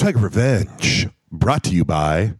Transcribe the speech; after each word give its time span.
Tiger 0.00 0.20
Revenge, 0.20 1.08
brought 1.30 1.62
to 1.64 1.74
you 1.74 1.84
by. 1.84 2.32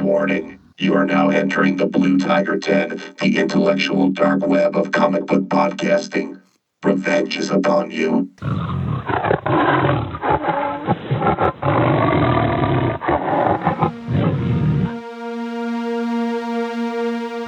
Warning. 0.00 0.60
You 0.78 0.94
are 0.94 1.04
now 1.04 1.30
entering 1.30 1.76
the 1.76 1.88
Blue 1.90 2.20
Tiger 2.20 2.56
Den, 2.56 3.02
the 3.18 3.36
intellectual 3.36 4.10
dark 4.10 4.46
web 4.46 4.76
of 4.76 4.92
comic 4.92 5.26
book 5.26 5.48
podcasting. 5.48 6.40
Revenge 6.84 7.36
is 7.36 7.50
upon 7.50 7.90
you. 7.90 8.30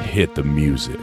Hit 0.03 0.35
the 0.35 0.43
music. 0.43 0.99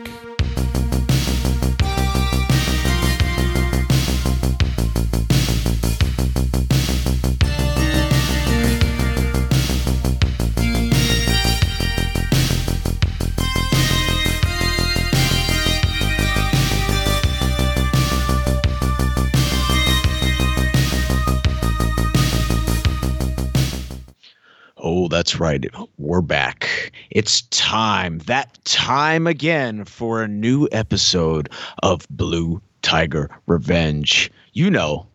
That's 25.20 25.38
right. 25.38 25.66
We're 25.98 26.22
back. 26.22 26.94
It's 27.10 27.42
time, 27.50 28.20
that 28.20 28.58
time 28.64 29.28
again 29.28 29.84
for 29.84 30.24
a 30.24 30.30
new 30.30 30.70
episode 30.72 31.50
of 31.84 32.08
Blue 32.10 32.62
Tiger 32.84 33.30
Revenge. 33.46 34.32
You 34.54 34.72
know, 34.72 35.06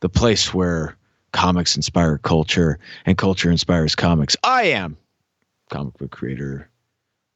the 0.00 0.08
place 0.08 0.52
where 0.52 0.96
comics 1.30 1.76
inspire 1.76 2.18
culture 2.18 2.80
and 3.06 3.16
culture 3.16 3.52
inspires 3.52 3.94
comics. 3.94 4.36
I 4.42 4.64
am 4.64 4.96
comic 5.70 5.96
book 5.96 6.10
creator 6.10 6.68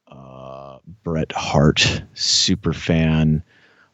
uh, 0.09 0.78
Bret 1.05 1.31
Hart, 1.31 2.03
super 2.15 2.72
fan, 2.72 3.41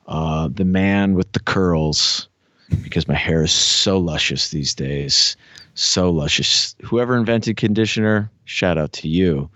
uh, 0.06 0.48
the 0.50 0.64
man 0.64 1.12
with 1.12 1.30
the 1.32 1.40
curls, 1.40 2.28
because 2.82 3.06
my 3.06 3.14
hair 3.14 3.42
is 3.42 3.52
so 3.52 3.98
luscious 3.98 4.48
these 4.48 4.74
days 4.74 5.36
so 5.74 6.10
luscious. 6.10 6.74
Whoever 6.82 7.16
invented 7.16 7.56
conditioner, 7.56 8.30
shout 8.44 8.78
out 8.78 8.92
to 8.94 9.08
you. 9.08 9.50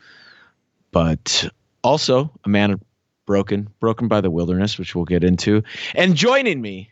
But 0.90 1.48
also 1.82 2.30
a 2.44 2.48
man 2.48 2.80
broken, 3.26 3.68
broken 3.80 4.08
by 4.08 4.20
the 4.20 4.30
wilderness, 4.30 4.78
which 4.78 4.94
we'll 4.94 5.04
get 5.04 5.24
into. 5.24 5.62
And 5.94 6.14
joining 6.16 6.60
me, 6.62 6.90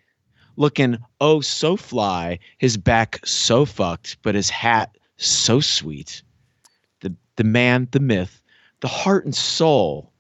looking 0.57 0.99
oh 1.21 1.41
so 1.41 1.77
fly, 1.77 2.39
his 2.59 2.77
back 2.77 3.21
so 3.25 3.65
fucked, 3.65 4.19
but 4.23 4.35
his 4.35 4.51
hat 4.51 4.97
so 5.17 5.61
sweet. 5.61 6.23
The 7.01 7.15
the 7.37 7.45
man, 7.45 7.89
the 7.93 8.01
myth, 8.01 8.43
the 8.81 8.89
heart 8.89 9.25
and 9.25 9.35
soul, 9.35 10.13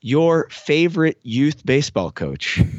your 0.00 0.48
favorite 0.50 1.18
youth 1.22 1.64
baseball 1.66 2.12
coach. 2.12 2.60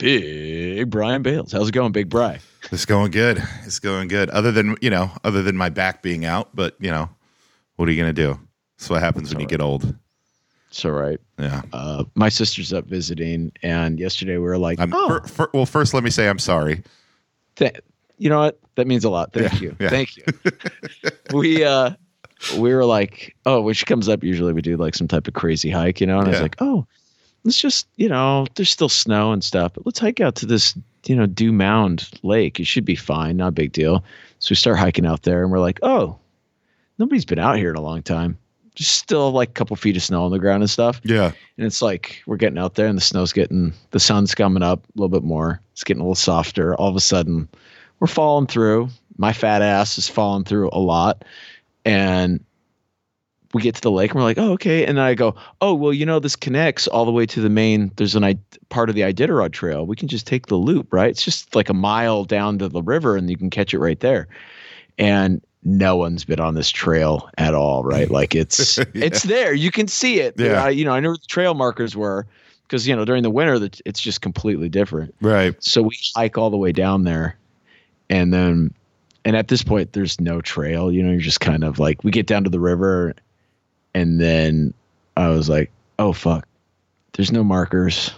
Big 0.00 0.90
Brian 0.90 1.22
Bales. 1.22 1.52
How's 1.52 1.68
it 1.68 1.72
going, 1.72 1.92
Big 1.92 2.08
Bry? 2.08 2.40
It's 2.72 2.84
going 2.86 3.10
good. 3.10 3.42
It's 3.64 3.78
going 3.78 4.08
good. 4.08 4.30
Other 4.30 4.50
than 4.50 4.76
you 4.80 4.90
know, 4.90 5.10
other 5.24 5.42
than 5.42 5.56
my 5.56 5.68
back 5.68 6.02
being 6.02 6.24
out, 6.24 6.48
but 6.54 6.74
you 6.80 6.90
know, 6.90 7.08
what 7.76 7.88
are 7.88 7.92
you 7.92 8.00
gonna 8.00 8.12
do? 8.12 8.38
That's 8.78 8.90
what 8.90 9.00
happens 9.02 9.30
when 9.32 9.40
you 9.40 9.46
get 9.46 9.60
old. 9.60 9.94
It's 10.70 10.84
all 10.84 10.92
right. 10.92 11.18
Yeah. 11.38 11.62
Uh, 11.72 12.04
my 12.14 12.28
sister's 12.28 12.72
up 12.72 12.86
visiting, 12.86 13.52
and 13.62 13.98
yesterday 13.98 14.32
we 14.34 14.44
were 14.44 14.58
like, 14.58 14.78
I'm, 14.80 14.92
oh, 14.94 15.08
fir- 15.08 15.26
fir- 15.26 15.50
well, 15.52 15.66
first 15.66 15.94
let 15.94 16.02
me 16.04 16.10
say 16.10 16.28
I'm 16.28 16.38
sorry. 16.38 16.82
th- 17.56 17.80
you 18.18 18.28
know 18.30 18.38
what? 18.40 18.58
That 18.76 18.86
means 18.86 19.04
a 19.04 19.10
lot. 19.10 19.32
Thank 19.32 19.52
Yeah, 19.54 19.58
you. 19.60 19.76
yeah. 19.80 19.88
Thank 19.90 20.16
you. 20.16 20.24
we 21.34 21.64
uh, 21.64 21.90
we 22.56 22.72
were 22.74 22.84
like, 22.84 23.34
oh, 23.46 23.60
when 23.62 23.74
she 23.74 23.84
comes 23.84 24.08
up, 24.08 24.22
usually 24.22 24.52
we 24.52 24.62
do 24.62 24.76
like 24.76 24.94
some 24.94 25.08
type 25.08 25.26
of 25.28 25.34
crazy 25.34 25.70
hike, 25.70 26.00
you 26.00 26.06
know. 26.06 26.18
And 26.20 26.28
I 26.28 26.30
was 26.30 26.40
like, 26.40 26.56
oh, 26.60 26.86
let's 27.44 27.60
just, 27.60 27.86
you 27.96 28.08
know, 28.08 28.46
there's 28.54 28.70
still 28.70 28.88
snow 28.88 29.32
and 29.32 29.42
stuff, 29.42 29.72
but 29.74 29.86
let's 29.86 29.98
hike 29.98 30.20
out 30.20 30.34
to 30.36 30.46
this, 30.46 30.76
you 31.06 31.16
know, 31.16 31.26
Dew 31.26 31.52
Mound 31.52 32.08
Lake. 32.22 32.60
It 32.60 32.66
should 32.66 32.84
be 32.84 32.96
fine, 32.96 33.36
not 33.36 33.48
a 33.48 33.52
big 33.52 33.72
deal. 33.72 34.04
So 34.38 34.52
we 34.52 34.56
start 34.56 34.78
hiking 34.78 35.06
out 35.06 35.22
there, 35.22 35.42
and 35.42 35.50
we're 35.50 35.58
like, 35.58 35.78
oh, 35.82 36.18
nobody's 36.98 37.24
been 37.24 37.38
out 37.38 37.56
here 37.56 37.70
in 37.70 37.76
a 37.76 37.80
long 37.80 38.02
time. 38.02 38.38
Just 38.74 38.94
still 38.94 39.32
like 39.32 39.50
a 39.50 39.52
couple 39.52 39.76
feet 39.76 39.96
of 39.96 40.02
snow 40.02 40.24
on 40.24 40.30
the 40.30 40.38
ground 40.38 40.62
and 40.62 40.70
stuff. 40.70 41.00
Yeah. 41.02 41.32
And 41.56 41.66
it's 41.66 41.82
like 41.82 42.22
we're 42.26 42.36
getting 42.36 42.58
out 42.58 42.76
there 42.76 42.86
and 42.86 42.96
the 42.96 43.02
snow's 43.02 43.32
getting 43.32 43.72
the 43.90 44.00
sun's 44.00 44.34
coming 44.34 44.62
up 44.62 44.84
a 44.84 44.92
little 44.94 45.08
bit 45.08 45.24
more. 45.24 45.60
It's 45.72 45.84
getting 45.84 46.00
a 46.00 46.04
little 46.04 46.14
softer. 46.14 46.74
All 46.76 46.88
of 46.88 46.96
a 46.96 47.00
sudden, 47.00 47.48
we're 47.98 48.06
falling 48.06 48.46
through. 48.46 48.88
My 49.18 49.32
fat 49.32 49.60
ass 49.60 49.98
is 49.98 50.08
falling 50.08 50.44
through 50.44 50.70
a 50.72 50.78
lot. 50.78 51.24
And 51.84 52.42
we 53.52 53.62
get 53.62 53.74
to 53.74 53.80
the 53.80 53.90
lake 53.90 54.12
and 54.12 54.20
we're 54.20 54.24
like, 54.24 54.38
oh, 54.38 54.52
okay. 54.52 54.86
And 54.86 54.98
then 54.98 55.04
I 55.04 55.14
go, 55.14 55.34
oh, 55.60 55.74
well, 55.74 55.92
you 55.92 56.06
know, 56.06 56.20
this 56.20 56.36
connects 56.36 56.86
all 56.86 57.04
the 57.04 57.10
way 57.10 57.26
to 57.26 57.40
the 57.40 57.48
main. 57.48 57.90
There's 57.96 58.14
an 58.14 58.24
I 58.24 58.38
part 58.68 58.88
of 58.88 58.94
the 58.94 59.02
Iditarod 59.02 59.52
Trail. 59.52 59.86
We 59.86 59.96
can 59.96 60.08
just 60.08 60.26
take 60.26 60.46
the 60.46 60.54
loop, 60.54 60.92
right? 60.92 61.10
It's 61.10 61.24
just 61.24 61.54
like 61.54 61.68
a 61.68 61.74
mile 61.74 62.24
down 62.24 62.58
to 62.58 62.68
the 62.68 62.82
river 62.82 63.16
and 63.16 63.28
you 63.28 63.36
can 63.36 63.50
catch 63.50 63.74
it 63.74 63.78
right 63.78 63.98
there. 63.98 64.28
And 64.98 65.40
no 65.64 65.96
one's 65.96 66.24
been 66.24 66.40
on 66.40 66.54
this 66.54 66.70
trail 66.70 67.28
at 67.38 67.54
all, 67.54 67.82
right? 67.82 68.08
Like 68.20 68.34
it's 68.34 68.78
it's 68.94 69.24
there. 69.24 69.52
You 69.52 69.70
can 69.70 69.88
see 69.88 70.20
it. 70.20 70.34
Yeah. 70.38 70.64
I, 70.64 70.70
you 70.70 70.84
know, 70.84 70.92
I 70.92 71.00
know 71.00 71.10
where 71.10 71.16
the 71.16 71.26
trail 71.26 71.54
markers 71.54 71.96
were 71.96 72.26
because 72.70 72.86
you 72.86 72.94
know 72.94 73.04
during 73.04 73.22
the 73.22 73.30
winter 73.30 73.58
that 73.58 73.80
it's 73.84 74.00
just 74.00 74.20
completely 74.20 74.68
different. 74.68 75.14
Right. 75.20 75.62
So 75.62 75.82
we 75.82 75.98
hike 76.14 76.38
all 76.38 76.50
the 76.50 76.56
way 76.56 76.72
down 76.72 77.04
there, 77.04 77.36
and 78.08 78.32
then, 78.32 78.74
and 79.24 79.36
at 79.36 79.48
this 79.48 79.62
point, 79.62 79.92
there's 79.92 80.20
no 80.20 80.40
trail. 80.40 80.92
You 80.92 81.02
know, 81.02 81.10
you're 81.10 81.20
just 81.20 81.40
kind 81.40 81.64
of 81.64 81.78
like 81.78 82.04
we 82.04 82.10
get 82.10 82.26
down 82.26 82.44
to 82.44 82.50
the 82.50 82.60
river, 82.60 83.14
and 83.94 84.20
then 84.20 84.74
I 85.16 85.28
was 85.28 85.48
like, 85.48 85.70
oh 85.98 86.12
fuck, 86.12 86.46
there's 87.12 87.32
no 87.32 87.44
markers, 87.44 88.12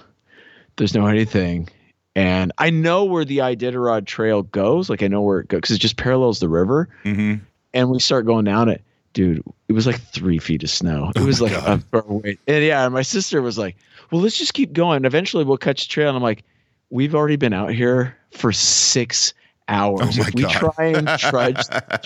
there's 0.77 0.94
no 0.94 1.06
anything, 1.06 1.69
and 2.16 2.53
I 2.59 2.71
know 2.71 3.05
where 3.05 3.25
the 3.25 3.38
Iditarod 3.38 4.06
Trail 4.06 4.43
goes. 4.43 4.88
Like 4.91 5.03
I 5.03 5.09
know 5.09 5.22
where 5.22 5.41
it 5.41 5.49
goes 5.49 5.59
because 5.60 5.77
it 5.77 5.81
just 5.81 5.97
parallels 5.97 6.41
the 6.41 6.49
river, 6.49 6.88
hmm 7.03 7.37
and 7.75 7.88
we 7.91 7.99
start 8.00 8.27
going 8.27 8.44
down 8.44 8.69
it. 8.69 8.83
Dude, 9.15 9.43
it 9.69 9.72
was 9.72 9.87
like 9.87 9.99
three 10.00 10.38
feet 10.38 10.62
of 10.62 10.71
snow. 10.71 11.10
It 11.16 11.21
Oh 11.21 11.25
was 11.27 11.41
my 11.41 11.49
like 11.49 11.65
God. 11.65 11.84
a, 11.93 11.99
a 11.99 12.03
wait. 12.12 12.41
And 12.47 12.65
yeah, 12.65 12.89
my 12.89 13.03
sister 13.03 13.41
was 13.43 13.59
like, 13.59 13.77
"Well, 14.10 14.21
let's 14.22 14.39
just 14.39 14.54
keep 14.54 14.72
going. 14.72 15.04
Eventually, 15.04 15.44
we'll 15.44 15.59
catch 15.59 15.87
the 15.87 15.89
trail." 15.89 16.09
And 16.09 16.16
I'm 16.16 16.22
like, 16.22 16.44
"We've 16.91 17.15
already 17.15 17.37
been 17.37 17.53
out 17.53 17.72
here 17.72 18.16
for 18.31 18.53
six 18.53 19.34
hours. 19.69 20.19
Oh 20.19 20.22
if 20.22 20.34
we 20.34 20.43
God. 20.43 20.50
try 20.75 20.87
and 20.87 21.09
trudge 21.19 21.62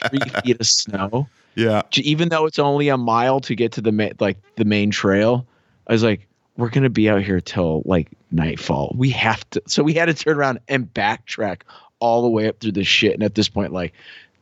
three 0.09 0.21
feet 0.43 0.61
of 0.61 0.67
snow, 0.67 1.29
Yeah. 1.57 1.83
even 1.95 2.29
though 2.29 2.47
it's 2.47 2.59
only 2.59 2.89
a 2.89 2.97
mile 2.99 3.41
to 3.41 3.55
get 3.55 3.73
to 3.73 3.81
the 3.81 3.93
ma- 3.93 4.11
like 4.21 4.37
the 4.57 4.65
main 4.65 4.91
trail, 4.91 5.47
I 5.87 5.93
was 5.93 6.03
like, 6.03 6.27
we're 6.57 6.69
gonna 6.71 6.91
be 6.91 7.09
out 7.09 7.23
here 7.23 7.41
till 7.41 7.83
like 7.85 8.09
nightfall. 8.31 8.95
We 8.97 9.11
have 9.11 9.49
to. 9.51 9.63
So 9.67 9.83
we 9.83 9.95
had 9.95 10.07
to 10.07 10.15
turn 10.15 10.37
around 10.37 10.61
and 10.69 10.93
backtrack 10.93 11.63
all 11.99 12.23
the 12.23 12.29
way 12.29 12.47
up 12.49 12.61
through 12.61 12.73
this 12.73 12.87
shit. 12.87 13.15
And 13.15 13.23
at 13.23 13.35
this 13.35 13.49
point, 13.49 13.73
like, 13.73 13.95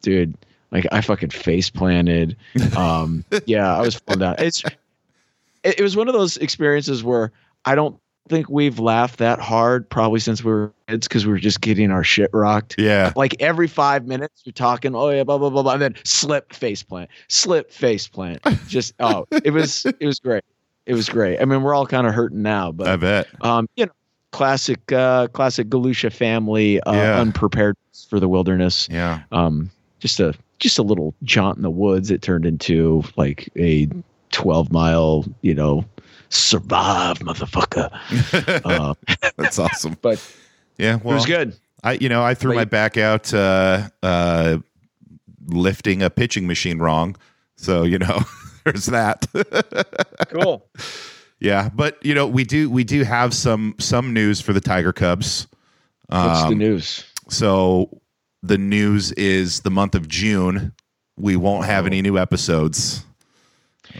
dude, 0.02 0.34
like 0.70 0.86
I 0.92 1.00
fucking 1.00 1.30
face 1.30 1.70
planted. 1.70 2.36
Um, 2.76 3.24
yeah, 3.46 3.76
I 3.76 3.80
was 3.80 3.94
falling 3.94 4.20
down. 4.20 4.34
It's 4.38 4.64
it, 5.62 5.78
it 5.78 5.82
was 5.82 5.96
one 5.96 6.08
of 6.08 6.14
those 6.14 6.36
experiences 6.36 7.02
where 7.04 7.32
I 7.64 7.74
don't 7.74 7.96
think 8.28 8.48
we've 8.48 8.78
laughed 8.78 9.18
that 9.18 9.38
hard 9.38 9.88
probably 9.90 10.20
since 10.20 10.42
we 10.42 10.50
were 10.50 10.72
kids 10.88 11.06
because 11.06 11.26
we 11.26 11.32
were 11.32 11.38
just 11.38 11.60
getting 11.60 11.90
our 11.90 12.02
shit 12.04 12.30
rocked. 12.32 12.74
Yeah. 12.78 13.12
Like 13.16 13.36
every 13.40 13.68
five 13.68 14.06
minutes, 14.06 14.42
you're 14.44 14.52
talking, 14.52 14.94
oh 14.94 15.10
yeah, 15.10 15.24
blah 15.24 15.38
blah 15.38 15.50
blah 15.50 15.62
blah, 15.62 15.72
and 15.74 15.82
then 15.82 15.94
slip 16.04 16.52
face 16.52 16.82
plant, 16.82 17.10
slip 17.28 17.70
face 17.70 18.08
plant. 18.08 18.40
Just 18.68 18.94
oh, 19.00 19.26
it 19.30 19.52
was 19.52 19.84
it 20.00 20.06
was 20.06 20.18
great. 20.20 20.42
It 20.86 20.94
was 20.94 21.08
great. 21.08 21.40
I 21.40 21.44
mean, 21.44 21.62
we're 21.62 21.74
all 21.74 21.86
kind 21.86 22.06
of 22.06 22.14
hurting 22.14 22.42
now, 22.42 22.72
but 22.72 22.88
I 22.88 22.96
bet. 22.96 23.26
um, 23.42 23.68
you 23.76 23.86
know, 23.86 23.92
classic 24.32 24.90
uh, 24.92 25.28
classic 25.28 25.68
Galusha 25.68 26.12
family 26.12 26.80
uh, 26.82 26.92
Yeah. 26.92 27.20
unprepared 27.20 27.76
for 28.08 28.20
the 28.20 28.28
wilderness. 28.28 28.88
Yeah. 28.90 29.20
Um, 29.32 29.70
just 30.00 30.20
a 30.20 30.34
just 30.58 30.78
a 30.78 30.82
little 30.82 31.14
jaunt 31.24 31.56
in 31.56 31.62
the 31.62 31.70
woods. 31.70 32.10
It 32.10 32.22
turned 32.22 32.46
into 32.46 33.02
like 33.16 33.48
a 33.56 33.88
twelve 34.34 34.70
mile, 34.72 35.24
you 35.42 35.54
know, 35.54 35.84
survive, 36.28 37.18
motherfucker. 37.20 37.90
Uh, 38.64 38.94
That's 39.36 39.58
awesome. 39.58 39.96
but 40.02 40.20
Yeah. 40.76 40.96
it 40.96 41.04
was 41.04 41.24
good. 41.26 41.56
I 41.82 41.92
you 41.92 42.08
know 42.08 42.22
I 42.22 42.34
threw 42.34 42.50
But 42.52 42.56
my 42.56 42.64
back 42.64 42.96
out 42.96 43.32
uh, 43.32 43.88
uh, 44.02 44.58
lifting 45.46 46.02
a 46.02 46.10
pitching 46.10 46.46
machine 46.46 46.78
wrong, 46.78 47.16
so 47.56 47.82
you 47.84 47.98
know 47.98 48.20
there's 48.64 48.86
that. 48.86 49.26
Cool. 50.30 50.66
yeah, 51.40 51.68
but 51.74 51.98
you 52.04 52.14
know 52.14 52.26
we 52.26 52.44
do 52.44 52.70
we 52.70 52.84
do 52.84 53.02
have 53.04 53.34
some 53.34 53.74
some 53.78 54.12
news 54.14 54.40
for 54.40 54.52
the 54.52 54.60
Tiger 54.60 54.92
Cubs. 54.92 55.46
What's 56.08 56.40
the 56.42 56.46
Um, 56.48 56.58
news? 56.58 57.04
So 57.28 58.00
the 58.42 58.58
news 58.58 59.12
is 59.12 59.60
the 59.60 59.70
month 59.70 59.94
of 59.94 60.08
June 60.08 60.72
we 61.16 61.36
won't 61.36 61.64
have 61.66 61.84
Oh. 61.84 61.86
any 61.86 62.02
new 62.02 62.18
episodes. 62.18 63.04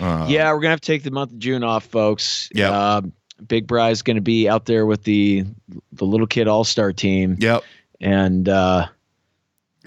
Uh, 0.00 0.26
yeah, 0.29 0.52
we're 0.52 0.61
gonna 0.61 0.70
have 0.70 0.81
to 0.81 0.87
take 0.87 1.02
the 1.02 1.11
month 1.11 1.32
of 1.32 1.38
June 1.38 1.62
off, 1.64 1.85
folks. 1.87 2.49
Yep. 2.55 2.73
Um, 2.73 3.12
Big 3.46 3.67
Bry's 3.67 4.02
gonna 4.02 4.20
be 4.20 4.49
out 4.49 4.67
there 4.67 4.87
with 4.87 5.05
the 5.05 5.44
the 5.93 6.05
little 6.06 6.26
kid 6.26 6.49
all 6.49 6.64
star 6.64 6.93
team, 6.93 7.37
Yep. 7.41 7.62
and 8.00 8.49
uh, 8.49 8.87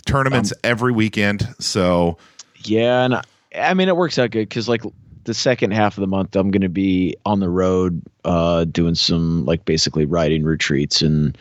Tournaments 0.05 0.51
Um, 0.51 0.59
every 0.63 0.91
weekend. 0.93 1.47
So 1.59 2.17
yeah, 2.63 3.03
and 3.03 3.15
I, 3.15 3.21
I 3.55 3.73
mean 3.73 3.87
it 3.89 3.97
works 3.97 4.17
out 4.19 4.31
good 4.31 4.47
because 4.47 4.69
like 4.69 4.83
the 5.23 5.33
second 5.33 5.71
half 5.71 5.97
of 5.97 6.01
the 6.01 6.07
month, 6.07 6.35
I'm 6.35 6.51
gonna 6.51 6.69
be 6.69 7.15
on 7.25 7.39
the 7.39 7.49
road, 7.49 8.01
uh, 8.23 8.63
doing 8.65 8.95
some 8.95 9.45
like 9.45 9.65
basically 9.65 10.05
riding 10.05 10.43
retreats 10.43 11.01
and 11.01 11.37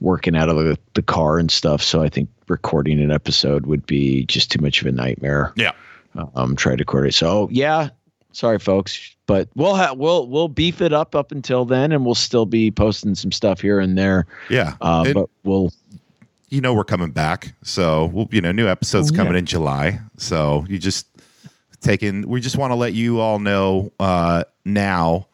working 0.00 0.36
out 0.36 0.48
of 0.48 0.56
the, 0.56 0.78
the 0.94 1.02
car 1.02 1.38
and 1.38 1.50
stuff. 1.50 1.82
So 1.82 2.02
I 2.02 2.08
think 2.08 2.28
recording 2.46 3.00
an 3.02 3.10
episode 3.10 3.66
would 3.66 3.84
be 3.84 4.24
just 4.26 4.50
too 4.50 4.60
much 4.62 4.80
of 4.80 4.86
a 4.86 4.92
nightmare. 4.92 5.52
yeah. 5.56 5.72
um 6.34 6.56
try 6.56 6.74
to 6.76 6.80
record 6.82 7.08
it. 7.08 7.14
So 7.14 7.48
yeah, 7.50 7.88
sorry 8.38 8.58
folks, 8.60 9.16
but 9.26 9.48
we'll 9.56 9.74
have 9.74 9.98
we'll 9.98 10.28
we'll 10.28 10.48
beef 10.48 10.80
it 10.80 10.92
up 10.92 11.14
up 11.16 11.32
until 11.32 11.64
then, 11.64 11.90
and 11.92 12.04
we'll 12.04 12.14
still 12.14 12.46
be 12.46 12.70
posting 12.70 13.14
some 13.16 13.32
stuff 13.32 13.60
here 13.60 13.80
and 13.80 13.98
there. 13.98 14.26
Yeah. 14.48 14.74
Uh, 14.80 15.02
And- 15.06 15.14
but 15.14 15.28
we'll 15.44 15.72
you 16.50 16.60
know 16.60 16.72
we're 16.72 16.84
coming 16.84 17.10
back. 17.10 17.52
So 17.62 18.06
we'll 18.06 18.28
you 18.30 18.40
know 18.40 18.52
new 18.52 18.68
episodes 18.68 19.10
Oh, 19.12 19.16
coming 19.16 19.32
yeah. 19.34 19.40
in 19.40 19.46
July. 19.46 20.00
So 20.16 20.64
you 20.68 20.78
just 20.78 21.06
taking 21.80 22.26
we 22.28 22.40
just 22.40 22.56
want 22.56 22.70
to 22.70 22.74
let 22.74 22.92
you 22.94 23.20
all 23.20 23.38
know 23.38 23.92
uh 24.00 24.44
now 24.64 25.26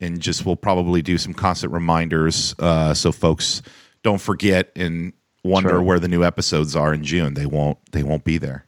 and 0.00 0.18
just 0.20 0.44
we'll 0.46 0.56
probably 0.56 1.00
do 1.02 1.16
some 1.16 1.32
constant 1.32 1.72
reminders 1.72 2.56
uh 2.58 2.92
so 2.92 3.12
folks 3.12 3.62
don't 4.02 4.20
forget 4.20 4.72
and 4.74 5.12
wonder 5.44 5.68
Sure. 5.70 5.82
where 5.82 6.00
the 6.00 6.08
new 6.08 6.24
episodes 6.24 6.74
are 6.74 6.92
in 6.94 7.04
June. 7.04 7.34
They 7.34 7.46
won't 7.46 7.78
they 7.92 8.02
won't 8.02 8.24
be 8.24 8.38
there. 8.38 8.64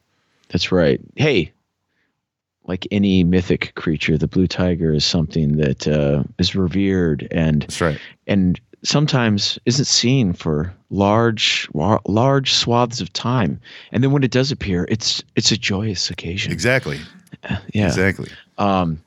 that's 0.49 0.71
right. 0.71 1.01
Hey. 1.17 1.53
Like 2.67 2.87
any 2.91 3.25
mythic 3.25 3.75
creature, 3.75 4.17
the 4.17 4.27
blue 4.27 4.47
tiger 4.47 4.93
is 4.95 5.05
something 5.05 5.57
that 5.59 5.87
uh, 5.87 6.23
is 6.39 6.55
revered 6.55 7.29
and 7.31 7.63
That's 7.63 7.81
right. 7.81 7.99
and 8.27 8.59
sometimes 8.83 9.59
isn't 9.67 9.85
seen 9.87 10.33
for 10.33 10.73
large 10.91 11.69
large 11.75 12.53
swaths 12.55 13.01
of 13.01 13.13
time. 13.13 13.61
And 13.93 14.03
then 14.03 14.13
when 14.13 14.23
it 14.23 14.31
does 14.31 14.51
appear, 14.51 14.87
it's 14.89 15.23
it's 15.37 15.53
a 15.53 15.57
joyous 15.59 16.09
occasion. 16.11 16.53
Exactly. 16.53 17.01
Yeah. 17.75 17.87
Exactly. 17.87 18.31
Um, 18.57 19.03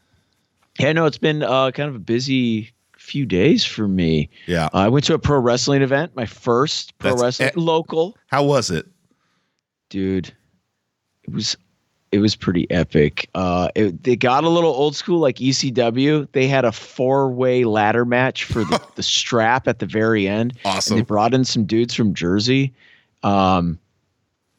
yeah, 0.80 0.92
no, 0.94 1.06
it's 1.06 1.18
been 1.18 1.42
uh, 1.42 1.72
kind 1.72 1.90
of 1.90 1.96
a 1.96 2.00
busy 2.00 2.72
few 2.98 3.26
days 3.26 3.66
for 3.66 3.88
me. 3.88 4.30
Yeah. 4.46 4.70
I 4.74 4.88
went 4.90 5.06
to 5.06 5.14
a 5.16 5.20
pro 5.20 5.40
wrestling 5.40 5.82
event, 5.82 6.16
my 6.16 6.26
first 6.28 6.96
pro 7.00 7.12
That's- 7.16 7.40
wrestling 7.40 7.66
local, 7.66 8.16
How 8.28 8.44
was 8.44 8.70
it? 8.70 8.86
dude. 9.90 10.32
It 11.24 11.34
was 11.34 11.58
it 12.12 12.20
was 12.20 12.36
pretty 12.36 12.70
epic. 12.72 13.30
Uh, 13.36 13.70
it, 13.76 14.04
they 14.04 14.16
got 14.16 14.44
a 14.44 14.50
little 14.50 14.72
old 14.72 14.96
school, 14.96 15.20
like 15.20 15.38
ECW. 15.38 16.28
They 16.32 16.48
had 16.48 16.64
a 16.66 16.72
four 16.72 17.32
way 17.32 17.64
ladder 17.66 18.06
match 18.06 18.46
for 18.46 18.64
the, 18.64 18.82
the 18.96 19.04
strap 19.04 19.68
at 19.68 19.80
the 19.80 19.86
very 19.86 20.28
end. 20.28 20.54
And 20.92 21.00
they 21.00 21.04
brought 21.04 21.34
in 21.34 21.44
some 21.44 21.66
dudes 21.66 21.94
from 21.94 22.14
Jersey. 22.14 22.74
Um, 23.24 23.78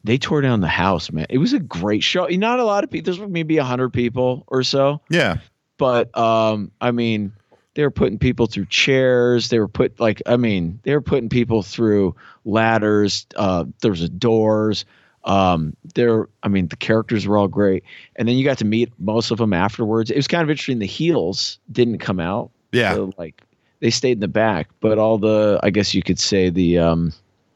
they 0.03 0.17
tore 0.17 0.41
down 0.41 0.61
the 0.61 0.67
house, 0.67 1.11
man. 1.11 1.25
It 1.29 1.39
was 1.39 1.53
a 1.53 1.59
great 1.59 2.03
show. 2.03 2.25
Not 2.27 2.59
a 2.59 2.63
lot 2.63 2.83
of 2.83 2.89
people. 2.91 3.13
There's 3.13 3.29
maybe 3.29 3.57
a 3.57 3.63
hundred 3.63 3.89
people 3.93 4.43
or 4.47 4.63
so. 4.63 5.01
Yeah. 5.09 5.37
but 5.77 6.15
um 6.17 6.71
i 6.81 6.91
mean 6.91 7.31
they 7.75 7.83
were 7.83 7.91
putting 7.91 8.19
people 8.19 8.45
through 8.47 8.65
chairs 8.65 9.47
they 9.49 9.59
were 9.59 9.67
put 9.69 9.97
like 9.99 10.21
i 10.25 10.35
mean 10.35 10.79
they 10.83 10.93
were 10.93 11.01
putting 11.01 11.29
people 11.29 11.63
through 11.63 12.13
ladders 12.43 13.25
uh 13.37 13.63
there 13.81 13.91
was 13.91 14.09
doors 14.09 14.83
um 15.29 15.75
there 15.95 16.27
i 16.43 16.47
mean 16.47 16.67
the 16.67 16.75
characters 16.75 17.25
were 17.27 17.37
all 17.37 17.47
great 17.47 17.83
and 18.17 18.27
then 18.27 18.35
you 18.35 18.43
got 18.43 18.57
to 18.57 18.65
meet 18.65 18.91
most 18.99 19.31
of 19.31 19.37
them 19.37 19.53
afterwards 19.53 20.09
it 20.09 20.15
was 20.15 20.27
kind 20.27 20.43
of 20.43 20.49
interesting 20.49 20.79
the 20.79 20.85
heels 20.85 21.59
didn't 21.71 21.99
come 21.99 22.19
out 22.19 22.49
Yeah. 22.71 22.93
So, 22.95 23.11
like 23.17 23.41
they 23.79 23.89
stayed 23.91 24.13
in 24.13 24.19
the 24.19 24.27
back 24.27 24.67
but 24.81 24.97
all 24.97 25.17
the 25.17 25.59
i 25.63 25.69
guess 25.69 25.93
you 25.93 26.01
could 26.03 26.19
say 26.19 26.49
the 26.49 26.77
um 26.79 27.13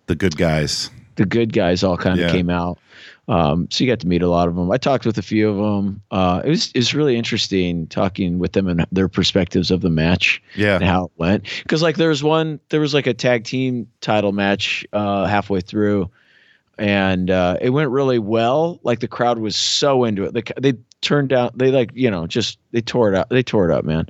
The 0.07 0.15
good 0.15 0.37
guys. 0.37 0.89
the 1.15 1.25
good 1.25 1.51
guys 1.53 1.83
all 1.83 1.97
kind 1.97 2.19
of 2.19 2.25
Yeah. 2.27 2.31
came 2.31 2.49
out. 2.49 2.77
Um, 3.29 3.67
so 3.71 3.83
you 3.83 3.89
got 3.89 3.99
to 4.01 4.07
meet 4.07 4.21
a 4.21 4.27
lot 4.29 4.49
of 4.49 4.55
them. 4.55 4.69
I 4.69 4.75
talked 4.77 5.05
with 5.05 5.17
a 5.17 5.21
few 5.21 5.47
of 5.49 5.55
them. 5.55 6.01
Uh, 6.11 6.41
it 6.43 6.49
was 6.49 6.71
it 6.75 6.79
was 6.79 6.93
really 6.93 7.15
interesting 7.15 7.87
talking 7.87 8.37
with 8.37 8.51
them 8.51 8.67
and 8.67 8.85
their 8.91 9.07
perspectives 9.07 9.71
of 9.71 9.79
the 9.79 9.89
match 9.89 10.41
and 10.55 10.61
Yeah. 10.63 10.79
how 10.79 11.05
it 11.05 11.11
went. 11.17 11.43
Because 11.63 11.81
like 11.81 11.95
there 11.95 12.09
was 12.09 12.21
one, 12.21 12.59
there 12.69 12.81
was 12.81 12.93
like 12.93 13.07
a 13.07 13.13
tag 13.13 13.45
team 13.45 13.87
title 14.01 14.33
match 14.33 14.85
uh, 14.91 15.25
halfway 15.25 15.61
through, 15.61 16.09
and 16.77 17.29
uh, 17.29 17.57
it 17.61 17.69
went 17.69 17.89
really 17.91 18.19
well. 18.19 18.79
Like 18.83 18.99
the 18.99 19.07
crowd 19.07 19.37
was 19.39 19.55
so 19.55 20.03
into 20.03 20.23
it. 20.23 20.33
They 20.33 20.43
they 20.71 20.77
turned 21.01 21.29
down. 21.29 21.51
They 21.55 21.71
like 21.71 21.91
you 21.93 22.09
know 22.11 22.27
just 22.27 22.57
they 22.71 22.81
tore 22.81 23.09
it 23.11 23.15
up. 23.15 23.29
They 23.29 23.43
tore 23.43 23.69
it 23.69 23.73
up, 23.73 23.85
man. 23.85 24.07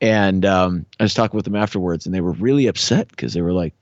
And 0.00 0.44
um, 0.44 0.84
I 1.00 1.04
was 1.04 1.14
talking 1.14 1.36
with 1.36 1.44
them 1.46 1.56
afterwards, 1.56 2.04
and 2.06 2.14
they 2.14 2.20
were 2.20 2.32
really 2.32 2.66
upset 2.66 3.08
because 3.08 3.32
they 3.32 3.40
were 3.40 3.54
like, 3.54 3.72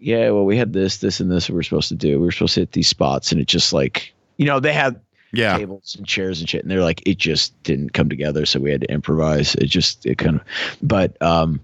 "Yeah, 0.00 0.30
well, 0.30 0.44
we 0.44 0.56
had 0.56 0.72
this, 0.72 0.96
this, 0.98 1.20
and 1.20 1.30
this 1.30 1.48
we 1.48 1.54
were 1.54 1.62
supposed 1.62 1.88
to 1.90 1.94
do. 1.94 2.18
We 2.18 2.26
were 2.26 2.32
supposed 2.32 2.54
to 2.54 2.60
hit 2.62 2.72
these 2.72 2.88
spots, 2.88 3.30
and 3.30 3.40
it 3.40 3.46
just 3.46 3.72
like, 3.72 4.12
you 4.36 4.46
know, 4.46 4.58
they 4.58 4.72
had 4.72 5.00
Yeah. 5.32 5.56
tables 5.56 5.94
and 5.96 6.04
chairs 6.06 6.40
and 6.40 6.48
shit, 6.48 6.62
and 6.62 6.70
they're 6.70 6.82
like, 6.82 7.02
it 7.06 7.18
just 7.18 7.60
didn't 7.62 7.90
come 7.92 8.08
together, 8.08 8.46
so 8.46 8.58
we 8.58 8.72
had 8.72 8.80
to 8.80 8.90
improvise. 8.92 9.54
It 9.54 9.66
just, 9.66 10.04
it 10.06 10.18
kind 10.18 10.40
of, 10.40 10.42
but 10.82 11.16
um, 11.22 11.60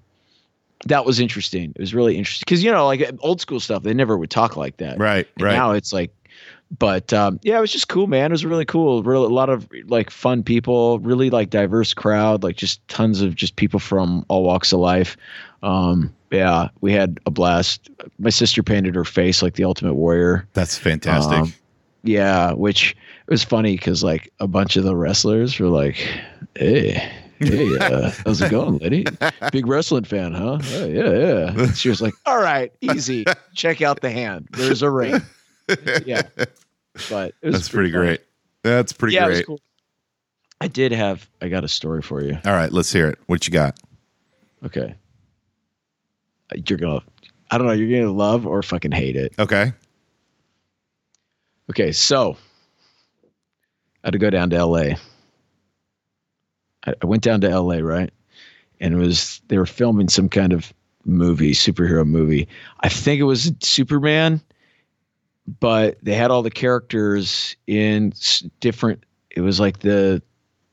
that 0.86 1.04
was 1.04 1.20
interesting. 1.20 1.72
It 1.74 1.80
was 1.80 1.94
really 1.94 2.16
interesting 2.16 2.44
because 2.46 2.64
you 2.64 2.70
know, 2.70 2.86
like 2.86 3.08
old 3.20 3.40
school 3.40 3.60
stuff, 3.60 3.82
they 3.82 3.94
never 3.94 4.16
would 4.16 4.30
talk 4.30 4.56
like 4.56 4.78
that. 4.78 4.98
Right. 4.98 5.26
And 5.36 5.44
Right. 5.44 5.52
Now 5.52 5.72
it's 5.72 5.92
like, 5.92 6.14
but 6.78 7.12
um, 7.12 7.40
yeah, 7.42 7.58
it 7.58 7.60
was 7.60 7.72
just 7.72 7.88
cool, 7.88 8.06
man. 8.06 8.30
It 8.30 8.32
was 8.32 8.44
really 8.44 8.64
cool. 8.64 9.02
Really, 9.02 9.26
a 9.26 9.28
lot 9.28 9.50
of 9.50 9.68
like 9.86 10.10
fun 10.10 10.42
people. 10.42 11.00
Really 11.00 11.28
like 11.28 11.50
diverse 11.50 11.94
crowd. 11.94 12.42
Like 12.42 12.56
just 12.56 12.86
tons 12.88 13.20
of 13.20 13.34
just 13.34 13.56
people 13.56 13.80
from 13.80 14.24
all 14.28 14.44
walks 14.44 14.72
of 14.72 14.80
life. 14.80 15.16
Um, 15.62 16.14
yeah, 16.30 16.68
we 16.80 16.92
had 16.92 17.18
a 17.26 17.30
blast. 17.30 17.90
My 18.18 18.30
sister 18.30 18.62
painted 18.62 18.94
her 18.94 19.04
face 19.04 19.42
like 19.42 19.54
the 19.54 19.64
Ultimate 19.64 19.94
Warrior. 19.94 20.46
That's 20.52 20.78
fantastic. 20.78 21.38
Um, 21.38 21.52
yeah, 22.04 22.52
which 22.52 22.92
it 22.92 23.30
was 23.30 23.42
funny 23.42 23.76
because 23.76 24.04
like 24.04 24.32
a 24.38 24.46
bunch 24.46 24.76
of 24.76 24.84
the 24.84 24.94
wrestlers 24.94 25.58
were 25.58 25.68
like, 25.68 25.96
"Hey, 26.54 27.10
hey, 27.40 27.76
uh, 27.78 28.10
how's 28.24 28.40
it 28.40 28.50
going, 28.50 28.78
lady? 28.78 29.04
Big 29.52 29.66
wrestling 29.66 30.04
fan, 30.04 30.32
huh? 30.32 30.58
Oh, 30.62 30.86
yeah, 30.86 31.10
yeah." 31.10 31.62
And 31.64 31.76
she 31.76 31.88
was 31.88 32.00
like, 32.00 32.14
"All 32.26 32.40
right, 32.40 32.72
easy. 32.80 33.24
Check 33.54 33.82
out 33.82 34.00
the 34.00 34.10
hand. 34.10 34.48
There's 34.52 34.82
a 34.82 34.90
ring." 34.90 35.20
Yeah, 36.04 36.22
but 37.08 37.34
it 37.42 37.46
was 37.46 37.54
That's 37.54 37.68
pretty 37.68 37.90
funny. 37.92 38.06
great. 38.06 38.20
That's 38.62 38.92
pretty 38.92 39.14
yeah, 39.14 39.26
great. 39.26 39.46
cool. 39.46 39.60
I 40.60 40.68
did 40.68 40.92
have. 40.92 41.28
I 41.40 41.48
got 41.48 41.64
a 41.64 41.68
story 41.68 42.02
for 42.02 42.22
you. 42.22 42.36
All 42.44 42.52
right, 42.52 42.72
let's 42.72 42.92
hear 42.92 43.08
it. 43.08 43.18
What 43.26 43.46
you 43.46 43.52
got? 43.52 43.78
Okay, 44.64 44.94
you're 46.66 46.78
gonna. 46.78 47.00
I 47.50 47.58
don't 47.58 47.66
know. 47.66 47.72
You're 47.72 48.00
gonna 48.00 48.12
love 48.12 48.46
or 48.46 48.62
fucking 48.62 48.92
hate 48.92 49.16
it. 49.16 49.34
Okay. 49.38 49.72
Okay, 51.70 51.92
so 51.92 52.36
I 54.02 54.08
had 54.08 54.12
to 54.12 54.18
go 54.18 54.28
down 54.30 54.50
to 54.50 54.64
LA. 54.64 54.94
I, 56.86 56.94
went 57.04 57.22
down 57.22 57.40
to 57.42 57.60
LA, 57.60 57.76
right? 57.76 58.10
And 58.80 58.94
it 58.94 58.96
was 58.96 59.40
they 59.48 59.58
were 59.58 59.66
filming 59.66 60.08
some 60.08 60.28
kind 60.28 60.52
of 60.52 60.72
movie, 61.04 61.52
superhero 61.52 62.06
movie. 62.06 62.48
I 62.80 62.88
think 62.88 63.20
it 63.20 63.24
was 63.24 63.52
Superman, 63.60 64.40
but 65.60 65.98
they 66.02 66.14
had 66.14 66.30
all 66.30 66.42
the 66.42 66.50
characters 66.50 67.56
in 67.66 68.12
different. 68.60 69.04
It 69.30 69.42
was 69.42 69.60
like 69.60 69.80
the 69.80 70.22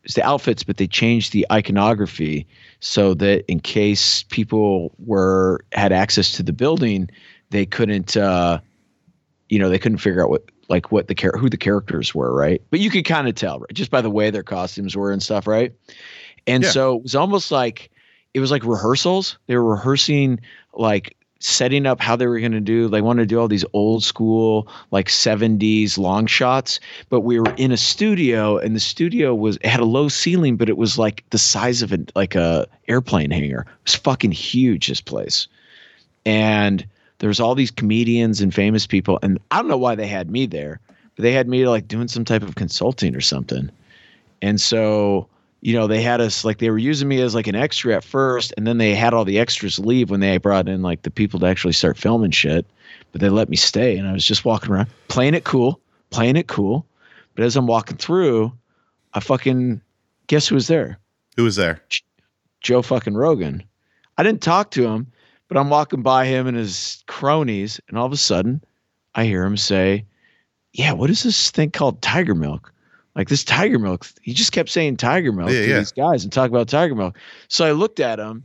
it's 0.04 0.14
the 0.14 0.26
outfits, 0.26 0.64
but 0.64 0.78
they 0.78 0.88
changed 0.88 1.34
the 1.34 1.46
iconography 1.52 2.48
so 2.80 3.14
that 3.16 3.44
in 3.52 3.60
case 3.60 4.24
people 4.24 4.96
were 5.00 5.66
had 5.74 5.92
access 5.92 6.32
to 6.34 6.44
the 6.44 6.54
building, 6.54 7.10
they 7.50 7.66
couldn't. 7.66 8.16
uh 8.16 8.60
you 9.50 9.60
know 9.60 9.70
they 9.70 9.80
couldn't 9.80 10.00
figure 10.00 10.24
out 10.24 10.30
what 10.30 10.44
like 10.70 10.92
what 10.92 11.08
the 11.08 11.16
char- 11.16 11.38
who 11.38 11.50
the 11.50 11.58
characters 11.58 12.14
were 12.14 12.34
right? 12.34 12.62
But 12.70 12.80
you 12.80 12.90
could 12.90 13.06
kind 13.06 13.28
of 13.28 13.36
tell 13.36 13.60
right? 13.60 13.74
Just 13.74 13.92
by 13.92 14.02
the 14.02 14.10
way 14.12 14.30
their 14.30 14.44
costumes 14.44 14.96
were 14.96 15.12
and 15.12 15.22
stuff 15.24 15.48
right? 15.48 15.74
And 16.46 16.64
Yeah. 16.64 16.72
so 16.72 16.98
it 16.98 17.04
was 17.04 17.16
almost 17.16 17.52
like 17.52 17.90
it 18.34 18.40
was 18.40 18.52
like 18.52 18.64
rehearsals. 18.66 19.38
They 19.48 19.56
were 19.56 19.72
rehearsing 19.72 20.40
like 20.74 21.16
setting 21.40 21.86
up 21.86 22.02
how 22.02 22.16
they 22.16 22.26
were 22.26 22.40
going 22.40 22.52
to 22.52 22.60
do 22.60 22.88
they 22.88 23.00
wanted 23.00 23.22
to 23.22 23.28
do 23.28 23.40
all 23.40 23.48
these 23.48 23.64
old 23.74 24.04
school 24.04 24.68
like 24.90 25.08
70s 25.08 25.96
long 25.96 26.26
shots 26.26 26.80
but 27.10 27.22
we 27.22 27.40
were 27.40 27.54
in 27.58 27.72
a 27.72 27.78
studio 27.78 28.58
and 28.58 28.76
the 28.76 28.80
studio 28.80 29.36
was 29.36 29.56
it 29.58 29.68
had 29.68 29.80
a 29.80 29.86
low 29.86 30.10
ceiling 30.10 30.58
but 30.58 30.68
it 30.68 30.78
was 30.78 30.98
like 30.98 31.24
the 31.30 31.38
size 31.38 31.84
of 31.84 31.92
an 31.92 32.08
like 32.16 32.34
a 32.34 32.66
airplane 32.88 33.30
hangar. 33.30 33.62
It 33.62 33.84
was 33.86 33.94
fucking 33.94 34.32
huge 34.32 34.88
this 34.88 35.00
place. 35.00 35.48
And 36.26 36.86
there's 37.20 37.40
all 37.40 37.56
these 37.56 37.72
comedians 37.72 38.42
and 38.42 38.54
famous 38.54 38.88
people 38.88 39.20
and 39.22 39.40
i 39.52 39.58
don't 39.58 39.68
know 39.68 39.78
why 39.78 39.96
they 39.96 40.08
had 40.08 40.30
me 40.30 40.46
there 40.46 40.80
but 41.16 41.24
they 41.24 41.32
had 41.32 41.48
me 41.48 41.68
like 41.68 41.88
doing 41.88 42.08
some 42.08 42.26
type 42.26 42.44
of 42.44 42.56
consulting 42.56 43.16
or 43.16 43.22
something 43.22 43.70
and 44.42 44.62
so 44.62 45.28
you 45.62 45.74
know 45.74 45.88
they 45.88 46.02
had 46.02 46.22
us 46.22 46.46
like 46.46 46.60
they 46.60 46.70
were 46.70 46.78
using 46.78 47.08
me 47.08 47.22
as 47.22 47.36
like 47.36 47.48
an 47.48 47.56
extra 47.56 47.96
at 47.96 48.04
first 48.04 48.54
and 48.58 48.68
then 48.68 48.78
they 48.78 48.94
had 48.94 49.14
all 49.14 49.26
the 49.26 49.40
extras 49.40 49.80
leave 49.80 50.10
when 50.10 50.20
they 50.20 50.38
brought 50.38 50.70
in 50.70 50.82
like 50.82 51.02
the 51.02 51.12
people 51.12 51.40
to 51.40 51.46
actually 51.46 51.74
start 51.74 51.98
filming 51.98 52.32
shit 52.32 52.66
but 53.12 53.22
they 53.22 53.30
let 53.30 53.50
me 53.50 53.56
stay 53.56 53.98
and 53.98 54.08
i 54.08 54.14
was 54.14 54.26
just 54.26 54.46
walking 54.46 54.72
around 54.72 54.88
playing 55.08 55.34
it 55.34 55.44
cool 55.44 55.80
playing 56.12 56.36
it 56.36 56.48
cool 56.48 56.86
but 57.36 57.44
as 57.44 57.56
i'm 57.56 57.68
walking 57.68 57.98
through 57.98 58.52
i 59.14 59.20
fucking 59.20 59.82
Guess 60.28 60.48
who 60.50 60.56
was 60.56 60.68
there? 60.68 61.00
Who 61.38 61.44
was 61.44 61.56
there? 61.56 61.82
Joe 62.62 62.82
fucking 62.82 63.16
Rogan. 63.16 63.64
I 64.18 64.24
didn't 64.24 64.42
talk 64.42 64.72
to 64.72 64.86
him, 64.86 65.08
but 65.48 65.58
I'm 65.58 65.70
walking 65.70 66.02
by 66.02 66.26
him 66.26 66.48
and 66.48 66.58
his 66.58 67.04
cronies, 67.08 67.80
and 67.88 67.98
all 67.98 68.06
of 68.06 68.12
a 68.12 68.18
sudden, 68.18 68.62
I 69.16 69.26
hear 69.26 69.44
him 69.44 69.58
say, 69.58 70.06
"Yeah, 70.74 70.94
what 70.94 71.10
is 71.10 71.24
this 71.24 71.52
thing 71.52 71.72
called 71.72 72.02
Tiger 72.02 72.36
Milk?" 72.36 72.74
Like 73.16 73.30
this 73.30 73.44
Tiger 73.44 73.80
Milk. 73.80 74.06
He 74.22 74.34
just 74.34 74.52
kept 74.52 74.70
saying 74.70 74.98
Tiger 74.98 75.32
Milk 75.32 75.50
Yeah, 75.50 75.62
to 75.62 75.68
yeah. 75.68 75.78
these 75.80 75.92
guys 75.92 76.24
and 76.24 76.32
talk 76.32 76.50
about 76.50 76.68
Tiger 76.68 76.94
Milk. 76.94 77.18
So 77.48 77.66
I 77.66 77.72
looked 77.72 78.00
at 78.00 78.20
him, 78.20 78.44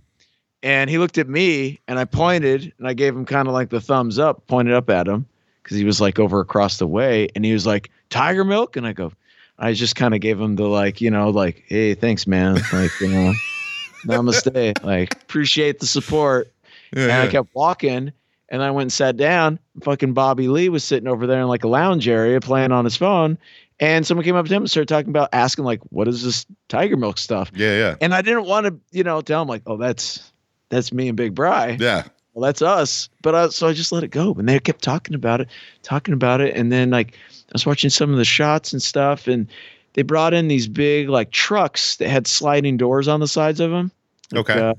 and 0.62 0.88
he 0.88 0.96
looked 0.98 1.18
at 1.18 1.28
me, 1.28 1.78
and 1.88 1.98
I 1.98 2.04
pointed, 2.06 2.72
and 2.78 2.88
I 2.88 2.94
gave 2.94 3.14
him 3.14 3.26
kind 3.26 3.48
of 3.48 3.54
like 3.54 3.68
the 3.68 3.80
thumbs 3.80 4.18
up, 4.18 4.46
pointed 4.46 4.74
up 4.74 4.88
at 4.88 5.06
him 5.06 5.26
because 5.62 5.76
he 5.76 5.84
was 5.84 6.00
like 6.00 6.18
over 6.18 6.40
across 6.40 6.78
the 6.78 6.86
way, 6.86 7.28
and 7.34 7.44
he 7.44 7.52
was 7.52 7.66
like 7.66 7.90
Tiger 8.10 8.44
Milk, 8.44 8.76
and 8.76 8.86
I 8.86 8.92
go. 8.92 9.12
I 9.58 9.74
just 9.74 9.94
kind 9.94 10.12
of 10.14 10.20
gave 10.20 10.40
him 10.40 10.56
the 10.56 10.64
like, 10.64 11.00
you 11.00 11.10
know, 11.10 11.30
like, 11.30 11.62
hey, 11.68 11.94
thanks, 11.94 12.26
man. 12.26 12.54
Like, 12.72 12.90
you 13.00 13.08
know, 13.08 13.32
namaste. 14.06 14.82
Like, 14.82 15.12
appreciate 15.22 15.78
the 15.78 15.86
support. 15.86 16.50
Yeah, 16.94 17.04
And 17.04 17.12
I 17.12 17.26
kept 17.28 17.54
walking 17.54 18.12
and 18.48 18.62
I 18.62 18.70
went 18.70 18.82
and 18.82 18.92
sat 18.92 19.16
down. 19.16 19.58
Fucking 19.82 20.12
Bobby 20.12 20.48
Lee 20.48 20.68
was 20.68 20.84
sitting 20.84 21.08
over 21.08 21.26
there 21.26 21.40
in 21.40 21.48
like 21.48 21.64
a 21.64 21.68
lounge 21.68 22.06
area 22.06 22.40
playing 22.40 22.72
on 22.72 22.84
his 22.84 22.96
phone. 22.96 23.38
And 23.80 24.06
someone 24.06 24.24
came 24.24 24.36
up 24.36 24.46
to 24.46 24.54
him 24.54 24.62
and 24.62 24.70
started 24.70 24.88
talking 24.88 25.08
about 25.08 25.30
asking, 25.32 25.64
like, 25.64 25.80
what 25.88 26.06
is 26.06 26.22
this 26.22 26.46
tiger 26.68 26.96
milk 26.96 27.18
stuff? 27.18 27.50
yeah, 27.54 27.76
yeah, 27.76 27.94
And 28.00 28.14
I 28.14 28.22
didn't 28.22 28.44
want 28.44 28.66
to, 28.66 28.78
you 28.92 29.02
know, 29.02 29.20
tell 29.22 29.42
him 29.42 29.48
like, 29.48 29.62
oh, 29.66 29.76
that's 29.76 30.30
that's 30.68 30.92
me 30.92 31.08
and 31.08 31.16
Big 31.16 31.34
Bry. 31.34 31.76
yeah. 31.80 32.04
Well, 32.34 32.42
that's 32.46 32.62
us. 32.62 33.10
But 33.20 33.34
I, 33.34 33.48
so 33.48 33.68
I 33.68 33.74
just 33.74 33.92
let 33.92 34.04
it 34.04 34.08
go. 34.08 34.32
And 34.34 34.48
they 34.48 34.58
kept 34.58 34.82
talking 34.82 35.14
about 35.14 35.42
it, 35.42 35.48
talking 35.82 36.14
about 36.14 36.40
it. 36.40 36.56
And 36.56 36.72
then 36.72 36.90
like 36.90 37.12
I 37.12 37.52
was 37.52 37.66
watching 37.66 37.90
some 37.90 38.10
of 38.10 38.16
the 38.16 38.24
shots 38.24 38.72
and 38.72 38.80
stuff, 38.80 39.26
and 39.26 39.48
they 39.94 40.02
brought 40.02 40.32
in 40.32 40.48
these 40.48 40.68
big 40.68 41.08
like 41.08 41.30
trucks 41.30 41.96
that 41.96 42.08
had 42.08 42.26
sliding 42.26 42.76
doors 42.78 43.08
on 43.08 43.20
the 43.20 43.28
sides 43.28 43.60
of 43.60 43.70
them. 43.70 43.90
Okay. 44.34 44.58
Uh, 44.58 44.74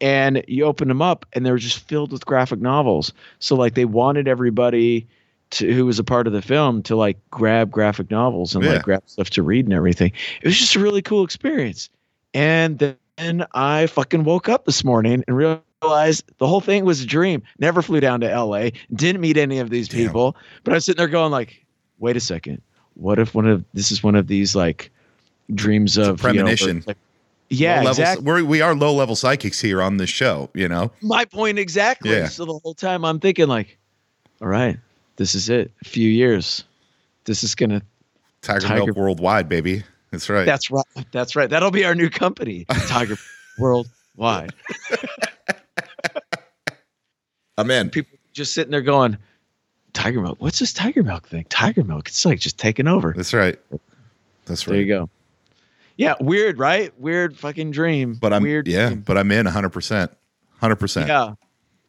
and 0.00 0.42
you 0.48 0.64
open 0.64 0.88
them 0.88 1.02
up, 1.02 1.26
and 1.32 1.44
they 1.44 1.50
were 1.50 1.58
just 1.58 1.78
filled 1.80 2.12
with 2.12 2.24
graphic 2.26 2.60
novels. 2.60 3.12
So 3.38 3.54
like 3.56 3.74
they 3.74 3.84
wanted 3.84 4.28
everybody 4.28 5.06
to 5.50 5.72
who 5.72 5.84
was 5.86 5.98
a 5.98 6.04
part 6.04 6.26
of 6.26 6.32
the 6.32 6.42
film 6.42 6.82
to 6.84 6.94
like 6.96 7.18
grab 7.30 7.70
graphic 7.70 8.10
novels 8.10 8.54
and 8.54 8.64
Yeah. 8.64 8.74
like 8.74 8.82
grab 8.82 9.02
stuff 9.06 9.30
to 9.30 9.42
read 9.42 9.64
and 9.66 9.74
everything. 9.74 10.12
It 10.42 10.46
was 10.46 10.56
just 10.58 10.76
a 10.76 10.80
really 10.80 11.02
cool 11.02 11.24
experience. 11.24 11.88
And 12.34 12.78
then 13.16 13.44
I 13.52 13.86
fucking 13.86 14.22
woke 14.24 14.48
up 14.48 14.64
this 14.64 14.84
morning 14.84 15.24
and 15.26 15.36
realized 15.36 16.24
the 16.38 16.46
whole 16.46 16.60
thing 16.60 16.84
was 16.84 17.00
a 17.02 17.06
dream. 17.06 17.42
Never 17.58 17.82
flew 17.82 17.98
down 17.98 18.20
to 18.20 18.28
LA, 18.28 18.70
didn't 18.94 19.20
meet 19.20 19.36
any 19.36 19.58
of 19.58 19.70
these 19.70 19.88
Damn. 19.88 20.06
people, 20.06 20.36
but 20.62 20.72
I 20.72 20.76
was 20.76 20.84
sitting 20.84 20.98
there 20.98 21.08
going 21.08 21.32
like, 21.32 21.64
wait 21.98 22.16
a 22.16 22.20
second. 22.20 22.62
What 22.94 23.18
if 23.18 23.34
one 23.34 23.46
of 23.48 23.64
this 23.74 23.90
is 23.90 24.02
one 24.04 24.14
of 24.14 24.28
these 24.28 24.54
like 24.54 24.90
dreams 25.52 25.98
a 25.98 26.02
of 26.02 26.06
you 26.06 26.12
know, 26.12 26.16
premonition. 26.44 26.84
like- 26.86 26.96
yeah, 27.50 27.76
Low 27.80 27.84
level- 27.86 27.90
exactly. 27.90 28.24
We're, 28.24 28.44
we 28.44 28.60
are 28.60 28.74
low 28.74 28.94
level 28.94 29.16
psychics 29.16 29.60
here 29.60 29.82
on 29.82 29.96
this 29.98 30.08
show. 30.10 30.48
You 30.54 30.68
know. 30.68 30.92
My 31.02 31.24
point 31.24 31.58
exactly. 31.58 32.10
Yeah. 32.12 32.28
So 32.28 32.44
the 32.44 32.58
whole 32.58 32.74
time 32.74 33.04
I'm 33.04 33.18
thinking 33.20 33.48
like, 33.48 33.76
all 34.40 34.48
right, 34.48 34.78
this 35.16 35.34
is 35.34 35.48
it. 35.48 35.72
A 35.82 35.88
few 35.88 36.08
years. 36.08 36.64
This 37.24 37.42
is 37.44 37.54
gonna 37.54 37.82
Tiger, 38.40 38.60
Tiger- 38.66 38.84
Milk 38.86 38.96
Worldwide, 38.96 39.48
baby. 39.48 39.82
That's 40.10 40.28
right. 40.28 40.46
that's 40.46 40.70
right. 40.70 40.84
That's 41.12 41.36
right. 41.36 41.48
That'll 41.50 41.70
be 41.70 41.84
our 41.84 41.94
new 41.94 42.10
company. 42.10 42.64
Tiger 42.88 43.16
Worldwide. 43.58 44.52
I'm 47.58 47.70
in. 47.70 47.90
People 47.90 48.18
just 48.32 48.54
sitting 48.54 48.70
there 48.70 48.80
going, 48.80 49.18
Tiger 49.92 50.20
Milk. 50.20 50.40
What's 50.40 50.58
this 50.58 50.72
Tiger 50.72 51.02
Milk 51.02 51.28
thing? 51.28 51.44
Tiger 51.48 51.84
Milk. 51.84 52.08
It's 52.08 52.24
like 52.24 52.40
just 52.40 52.58
taking 52.58 52.88
over. 52.88 53.12
That's 53.16 53.34
right. 53.34 53.58
That's 54.46 54.66
right. 54.66 54.72
There 54.72 54.80
you 54.82 54.88
go. 54.88 55.10
Yeah, 56.00 56.14
weird, 56.20 56.58
right? 56.58 56.98
Weird 56.98 57.36
fucking 57.36 57.72
dream. 57.72 58.14
But 58.14 58.32
I'm 58.32 58.42
weird. 58.42 58.66
yeah, 58.66 58.88
dream. 58.88 59.00
but 59.06 59.18
I'm 59.18 59.30
in 59.30 59.44
100. 59.44 59.68
percent 59.68 60.10
100. 60.60 60.76
percent 60.76 61.08
Yeah. 61.08 61.34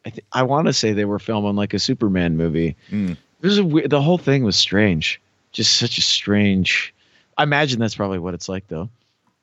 I 0.04 0.10
th- 0.10 0.26
I 0.32 0.42
want 0.42 0.66
to 0.66 0.72
say 0.72 0.92
they 0.92 1.04
were 1.04 1.18
filming 1.18 1.54
like 1.56 1.72
a 1.74 1.78
Superman 1.78 2.36
movie. 2.36 2.76
Mm. 2.90 3.12
It 3.12 3.46
was 3.46 3.58
a 3.58 3.64
weird, 3.64 3.88
the 3.90 4.02
whole 4.02 4.18
thing 4.18 4.44
was 4.44 4.56
strange. 4.56 5.20
Just 5.52 5.78
such 5.78 5.96
a 5.98 6.02
strange. 6.02 6.92
I 7.38 7.44
imagine 7.44 7.78
that's 7.80 7.94
probably 7.94 8.18
what 8.18 8.34
it's 8.34 8.48
like 8.48 8.66
though, 8.68 8.88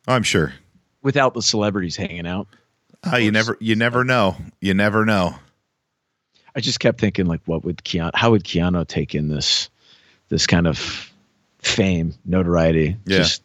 I'm 0.07 0.23
sure. 0.23 0.53
without 1.01 1.33
the 1.33 1.41
celebrities 1.41 1.95
hanging 1.95 2.27
out. 2.27 2.47
Uh, 3.11 3.17
you 3.17 3.31
never 3.31 3.57
you 3.59 3.75
never 3.75 4.03
know. 4.03 4.35
You 4.61 4.73
never 4.73 5.05
know. 5.05 5.33
I 6.55 6.59
just 6.59 6.79
kept 6.79 6.99
thinking 6.99 7.25
like, 7.25 7.41
what 7.45 7.63
would 7.63 7.77
Keanu? 7.77 8.11
How 8.13 8.31
would 8.31 8.43
Keanu 8.43 8.85
take 8.87 9.15
in 9.15 9.29
this 9.29 9.69
this 10.27 10.45
kind 10.45 10.67
of 10.67 11.11
fame, 11.59 12.13
notoriety? 12.25 12.97
Yeah. 13.05 13.17
Just 13.19 13.43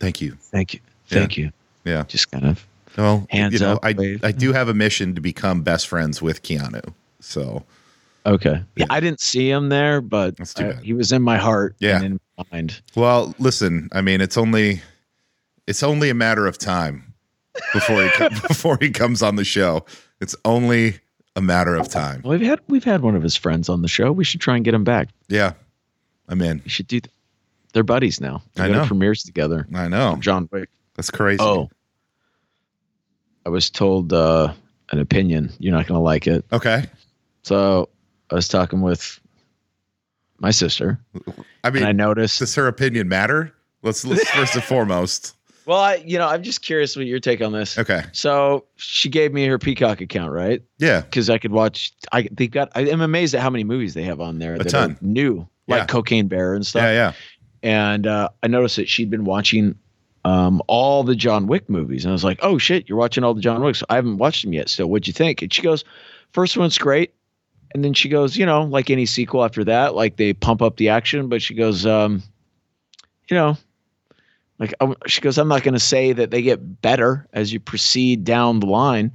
Thank 0.00 0.20
you. 0.20 0.36
thank 0.40 0.74
you, 0.74 0.80
Yeah. 1.08 1.18
thank 1.18 1.36
you. 1.38 1.50
Yeah. 1.84 2.04
Just 2.08 2.30
kind 2.30 2.44
of. 2.46 2.66
Well, 2.96 3.26
Hands 3.30 3.52
you 3.52 3.58
know, 3.60 3.74
up, 3.74 3.80
I 3.84 3.92
wave. 3.92 4.24
I 4.24 4.32
do 4.32 4.52
have 4.52 4.68
a 4.68 4.74
mission 4.74 5.14
to 5.14 5.20
become 5.20 5.62
best 5.62 5.86
friends 5.88 6.20
with 6.22 6.42
Keanu. 6.42 6.92
So 7.20 7.64
Okay. 8.24 8.62
Yeah. 8.74 8.86
I 8.90 8.98
didn't 9.00 9.20
see 9.20 9.48
him 9.50 9.68
there, 9.68 10.00
but 10.00 10.34
I- 10.58 10.72
he 10.82 10.92
was 10.94 11.12
in 11.12 11.22
my 11.22 11.36
heart 11.36 11.76
Yeah. 11.78 11.96
and 11.96 12.04
in 12.04 12.20
my 12.38 12.44
mind. 12.50 12.80
well, 12.96 13.34
listen. 13.38 13.88
I 13.92 14.00
mean, 14.00 14.20
it's 14.20 14.36
only 14.36 14.80
it's 15.66 15.82
only 15.82 16.10
a 16.10 16.14
matter 16.14 16.46
of 16.46 16.58
time 16.58 17.14
before 17.72 18.02
he 18.02 18.08
co- 18.10 18.28
before 18.48 18.78
he 18.80 18.90
comes 18.90 19.22
on 19.22 19.36
the 19.36 19.44
show. 19.44 19.84
It's 20.20 20.34
only 20.44 20.98
a 21.36 21.40
matter 21.42 21.74
of 21.76 21.88
time. 21.88 22.22
Well, 22.24 22.38
we've 22.38 22.48
had 22.48 22.60
we've 22.68 22.84
had 22.84 23.02
one 23.02 23.14
of 23.14 23.22
his 23.22 23.36
friends 23.36 23.68
on 23.68 23.82
the 23.82 23.88
show. 23.88 24.10
We 24.10 24.24
should 24.24 24.40
try 24.40 24.56
and 24.56 24.64
get 24.64 24.74
him 24.74 24.84
back. 24.84 25.08
Yeah, 25.28 25.52
I'm 26.28 26.40
in. 26.42 26.62
We 26.64 26.70
should 26.70 26.88
do. 26.88 27.00
Th- 27.00 27.12
they're 27.76 27.82
buddies 27.84 28.22
now. 28.22 28.40
They 28.54 28.64
I 28.64 28.68
know. 28.68 28.86
premieres 28.86 29.22
together. 29.22 29.66
I 29.74 29.86
know. 29.86 30.16
John 30.18 30.48
Wick. 30.50 30.70
That's 30.94 31.10
crazy. 31.10 31.42
Oh, 31.42 31.68
I 33.44 33.50
was 33.50 33.68
told 33.68 34.14
uh, 34.14 34.54
an 34.92 34.98
opinion. 34.98 35.52
You're 35.58 35.74
not 35.74 35.86
going 35.86 35.98
to 35.98 36.02
like 36.02 36.26
it. 36.26 36.44
okay. 36.50 36.84
So 37.42 37.90
I 38.30 38.34
was 38.34 38.48
talking 38.48 38.80
with 38.80 39.20
my 40.38 40.50
sister, 40.52 40.98
I 41.62 41.68
mean, 41.70 41.82
and 41.82 41.88
I 41.88 41.92
noticed. 41.92 42.38
does 42.38 42.54
her 42.54 42.66
opinion 42.66 43.08
matter? 43.08 43.52
Let's 43.82 44.06
let's 44.06 44.26
first 44.30 44.54
and 44.54 44.64
foremost. 44.72 45.36
well, 45.66 45.78
I, 45.80 45.96
you 45.96 46.16
know, 46.18 46.26
I'm 46.26 46.42
just 46.42 46.62
curious 46.62 46.96
what 46.96 47.04
your 47.06 47.20
take 47.20 47.40
on 47.42 47.52
this. 47.52 47.78
Okay. 47.78 48.02
So 48.12 48.64
she 48.76 49.08
gave 49.10 49.32
me 49.34 49.46
her 49.46 49.58
Peacock 49.58 50.00
account, 50.00 50.32
right? 50.32 50.62
Yeah. 50.78 51.02
Because 51.02 51.28
I 51.30 51.36
could 51.38 51.52
watch. 51.52 51.92
I 52.10 52.26
they 52.32 52.48
got. 52.48 52.72
I 52.74 52.80
am 52.86 53.00
amazed 53.02 53.34
at 53.34 53.42
how 53.42 53.50
many 53.50 53.64
movies 53.64 53.92
they 53.94 54.02
have 54.04 54.20
on 54.20 54.38
there. 54.40 54.56
that 54.58 54.68
ton. 54.70 54.92
are 54.92 54.96
new, 55.02 55.46
like 55.68 55.82
Yeah. 55.82 55.86
Cocaine 55.86 56.26
Bear 56.26 56.54
and 56.54 56.66
stuff. 56.66 56.82
Yeah. 56.82 56.92
Yeah. 56.92 57.12
And 57.66 58.06
uh, 58.06 58.28
I 58.44 58.46
noticed 58.46 58.76
that 58.76 58.88
she'd 58.88 59.10
been 59.10 59.24
watching 59.24 59.74
um, 60.24 60.62
all 60.68 61.02
the 61.02 61.16
John 61.16 61.48
Wick 61.48 61.68
movies, 61.68 62.04
and 62.04 62.12
I 62.12 62.14
was 62.14 62.22
like, 62.22 62.38
"Oh 62.40 62.58
shit, 62.58 62.88
you're 62.88 62.96
watching 62.96 63.24
all 63.24 63.34
the 63.34 63.40
John 63.40 63.60
Wicks? 63.60 63.82
I 63.90 63.96
haven't 63.96 64.18
watched 64.18 64.44
them 64.44 64.52
yet. 64.52 64.68
Still, 64.68 64.86
what'd 64.86 65.08
you 65.08 65.12
think?" 65.12 65.42
And 65.42 65.52
she 65.52 65.62
goes, 65.62 65.84
first 66.30 66.56
one's 66.56 66.78
great," 66.78 67.12
and 67.74 67.84
then 67.84 67.92
she 67.92 68.08
goes, 68.08 68.36
"You 68.36 68.46
know, 68.46 68.62
like 68.62 68.88
any 68.88 69.04
sequel 69.04 69.44
after 69.44 69.64
that, 69.64 69.96
like 69.96 70.16
they 70.16 70.32
pump 70.32 70.62
up 70.62 70.76
the 70.76 70.90
action, 70.90 71.28
but 71.28 71.42
she 71.42 71.54
goes, 71.54 71.84
um, 71.84 72.22
you 73.28 73.36
know." 73.36 73.56
Like 74.58 74.72
she 75.06 75.20
goes, 75.20 75.36
I'm 75.36 75.48
not 75.48 75.64
going 75.64 75.74
to 75.74 75.80
say 75.80 76.14
that 76.14 76.30
they 76.30 76.40
get 76.40 76.80
better 76.80 77.28
as 77.34 77.52
you 77.52 77.60
proceed 77.60 78.24
down 78.24 78.60
the 78.60 78.66
line. 78.66 79.12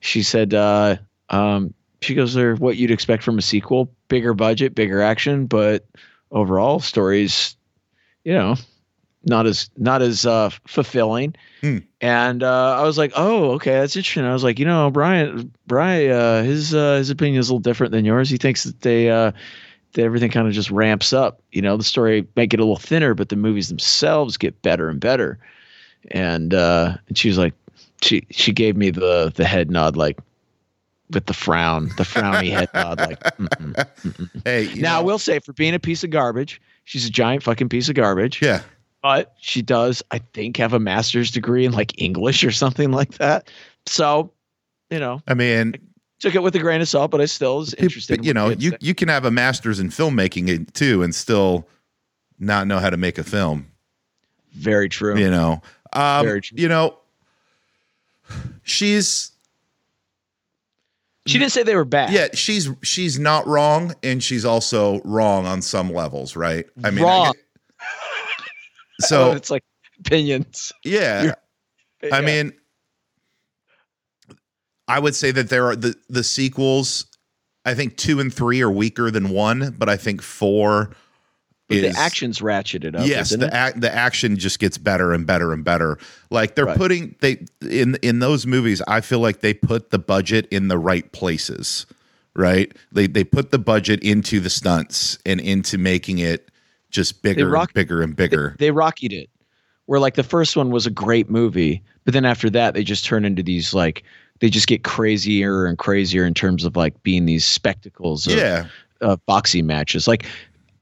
She 0.00 0.22
said, 0.22 0.52
uh, 0.52 0.96
um, 1.30 1.72
she 2.02 2.14
goes, 2.14 2.34
they're 2.34 2.56
what 2.56 2.76
you'd 2.76 2.90
expect 2.90 3.22
from 3.22 3.38
a 3.38 3.42
sequel, 3.42 3.90
bigger 4.08 4.34
budget, 4.34 4.74
bigger 4.74 5.00
action, 5.00 5.46
but 5.46 5.86
overall 6.30 6.78
stories 6.78 7.56
you 8.24 8.32
know 8.32 8.56
not 9.24 9.46
as 9.46 9.70
not 9.76 10.02
as 10.02 10.26
uh 10.26 10.50
fulfilling 10.66 11.34
Hmm. 11.60 11.78
and 12.00 12.42
uh 12.42 12.76
i 12.80 12.82
was 12.82 12.98
like 12.98 13.12
oh 13.14 13.52
okay 13.52 13.72
that's 13.72 13.94
interesting 13.94 14.24
i 14.24 14.32
was 14.32 14.42
like 14.42 14.58
you 14.58 14.64
know 14.64 14.90
brian 14.90 15.52
brian 15.68 16.10
uh 16.10 16.42
his 16.42 16.74
uh 16.74 16.96
his 16.96 17.08
opinion 17.10 17.38
is 17.38 17.48
a 17.48 17.52
little 17.52 17.60
different 17.60 17.92
than 17.92 18.04
yours 18.04 18.28
he 18.28 18.36
thinks 18.36 18.64
that 18.64 18.80
they 18.80 19.10
uh 19.10 19.30
that 19.92 20.02
everything 20.02 20.30
kind 20.30 20.48
of 20.48 20.52
just 20.52 20.70
ramps 20.72 21.12
up 21.12 21.40
you 21.52 21.62
know 21.62 21.76
the 21.76 21.84
story 21.84 22.26
might 22.34 22.48
get 22.48 22.58
a 22.58 22.64
little 22.64 22.76
thinner 22.76 23.14
but 23.14 23.28
the 23.28 23.36
movies 23.36 23.68
themselves 23.68 24.36
get 24.36 24.60
better 24.62 24.88
and 24.88 24.98
better 24.98 25.38
and 26.10 26.52
uh 26.52 26.96
and 27.06 27.16
she 27.16 27.28
was 27.28 27.38
like 27.38 27.54
she 28.02 28.26
she 28.30 28.52
gave 28.52 28.76
me 28.76 28.90
the 28.90 29.30
the 29.36 29.44
head 29.44 29.70
nod 29.70 29.96
like 29.96 30.18
with 31.10 31.26
the 31.26 31.34
frown 31.34 31.88
the 31.96 32.02
frowny 32.02 32.50
head 32.50 32.68
nod 32.74 32.98
like 32.98 33.20
mm-mm. 33.20 34.42
Hey. 34.44 34.62
you 34.64 34.82
now, 34.82 34.98
I 34.98 35.02
will 35.02 35.18
say, 35.18 35.38
for 35.38 35.52
being 35.52 35.74
a 35.74 35.78
piece 35.78 36.02
of 36.02 36.10
garbage, 36.10 36.60
she's 36.84 37.06
a 37.06 37.10
giant 37.10 37.42
fucking 37.42 37.68
piece 37.68 37.88
of 37.88 37.94
garbage. 37.94 38.40
Yeah. 38.42 38.62
But 39.02 39.34
she 39.40 39.62
does, 39.62 40.02
I 40.10 40.18
think, 40.32 40.56
have 40.58 40.72
a 40.72 40.78
master's 40.78 41.30
degree 41.30 41.64
in 41.64 41.72
like 41.72 42.00
English 42.00 42.44
or 42.44 42.52
something 42.52 42.92
like 42.92 43.18
that. 43.18 43.50
So, 43.86 44.32
you 44.90 44.98
know, 45.00 45.20
I 45.26 45.34
mean, 45.34 45.74
took 46.20 46.34
it 46.34 46.42
with 46.42 46.54
a 46.54 46.60
grain 46.60 46.80
of 46.80 46.88
salt, 46.88 47.10
but 47.10 47.20
I 47.20 47.24
still 47.24 47.60
is 47.60 47.74
interested. 47.74 48.24
you 48.24 48.32
know, 48.32 48.46
she 48.46 48.50
had 48.50 48.58
to 48.58 48.64
you 48.64 48.72
you 48.80 48.94
can 48.94 49.08
have 49.08 49.24
a 49.24 49.30
master's 49.30 49.80
in 49.80 49.88
filmmaking 49.88 50.72
too, 50.72 51.02
and 51.02 51.14
still 51.14 51.66
not 52.38 52.66
know 52.66 52.78
how 52.78 52.90
to 52.90 52.96
make 52.96 53.18
a 53.18 53.24
film. 53.24 53.66
very 54.52 54.88
true. 54.88 55.18
You 55.18 55.30
know. 55.30 55.62
Um, 55.94 56.24
Very 56.24 56.40
true. 56.40 56.56
You 56.58 56.68
know. 56.68 56.96
She's 58.62 59.31
She 61.26 61.38
didn't 61.38 61.52
say 61.52 61.62
they 61.62 61.76
were 61.76 61.84
bad. 61.84 62.10
yeah 62.12 62.28
she's 62.34 62.68
she's 62.82 63.18
not 63.18 63.46
wrong 63.46 63.94
and 64.02 64.22
she's 64.22 64.44
also 64.44 65.00
wrong 65.04 65.46
on 65.46 65.62
some 65.62 65.92
levels 65.92 66.34
right 66.34 66.66
i 66.82 66.90
mean 66.90 67.04
I 67.04 67.06
Wrong. 67.06 67.32
get- 67.32 67.42
so 69.08 69.32
it's 69.32 69.50
like 69.50 69.62
opinions. 70.00 70.72
Yeah. 70.84 71.34
I 72.12 72.20
mean, 72.20 72.52
I 74.88 74.98
would 74.98 75.14
say 75.14 75.30
that 75.30 75.48
there 75.48 75.66
are 75.68 75.76
the 75.76 75.94
the 76.08 76.24
sequels. 76.24 77.06
I 77.64 77.74
think 77.74 77.96
two 77.96 78.18
and 78.18 78.32
three 78.34 78.60
are 78.60 78.70
weaker 78.70 79.10
than 79.10 79.28
one, 79.30 79.74
but 79.78 79.88
I 79.88 79.96
think 79.96 80.20
four 80.20 80.90
is 81.72 81.94
the 81.94 82.00
action's 82.00 82.38
ratcheted 82.40 82.94
up. 82.98 83.06
yes, 83.06 83.30
the 83.30 83.72
the 83.76 83.90
action 83.94 84.36
just 84.36 84.58
gets 84.58 84.78
better 84.78 85.12
and 85.12 85.26
better 85.26 85.52
and 85.52 85.64
better. 85.64 85.98
Like 86.30 86.54
they're 86.54 86.66
Right. 86.66 86.76
putting 86.76 87.14
they 87.20 87.44
in 87.68 87.96
in 88.02 88.18
those 88.20 88.46
movies. 88.46 88.80
I 88.88 89.00
feel 89.00 89.18
like 89.20 89.40
they 89.40 89.54
put 89.54 89.90
the 89.90 89.98
budget 89.98 90.46
in 90.50 90.68
the 90.68 90.78
right 90.78 91.10
places. 91.12 91.86
Right? 92.34 92.72
They 92.92 93.06
they 93.06 93.24
put 93.24 93.50
the 93.50 93.58
budget 93.58 94.02
into 94.02 94.40
the 94.40 94.48
stunts 94.50 95.18
and 95.26 95.38
into 95.40 95.76
making 95.76 96.18
it 96.18 96.50
just 96.90 97.22
bigger, 97.22 97.48
rock- 97.48 97.70
and 97.70 97.74
bigger, 97.74 98.02
and 98.02 98.16
bigger. 98.16 98.56
they 98.58 98.70
rockied 98.70 99.12
it. 99.12 99.28
Where 99.86 100.00
like 100.00 100.14
the 100.14 100.22
first 100.22 100.56
one 100.56 100.70
was 100.70 100.86
a 100.86 100.90
great 100.90 101.28
movie, 101.28 101.82
but 102.04 102.14
then 102.14 102.24
after 102.24 102.48
that 102.50 102.72
they 102.74 102.84
just 102.84 103.04
turn 103.04 103.24
into 103.26 103.42
these 103.42 103.74
like 103.74 104.02
they 104.40 104.48
just 104.48 104.66
get 104.66 104.82
crazier 104.82 105.66
and 105.66 105.76
crazier 105.76 106.24
in 106.24 106.32
terms 106.34 106.64
of 106.64 106.74
like 106.74 107.00
being 107.02 107.26
these 107.26 107.44
spectacles 107.44 108.26
of 108.26 108.34
yeah, 108.34 108.66
uh, 109.02 109.16
boxing 109.26 109.66
matches. 109.66 110.08
Like 110.08 110.24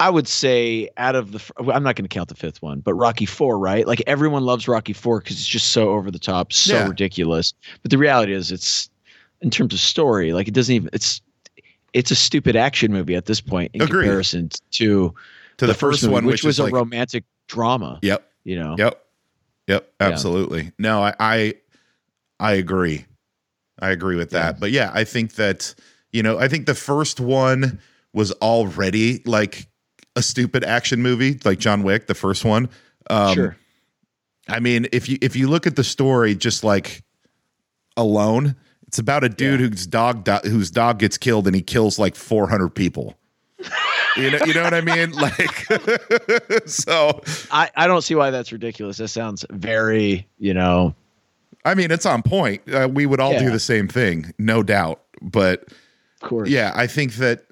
I 0.01 0.11
would 0.11 0.27
say 0.27 0.89
out 0.97 1.15
of 1.15 1.33
the 1.33 1.53
I'm 1.59 1.83
not 1.83 1.95
going 1.95 2.05
to 2.05 2.09
count 2.09 2.29
the 2.29 2.35
fifth 2.35 2.63
one, 2.63 2.81
but 2.81 2.95
Rocky 2.95 3.27
4, 3.27 3.59
right? 3.59 3.87
Like 3.87 4.03
everyone 4.07 4.45
loves 4.45 4.67
Rocky 4.67 4.93
4 4.95 5.21
cuz 5.21 5.33
it's 5.39 5.47
just 5.47 5.69
so 5.69 5.91
over 5.91 6.11
the 6.11 6.19
top, 6.19 6.53
so 6.53 6.75
Yeah. 6.75 6.89
ridiculous. 6.89 7.53
But 7.83 7.91
the 7.91 7.99
reality 7.99 8.33
is 8.33 8.51
it's 8.51 8.89
in 9.43 9.51
terms 9.51 9.73
of 9.75 9.81
story, 9.81 10.33
like 10.33 10.49
it 10.49 10.55
doesn't 10.55 10.75
even 10.75 10.91
it's 10.93 11.21
it's 11.93 12.11
a 12.11 12.17
stupid 12.17 12.57
action 12.57 12.93
movie 12.93 13.15
at 13.15 13.27
this 13.27 13.41
point 13.41 13.71
in 13.75 13.83
Agreed. 13.83 14.03
comparison 14.05 14.49
to 14.73 15.15
to 15.59 15.67
the, 15.67 15.75
first, 15.75 16.03
movie, 16.03 16.13
one, 16.15 16.25
which, 16.25 16.35
which, 16.37 16.45
was 16.45 16.59
a 16.59 16.65
like, 16.65 16.73
romantic 16.73 17.25
drama. 17.47 17.99
yep, 18.01 18.27
You 18.45 18.57
know, 18.59 18.77
Yep. 18.79 19.05
Yep. 19.67 19.93
Yeah. 20.01 20.07
Absolutely. 20.07 20.73
No, 20.79 21.03
I, 21.03 21.15
I 21.21 21.55
I 22.39 22.53
agree. 22.55 23.05
I 23.79 23.91
agree 23.91 24.17
with 24.17 24.31
that. 24.31 24.55
Yeah. 24.55 24.59
But 24.61 24.71
yeah, 24.71 24.91
I 24.95 25.05
think 25.05 25.35
that, 25.35 25.75
you 26.13 26.23
know, 26.23 26.39
I 26.39 26.49
think 26.49 26.65
the 26.67 26.75
first 26.75 27.21
one 27.21 27.81
was 28.15 28.33
already 28.33 29.21
like 29.27 29.67
a 30.17 30.23
stupid 30.23 30.65
action 30.65 31.03
movie, 31.03 31.39
like 31.45 31.59
John 31.59 31.83
Wick, 31.83 32.07
the 32.07 32.15
first 32.15 32.45
one. 32.45 32.69
Um 33.09 33.35
sure. 33.35 33.57
I 34.49 34.61
mean, 34.61 34.87
if 34.93 35.09
you 35.09 35.19
if 35.21 35.37
you 35.37 35.49
look 35.49 35.67
at 35.67 35.77
the 35.77 35.85
story 35.85 36.35
just 36.35 36.65
like 36.65 37.03
alone, 37.97 38.57
it's 38.87 38.99
about 38.99 39.23
a 39.25 39.29
dude 39.29 39.61
Yeah. 39.61 39.67
whose 39.69 39.87
dog 39.87 40.25
di- 40.25 40.41
whose 40.45 40.71
dog 40.71 40.99
gets 40.99 41.19
killed 41.19 41.47
and 41.47 41.55
he 41.55 41.63
kills 41.63 41.99
like 41.99 42.17
400 42.17 42.71
people. 42.71 43.17
you 44.17 44.31
know, 44.31 44.39
you 44.47 44.55
know 44.55 44.63
what 44.65 44.75
I 44.75 44.81
mean? 44.81 45.13
Like, 45.17 45.67
so 46.67 47.21
I, 47.51 47.71
I 47.77 47.87
don't 47.87 48.03
see 48.03 48.15
why 48.15 48.31
that's 48.31 48.51
ridiculous. 48.53 48.97
That 48.97 49.09
sounds 49.09 49.45
very, 49.51 50.27
you 50.39 50.55
know, 50.55 50.95
I 51.65 51.75
mean, 51.75 51.91
it's 51.91 52.07
on 52.07 52.23
point. 52.23 52.63
Uh, 52.73 52.89
we 52.91 53.05
would 53.07 53.21
all 53.21 53.39
do 53.39 53.51
the 53.51 53.61
same 53.61 53.87
thing, 53.87 54.33
no 54.39 54.63
doubt. 54.63 55.03
But 55.21 55.65
of 56.23 56.29
course. 56.29 56.49
yeah, 56.49 56.73
I 56.75 56.87
think 56.87 57.15
that. 57.17 57.45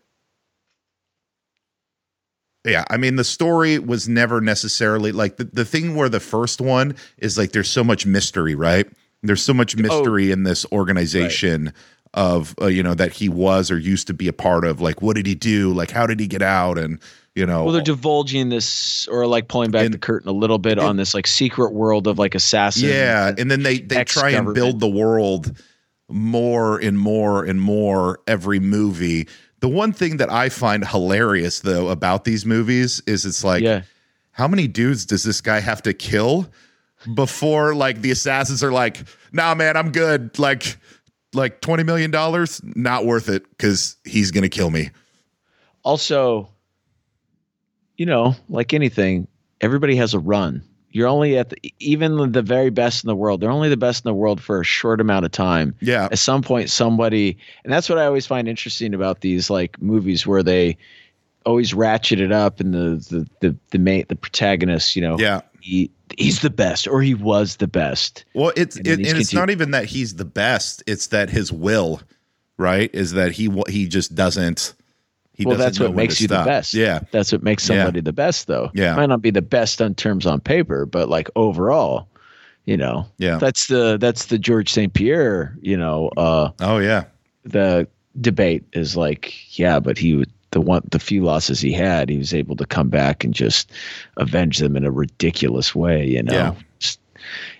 Yeah, 2.68 2.84
I 2.90 2.96
mean, 2.96 3.16
the 3.16 3.24
story 3.24 3.78
was 3.78 4.08
never 4.08 4.40
necessarily 4.40 5.12
like 5.12 5.36
the, 5.36 5.44
the 5.44 5.64
thing 5.64 5.94
where 5.96 6.08
the 6.08 6.20
first 6.20 6.60
one 6.60 6.94
is 7.18 7.36
like 7.38 7.52
there's 7.52 7.70
so 7.70 7.82
much 7.82 8.04
mystery, 8.06 8.54
right? 8.54 8.86
There's 9.22 9.42
so 9.42 9.52
Oh. 9.52 9.54
much 9.56 9.76
mystery 9.76 10.30
in 10.30 10.44
this 10.44 10.64
organization 10.70 11.72
of, 12.14 12.54
uh, 12.60 12.66
you 12.66 12.82
know, 12.82 12.94
that 12.94 13.12
he 13.12 13.28
was 13.28 13.70
or 13.70 13.78
used 13.78 14.06
to 14.06 14.14
be 14.14 14.28
a 14.28 14.32
part 14.32 14.64
of. 14.64 14.80
Like, 14.80 15.02
what 15.02 15.16
did 15.16 15.26
he 15.26 15.34
do? 15.34 15.72
Like, 15.72 15.90
how 15.90 16.06
did 16.06 16.20
he 16.20 16.26
get 16.26 16.40
out? 16.42 16.78
And, 16.78 17.00
you 17.34 17.44
know, 17.46 17.64
Well, 17.64 17.72
they're 17.74 17.82
divulging 17.82 18.48
this 18.48 19.06
or 19.08 19.26
like 19.26 19.48
pulling 19.48 19.70
back 19.70 19.84
And- 19.84 19.94
the 19.94 19.98
curtain 19.98 20.28
a 20.28 20.32
little 20.32 20.58
bit 20.58 20.78
on 20.78 20.96
this 20.96 21.14
like 21.14 21.26
secret 21.26 21.72
world 21.72 22.06
of 22.06 22.18
like 22.18 22.34
assassins. 22.34 22.84
Yeah, 22.84 23.28
and- 23.28 23.38
and 23.40 23.50
then 23.50 23.62
they 23.62 23.78
they 23.80 24.04
try 24.04 24.30
and 24.30 24.54
build 24.54 24.80
the 24.80 24.88
world 24.88 25.56
more 26.10 26.78
and 26.78 26.98
more 26.98 27.44
and 27.44 27.60
more 27.60 28.20
every 28.26 28.58
movie. 28.60 29.28
The 29.60 29.68
one 29.68 29.92
thing 29.92 30.18
that 30.18 30.30
I 30.30 30.48
find 30.48 30.86
hilarious 30.86 31.60
though 31.60 31.88
about 31.88 32.24
these 32.24 32.46
movies 32.46 33.02
is 33.06 33.24
it's 33.26 33.42
like 33.42 33.62
yeah. 33.62 33.82
how 34.32 34.46
many 34.46 34.68
dudes 34.68 35.04
does 35.04 35.24
this 35.24 35.40
guy 35.40 35.60
have 35.60 35.82
to 35.82 35.92
kill 35.92 36.48
before 37.14 37.74
like 37.74 38.00
the 38.00 38.10
assassins 38.10 38.62
are 38.62 38.72
like, 38.72 39.02
"Nah, 39.32 39.54
man, 39.54 39.76
I'm 39.76 39.90
good." 39.90 40.38
Like 40.38 40.76
like 41.34 41.60
20 41.60 41.82
million 41.82 42.10
dollars, 42.10 42.60
not 42.64 43.04
worth 43.04 43.28
it 43.28 43.44
cuz 43.58 43.96
he's 44.04 44.30
going 44.30 44.42
to 44.42 44.48
kill 44.48 44.70
me. 44.70 44.90
Also, 45.82 46.48
you 47.96 48.06
know, 48.06 48.36
like 48.48 48.72
anything, 48.72 49.28
everybody 49.60 49.96
has 49.96 50.14
a 50.14 50.18
run. 50.18 50.62
You're 50.90 51.08
only 51.08 51.36
at 51.36 51.50
the, 51.50 51.74
even 51.80 52.32
the 52.32 52.42
very 52.42 52.70
best 52.70 53.04
in 53.04 53.08
the 53.08 53.16
world. 53.16 53.40
They're 53.40 53.50
only 53.50 53.68
the 53.68 53.76
best 53.76 54.04
in 54.04 54.08
the 54.08 54.14
world 54.14 54.40
for 54.40 54.60
a 54.60 54.64
short 54.64 55.00
amount 55.00 55.26
of 55.26 55.30
time. 55.32 55.74
Yeah. 55.80 56.08
At 56.10 56.18
some 56.18 56.42
point, 56.42 56.70
somebody, 56.70 57.36
and 57.64 57.72
that's 57.72 57.88
what 57.88 57.98
I 57.98 58.06
always 58.06 58.26
find 58.26 58.48
interesting 58.48 58.94
about 58.94 59.20
these 59.20 59.50
like 59.50 59.80
movies 59.82 60.26
where 60.26 60.42
they 60.42 60.78
always 61.44 61.74
ratchet 61.74 62.20
it 62.20 62.32
up, 62.32 62.60
and 62.60 62.72
the 62.74 63.04
the 63.10 63.28
the 63.40 63.56
the 63.70 63.78
main 63.78 64.04
the 64.08 64.16
protagonist, 64.16 64.96
you 64.96 65.02
know, 65.02 65.18
Yeah. 65.18 65.40
he 65.60 65.90
he's 66.16 66.40
the 66.40 66.50
best 66.50 66.88
or 66.88 67.02
he 67.02 67.14
was 67.14 67.56
the 67.56 67.68
best. 67.68 68.24
Well, 68.34 68.52
it's 68.56 68.76
And 68.76 68.86
it, 68.86 69.06
and 69.06 69.18
it's 69.18 69.34
not 69.34 69.50
even 69.50 69.70
that 69.72 69.86
he's 69.86 70.14
the 70.14 70.24
best; 70.24 70.82
it's 70.86 71.08
that 71.08 71.30
his 71.30 71.52
will, 71.52 72.00
right, 72.56 72.90
is 72.94 73.12
that 73.12 73.32
he 73.32 73.50
he 73.68 73.88
just 73.88 74.14
doesn't. 74.14 74.74
He 75.38 75.46
well, 75.46 75.56
that's 75.56 75.78
what 75.78 75.94
makes 75.94 76.20
you 76.20 76.26
stop. 76.26 76.44
the 76.44 76.50
best. 76.50 76.74
Yeah, 76.74 76.98
That's 77.12 77.30
what 77.30 77.44
makes 77.44 77.62
Yeah. 77.62 77.76
somebody 77.76 78.00
the 78.00 78.12
best, 78.12 78.48
though. 78.48 78.70
Yeah. 78.74 78.96
might 78.96 79.06
not 79.06 79.22
be 79.22 79.30
the 79.30 79.40
best 79.40 79.80
on 79.80 79.94
terms 79.94 80.26
on 80.26 80.40
paper, 80.40 80.84
but 80.84 81.08
like 81.08 81.30
overall, 81.36 82.08
you 82.64 82.76
know, 82.76 83.06
yeah. 83.18 83.38
that's 83.38 83.68
the 83.68 83.96
that's 84.00 84.26
the 84.26 84.36
George 84.38 84.70
St. 84.72 84.92
Pierre, 84.92 85.56
you 85.62 85.76
know, 85.76 86.08
uh, 86.16 86.50
oh 86.60 86.78
yeah, 86.78 87.04
the 87.44 87.86
debate 88.20 88.64
is 88.72 88.96
like, 88.96 89.56
yeah, 89.58 89.78
but 89.78 89.96
he 89.96 90.14
would 90.14 90.30
the 90.50 90.60
one 90.60 90.82
the 90.90 90.98
few 90.98 91.22
losses 91.22 91.60
he 91.60 91.72
had, 91.72 92.08
he 92.08 92.18
was 92.18 92.34
able 92.34 92.56
to 92.56 92.66
come 92.66 92.88
back 92.88 93.22
and 93.22 93.32
just 93.32 93.70
avenge 94.16 94.58
them 94.58 94.76
in 94.76 94.84
a 94.84 94.90
ridiculous 94.90 95.72
way, 95.74 96.04
you 96.04 96.22
know. 96.22 96.32
Yeah. 96.32 96.54
Just- 96.80 97.00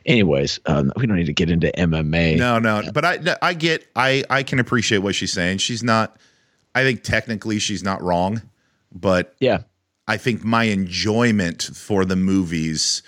anyways, 0.04 0.58
um, 0.66 0.92
we 0.96 1.06
don't 1.06 1.16
need 1.16 1.26
to 1.26 1.32
get 1.32 1.48
into 1.48 1.70
MMA. 1.78 2.36
no, 2.38 2.58
no. 2.58 2.82
But 2.92 3.04
I 3.04 3.36
I 3.40 3.54
get 3.54 3.86
I 3.94 4.24
I 4.30 4.42
can 4.42 4.58
appreciate 4.58 4.98
what 4.98 5.14
she's 5.14 5.32
saying. 5.32 5.58
She's 5.58 5.84
not. 5.84 6.16
I 6.74 6.83
think 6.85 7.02
technically 7.02 7.59
she's 7.59 7.83
not 7.83 8.02
wrong, 8.02 8.42
but 8.92 9.35
Yeah, 9.40 9.62
I 10.07 10.16
think 10.16 10.44
my 10.44 10.64
enjoyment 10.64 11.62
for 11.74 12.04
the 12.04 12.16
movies 12.16 13.02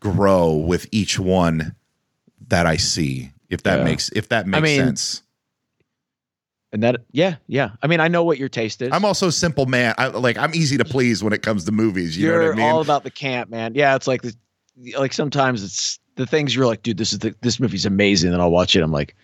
grow 0.00 0.52
with 0.54 0.86
each 0.92 1.18
one 1.18 1.74
that 2.48 2.66
I 2.66 2.76
see. 2.76 3.32
If 3.50 3.62
that 3.64 3.78
Yeah. 3.78 3.84
makes 3.84 4.08
if 4.10 4.28
that 4.28 4.46
makes 4.46 4.62
mean, 4.62 4.78
sense. 4.80 5.22
and 6.72 6.82
that 6.82 6.96
yeah 7.12 7.36
yeah. 7.46 7.70
I 7.82 7.86
mean, 7.86 7.98
I 8.00 8.08
know 8.08 8.22
what 8.24 8.38
your 8.38 8.48
taste 8.48 8.82
is. 8.82 8.90
I'm 8.92 9.04
also 9.04 9.28
a 9.28 9.32
simple 9.32 9.66
man. 9.66 9.94
I 9.98 10.08
like 10.08 10.36
I'm 10.38 10.54
easy 10.54 10.76
to 10.76 10.84
please 10.84 11.22
when 11.24 11.32
it 11.32 11.42
comes 11.42 11.64
to 11.64 11.72
movies. 11.72 12.16
You 12.16 12.26
you're 12.28 12.38
know 12.40 12.46
what 12.50 12.52
I 12.54 12.56
mean? 12.56 12.70
all 12.70 12.80
about 12.82 13.04
the 13.04 13.10
camp, 13.10 13.50
man. 13.50 13.74
Yeah, 13.74 13.94
it's 13.96 14.06
like 14.06 14.22
the, 14.22 14.34
like 14.98 15.12
sometimes 15.12 15.64
it's 15.64 15.98
the 16.16 16.26
things 16.26 16.54
you're 16.54 16.66
like, 16.66 16.82
dude, 16.82 16.98
this 16.98 17.12
is 17.12 17.20
the, 17.20 17.34
this 17.40 17.58
movie's 17.58 17.86
amazing. 17.86 18.30
Then 18.32 18.40
I'll 18.40 18.50
watch 18.50 18.76
it. 18.76 18.82
I'm 18.82 18.92
like, 18.92 19.16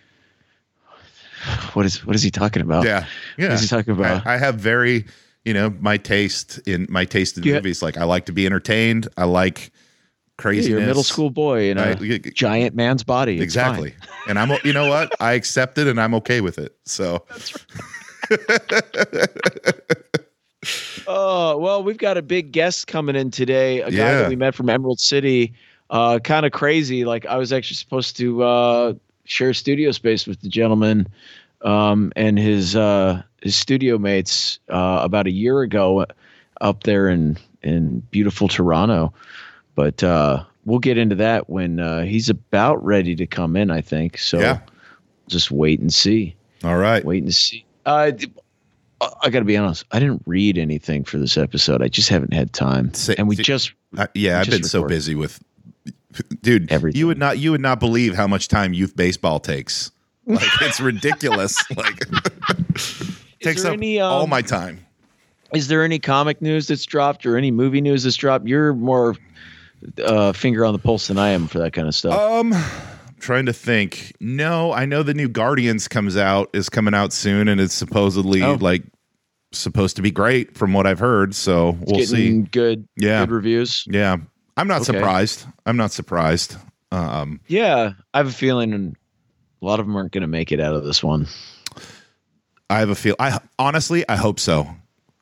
what 1.73 1.85
is 1.85 2.05
what 2.05 2.15
is 2.15 2.21
he 2.23 2.31
talking 2.31 2.61
about? 2.61 2.85
yeah, 2.85 3.05
yeah. 3.37 3.47
What 3.47 3.53
is 3.55 3.61
he 3.61 3.67
talking 3.67 3.93
about? 3.93 4.25
I, 4.25 4.35
I 4.35 4.37
have 4.37 4.55
very, 4.55 5.05
you 5.43 5.53
know, 5.53 5.69
my 5.79 5.97
taste 5.97 6.59
in 6.67 6.87
my 6.89 7.05
taste 7.05 7.37
in 7.37 7.43
you- 7.43 7.53
movies. 7.53 7.81
Like 7.81 7.97
I 7.97 8.03
like 8.03 8.25
to 8.25 8.31
be 8.33 8.45
entertained. 8.45 9.07
I 9.17 9.25
like 9.25 9.59
Yeah, 9.59 9.69
craziness. 10.37 10.69
you're 10.69 10.79
a 10.79 10.85
middle 10.85 11.03
school 11.03 11.29
boy 11.29 11.69
in 11.71 11.77
a 11.77 11.97
I- 11.99 12.19
giant 12.33 12.75
man's 12.75 13.03
body. 13.03 13.35
It's 13.35 13.43
exactly. 13.43 13.93
And 14.27 14.39
I'm, 14.39 14.57
you 14.63 14.73
know 14.73 14.89
what? 14.89 15.11
I 15.19 15.33
accept 15.33 15.77
it, 15.77 15.85
and 15.85 16.01
I'm 16.01 16.15
okay 16.15 16.41
with 16.41 16.57
it. 16.57 16.75
So 16.85 17.23
Oh 21.07 21.57
well, 21.57 21.83
we've 21.83 21.97
got 21.99 22.17
a 22.17 22.23
big 22.23 22.51
guest 22.51 22.87
coming 22.87 23.15
in 23.15 23.29
today. 23.29 23.81
A 23.81 23.91
guy 23.91 23.97
Yeah. 23.97 24.15
that 24.21 24.29
we 24.29 24.35
met 24.35 24.55
from 24.55 24.67
Emerald 24.69 24.99
City. 24.99 25.53
Uh, 25.91 26.17
kind 26.17 26.43
of 26.47 26.51
crazy. 26.51 27.05
Like 27.05 27.27
I 27.27 27.37
was 27.37 27.53
actually 27.53 27.75
supposed 27.75 28.17
to 28.17 28.41
uh, 28.41 28.93
share 29.25 29.53
studio 29.53 29.91
space 29.91 30.25
with 30.25 30.41
the 30.41 30.49
gentleman 30.49 31.07
um, 31.61 32.11
and 32.15 32.37
his 32.39 32.75
uh, 32.75 33.21
his 33.41 33.55
studio 33.55 33.97
mates 33.97 34.59
uh, 34.69 34.99
about 35.01 35.27
a 35.27 35.31
year 35.31 35.61
ago 35.61 36.05
up 36.61 36.83
there 36.83 37.09
in 37.09 37.37
in 37.61 37.99
beautiful 38.11 38.47
Toronto. 38.47 39.13
But 39.73 40.03
uh, 40.03 40.43
we'll 40.65 40.79
get 40.79 40.97
into 40.97 41.15
that 41.15 41.49
when 41.49 41.79
uh, 41.79 42.03
he's 42.03 42.29
about 42.29 42.83
ready 42.83 43.15
to 43.17 43.27
come 43.27 43.55
in. 43.55 43.71
I 43.71 43.81
think 43.81 44.17
so. 44.17 44.39
Yeah. 44.39 44.59
Just 45.27 45.51
wait 45.51 45.79
and 45.79 45.93
see. 45.93 46.35
all 46.63 46.77
right. 46.77 47.03
Wait 47.03 47.23
and 47.23 47.33
see. 47.33 47.65
Uh, 47.85 48.11
I 49.01 49.29
got 49.29 49.39
to 49.39 49.45
be 49.45 49.57
honest. 49.57 49.85
I 49.91 49.99
didn't 49.99 50.23
read 50.25 50.57
anything 50.57 51.03
for 51.03 51.17
this 51.17 51.37
episode. 51.37 51.81
I 51.81 51.87
just 51.87 52.09
haven't 52.09 52.33
had 52.33 52.53
time. 52.53 52.91
And 53.17 53.27
we 53.27 53.35
just 53.35 53.73
I, 53.97 54.07
yeah, 54.13 54.39
I've 54.39 54.45
just 54.45 54.61
been 54.61 54.69
so 54.69 54.85
busy 54.87 55.15
with, 55.15 55.41
dude. 56.41 56.71
Everything. 56.71 56.99
You 56.99 57.07
would 57.07 57.17
not, 57.17 57.37
you 57.39 57.51
would 57.51 57.61
not 57.61 57.79
believe 57.79 58.15
how 58.15 58.27
much 58.27 58.47
time 58.47 58.73
youth 58.73 58.95
baseball 58.95 59.39
takes. 59.39 59.91
Like 60.25 60.41
it's 60.61 60.79
ridiculous. 60.79 61.57
like 61.75 61.99
takes 63.41 63.63
up 63.65 63.73
any, 63.73 63.99
all 63.99 64.23
um, 64.23 64.29
my 64.29 64.41
time. 64.41 64.85
is 65.53 65.67
there 65.67 65.83
any 65.83 65.99
comic 65.99 66.41
news 66.41 66.67
that's 66.67 66.85
dropped 66.85 67.25
or 67.25 67.37
any 67.37 67.51
movie 67.51 67.81
news 67.81 68.03
that's 68.03 68.15
dropped? 68.15 68.47
You're 68.47 68.73
more 68.73 69.15
uh, 70.03 70.33
finger 70.33 70.65
on 70.65 70.73
the 70.73 70.79
pulse 70.79 71.07
than 71.07 71.17
I 71.17 71.29
am 71.29 71.47
for 71.47 71.59
that 71.59 71.73
kind 71.73 71.87
of 71.87 71.93
stuff. 71.95 72.19
Um, 72.19 72.53
I'm 72.53 73.15
trying 73.19 73.45
to 73.45 73.53
think. 73.53 74.13
No, 74.19 74.71
I 74.71 74.85
know 74.85 75.03
the 75.03 75.13
new 75.13 75.27
Guardians 75.29 75.87
comes 75.87 76.17
out 76.17 76.49
is 76.53 76.69
coming 76.69 76.93
out 76.93 77.13
soon, 77.13 77.47
and 77.47 77.61
it's 77.61 77.73
supposedly 77.73 78.41
Oh. 78.41 78.57
like 78.59 78.83
supposed 79.51 79.95
to 79.95 80.01
be 80.01 80.11
great 80.11 80.57
from 80.57 80.73
what 80.73 80.85
I've 80.87 80.99
heard. 80.99 81.33
So 81.35 81.77
we'll 81.81 82.03
see. 82.05 82.41
good, 82.41 82.87
Yeah. 82.97 83.21
good 83.21 83.31
reviews. 83.31 83.85
Yeah, 83.87 84.17
I'm 84.57 84.67
not 84.67 84.81
Okay. 84.81 84.97
surprised. 84.97 85.45
I'm 85.65 85.77
not 85.77 85.91
surprised. 85.91 86.55
Um, 86.91 87.39
Yeah, 87.47 87.91
I 88.13 88.17
have 88.17 88.27
a 88.27 88.31
feeling 88.31 88.95
a 89.61 89.65
lot 89.65 89.79
of 89.79 89.85
them 89.85 89.95
aren't 89.95 90.11
going 90.11 90.21
to 90.21 90.27
make 90.27 90.51
it 90.51 90.59
out 90.59 90.75
of 90.75 90.83
this 90.83 91.03
one. 91.03 91.27
I 92.69 92.79
have 92.79 92.89
a 92.89 92.95
feel. 92.95 93.15
I 93.19 93.39
honestly, 93.59 94.07
I 94.09 94.15
hope 94.15 94.39
so. 94.39 94.67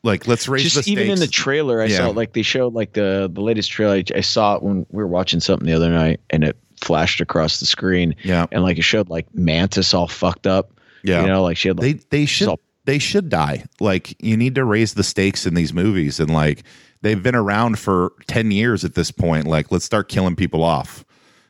Like, 0.04 0.28
let's 0.28 0.48
raise 0.48 0.74
Just 0.74 0.86
the 0.86 0.92
even 0.92 1.10
in 1.12 1.20
the 1.20 1.28
trailer, 1.28 1.82
I 1.82 1.86
Yeah. 1.86 1.98
saw 1.98 2.08
like 2.10 2.34
they 2.34 2.42
showed 2.42 2.74
like 2.74 2.94
the 2.94 3.30
the 3.34 3.42
latest 3.42 3.72
trailer. 3.72 3.96
I- 3.96 4.04
I 4.18 4.22
saw 4.22 4.56
it 4.56 4.64
when 4.64 4.86
we 4.92 5.02
were 5.04 5.08
watching 5.08 5.40
something 5.40 5.66
the 5.66 5.74
other 5.74 5.90
night, 5.90 6.20
and 6.30 6.44
it 6.44 6.58
flashed 6.82 7.22
across 7.22 7.60
the 7.62 7.66
screen, 7.66 8.14
yeah, 8.24 8.46
and 8.52 8.64
like 8.64 8.78
it 8.78 8.82
showed 8.84 9.10
like 9.10 9.26
Mantis 9.34 9.94
all 9.94 10.08
fucked 10.08 10.46
up. 10.48 10.72
yeah. 11.04 11.22
you 11.22 11.28
know, 11.28 11.42
like 11.44 11.58
she 11.58 11.68
had 11.70 11.78
like, 11.80 12.00
they 12.10 12.20
they 12.20 12.26
should 12.26 12.46
So- 12.48 12.60
they 12.86 13.00
should 13.00 13.30
die. 13.30 13.64
Like 13.80 14.22
you 14.22 14.36
need 14.38 14.56
to 14.56 14.64
raise 14.66 14.94
the 14.94 15.04
stakes 15.04 15.46
in 15.46 15.54
these 15.54 15.74
movies, 15.74 16.20
and 16.20 16.30
like 16.32 16.64
they've 17.04 17.22
been 17.22 17.36
around 17.36 17.78
for 17.78 18.14
ten 18.26 18.50
years 18.50 18.84
at 18.84 18.96
this 18.96 19.12
point. 19.12 19.46
Like 19.46 19.72
let's 19.72 19.86
start 19.86 20.10
killing 20.10 20.36
people 20.36 20.64
off, 20.64 21.06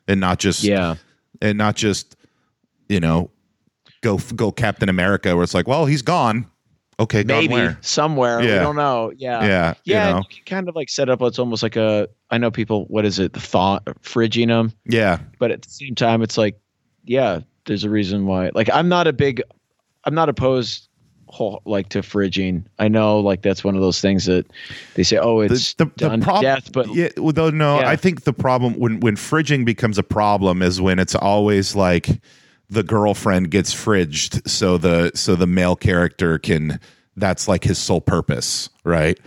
and 0.08 0.20
not 0.20 0.40
just 0.40 0.64
yeah, 0.64 0.96
and 1.42 1.58
not 1.58 1.78
just 1.78 2.18
you 2.90 3.00
know 3.00 3.32
go 4.02 4.18
go 4.36 4.52
Captain 4.52 4.90
America, 4.90 5.34
where 5.34 5.44
it's 5.44 5.54
like, 5.54 5.68
well, 5.68 5.86
he's 5.86 6.02
gone. 6.02 6.46
Okay, 7.00 7.24
maybe 7.24 7.54
where? 7.54 7.78
somewhere. 7.82 8.40
We 8.40 8.48
don't 8.48 8.76
know. 8.76 9.12
Yeah, 9.18 9.44
Yeah, 9.44 9.74
yeah. 9.86 10.08
you 10.08 10.14
know, 10.14 10.20
you 10.20 10.36
can 10.36 10.46
kind 10.46 10.70
of 10.70 10.76
like 10.76 10.90
set 10.90 11.10
up. 11.10 11.22
It's 11.22 11.40
almost 11.40 11.64
like 11.64 11.78
a. 11.78 12.10
I 12.30 12.38
know 12.38 12.52
people. 12.52 12.86
What 12.90 13.06
is 13.06 13.18
it? 13.18 13.34
The 13.34 13.40
thaw 13.40 13.80
fridging 14.02 14.48
them. 14.48 14.74
yeah, 14.86 15.20
but 15.40 15.52
at 15.52 15.62
the 15.62 15.70
same 15.70 15.96
time 15.96 16.22
it's 16.22 16.38
like 16.38 16.60
yeah 17.06 17.40
there's 17.66 17.84
a 17.84 17.90
reason 17.90 18.26
why 18.26 18.50
like 18.54 18.70
i'm 18.74 18.90
not 18.90 19.08
a 19.08 19.14
big 19.14 19.42
i'm 20.06 20.16
not 20.16 20.30
opposed 20.30 20.90
whole, 21.34 21.62
like 21.66 21.90
to 21.90 22.02
fridging 22.02 22.64
i 22.78 22.88
know 22.88 23.20
like 23.20 23.42
that's 23.42 23.64
one 23.64 23.74
of 23.76 23.82
those 23.82 24.00
things 24.00 24.26
that 24.26 24.46
they 24.94 25.02
say 25.02 25.18
oh 25.18 25.40
it's 25.40 25.74
the, 25.74 25.86
the, 25.86 25.92
done 25.98 26.12
the 26.12 26.18
to 26.18 26.24
problem, 26.24 26.44
death 26.44 26.72
but 26.72 26.94
yeah, 26.94 27.10
well, 27.18 27.34
though, 27.34 27.50
no, 27.50 27.80
Yeah. 27.80 27.90
I 27.90 27.96
think 27.96 28.24
the 28.24 28.34
problem 28.34 28.76
when 28.80 29.00
when 29.00 29.16
fridging 29.16 29.66
becomes 29.66 29.98
a 29.98 30.04
problem 30.04 30.62
is 30.62 30.80
when 30.80 31.00
it's 31.00 31.16
always 31.16 31.76
like 31.76 32.22
the 32.70 32.84
girlfriend 32.84 33.50
gets 33.52 33.74
fridged, 33.74 34.48
so 34.48 34.78
the 34.78 35.12
so 35.16 35.36
the 35.36 35.48
male 35.48 35.76
character 35.76 36.38
can. 36.40 36.80
That's 37.16 37.48
like 37.48 37.64
his 37.64 37.78
sole 37.78 38.02
purpose, 38.02 38.70
right? 38.84 39.20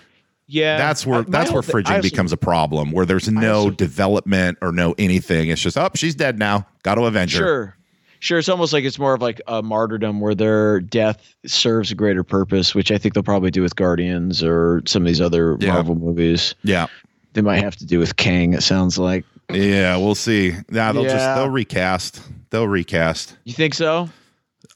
yeah 0.49 0.77
That's 0.79 1.07
where 1.07 1.21
I- 1.21 1.25
that's 1.29 1.51
where 1.53 1.62
whole 1.62 1.73
fridging 1.83 1.97
also- 1.97 2.03
becomes 2.03 2.33
a 2.33 2.37
problem, 2.37 2.90
where 2.92 3.07
there's 3.07 3.29
no 3.29 3.55
also- 3.55 3.71
development 3.71 4.59
or 4.62 4.73
no 4.73 4.95
anything. 4.99 5.49
It's 5.51 5.61
just, 5.62 5.77
oh, 5.79 5.88
she's 5.95 6.14
dead 6.16 6.38
now. 6.38 6.66
Got 6.83 6.97
to 6.97 7.03
avenge 7.05 7.33
her. 7.35 7.38
sure 7.38 7.76
sure 8.20 8.38
it's 8.38 8.48
almost 8.48 8.72
like 8.72 8.85
it's 8.85 8.98
more 8.98 9.14
of 9.14 9.20
like 9.22 9.40
a 9.46 9.62
martyrdom 9.62 10.20
where 10.20 10.35
their 10.35 10.81
death 10.81 11.35
serves 11.46 11.90
a 11.90 11.94
greater 11.94 12.22
purpose 12.24 12.74
which 12.74 12.90
i 12.90 12.98
think 12.98 13.14
they'll 13.14 13.22
probably 13.22 13.50
do 13.50 13.62
with 13.62 13.76
guardians 13.76 14.42
or 14.42 14.83
some 14.87 15.02
of 15.02 15.07
these 15.07 15.20
other 15.20 15.57
Yeah. 15.61 15.72
marvel 15.72 15.94
movies 15.94 16.55
Yeah, 16.62 16.87
they 17.35 17.42
might 17.42 17.62
have 17.62 17.76
to 17.76 17.87
do 17.87 17.98
with 17.98 18.16
kang 18.16 18.55
it 18.55 18.62
sounds 18.62 18.98
like 18.98 19.24
yeah, 19.52 19.96
we'll 19.96 20.16
see. 20.16 20.55
Now 20.70 20.92
they'll 20.92 21.05
just 21.05 21.14
Yeah. 21.16 21.37
they'll 21.37 21.48
recast. 21.48 22.20
They'll 22.50 22.66
recast. 22.66 23.37
you 23.44 23.52
think 23.52 23.74
so 23.74 24.09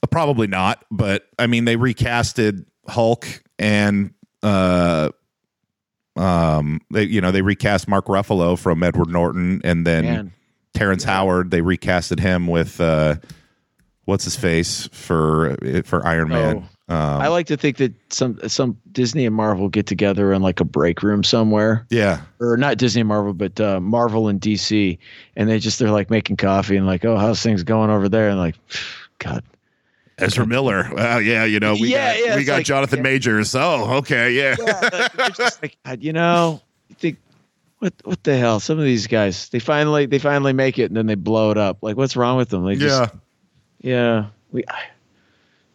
Uh, 0.01 0.07
Probably 0.07 0.47
not, 0.47 0.85
but 0.89 1.27
I 1.37 1.47
mean, 1.47 1.65
they 1.65 1.75
recasted 1.75 2.63
Hulk 2.87 3.27
and 3.59 4.13
uh, 4.41 5.09
um, 6.15 6.79
they 6.91 7.03
you 7.03 7.21
know 7.21 7.31
they 7.31 7.41
recast 7.41 7.87
Mark 7.87 8.05
Ruffalo 8.05 8.57
from 8.57 8.81
Edward 8.83 9.09
Norton, 9.09 9.61
and 9.63 9.85
then 9.85 10.03
man 10.05 10.31
Terrence 10.73 11.03
Howard. 11.03 11.51
They 11.51 11.61
recasted 11.61 12.19
him 12.19 12.47
with 12.47 12.79
uh, 12.81 13.15
what's 14.05 14.23
his 14.23 14.35
face 14.35 14.87
for 14.91 15.55
for 15.85 16.05
Iron 16.05 16.29
Man. 16.29 16.67
Um, 16.89 16.97
I 17.21 17.27
like 17.29 17.47
to 17.47 17.55
think 17.57 17.77
that 17.77 17.93
some 18.11 18.37
some 18.49 18.77
Disney 18.91 19.25
and 19.25 19.33
Marvel 19.33 19.69
get 19.69 19.85
together 19.87 20.33
in 20.33 20.41
like 20.41 20.59
a 20.59 20.65
break 20.65 21.03
room 21.03 21.23
somewhere, 21.23 21.85
yeah, 21.89 22.21
or 22.41 22.57
not 22.57 22.77
Disney 22.77 23.01
and 23.01 23.07
Marvel, 23.07 23.33
but 23.33 23.59
uh, 23.61 23.79
Marvel 23.79 24.27
and 24.27 24.41
DC, 24.41 24.97
and 25.37 25.49
they 25.49 25.57
just 25.59 25.79
they're 25.79 25.91
like 25.91 26.09
making 26.09 26.35
coffee 26.35 26.75
and 26.75 26.85
like, 26.85 27.05
oh, 27.05 27.15
how's 27.15 27.41
things 27.41 27.63
going 27.63 27.89
over 27.89 28.09
there? 28.09 28.27
And 28.29 28.37
like, 28.39 28.55
God, 29.19 29.41
Ezra 30.17 30.45
Miller. 30.45 30.89
Well, 30.93 31.21
yeah, 31.21 31.45
you 31.45 31.61
know 31.61 31.75
we 31.75 31.93
Yeah, 31.93 32.13
got 32.13 32.25
yeah, 32.25 32.35
we 32.35 32.43
got 32.43 32.55
like- 32.55 32.65
Jonathan 32.65 32.97
yeah. 32.97 33.03
Majors. 33.03 33.55
Oh, 33.55 33.93
okay, 33.99 34.33
yeah, 34.33 34.55
yeah, 34.59 35.07
they're 35.15 35.29
just 35.29 35.61
like, 35.85 36.03
you 36.03 36.11
know, 36.11 36.59
what 37.81 37.93
what 38.03 38.23
the 38.23 38.37
hell? 38.37 38.59
Some 38.59 38.77
of 38.77 38.85
these 38.85 39.07
guys, 39.07 39.49
they 39.49 39.57
finally 39.59 40.05
they 40.05 40.19
finally 40.19 40.53
make 40.53 40.77
it 40.77 40.85
and 40.85 40.95
then 40.95 41.07
they 41.07 41.15
blow 41.15 41.49
it 41.49 41.57
up. 41.57 41.79
Like, 41.81 41.97
what's 41.97 42.15
wrong 42.15 42.37
with 42.37 42.49
them? 42.49 42.63
They 42.63 42.75
just 42.75 43.11
yeah. 43.81 43.89
yeah, 43.91 44.25
we. 44.51 44.63
I, 44.67 44.83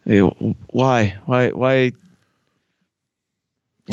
they- 0.05 0.19
why? 0.21 1.17
Why? 1.25 1.49
Why? 1.49 1.89
Why 1.89 1.91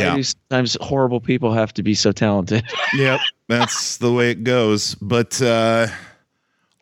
Yeah. 0.04 0.14
do 0.16 0.22
sometimes 0.22 0.76
horrible 0.80 1.20
people 1.20 1.52
have 1.52 1.74
to 1.74 1.82
be 1.82 1.94
so 1.94 2.12
talented? 2.12 2.64
Yep, 2.94 3.20
that's 3.48 3.96
the 3.96 4.12
way 4.12 4.30
it 4.30 4.44
goes. 4.44 4.94
But 4.94 5.42
uh, 5.42 5.88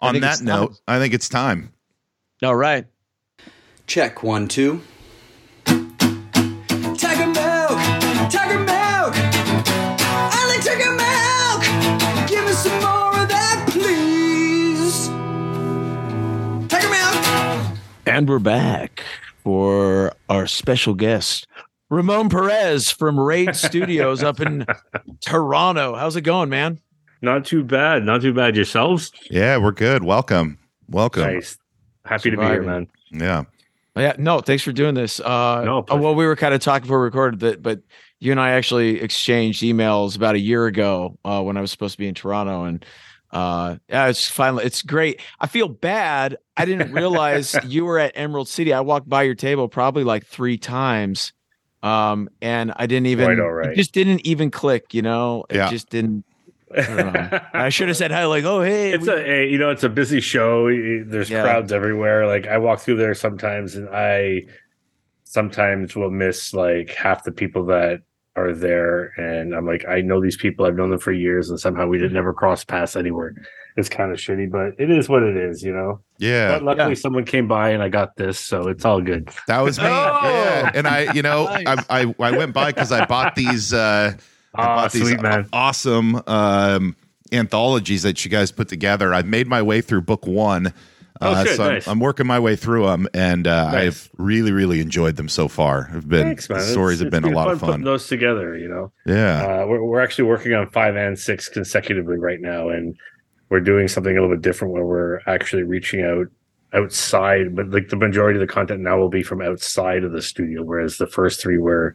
on 0.00 0.20
that 0.20 0.42
note, 0.42 0.72
time. 0.72 0.76
I 0.86 0.98
think 0.98 1.14
it's 1.14 1.30
time. 1.30 1.72
All 2.42 2.54
right. 2.54 2.84
Check 3.86 4.22
one, 4.22 4.48
two. 4.48 4.82
And 18.12 18.28
we're 18.28 18.40
back 18.40 19.02
for 19.42 20.12
our 20.28 20.46
special 20.46 20.92
guest, 20.92 21.46
Ramon 21.88 22.28
Perez 22.28 22.90
from 22.90 23.18
Raid 23.18 23.56
Studios 23.56 24.22
up 24.22 24.38
in 24.38 24.66
Toronto. 25.22 25.94
How's 25.94 26.14
it 26.14 26.20
going, 26.20 26.50
man? 26.50 26.78
Not 27.22 27.46
too 27.46 27.64
bad. 27.64 28.04
Not 28.04 28.20
too 28.20 28.34
bad. 28.34 28.54
Yourselves? 28.54 29.12
Yeah, 29.30 29.56
we're 29.56 29.72
good. 29.72 30.04
Welcome, 30.04 30.58
welcome. 30.90 31.22
Nice. 31.22 31.56
Happy 32.04 32.30
to 32.30 32.36
be 32.36 32.44
here, 32.44 32.60
man. 32.60 32.86
Yeah, 33.10 33.44
Yeah, 33.96 34.14
no, 34.18 34.40
thanks 34.40 34.62
for 34.62 34.72
doing 34.72 34.94
this. 34.94 35.18
Uh, 35.18 35.62
No, 35.64 35.78
oh, 35.78 35.82
pleasure. 35.82 36.02
well, 36.02 36.14
we 36.14 36.26
were 36.26 36.36
kind 36.36 36.52
of 36.52 36.60
talking 36.60 36.82
before 36.82 36.98
we 36.98 37.04
recorded 37.04 37.40
that, 37.40 37.62
but 37.62 37.80
you 38.20 38.30
and 38.30 38.38
I 38.38 38.50
actually 38.50 39.00
exchanged 39.00 39.62
emails 39.62 40.16
about 40.16 40.34
a 40.34 40.38
year 40.38 40.66
ago 40.66 41.18
uh, 41.24 41.40
when 41.40 41.56
I 41.56 41.62
was 41.62 41.70
supposed 41.70 41.92
to 41.92 41.98
be 41.98 42.08
in 42.08 42.14
Toronto, 42.14 42.64
and 42.64 42.84
uh, 43.32 43.76
yeah, 43.88 44.08
it's 44.08 44.28
finally 44.28 44.64
it's 44.64 44.82
great. 44.82 45.20
I 45.40 45.46
feel 45.46 45.68
bad. 45.68 46.36
I 46.56 46.64
didn't 46.64 46.92
realize 46.92 47.56
you 47.66 47.84
were 47.84 47.98
at 47.98 48.12
Emerald 48.14 48.48
City. 48.48 48.72
I 48.72 48.80
walked 48.80 49.08
by 49.08 49.22
your 49.22 49.34
table 49.34 49.68
probably 49.68 50.04
like 50.04 50.26
three 50.26 50.58
times, 50.58 51.32
um, 51.82 52.28
and 52.42 52.72
I 52.76 52.86
didn't 52.86 53.06
even. 53.06 53.38
Right. 53.38 53.74
Just 53.76 53.92
didn't 53.92 54.26
even 54.26 54.50
click. 54.50 54.92
You 54.94 55.02
know, 55.02 55.44
it 55.48 55.56
Yeah. 55.56 55.70
just 55.70 55.88
didn't. 55.90 56.24
I. 56.76 57.40
I 57.54 57.68
should 57.68 57.88
have 57.88 57.96
said 57.98 58.10
hi, 58.10 58.24
like, 58.26 58.44
oh 58.44 58.62
hey, 58.62 58.92
It's 58.92 59.06
we- 59.06 59.12
a, 59.12 59.42
a 59.44 59.48
you 59.48 59.58
know 59.58 59.70
it's 59.70 59.82
a 59.84 59.88
busy 59.88 60.20
show. 60.20 60.66
There's 61.04 61.30
Yeah. 61.30 61.42
crowds 61.42 61.72
everywhere. 61.72 62.26
Like 62.26 62.46
I 62.46 62.58
walk 62.58 62.80
through 62.80 62.96
there 62.96 63.14
sometimes, 63.14 63.74
and 63.76 63.88
I 63.90 64.42
sometimes 65.24 65.96
will 65.96 66.10
miss 66.10 66.52
like 66.54 66.90
half 66.90 67.24
the 67.24 67.32
people 67.32 67.64
that 67.66 68.02
are 68.36 68.52
there, 68.54 69.12
and 69.18 69.54
I'm 69.54 69.66
like, 69.66 69.84
I 69.86 70.00
know 70.00 70.20
these 70.22 70.36
people. 70.36 70.64
I've 70.64 70.74
known 70.76 70.90
them 70.90 70.98
for 70.98 71.12
years, 71.12 71.50
and 71.50 71.60
somehow 71.60 71.86
we 71.86 71.98
didn't 71.98 72.14
never 72.14 72.32
cross 72.32 72.64
paths 72.64 72.96
anywhere. 72.96 73.34
It's 73.76 73.88
kind 73.88 74.10
of 74.12 74.18
shitty, 74.18 74.50
but 74.50 74.78
it 74.82 74.90
is 74.90 75.08
what 75.08 75.22
it 75.22 75.36
is, 75.36 75.62
you 75.62 75.72
know. 75.72 76.00
yeah. 76.18 76.48
But 76.48 76.62
luckily, 76.62 76.88
Yeah. 76.90 76.94
someone 76.94 77.24
came 77.24 77.48
by, 77.48 77.70
and 77.70 77.82
I 77.82 77.88
got 77.88 78.16
this, 78.16 78.38
so 78.38 78.68
it's 78.68 78.84
all 78.84 79.00
good. 79.00 79.28
That 79.48 79.60
was 79.60 79.78
me. 79.78 79.84
Oh! 79.88 80.20
Yeah, 80.24 80.70
and 80.74 80.86
I, 80.86 81.12
you 81.12 81.22
know, 81.22 81.44
Nice. 81.64 81.84
I, 81.88 82.02
I 82.02 82.14
I 82.18 82.30
went 82.36 82.52
by 82.54 82.70
because 82.72 82.92
I 82.92 83.04
bought 83.06 83.34
these. 83.34 83.72
Uh, 83.72 84.12
I 84.54 84.62
Ah, 84.62 84.76
bought 84.76 84.92
these 84.92 85.16
man. 85.20 85.48
awesome 85.52 86.22
um, 86.26 86.94
anthologies 87.32 88.02
that 88.02 88.22
you 88.24 88.30
guys 88.30 88.52
put 88.52 88.68
together. 88.68 89.14
I've 89.14 89.26
made 89.26 89.46
my 89.48 89.62
way 89.62 89.80
through 89.80 90.02
book 90.02 90.26
one. 90.26 90.72
Oh, 91.22 91.32
Uh, 91.32 91.44
shit, 91.44 91.56
so 91.56 91.62
I'm- 91.64 91.72
nice. 91.74 91.88
I'm, 91.88 92.00
working 92.00 92.26
my 92.26 92.38
way 92.40 92.56
through 92.56 92.86
them, 92.86 93.08
and 93.14 93.46
uh, 93.46 93.72
Nice. 93.72 93.74
I've 93.86 94.10
really, 94.18 94.52
really 94.52 94.80
enjoyed 94.80 95.16
them 95.16 95.28
so 95.28 95.48
far. 95.48 95.84
Have 95.84 96.08
been 96.08 96.22
Thanks, 96.28 96.48
man. 96.50 96.58
the 96.58 96.64
stories 96.64 97.00
It's- 97.00 97.12
have 97.12 97.20
it's 97.22 97.24
been 97.24 97.32
a 97.32 97.36
lot 97.36 97.50
of 97.52 97.60
putting 97.60 97.74
fun. 97.74 97.84
those 97.84 98.06
together, 98.08 98.56
you 98.56 98.68
know. 98.68 98.92
Yeah, 99.06 99.42
Uh, 99.62 99.66
we're, 99.66 99.82
we're 99.84 100.00
actually 100.00 100.24
working 100.24 100.52
on 100.54 100.68
five 100.70 100.96
and 100.96 101.18
six 101.18 101.48
consecutively 101.48 102.18
right 102.18 102.40
now, 102.40 102.68
and 102.70 102.96
we're 103.50 103.60
doing 103.60 103.86
something 103.88 104.16
a 104.16 104.20
little 104.20 104.34
bit 104.36 104.42
different 104.42 104.74
where 104.74 104.84
we're 104.84 105.20
actually 105.26 105.62
reaching 105.62 106.02
out 106.02 106.26
outside, 106.74 107.54
but 107.54 107.68
like 107.70 107.88
the 107.88 107.96
majority 107.96 108.40
of 108.40 108.46
the 108.46 108.52
content 108.52 108.80
now 108.80 108.98
will 108.98 109.10
be 109.10 109.22
from 109.22 109.42
outside 109.42 110.04
of 110.04 110.12
the 110.12 110.22
studio, 110.22 110.62
whereas 110.62 110.96
the 110.98 111.06
first 111.06 111.40
three 111.40 111.58
were 111.58 111.94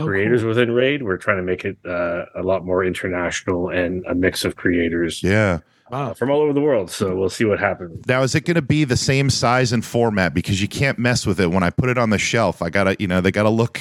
Oh, 0.00 0.06
creators 0.06 0.44
within 0.44 0.70
Raid. 0.72 1.02
We're 1.02 1.16
trying 1.16 1.38
to 1.38 1.42
make 1.42 1.64
it 1.64 1.76
uh, 1.84 2.24
a 2.36 2.42
lot 2.42 2.64
more 2.64 2.84
international 2.84 3.68
and 3.70 4.04
a 4.06 4.14
mix 4.14 4.44
of 4.44 4.54
creators 4.54 5.22
yeah. 5.24 5.58
Wow. 5.90 6.10
uh, 6.10 6.14
from 6.14 6.30
all 6.30 6.40
over 6.40 6.52
the 6.52 6.60
world. 6.60 6.90
So 6.90 7.14
we'll 7.16 7.28
see 7.30 7.44
what 7.44 7.58
happens. 7.58 8.06
Now, 8.06 8.22
is 8.22 8.34
it 8.34 8.44
going 8.44 8.54
to 8.56 8.62
be 8.62 8.84
the 8.84 8.96
same 8.96 9.30
size 9.30 9.72
and 9.72 9.84
format? 9.84 10.34
Because 10.34 10.60
you 10.62 10.68
can't 10.68 10.98
mess 10.98 11.26
with 11.26 11.40
it. 11.40 11.50
When 11.50 11.62
I 11.62 11.70
put 11.70 11.88
it 11.88 11.98
on 11.98 12.10
the 12.10 12.18
shelf, 12.18 12.62
I 12.62 12.70
gotta, 12.70 12.96
you 12.98 13.06
know, 13.06 13.20
they 13.20 13.30
gotta 13.30 13.50
look, 13.50 13.80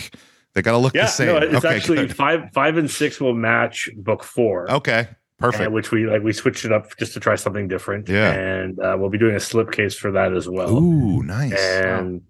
they 0.54 0.62
gotta 0.62 0.78
look 0.78 0.93
Yeah, 0.93 1.04
the 1.04 1.08
same. 1.08 1.28
no, 1.28 1.38
it's 1.38 1.65
okay, 1.65 1.76
actually 1.76 1.98
good. 1.98 2.15
five, 2.15 2.52
five 2.54 2.78
and 2.78 2.89
six 2.89 3.20
will 3.20 3.34
match 3.36 3.89
book 3.96 4.24
four. 4.24 4.70
okay. 4.72 5.08
Perfect. 5.39 5.65
and 5.65 5.74
which 5.76 5.91
we 5.91 6.08
like 6.08 6.24
we 6.24 6.34
switched 6.34 6.65
it 6.65 6.72
up 6.72 6.98
just 6.98 7.13
to 7.13 7.20
try 7.20 7.36
something 7.36 7.67
different. 7.67 8.10
Yeah. 8.10 8.32
and 8.32 8.80
uh, 8.80 8.96
we'll 8.98 9.12
be 9.12 9.20
doing 9.20 9.36
a 9.36 9.39
slipcase 9.39 9.96
for 9.96 10.12
that 10.13 10.34
as 10.34 10.50
well. 10.50 10.76
Ooh, 10.76 11.22
nice. 11.22 11.54
and 11.54 12.24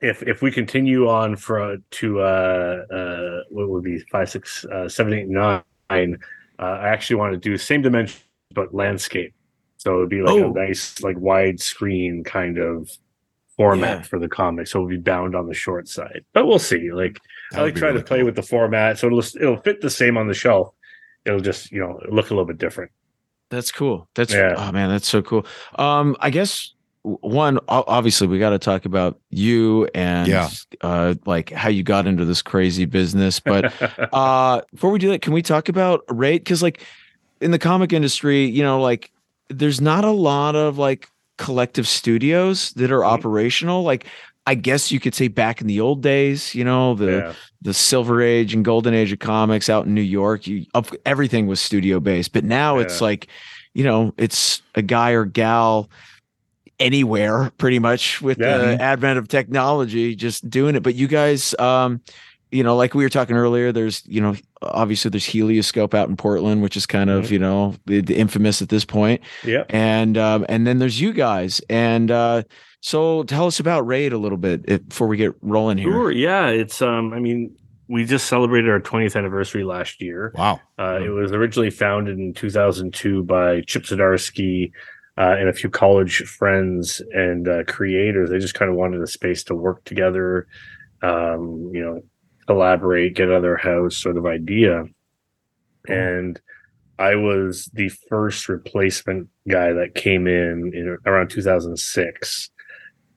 if 0.00 0.22
if 0.22 0.40
we 0.40 0.50
continue 0.50 1.08
on 1.10 1.36
for 1.36 1.76
to 1.90 2.20
uh 2.20 2.84
uh 2.90 3.40
what 3.50 3.68
would 3.68 3.82
be 3.84 3.98
five 4.10 4.30
six 4.30 4.64
uh 4.64 4.88
seven 4.88 5.12
eight 5.12 5.28
nine 5.28 5.62
uh, 5.90 6.62
i 6.62 6.88
actually 6.88 7.16
want 7.16 7.32
to 7.32 7.38
do 7.38 7.58
same 7.58 7.82
dimension 7.82 8.18
but 8.58 8.74
landscape 8.74 9.32
so 9.76 9.98
it'd 9.98 10.08
be 10.10 10.22
like 10.22 10.34
Oh. 10.42 10.50
a 10.50 10.54
nice 10.66 11.00
like 11.02 11.16
wide 11.18 11.60
screen 11.60 12.24
kind 12.24 12.58
of 12.58 12.90
format 13.56 13.98
Yeah. 13.98 14.02
for 14.02 14.18
the 14.18 14.28
comic 14.28 14.66
so 14.66 14.78
it'll 14.78 14.88
be 14.88 14.96
bound 14.96 15.34
on 15.34 15.46
the 15.48 15.54
short 15.54 15.88
side 15.88 16.22
but 16.32 16.46
we'll 16.46 16.58
see 16.72 16.90
like 16.92 17.18
That 17.52 17.60
i 17.60 17.62
like 17.64 17.74
be 17.74 17.80
try 17.80 17.88
really 17.88 18.00
to 18.00 18.04
play 18.06 18.18
cool. 18.18 18.26
with 18.26 18.36
the 18.36 18.42
format 18.42 18.98
so 18.98 19.06
it'll 19.08 19.18
it'll 19.42 19.62
fit 19.62 19.80
the 19.80 19.90
same 19.90 20.16
on 20.16 20.26
the 20.28 20.34
shelf 20.34 20.74
it'll 21.24 21.40
just 21.40 21.70
you 21.72 21.80
know 21.80 22.00
look 22.10 22.26
a 22.30 22.34
little 22.34 22.44
bit 22.52 22.58
different 22.58 22.90
That's 23.50 23.72
cool. 23.72 24.08
That's 24.14 24.32
Yeah. 24.34 24.54
oh 24.58 24.72
man, 24.72 24.90
that's 24.90 25.08
so 25.08 25.22
cool. 25.22 25.46
Um, 25.78 26.16
I 26.20 26.28
guess 26.30 26.74
one 27.02 27.58
obviously 27.68 28.26
we 28.26 28.38
got 28.38 28.50
to 28.50 28.58
talk 28.58 28.84
about 28.84 29.18
you 29.30 29.88
and 29.94 30.28
Yeah. 30.28 30.50
uh 30.82 31.14
like 31.24 31.50
how 31.50 31.70
you 31.70 31.82
got 31.82 32.06
into 32.06 32.24
this 32.26 32.42
crazy 32.42 32.84
business 32.84 33.40
but 33.40 33.72
uh 34.12 34.60
before 34.72 34.90
we 34.90 34.98
do 34.98 35.08
that 35.10 35.22
can 35.22 35.32
we 35.32 35.40
talk 35.42 35.68
about 35.70 36.04
Raid 36.10 36.38
because 36.44 36.62
like 36.62 36.82
in 37.40 37.50
the 37.50 37.58
comic 37.58 37.92
industry 37.92 38.44
you 38.46 38.62
know 38.62 38.80
like 38.80 39.10
there's 39.48 39.80
not 39.80 40.04
a 40.04 40.10
lot 40.10 40.54
of 40.56 40.78
like 40.78 41.08
collective 41.38 41.86
studios 41.86 42.72
that 42.72 42.90
are 42.90 43.00
Mhm. 43.00 43.06
operational. 43.12 43.82
Like 43.82 44.06
i 44.46 44.54
guess 44.54 44.90
you 44.90 44.98
could 44.98 45.14
say 45.14 45.28
back 45.28 45.60
in 45.60 45.66
the 45.66 45.78
old 45.78 46.02
days 46.02 46.54
you 46.54 46.64
know 46.64 46.94
the 46.94 47.04
yeah. 47.12 47.32
the 47.60 47.74
silver 47.74 48.22
age 48.22 48.54
and 48.54 48.64
golden 48.64 48.94
age 48.94 49.12
of 49.12 49.18
comics 49.18 49.68
out 49.68 49.84
in 49.84 49.92
new 49.92 50.00
york 50.00 50.46
you 50.46 50.64
everything 51.04 51.46
was 51.46 51.60
studio 51.60 52.00
based. 52.00 52.32
But 52.32 52.44
now 52.44 52.78
it's 52.78 53.00
like 53.02 53.28
you 53.74 53.84
know 53.84 54.14
it's 54.16 54.62
a 54.74 54.80
guy 54.82 55.10
or 55.10 55.26
gal 55.26 55.90
anywhere 56.80 57.50
pretty 57.58 57.78
much 57.78 58.22
with 58.22 58.38
Yeah. 58.38 58.58
the 58.58 58.82
advent 58.82 59.18
of 59.18 59.28
technology 59.28 60.14
just 60.14 60.48
doing 60.48 60.74
it. 60.76 60.82
But 60.82 60.94
you 60.94 61.08
guys 61.08 61.54
um 61.58 62.00
you 62.50 62.62
know 62.62 62.76
like 62.76 62.94
we 62.94 63.04
were 63.04 63.08
talking 63.10 63.36
earlier 63.36 63.72
there's 63.72 64.02
you 64.06 64.20
know 64.20 64.34
obviously 64.62 65.10
there's 65.10 65.24
helioscope 65.24 65.94
out 65.94 66.08
in 66.08 66.16
portland 66.16 66.62
which 66.62 66.76
is 66.76 66.86
kind 66.86 67.10
of 67.10 67.26
Mhm. 67.26 67.30
you 67.30 67.38
know 67.38 67.74
the, 67.86 68.00
the 68.00 68.16
infamous 68.16 68.62
at 68.62 68.68
this 68.70 68.84
point 68.84 69.20
yeah 69.44 69.64
and 69.68 70.16
um 70.16 70.46
and 70.48 70.66
then 70.66 70.78
there's 70.78 71.00
you 71.00 71.12
guys 71.12 71.60
and 71.68 72.10
uh 72.10 72.42
so 72.80 73.22
tell 73.24 73.46
us 73.46 73.58
about 73.60 73.86
raid 73.86 74.12
a 74.12 74.18
little 74.18 74.38
bit 74.38 74.64
if, 74.68 74.88
before 74.88 75.08
we 75.08 75.16
get 75.16 75.34
rolling 75.42 75.78
here 75.78 75.90
Sure. 75.92 76.10
Yeah. 76.12 76.46
It's 76.48 76.80
um. 76.80 77.12
I 77.12 77.18
mean, 77.18 77.56
we 77.88 78.04
just 78.04 78.26
celebrated 78.28 78.70
our 78.70 78.78
20th 78.78 79.16
anniversary 79.16 79.64
last 79.64 80.00
year. 80.00 80.30
wow. 80.36 80.60
Uh, 80.78 81.00
it 81.02 81.08
was 81.08 81.32
originally 81.32 81.70
founded 81.70 82.18
in 82.18 82.34
2002 82.34 83.24
by 83.24 83.62
Chip 83.62 83.82
Zdarsky 83.82 84.70
uh, 85.16 85.34
and 85.40 85.48
a 85.48 85.52
few 85.52 85.68
college 85.70 86.18
friends 86.22 87.02
and 87.12 87.48
uh, 87.48 87.64
creators. 87.64 88.30
They 88.30 88.38
just 88.38 88.54
kind 88.54 88.70
of 88.70 88.76
wanted 88.76 89.00
a 89.02 89.06
space 89.08 89.42
to 89.44 89.54
work 89.56 89.82
together, 89.84 90.46
um, 91.02 91.70
you 91.74 91.80
know, 91.84 92.02
collaborate, 92.48 93.14
get 93.14 93.28
out 93.28 93.36
of 93.36 93.42
their 93.42 93.56
house 93.58 93.96
sort 93.96 94.16
of 94.16 94.26
idea. 94.26 94.84
And 95.86 96.40
I 96.98 97.14
was 97.14 97.66
the 97.74 97.88
first 98.08 98.48
replacement 98.48 99.28
guy 99.48 99.72
that 99.74 99.94
came 99.94 100.26
in, 100.26 100.72
in 100.74 100.96
around 101.06 101.28
2006. 101.28 102.50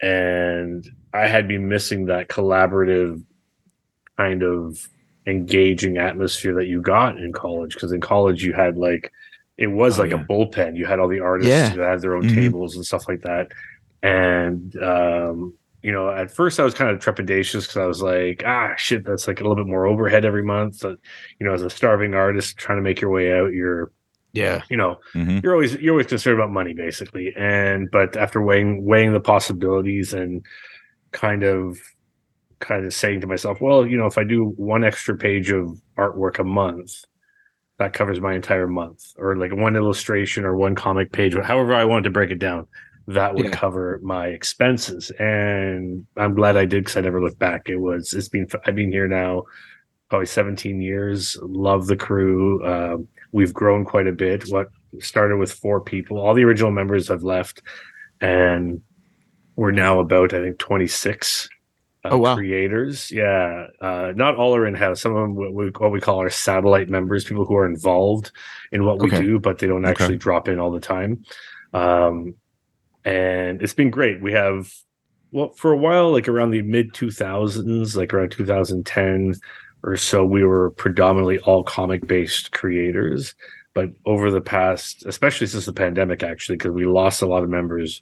And 0.02 0.88
I 1.14 1.28
had 1.28 1.48
been 1.48 1.68
missing 1.70 2.06
that 2.06 2.28
collaborative 2.28 3.24
kind 4.18 4.44
of 4.44 4.88
engaging 5.28 5.98
atmosphere 5.98 6.56
that 6.56 6.66
you 6.68 6.82
got 6.82 7.18
in 7.18 7.32
college 7.32 7.74
because 7.76 7.92
in 7.92 8.02
college 8.02 8.44
you 8.44 8.54
had 8.54 8.76
like 8.76 9.12
it 9.58 9.68
was 9.68 10.00
Oh, 10.00 10.02
like 10.04 10.12
yeah. 10.12 10.22
a 10.22 10.26
bullpen 10.26 10.76
you 10.76 10.86
had 10.88 10.98
all 11.00 11.08
the 11.08 11.20
artists 11.20 11.50
Yeah. 11.50 11.70
who 11.70 11.82
had 11.82 12.02
their 12.02 12.16
own 12.16 12.24
Mhm. 12.24 12.34
tables 12.34 12.76
and 12.76 12.84
stuff 12.84 13.08
like 13.08 13.22
that 13.22 13.52
and 14.02 14.76
um 14.82 15.54
you 15.84 15.92
know 15.92 16.10
at 16.10 16.32
first 16.32 16.60
i 16.60 16.64
was 16.64 16.74
kind 16.74 16.90
of 16.90 17.00
trepidatious 17.00 17.62
because 17.62 17.78
i 17.78 17.86
was 17.86 18.02
like 18.02 18.44
ah 18.46 18.74
shit 18.78 19.04
that's 19.04 19.28
like 19.28 19.40
a 19.40 19.44
little 19.44 19.56
bit 19.56 19.68
more 19.68 19.86
overhead 19.86 20.26
every 20.26 20.44
month. 20.44 20.76
So, 20.76 20.96
you 21.40 21.46
know 21.46 21.54
as 21.54 21.62
a 21.62 21.70
starving 21.70 22.14
artist 22.14 22.58
trying 22.58 22.78
to 22.78 22.84
make 22.84 23.02
your 23.02 23.12
way 23.12 23.34
out 23.34 23.54
you're 23.54 23.92
yeah. 24.34 24.62
you 24.70 24.78
know 24.78 25.00
hmm 25.14 25.40
you're 25.44 25.54
always 25.54 25.76
you're 25.76 25.94
always 25.94 26.08
concerned 26.08 26.40
about 26.40 26.52
money 26.52 26.74
basically. 26.74 27.34
And 27.36 27.90
but 27.92 28.16
after 28.16 28.42
weighing 28.42 28.86
weighing 28.86 29.14
the 29.14 29.20
possibilities 29.20 30.14
and 30.14 30.46
kind 31.12 31.44
of 31.44 31.80
kind 32.60 32.86
of 32.86 32.94
saying 32.94 33.20
to 33.22 33.28
myself 33.28 33.60
well 33.60 33.86
you 33.86 33.98
know 33.98 34.06
if 34.06 34.18
i 34.18 34.24
do 34.24 34.54
one 34.56 34.84
extra 34.84 35.18
page 35.18 35.52
of 35.52 35.82
artwork 35.98 36.40
a 36.40 36.44
month 36.44 37.04
that 37.80 37.92
covers 37.92 38.22
my 38.22 38.36
entire 38.36 38.68
month 38.68 39.14
or 39.18 39.36
like 39.36 39.52
one 39.52 39.76
illustration 39.76 40.46
or 40.46 40.56
one 40.56 40.76
comic 40.76 41.12
page 41.12 41.36
however 41.44 41.74
i 41.74 41.84
wanted 41.84 42.04
to 42.04 42.12
break 42.12 42.30
it 42.30 42.38
down 42.38 42.68
that 43.08 43.36
would 43.36 43.46
Yeah. 43.46 43.52
cover 43.52 44.00
my 44.04 44.28
expenses. 44.28 45.12
And 45.20 46.06
i'm 46.18 46.36
glad 46.36 46.56
i 46.58 46.66
did 46.66 46.84
because 46.84 46.98
i 46.98 47.02
never 47.02 47.22
looked 47.22 47.40
back. 47.40 47.68
It 47.70 47.78
was 47.78 48.14
it's 48.14 48.30
been 48.30 48.48
i've 48.66 48.76
been 48.76 48.92
here 48.92 49.08
now 49.08 49.44
probably 50.10 50.26
17 50.28 50.82
years. 50.82 51.38
Love 51.42 51.88
the 51.88 51.96
crew. 51.96 52.64
Um, 52.66 53.08
we've 53.32 53.54
grown 53.54 53.86
quite 53.86 54.08
a 54.08 54.12
bit. 54.12 54.44
What 54.50 54.70
started 55.00 55.38
with 55.38 55.52
four 55.54 55.80
people 55.82 56.20
all 56.20 56.34
the 56.34 56.44
original 56.44 56.72
members 56.72 57.08
have 57.08 57.24
left. 57.24 57.62
And 58.20 58.82
we're 59.56 59.72
now 59.72 60.00
about 60.00 60.34
i 60.34 60.42
think 60.42 60.58
26 60.60 61.50
uh, 62.04 62.10
Oh, 62.12 62.18
wow. 62.18 62.36
creators. 62.36 63.12
Yeah 63.12 63.68
uh, 63.82 64.12
not 64.16 64.36
all 64.36 64.56
are 64.56 64.66
in-house. 64.68 65.02
Some 65.02 65.16
of 65.16 65.22
them 65.22 65.36
what 65.36 65.54
we, 65.54 65.70
what 65.70 65.92
we 65.92 66.02
call 66.02 66.20
our 66.20 66.30
satellite 66.30 66.90
members 66.90 67.24
people 67.26 67.46
who 67.46 67.56
are 67.56 67.66
involved 67.66 68.32
in 68.72 68.86
what 68.86 69.00
we 69.00 69.10
do 69.10 69.40
but 69.40 69.60
they 69.60 69.68
don't 69.68 69.86
Okay. 69.86 69.92
actually 70.04 70.18
drop 70.18 70.48
in 70.48 70.60
all 70.60 70.72
the 70.72 70.80
time. 70.80 71.24
Um, 71.74 72.36
and 73.06 73.62
it's 73.62 73.74
been 73.74 73.90
great. 73.90 74.22
We 74.22 74.34
have 74.34 74.74
well 75.32 75.50
for 75.50 75.72
a 75.72 75.78
while 75.78 76.12
like 76.12 76.28
around 76.28 76.52
the 76.52 76.62
mid 76.62 76.94
2000s 76.94 77.96
like 77.96 78.14
around 78.14 78.32
2010 78.32 79.36
or 79.84 79.98
so 79.98 80.26
we 80.26 80.44
were 80.44 80.72
predominantly 80.72 81.40
all 81.40 81.64
comic 81.64 82.06
based 82.08 82.52
creators. 82.52 83.34
But 83.74 83.90
over 84.06 84.30
the 84.30 84.42
past 84.42 85.06
especially 85.06 85.48
since 85.48 85.66
the 85.66 85.74
pandemic 85.74 86.24
actually 86.24 86.58
because 86.58 86.72
we 86.72 86.86
lost 86.86 87.22
a 87.22 87.28
lot 87.28 87.44
of 87.44 87.50
members 87.50 88.02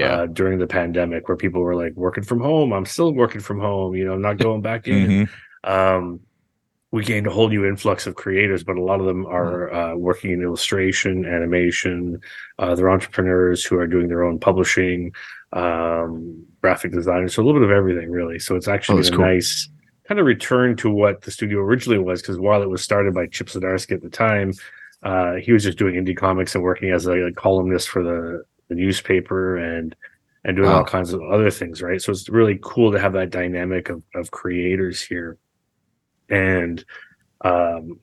uh, 0.00 0.26
during 0.26 0.58
the 0.58 0.66
pandemic 0.66 1.28
where 1.28 1.36
people 1.36 1.60
were 1.60 1.74
like 1.74 1.94
working 1.94 2.24
from 2.24 2.40
home. 2.40 2.72
I'm 2.72 2.86
still 2.86 3.12
working 3.12 3.40
from 3.40 3.60
home. 3.60 3.94
You 3.94 4.04
know 4.04 4.14
I'm 4.14 4.22
not 4.22 4.38
going 4.38 4.62
back 4.62 4.88
in. 4.88 5.26
Hmm 5.26 5.34
um, 5.64 6.20
we 6.92 7.04
gained 7.04 7.26
a 7.26 7.30
whole 7.30 7.48
new 7.48 7.64
influx 7.64 8.06
of 8.06 8.16
creators, 8.16 8.64
but 8.64 8.76
a 8.76 8.82
lot 8.82 8.98
of 9.00 9.06
them 9.06 9.24
are 9.26 9.72
uh, 9.72 9.94
working 9.94 10.32
in 10.32 10.42
illustration, 10.42 11.24
animation. 11.24 12.20
Uh, 12.58 12.74
they're 12.74 12.90
entrepreneurs 12.90 13.64
who 13.64 13.76
are 13.76 13.86
doing 13.86 14.08
their 14.08 14.24
own 14.24 14.38
publishing, 14.40 15.12
um, 15.52 16.44
graphic 16.60 16.92
designers, 16.92 17.34
so 17.34 17.42
a 17.42 17.44
little 17.44 17.60
bit 17.60 17.68
of 17.70 17.76
everything, 17.76 18.10
really. 18.10 18.38
So 18.38 18.56
it's 18.56 18.68
actually 18.68 19.04
Oh, 19.04 19.08
a 19.08 19.10
cool. 19.16 19.24
nice 19.26 19.68
kind 20.08 20.18
of 20.18 20.26
return 20.26 20.76
to 20.76 20.90
what 20.90 21.22
the 21.22 21.30
studio 21.30 21.60
originally 21.60 21.98
was, 21.98 22.20
because 22.22 22.38
while 22.38 22.62
it 22.62 22.68
was 22.68 22.82
started 22.82 23.14
by 23.14 23.26
Chip 23.26 23.46
Zdarsky 23.48 23.92
at 23.92 24.02
the 24.02 24.10
time, 24.10 24.52
uh, 25.04 25.34
he 25.34 25.52
was 25.52 25.62
just 25.62 25.78
doing 25.78 25.94
indie 25.94 26.16
comics 26.16 26.54
and 26.54 26.64
working 26.64 26.90
as 26.90 27.06
a, 27.06 27.12
a 27.26 27.32
columnist 27.32 27.88
for 27.88 28.02
the, 28.02 28.42
the 28.68 28.74
newspaper 28.74 29.56
and 29.56 29.94
and 30.44 30.56
doing 30.56 30.70
Wow. 30.70 30.78
all 30.78 30.84
kinds 30.84 31.12
of 31.12 31.20
other 31.22 31.50
things, 31.50 31.82
right? 31.82 32.00
So 32.00 32.12
it's 32.12 32.28
really 32.30 32.58
cool 32.62 32.90
to 32.92 32.98
have 32.98 33.12
that 33.12 33.30
dynamic 33.30 33.88
of 33.90 34.02
of 34.14 34.30
creators 34.30 35.00
here 35.02 35.36
and 36.30 36.84
um 37.42 37.98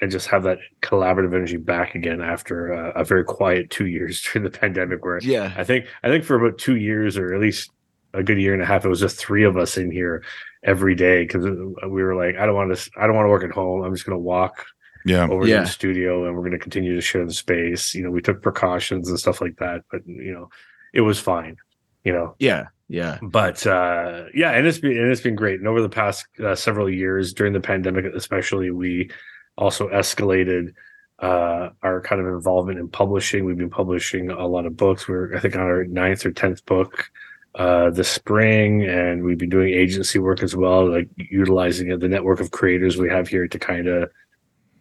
and 0.00 0.10
just 0.10 0.28
have 0.28 0.44
that 0.44 0.58
collaborative 0.80 1.34
energy 1.34 1.56
back 1.56 1.94
again 1.94 2.20
after 2.20 2.72
uh, 2.72 2.92
a 2.92 3.04
very 3.04 3.24
quiet 3.24 3.70
two 3.70 3.86
years 3.86 4.20
during 4.32 4.44
the 4.44 4.58
pandemic 4.58 5.04
where 5.04 5.18
yeah. 5.22 5.52
I 5.56 5.64
think 5.64 5.86
i 6.02 6.08
think 6.08 6.24
for 6.24 6.36
about 6.36 6.58
two 6.58 6.76
years 6.76 7.16
or 7.16 7.34
at 7.34 7.40
least 7.40 7.70
a 8.14 8.22
good 8.22 8.38
year 8.38 8.54
and 8.54 8.62
a 8.62 8.66
half 8.66 8.84
it 8.84 8.88
was 8.88 9.00
just 9.00 9.16
three 9.18 9.44
of 9.44 9.56
us 9.56 9.76
in 9.76 9.90
here 9.90 10.24
every 10.64 10.94
day 10.94 11.22
because 11.24 11.44
we 11.44 12.02
were 12.02 12.14
like 12.14 12.36
i 12.36 12.46
don't 12.46 12.54
want 12.54 12.74
to 12.76 12.90
i 12.98 13.06
don't 13.06 13.14
want 13.16 13.26
to 13.26 13.30
work 13.30 13.44
at 13.44 13.50
home. 13.50 13.82
I'm 13.84 13.94
just 13.94 14.06
going 14.06 14.16
to 14.16 14.22
walk 14.22 14.64
Yeah. 15.04 15.28
over 15.28 15.46
Yeah. 15.46 15.58
to 15.58 15.64
the 15.64 15.70
studio 15.70 16.26
and 16.26 16.34
we're 16.34 16.40
going 16.42 16.52
to 16.52 16.58
continue 16.58 16.94
to 16.94 17.00
share 17.00 17.24
the 17.26 17.32
space. 17.32 17.94
You 17.94 18.02
know 18.04 18.10
we 18.10 18.22
took 18.22 18.42
precautions 18.42 19.08
and 19.08 19.18
stuff 19.18 19.40
like 19.40 19.56
that 19.58 19.82
but 19.90 20.06
you 20.06 20.32
know 20.32 20.48
it 20.92 21.02
was 21.02 21.18
fine 21.20 21.56
you 22.04 22.12
know? 22.12 22.34
Yeah 22.38 22.66
yeah. 22.88 23.18
But 23.22 23.66
uh 23.66 24.24
yeah 24.34 24.52
and 24.52 24.66
it's 24.66 24.78
been 24.78 24.96
and 24.96 25.10
it's 25.10 25.20
been 25.20 25.34
great. 25.34 25.60
And 25.60 25.68
over 25.68 25.82
the 25.82 25.88
past 25.88 26.26
uh, 26.42 26.54
several 26.54 26.88
years 26.90 27.32
during 27.32 27.52
the 27.52 27.60
pandemic 27.60 28.06
especially 28.06 28.70
we 28.70 29.10
also 29.56 29.88
escalated 29.88 30.74
uh 31.20 31.70
our 31.82 32.00
kind 32.00 32.20
of 32.20 32.26
involvement 32.26 32.78
in 32.78 32.88
publishing. 32.88 33.44
We've 33.44 33.58
been 33.58 33.70
publishing 33.70 34.30
a 34.30 34.46
lot 34.46 34.66
of 34.66 34.76
books. 34.76 35.06
We're 35.06 35.36
i 35.36 35.40
think 35.40 35.54
on 35.54 35.60
our 35.62 35.84
ninth 35.84 36.24
or 36.24 36.32
tenth 36.32 36.64
book 36.64 37.10
uh 37.54 37.90
this 37.90 38.08
spring 38.08 38.84
and 38.84 39.22
we've 39.22 39.38
been 39.38 39.48
doing 39.48 39.72
agency 39.72 40.18
work 40.18 40.42
as 40.42 40.54
well 40.56 40.90
like 40.90 41.08
utilizing 41.16 41.98
the 41.98 42.08
network 42.08 42.40
of 42.40 42.50
creators 42.50 42.96
we 42.96 43.08
have 43.08 43.26
here 43.28 43.48
to 43.48 43.58
kind 43.58 43.88
of 43.88 44.10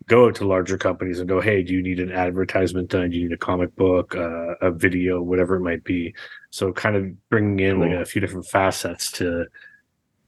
go 0.08 0.32
to 0.32 0.46
larger 0.48 0.78
companies 0.78 1.20
and 1.20 1.28
go 1.28 1.40
hey 1.42 1.62
do 1.64 1.74
you 1.74 1.82
need 1.84 2.00
an 2.00 2.12
advertisement 2.12 2.90
done 2.90 3.10
do 3.10 3.18
you 3.18 3.24
need 3.28 3.34
a 3.34 3.38
comic 3.38 3.76
book 3.76 4.16
uh, 4.16 4.56
a 4.62 4.72
video 4.72 5.22
whatever 5.22 5.56
it 5.56 5.62
might 5.62 5.84
be 5.84 6.14
so 6.50 6.72
kind 6.72 6.96
of 6.96 7.30
bringing 7.30 7.60
in 7.60 7.80
like 7.80 7.92
a 7.92 8.06
few 8.06 8.22
different 8.22 8.46
facets 8.46 9.12
to 9.12 9.46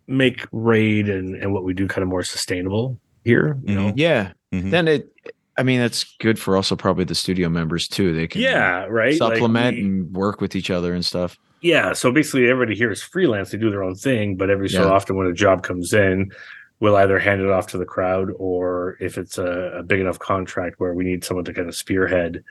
make 0.07 0.45
raid 0.51 1.07
and, 1.07 1.35
and 1.35 1.53
what 1.53 1.63
we 1.63 1.73
do 1.73 1.87
kind 1.87 2.03
of 2.03 2.09
more 2.09 2.23
sustainable 2.23 2.99
here 3.23 3.57
you 3.63 3.75
know 3.75 3.93
yeah 3.95 4.31
Mhm. 4.53 4.71
then 4.71 4.87
it 4.87 5.11
I 5.57 5.63
mean, 5.63 5.81
that's 5.81 6.15
good 6.19 6.39
for 6.39 6.55
also 6.55 6.77
probably 6.77 7.03
the 7.03 7.13
studio 7.13 7.49
members 7.49 7.89
too. 7.89 8.13
They 8.13 8.27
can 8.27 8.39
yeah, 8.39 8.85
right. 8.85 9.19
Like, 9.19 9.33
supplement 9.33 9.75
we- 9.75 9.83
and 9.83 10.15
work 10.15 10.39
with 10.39 10.55
each 10.55 10.69
other 10.71 10.93
and 10.93 11.05
stuff. 11.05 11.37
Yeah, 11.59 11.91
so 11.91 12.13
basically 12.13 12.49
everybody 12.49 12.77
here 12.77 12.89
is 12.89 13.03
freelance. 13.03 13.51
They 13.51 13.57
do 13.57 13.69
their 13.69 13.83
own 13.83 13.95
thing, 13.95 14.37
but 14.37 14.49
every 14.49 14.69
so 14.69 14.83
Yeah. 14.85 14.91
often 14.93 15.17
when 15.17 15.27
a 15.27 15.33
job 15.33 15.61
comes 15.63 15.91
in, 15.91 16.31
we'll 16.79 16.95
either 16.95 17.19
hand 17.19 17.41
it 17.41 17.49
off 17.49 17.67
to 17.67 17.77
the 17.77 17.85
crowd 17.85 18.29
or 18.37 18.97
if 18.99 19.17
it's 19.17 19.37
a, 19.37 19.79
a 19.79 19.83
big 19.83 19.99
enough 19.99 20.19
contract 20.19 20.79
where 20.79 20.93
we 20.93 21.03
need 21.03 21.23
someone 21.23 21.45
to 21.45 21.53
kind 21.53 21.67
of 21.67 21.75
spearhead 21.75 22.43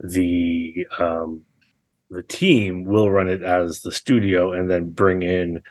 the 0.00 0.86
um 0.98 1.42
the 2.10 2.22
team, 2.24 2.84
we'll 2.84 3.10
run 3.10 3.28
it 3.28 3.42
as 3.42 3.82
the 3.82 3.92
studio 3.92 4.52
and 4.52 4.68
then 4.68 4.90
bring 4.90 5.22
in 5.22 5.62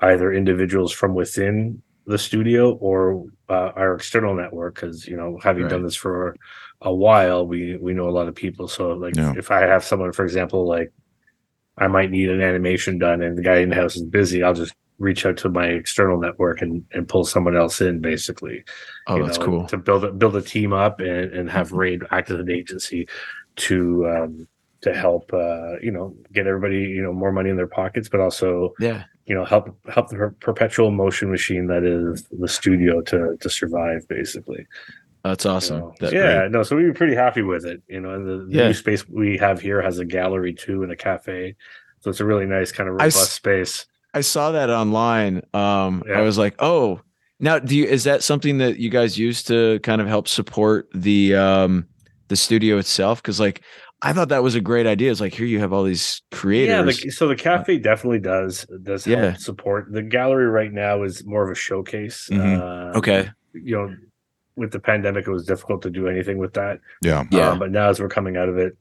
either 0.00 0.30
individuals 0.30 0.92
from 0.92 1.14
within 1.14 1.80
the 2.06 2.18
studio 2.18 2.74
or 2.74 3.24
uh, 3.48 3.72
our 3.74 3.94
external 3.94 4.34
network. 4.34 4.74
Because 4.74 5.06
you 5.06 5.16
know 5.16 5.38
having 5.42 5.66
done 5.68 5.82
this 5.82 5.96
for 5.96 6.36
a 6.82 6.92
while 6.92 7.46
we 7.46 7.76
we 7.78 7.94
know 7.94 8.08
a 8.08 8.10
lot 8.10 8.28
of 8.28 8.34
people. 8.34 8.68
So 8.68 8.92
like 8.92 9.16
Yeah. 9.16 9.32
if 9.36 9.50
i 9.50 9.60
have 9.60 9.84
someone 9.84 10.12
for 10.12 10.24
example 10.24 10.66
like 10.66 10.92
I 11.78 11.88
might 11.88 12.10
need 12.10 12.30
an 12.30 12.40
animation 12.40 12.98
done 12.98 13.22
and 13.22 13.36
the 13.36 13.42
guy 13.42 13.58
in 13.58 13.68
the 13.68 13.74
house 13.74 13.96
is 13.96 14.02
busy, 14.02 14.42
I'll 14.42 14.54
just 14.54 14.74
reach 14.98 15.26
out 15.26 15.36
to 15.38 15.48
my 15.50 15.66
external 15.66 16.18
network 16.18 16.62
and, 16.62 16.84
and 16.92 17.06
pull 17.08 17.24
someone 17.24 17.56
else 17.56 17.80
in 17.80 18.00
basically. 18.00 18.64
Oh, 19.06 19.16
you 19.16 19.24
that's 19.26 19.38
know, 19.38 19.44
cool. 19.44 19.66
To 19.66 19.76
build 19.76 20.04
a 20.04 20.12
build 20.12 20.36
a 20.36 20.42
team 20.42 20.72
up 20.72 21.00
and, 21.00 21.32
and 21.32 21.50
have 21.50 21.72
Raid 21.72 22.02
act 22.10 22.30
as 22.30 22.38
an 22.40 22.50
agency 22.50 23.08
to 23.56 24.06
um 24.08 24.48
to 24.82 24.94
help 24.94 25.32
uh 25.32 25.78
you 25.80 25.90
know 25.90 26.14
get 26.32 26.46
everybody, 26.46 26.78
you 26.82 27.02
know, 27.02 27.12
more 27.12 27.32
money 27.32 27.50
in 27.50 27.56
their 27.56 27.66
pockets, 27.66 28.08
but 28.08 28.20
also, 28.20 28.72
Yeah. 28.80 29.04
you 29.26 29.34
know, 29.34 29.44
help 29.44 29.76
help 29.88 30.08
the 30.08 30.16
per- 30.16 30.36
perpetual 30.40 30.90
motion 30.90 31.30
machine 31.30 31.66
that 31.68 31.84
is 31.84 32.24
the 32.30 32.48
studio 32.48 33.00
to 33.02 33.36
to 33.40 33.50
survive 33.50 34.06
basically. 34.08 34.66
That's 35.24 35.44
awesome. 35.44 35.80
So, 35.80 35.94
That's 36.00 36.12
yeah, 36.12 36.38
great. 36.42 36.50
no, 36.52 36.62
so 36.62 36.76
we 36.76 36.84
were 36.84 36.92
pretty 36.94 37.16
happy 37.16 37.42
with 37.42 37.66
it. 37.66 37.82
You 37.88 38.00
know, 38.00 38.10
and 38.14 38.26
the, 38.26 38.46
the 38.46 38.56
Yeah. 38.58 38.66
new 38.68 38.74
space 38.74 39.08
we 39.08 39.36
have 39.38 39.60
here 39.60 39.82
has 39.82 39.98
a 39.98 40.04
gallery 40.04 40.54
too 40.54 40.82
and 40.84 40.92
a 40.92 40.96
cafe. 40.96 41.56
So 42.00 42.10
it's 42.10 42.20
a 42.20 42.24
really 42.24 42.46
nice 42.46 42.70
kind 42.70 42.88
of 42.88 42.94
I 42.94 43.04
robust 43.06 43.16
s- 43.22 43.32
space. 43.32 43.86
I 44.16 44.22
saw 44.22 44.52
that 44.52 44.70
online. 44.70 45.42
Um, 45.52 46.02
Yeah. 46.06 46.18
I 46.18 46.22
was 46.22 46.38
like, 46.38 46.54
oh, 46.58 47.00
now 47.38 47.58
do 47.58 47.76
you 47.76 47.84
is 47.84 48.04
that 48.04 48.22
something 48.22 48.58
that 48.58 48.78
you 48.78 48.88
guys 48.88 49.18
use 49.18 49.42
to 49.44 49.78
kind 49.80 50.00
of 50.00 50.08
help 50.08 50.26
support 50.26 50.88
the 50.94 51.34
um 51.34 51.86
the 52.28 52.36
studio 52.36 52.78
itself? 52.78 53.20
Because 53.22 53.38
like 53.38 53.60
I 54.02 54.12
thought 54.14 54.28
that 54.30 54.42
was 54.42 54.54
a 54.54 54.60
great 54.60 54.86
idea. 54.86 55.10
It's 55.10 55.20
like 55.20 55.34
here 55.34 55.46
you 55.46 55.58
have 55.60 55.72
all 55.72 55.82
these 55.82 56.22
creators. 56.30 56.74
Yeah, 56.74 56.82
the, 56.82 57.10
so 57.10 57.28
the 57.28 57.36
cafe 57.36 57.78
definitely 57.78 58.20
does 58.20 58.66
does 58.82 59.04
help 59.04 59.18
Yeah. 59.18 59.34
support. 59.34 59.92
The 59.92 60.02
gallery 60.02 60.46
right 60.46 60.72
now 60.72 61.02
is 61.02 61.24
more 61.26 61.44
of 61.44 61.50
a 61.50 61.54
showcase. 61.54 62.28
Mhm. 62.30 62.60
Uh, 62.94 62.98
okay. 62.98 63.28
you 63.52 63.74
know, 63.76 63.94
with 64.56 64.70
the 64.70 64.80
pandemic, 64.80 65.26
it 65.26 65.30
was 65.30 65.44
difficult 65.46 65.82
to 65.82 65.90
do 65.90 66.08
anything 66.08 66.38
with 66.38 66.54
that. 66.54 66.80
Yeah. 67.02 67.24
Yeah. 67.30 67.50
Um, 67.50 67.58
but 67.58 67.70
now 67.70 67.88
as 67.90 68.00
we're 68.00 68.08
coming 68.08 68.36
out 68.36 68.48
of 68.50 68.56
it, 68.58 68.76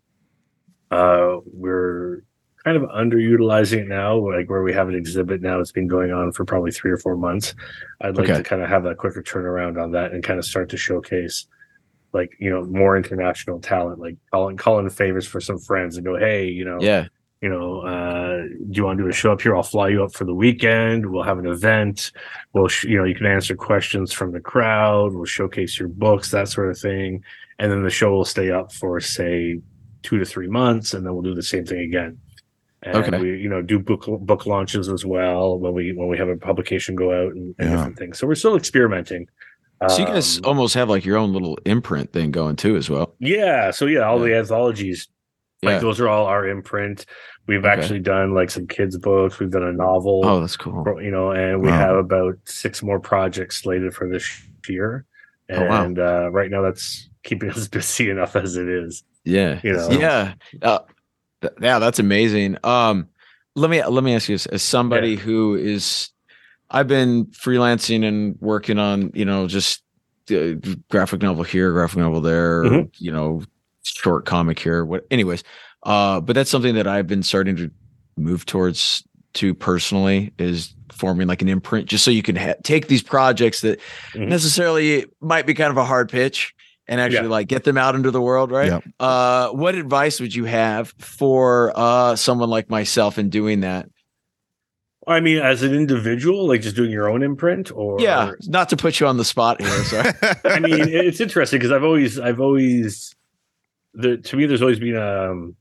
uh, 0.91 1.37
we're 1.45 2.23
kind 2.65 2.75
of 2.77 2.83
underutilizing 2.89 3.77
it 3.83 3.87
now. 3.87 4.17
Like 4.17 4.49
where 4.49 4.63
we 4.63 4.73
have 4.73 4.89
an 4.89 4.95
exhibit 4.95 5.41
now, 5.41 5.57
that's 5.57 5.71
been 5.71 5.87
going 5.87 6.11
on 6.11 6.31
for 6.31 6.43
probably 6.45 6.71
three 6.71 6.91
or 6.91 6.97
four 6.97 7.15
months. 7.15 7.53
I'd 8.01 8.17
like 8.17 8.29
Okay. 8.29 8.37
to 8.39 8.43
kind 8.43 8.61
of 8.61 8.69
have 8.69 8.85
a 8.85 8.95
quicker 8.95 9.21
turnaround 9.21 9.81
on 9.81 9.91
that 9.91 10.11
and 10.11 10.23
kind 10.23 10.39
of 10.39 10.45
start 10.45 10.69
to 10.69 10.77
showcase 10.77 11.47
like 12.13 12.31
you 12.39 12.49
know 12.49 12.63
more 12.65 12.95
international 12.95 13.59
talent 13.59 13.99
like 13.99 14.15
calling 14.31 14.55
calling 14.55 14.89
favors 14.89 15.27
for 15.27 15.41
some 15.41 15.59
friends 15.59 15.97
and 15.97 16.05
go 16.05 16.17
hey 16.17 16.47
you 16.47 16.63
know 16.63 16.77
Yeah. 16.81 17.07
you 17.41 17.49
know, 17.49 17.81
uh, 17.81 18.37
do 18.43 18.71
you 18.71 18.85
want 18.85 18.97
to 18.97 19.03
do 19.03 19.09
a 19.09 19.13
show 19.13 19.31
up 19.33 19.41
here? 19.41 19.55
I'll 19.55 19.61
fly 19.63 19.89
you 19.89 20.03
up 20.03 20.13
for 20.13 20.23
the 20.23 20.33
weekend. 20.33 21.05
We'll 21.05 21.23
have 21.23 21.37
an 21.37 21.45
event. 21.45 22.11
We'll, 22.53 22.69
sh- 22.69 22.85
you 22.85 22.97
know, 22.97 23.03
you 23.03 23.13
can 23.13 23.25
answer 23.27 23.55
questions 23.55 24.11
from 24.13 24.31
the 24.31 24.39
crowd. 24.39 25.13
We'll 25.13 25.25
showcase 25.25 25.77
your 25.77 25.89
books, 25.89 26.31
that 26.31 26.47
sort 26.47 26.69
of 26.71 26.77
thing. 26.79 27.23
And 27.59 27.71
then 27.71 27.83
the 27.83 27.89
show 27.91 28.09
will 28.11 28.25
stay 28.25 28.49
up 28.49 28.71
for, 28.71 28.99
say, 29.01 29.59
two 30.01 30.17
to 30.17 30.25
three 30.25 30.47
months, 30.47 30.93
and 30.95 31.05
then 31.05 31.13
we'll 31.13 31.21
do 31.21 31.35
the 31.35 31.43
same 31.43 31.65
thing 31.65 31.81
again. 31.81 32.17
And 32.85 32.95
Okay. 32.97 33.17
we, 33.19 33.37
you 33.41 33.49
know, 33.49 33.61
do 33.61 33.79
book 33.79 34.05
book 34.21 34.45
launches 34.45 34.89
as 34.89 35.05
well 35.05 35.57
when 35.59 35.73
we 35.73 35.91
when 35.93 36.07
we 36.07 36.17
have 36.17 36.29
a 36.29 36.37
publication 36.37 36.95
go 36.95 37.11
out 37.11 37.33
and, 37.33 37.55
and 37.57 37.69
Yeah. 37.69 37.75
different 37.77 37.97
things. 37.97 38.19
So 38.19 38.27
we're 38.27 38.35
still 38.35 38.55
experimenting. 38.55 39.27
So 39.89 39.97
you 39.99 40.05
guys 40.05 40.37
Um, 40.37 40.45
almost 40.45 40.73
have 40.75 40.89
like 40.89 41.03
your 41.05 41.17
own 41.17 41.33
little 41.33 41.57
imprint 41.65 42.13
thing 42.13 42.31
going 42.31 42.55
too 42.55 42.75
as 42.77 42.89
well. 42.89 43.15
yeah. 43.19 43.71
So 43.71 43.85
yeah, 43.87 44.01
all 44.01 44.19
Yeah. 44.19 44.25
the 44.35 44.39
anthologies 44.39 45.07
Yeah. 45.61 45.71
like 45.71 45.81
those 45.81 45.99
are 45.99 46.07
all 46.07 46.25
our 46.27 46.47
imprint. 46.47 47.05
We've 47.47 47.59
Okay. 47.65 47.69
actually 47.69 47.99
done 47.99 48.33
like 48.33 48.49
some 48.51 48.67
kids 48.67 48.97
books. 48.97 49.39
We've 49.39 49.51
done 49.51 49.63
a 49.63 49.73
novel. 49.73 50.21
oh, 50.25 50.39
that's 50.41 50.55
cool. 50.57 50.83
you 51.01 51.11
know, 51.11 51.31
and 51.31 51.61
we 51.61 51.69
Wow. 51.69 51.77
have 51.77 51.95
about 51.97 52.35
six 52.45 52.81
more 52.83 52.99
projects 52.99 53.57
slated 53.57 53.93
for 53.93 54.07
this 54.09 54.25
year. 54.69 55.05
Oh, 55.51 55.65
wow. 55.65 55.83
And 55.85 55.99
uh, 55.99 56.29
right 56.31 56.49
now, 56.49 56.61
that's 56.63 57.09
keeping 57.23 57.49
us 57.51 57.67
busy 57.67 58.09
enough 58.09 58.35
as 58.35 58.55
it 58.57 58.67
is. 58.67 59.03
Yeah. 59.25 59.59
You 59.63 59.73
know. 59.73 59.89
Yeah. 59.91 60.33
Uh, 60.61 60.79
yeah, 61.61 61.79
that's 61.79 61.99
amazing. 61.99 62.57
Um 62.63 63.07
let 63.55 63.69
me 63.69 63.83
let 63.83 64.03
me 64.03 64.13
ask 64.15 64.27
you 64.29 64.35
this 64.35 64.45
as 64.47 64.63
somebody 64.63 65.15
who 65.15 65.55
is 65.55 66.09
I've 66.69 66.87
been 66.87 67.25
freelancing 67.27 68.03
and 68.03 68.35
working 68.41 68.79
on, 68.79 69.11
you 69.13 69.23
know, 69.25 69.47
just 69.47 69.83
uh, 70.31 70.55
graphic 70.89 71.21
novel 71.21 71.43
here, 71.43 71.71
graphic 71.71 71.99
novel 71.99 72.19
there, 72.21 72.63
Mhm. 72.63 72.89
you 72.97 73.11
know, 73.11 73.43
short 73.83 74.25
comic 74.25 74.57
here, 74.59 74.83
what 74.85 75.05
anyways. 75.11 75.43
Uh 75.83 76.19
but 76.21 76.33
that's 76.33 76.49
something 76.49 76.75
that 76.75 76.87
I've 76.87 77.07
been 77.07 77.23
starting 77.23 77.55
to 77.57 77.69
move 78.17 78.45
towards 78.45 79.03
to 79.33 79.53
personally 79.53 80.33
is 80.39 80.73
forming 80.93 81.27
like 81.27 81.41
an 81.41 81.49
imprint 81.49 81.89
just 81.89 82.05
so 82.05 82.09
you 82.09 82.23
can 82.23 82.37
ha- 82.37 82.53
take 82.63 82.87
these 82.87 83.03
projects 83.03 83.59
that 83.61 83.79
Mhm. 84.13 84.29
necessarily 84.29 85.05
might 85.19 85.45
be 85.45 85.53
kind 85.53 85.69
of 85.71 85.75
a 85.77 85.83
hard 85.83 86.09
pitch 86.09 86.54
and 86.87 87.01
actually 87.01 87.23
Yeah. 87.23 87.29
like 87.29 87.47
get 87.47 87.63
them 87.63 87.77
out 87.77 87.95
into 87.95 88.11
the 88.11 88.21
world 88.21 88.51
right 88.51 88.71
Yep. 88.71 88.83
uh 88.99 89.49
what 89.49 89.75
advice 89.75 90.19
would 90.19 90.33
you 90.35 90.45
have 90.45 90.93
for 90.99 91.71
uh 91.75 92.15
someone 92.15 92.49
like 92.49 92.69
myself 92.69 93.17
in 93.17 93.29
doing 93.29 93.61
that 93.61 93.89
I 95.07 95.19
mean, 95.19 95.37
as 95.37 95.61
an 95.61 95.71
individual, 95.75 96.47
like 96.47 96.61
just 96.61 96.75
doing 96.75 96.89
your 96.89 97.07
own 97.09 97.21
imprint, 97.21 97.71
or 97.71 98.01
yeah 98.01 98.31
not 98.47 98.69
to 98.69 98.75
put 98.77 98.99
you 98.99 99.05
on 99.05 99.17
the 99.17 99.25
spot 99.25 99.61
here 99.61 99.83
sorry 99.83 100.11
I 100.45 100.59
mean, 100.59 100.87
it's 100.89 101.19
interesting 101.19 101.59
because 101.59 101.71
I've 101.71 101.83
always, 101.83 102.19
I've 102.19 102.39
always, 102.41 103.13
the 103.93 104.17
to 104.17 104.35
me, 104.35 104.47
there's 104.47 104.63
always 104.63 104.79
been 104.79 104.97
um, 104.97 105.55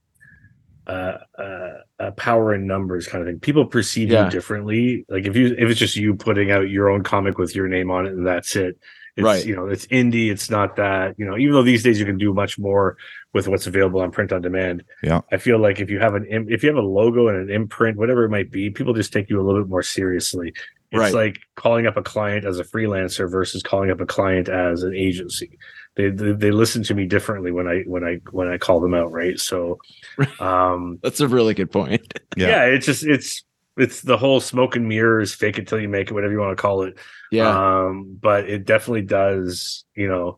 uh, 0.86 1.18
uh, 1.38 1.70
a 1.98 2.12
power 2.12 2.54
in 2.54 2.66
numbers 2.66 3.06
kind 3.06 3.20
of 3.22 3.28
thing. 3.28 3.38
People 3.38 3.66
perceive 3.66 4.10
Yeah. 4.10 4.24
you 4.24 4.30
differently. 4.30 5.04
Like 5.10 5.26
if 5.26 5.36
you, 5.36 5.48
if 5.58 5.68
it's 5.70 5.78
just 5.78 5.94
you 5.96 6.14
putting 6.14 6.50
out 6.50 6.70
your 6.70 6.88
own 6.88 7.02
comic 7.02 7.36
with 7.36 7.54
your 7.54 7.68
name 7.68 7.90
on 7.90 8.06
it 8.06 8.12
and 8.14 8.26
that's 8.26 8.56
it. 8.56 8.78
It's, 9.16 9.24
Right. 9.24 9.46
You 9.46 9.54
know, 9.54 9.66
it's 9.68 9.86
indie. 9.86 10.30
It's 10.30 10.50
not 10.50 10.76
that. 10.76 11.14
You 11.18 11.24
know, 11.24 11.36
even 11.38 11.52
though 11.54 11.62
these 11.62 11.82
days 11.84 12.00
you 12.00 12.06
can 12.06 12.18
do 12.18 12.32
much 12.34 12.58
more 12.58 12.96
with 13.32 13.46
what's 13.48 13.66
available 13.66 14.00
on 14.00 14.10
print 14.10 14.32
on 14.32 14.42
demand. 14.42 14.82
Yeah. 15.02 15.20
I 15.32 15.36
feel 15.36 15.58
like 15.58 15.80
if 15.80 15.88
you 15.90 16.00
have 16.00 16.14
an, 16.14 16.26
if 16.48 16.62
you 16.62 16.68
have 16.68 16.78
a 16.78 16.86
logo 16.86 17.28
and 17.28 17.38
an 17.48 17.54
imprint, 17.54 17.96
whatever 17.96 18.24
it 18.24 18.30
might 18.30 18.50
be, 18.50 18.70
people 18.70 18.92
just 18.92 19.12
take 19.12 19.30
you 19.30 19.40
a 19.40 19.44
little 19.44 19.62
bit 19.62 19.70
more 19.70 19.82
seriously. 19.82 20.52
It's 20.90 21.00
Right. 21.00 21.12
like 21.14 21.38
calling 21.56 21.86
up 21.86 21.96
a 21.96 22.02
client 22.02 22.44
as 22.44 22.58
a 22.60 22.64
freelancer 22.64 23.28
versus 23.30 23.62
calling 23.64 23.90
up 23.90 24.00
a 24.00 24.06
client 24.06 24.48
as 24.48 24.82
an 24.84 24.94
agency. 24.94 25.58
They, 25.96 26.10
they 26.10 26.32
they 26.32 26.50
listen 26.50 26.82
to 26.84 26.94
me 26.94 27.06
differently 27.06 27.50
when 27.52 27.66
I 27.68 27.82
when 27.86 28.02
I 28.04 28.20
when 28.30 28.48
I 28.48 28.58
call 28.58 28.80
them 28.80 28.94
out, 28.94 29.10
right? 29.12 29.38
So, 29.38 29.78
um, 30.40 30.98
that's 31.02 31.20
a 31.20 31.28
really 31.28 31.54
good 31.54 31.70
point 31.70 32.02
Yeah. 32.36 32.48
yeah. 32.48 32.64
it's 32.74 32.86
just 32.86 33.04
it's 33.04 33.44
it's 33.76 34.02
the 34.02 34.16
whole 34.16 34.40
smoke 34.40 34.76
and 34.76 34.88
mirrors, 34.88 35.34
fake 35.34 35.58
it 35.58 35.66
till 35.66 35.80
you 35.80 35.88
make 35.88 36.10
it, 36.10 36.14
whatever 36.14 36.32
you 36.32 36.40
want 36.40 36.56
to 36.56 36.60
call 36.60 36.82
it. 36.82 36.98
yeah 37.30 37.48
Um, 37.48 38.18
but 38.20 38.48
it 38.48 38.64
definitely 38.64 39.02
does, 39.02 39.84
you 39.94 40.08
know, 40.08 40.36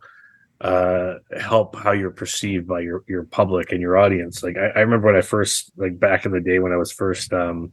uh, 0.60 1.14
help 1.38 1.76
how 1.76 1.92
you're 1.92 2.10
perceived 2.10 2.66
by 2.66 2.80
your 2.80 3.04
your 3.06 3.24
public 3.24 3.72
and 3.72 3.80
your 3.80 3.96
audience. 3.98 4.42
Like 4.42 4.56
I, 4.56 4.68
I 4.68 4.80
remember 4.80 5.06
when 5.08 5.16
I 5.16 5.20
first, 5.20 5.70
like 5.76 5.98
back 5.98 6.24
in 6.24 6.32
the 6.32 6.40
day 6.40 6.58
when 6.58 6.72
I 6.72 6.76
was 6.76 6.92
first 6.92 7.32
um, 7.32 7.72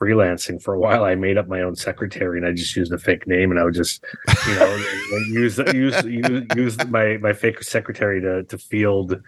freelancing 0.00 0.62
for 0.62 0.74
a 0.74 0.78
while, 0.78 1.04
I 1.04 1.14
made 1.14 1.36
up 1.36 1.48
my 1.48 1.60
own 1.60 1.76
secretary 1.76 2.38
and 2.38 2.46
I 2.46 2.52
just 2.52 2.74
used 2.76 2.92
a 2.92 2.98
fake 2.98 3.26
name 3.26 3.50
and 3.50 3.60
I 3.60 3.64
would 3.64 3.74
just, 3.74 4.02
you 4.48 4.54
know, 4.54 4.84
use 5.28 5.58
use 5.58 6.02
use 6.04 6.46
use 6.56 6.86
my 6.88 7.18
my 7.18 7.32
fake 7.32 7.62
secretary 7.62 8.20
to 8.22 8.44
to 8.44 8.58
field. 8.58 9.20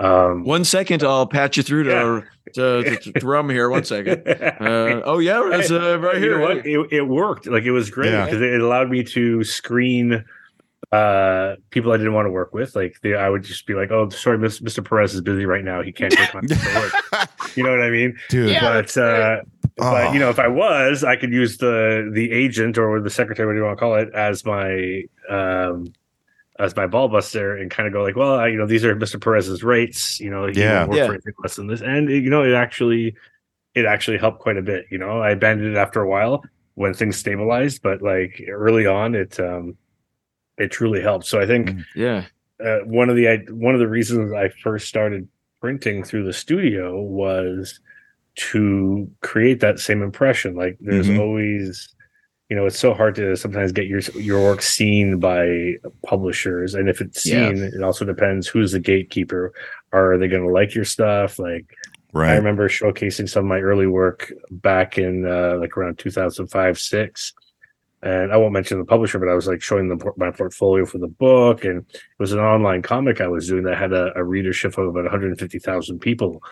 Um, 0.00 0.44
one 0.44 0.64
second 0.64 1.02
i'll 1.02 1.26
patch 1.26 1.58
you 1.58 1.62
through 1.62 1.84
to 1.84 1.90
Yeah. 1.90 2.20
to, 2.54 2.96
to, 2.96 3.12
to 3.12 3.26
rum 3.26 3.50
here 3.50 3.68
one 3.68 3.84
second 3.84 4.26
uh, 4.28 5.02
oh 5.04 5.18
yeah 5.18 5.50
it's 5.52 5.70
uh, 5.70 5.98
right 6.00 6.14
you 6.16 6.20
here 6.22 6.38
know 6.38 6.44
what? 6.46 6.66
It, 6.66 6.92
it 6.92 7.02
worked. 7.02 7.46
Like 7.46 7.64
it 7.64 7.72
was 7.72 7.90
great 7.90 8.10
Yeah. 8.10 8.24
because 8.24 8.40
it 8.40 8.60
allowed 8.60 8.88
me 8.90 9.04
to 9.04 9.44
screen 9.44 10.24
uh 10.90 11.54
people 11.70 11.92
I 11.92 11.96
didn't 11.96 12.12
want 12.14 12.26
to 12.26 12.30
work 12.30 12.52
with. 12.52 12.74
Like 12.76 12.96
they, 13.02 13.14
I 13.14 13.28
would 13.28 13.42
just 13.44 13.66
be 13.66 13.72
like, 13.74 13.90
"Oh, 13.90 14.08
sorry, 14.10 14.36
Mr. 14.36 14.84
Perez 14.84 15.14
is 15.14 15.20
busy 15.22 15.46
right 15.46 15.64
now. 15.64 15.80
He 15.80 15.90
can't 15.92 16.12
take 16.12 16.34
my 16.34 16.40
work." 16.80 17.28
You 17.56 17.62
know 17.62 17.70
what 17.70 17.80
I 17.82 17.88
mean? 17.88 18.16
Dude. 18.28 18.58
but 18.60 18.94
uh, 18.98 19.40
but 19.78 20.08
Oh. 20.08 20.12
you 20.12 20.18
know, 20.18 20.28
if 20.28 20.38
I 20.38 20.48
was, 20.48 21.02
I 21.02 21.16
could 21.16 21.32
use 21.32 21.56
the 21.58 22.10
the 22.12 22.30
agent 22.32 22.76
or 22.76 23.00
the 23.00 23.08
secretary, 23.08 23.46
whatever 23.46 23.58
you 23.60 23.64
want 23.64 23.78
to 23.78 23.80
call 23.80 23.94
it, 23.94 24.10
as 24.14 24.44
my 24.44 25.04
um 25.30 25.92
as 26.62 26.76
my 26.76 26.86
ball 26.86 27.08
buster 27.08 27.56
and 27.56 27.70
kind 27.70 27.86
of 27.88 27.92
go 27.92 28.02
like, 28.02 28.14
well, 28.16 28.34
I, 28.38 28.46
you 28.48 28.56
know, 28.56 28.66
these 28.66 28.84
are 28.84 28.94
Mr. 28.94 29.20
Perez's 29.20 29.62
rates. 29.64 30.20
You 30.20 30.30
know, 30.30 30.46
he 30.46 30.60
Yeah. 30.60 30.86
work 30.86 30.96
Yeah. 30.96 31.06
for 31.06 31.12
anything 31.14 31.34
less 31.42 31.56
than 31.56 31.66
this, 31.66 31.82
and 31.82 32.08
you 32.08 32.30
know, 32.30 32.44
it 32.44 32.54
actually 32.54 33.14
it 33.74 33.84
actually 33.86 34.18
helped 34.18 34.38
quite 34.40 34.56
a 34.58 34.62
bit. 34.62 34.84
You 34.90 34.98
know, 34.98 35.20
I 35.20 35.30
abandoned 35.30 35.74
it 35.74 35.78
after 35.78 36.00
a 36.02 36.08
while 36.08 36.44
when 36.74 36.94
things 36.94 37.16
stabilized, 37.16 37.82
but 37.82 38.00
like 38.02 38.42
early 38.48 38.86
on, 38.86 39.14
it 39.14 39.38
um 39.40 39.76
it 40.58 40.70
truly 40.70 41.00
helped. 41.00 41.26
So 41.26 41.40
I 41.40 41.46
think 41.46 41.70
Mm. 41.70 41.84
yeah 41.96 42.24
uh, 42.64 42.78
one 42.84 43.10
of 43.10 43.16
the 43.16 43.28
I- 43.28 43.46
one 43.50 43.74
of 43.74 43.80
the 43.80 43.88
reasons 43.88 44.32
I 44.32 44.50
first 44.62 44.86
started 44.86 45.26
printing 45.60 46.04
through 46.04 46.24
the 46.24 46.32
studio 46.32 47.00
was 47.02 47.80
to 48.34 49.10
create 49.20 49.60
that 49.60 49.78
same 49.80 50.00
impression. 50.02 50.54
Like 50.54 50.76
there's 50.80 51.08
Mhm. 51.08 51.18
always, 51.18 51.88
you 52.52 52.56
know, 52.56 52.66
it's 52.66 52.78
so 52.78 52.92
hard 52.92 53.14
to 53.14 53.34
sometimes 53.34 53.72
get 53.72 53.86
your 53.86 54.00
your 54.14 54.42
work 54.42 54.60
seen 54.60 55.18
by 55.18 55.76
publishers, 56.04 56.74
and 56.74 56.86
if 56.86 57.00
it's 57.00 57.24
Yeah. 57.24 57.48
seen, 57.48 57.62
it 57.62 57.82
also 57.82 58.04
depends 58.04 58.46
who's 58.46 58.72
the 58.72 58.78
gatekeeper. 58.78 59.54
Are 59.94 60.18
they 60.18 60.28
going 60.28 60.42
to 60.42 60.50
like 60.52 60.74
your 60.74 60.84
stuff? 60.84 61.38
Like 61.38 61.64
right. 62.12 62.32
I 62.32 62.36
remember 62.36 62.68
showcasing 62.68 63.26
some 63.26 63.46
of 63.46 63.48
my 63.48 63.60
early 63.60 63.86
work 63.86 64.30
back 64.50 64.98
in 64.98 65.26
uh, 65.26 65.56
like 65.62 65.78
around 65.78 65.98
2005, 65.98 66.78
six. 66.78 67.32
And 68.02 68.30
I 68.32 68.36
won't 68.36 68.52
mention 68.52 68.78
the 68.78 68.84
publisher, 68.84 69.18
but 69.18 69.30
I 69.30 69.34
was 69.34 69.46
like 69.46 69.62
showing 69.62 69.88
them 69.88 70.00
my 70.18 70.30
portfolio 70.30 70.84
for 70.84 70.98
the 70.98 71.08
book. 71.08 71.64
And 71.64 71.78
it 71.78 72.02
was 72.18 72.32
an 72.32 72.40
online 72.40 72.82
comic 72.82 73.22
I 73.22 73.28
was 73.28 73.48
doing 73.48 73.62
that 73.64 73.78
had 73.78 73.94
a, 73.94 74.12
a 74.14 74.22
readership 74.24 74.76
of 74.76 74.88
about 74.88 75.04
150,000 75.04 76.00
people 76.00 76.42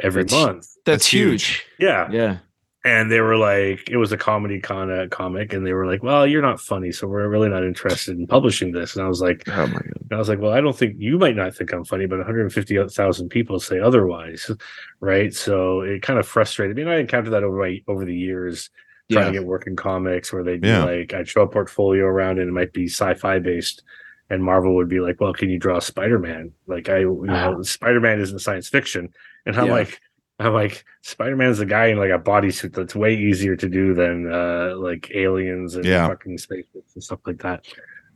every 0.00 0.22
That's- 0.24 0.40
month. 0.46 0.56
That's, 0.60 0.78
That's 0.86 1.06
huge. 1.08 1.44
huge. 1.46 1.66
Yeah. 1.78 2.08
Yeah. 2.10 2.36
And 2.84 3.12
they 3.12 3.20
were 3.20 3.36
like, 3.36 3.88
it 3.88 3.96
was 3.96 4.10
a 4.10 4.16
comedy 4.16 4.58
con- 4.60 4.90
uh, 4.90 5.06
comic. 5.08 5.52
And 5.52 5.64
they 5.64 5.72
were 5.72 5.86
like, 5.86 6.02
well, 6.02 6.26
you're 6.26 6.42
not 6.42 6.60
funny. 6.60 6.90
So 6.90 7.06
we're 7.06 7.28
really 7.28 7.48
not 7.48 7.62
interested 7.62 8.18
in 8.18 8.26
publishing 8.26 8.72
this. 8.72 8.96
And 8.96 9.04
I 9.04 9.08
was 9.08 9.20
like, 9.20 9.44
Oh 9.48 9.66
my 9.68 9.72
god. 9.74 9.92
and 10.02 10.12
I 10.12 10.16
was 10.16 10.28
like, 10.28 10.40
well, 10.40 10.50
I 10.52 10.60
don't 10.60 10.76
think 10.76 10.96
you 10.98 11.16
might 11.16 11.36
not 11.36 11.54
think 11.54 11.72
I'm 11.72 11.84
funny, 11.84 12.06
but 12.06 12.18
150,000 12.18 13.28
people 13.28 13.60
say 13.60 13.78
otherwise, 13.78 14.50
right? 14.98 15.32
So 15.32 15.82
it 15.82 16.02
kind 16.02 16.18
of 16.18 16.26
frustrated 16.26 16.74
me. 16.74 16.82
And 16.82 16.90
I 16.90 16.96
encountered 16.98 17.30
that 17.30 17.44
over 17.44 17.56
my, 17.56 17.80
over 17.86 18.04
the 18.04 18.16
years, 18.16 18.68
trying 19.12 19.26
Yeah. 19.26 19.32
to 19.32 19.38
get 19.38 19.46
work 19.46 19.68
in 19.68 19.76
comics 19.76 20.32
where 20.32 20.42
they'd 20.42 20.60
be 20.60 20.66
Yeah. 20.68 20.82
like, 20.84 21.14
I'd 21.14 21.28
show 21.28 21.42
a 21.42 21.46
portfolio 21.48 22.04
around 22.06 22.40
and 22.40 22.48
it 22.48 22.52
might 22.52 22.72
be 22.72 22.86
sci-fi 22.88 23.38
based, 23.38 23.84
and 24.28 24.42
Marvel 24.42 24.74
would 24.74 24.88
be 24.88 24.98
like, 24.98 25.20
well, 25.20 25.32
can 25.34 25.50
you 25.50 25.58
draw 25.58 25.78
Spider-Man? 25.78 26.50
Like 26.66 26.88
I, 26.88 26.98
you 27.00 27.20
know, 27.22 27.62
Spider-Man 27.62 28.18
isn't 28.20 28.40
science 28.40 28.68
fiction, 28.68 29.10
and 29.46 29.56
I'm 29.56 29.66
Yeah. 29.66 29.72
like. 29.72 30.00
I'm 30.46 30.52
like 30.54 30.84
Spider-Man's 31.02 31.58
the 31.58 31.66
guy 31.66 31.86
in 31.86 31.98
like 31.98 32.10
a 32.10 32.18
bodysuit 32.18 32.74
that's 32.74 32.94
way 32.94 33.14
easier 33.16 33.56
to 33.56 33.68
do 33.68 33.94
than 33.94 34.32
uh 34.32 34.74
like 34.76 35.10
aliens 35.14 35.74
and 35.76 35.84
Yeah. 35.84 36.06
fucking 36.08 36.38
spaceships 36.38 36.94
and 36.94 37.02
stuff 37.04 37.20
like 37.26 37.40
that. 37.42 37.64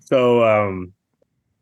So 0.01 0.45
um 0.45 0.93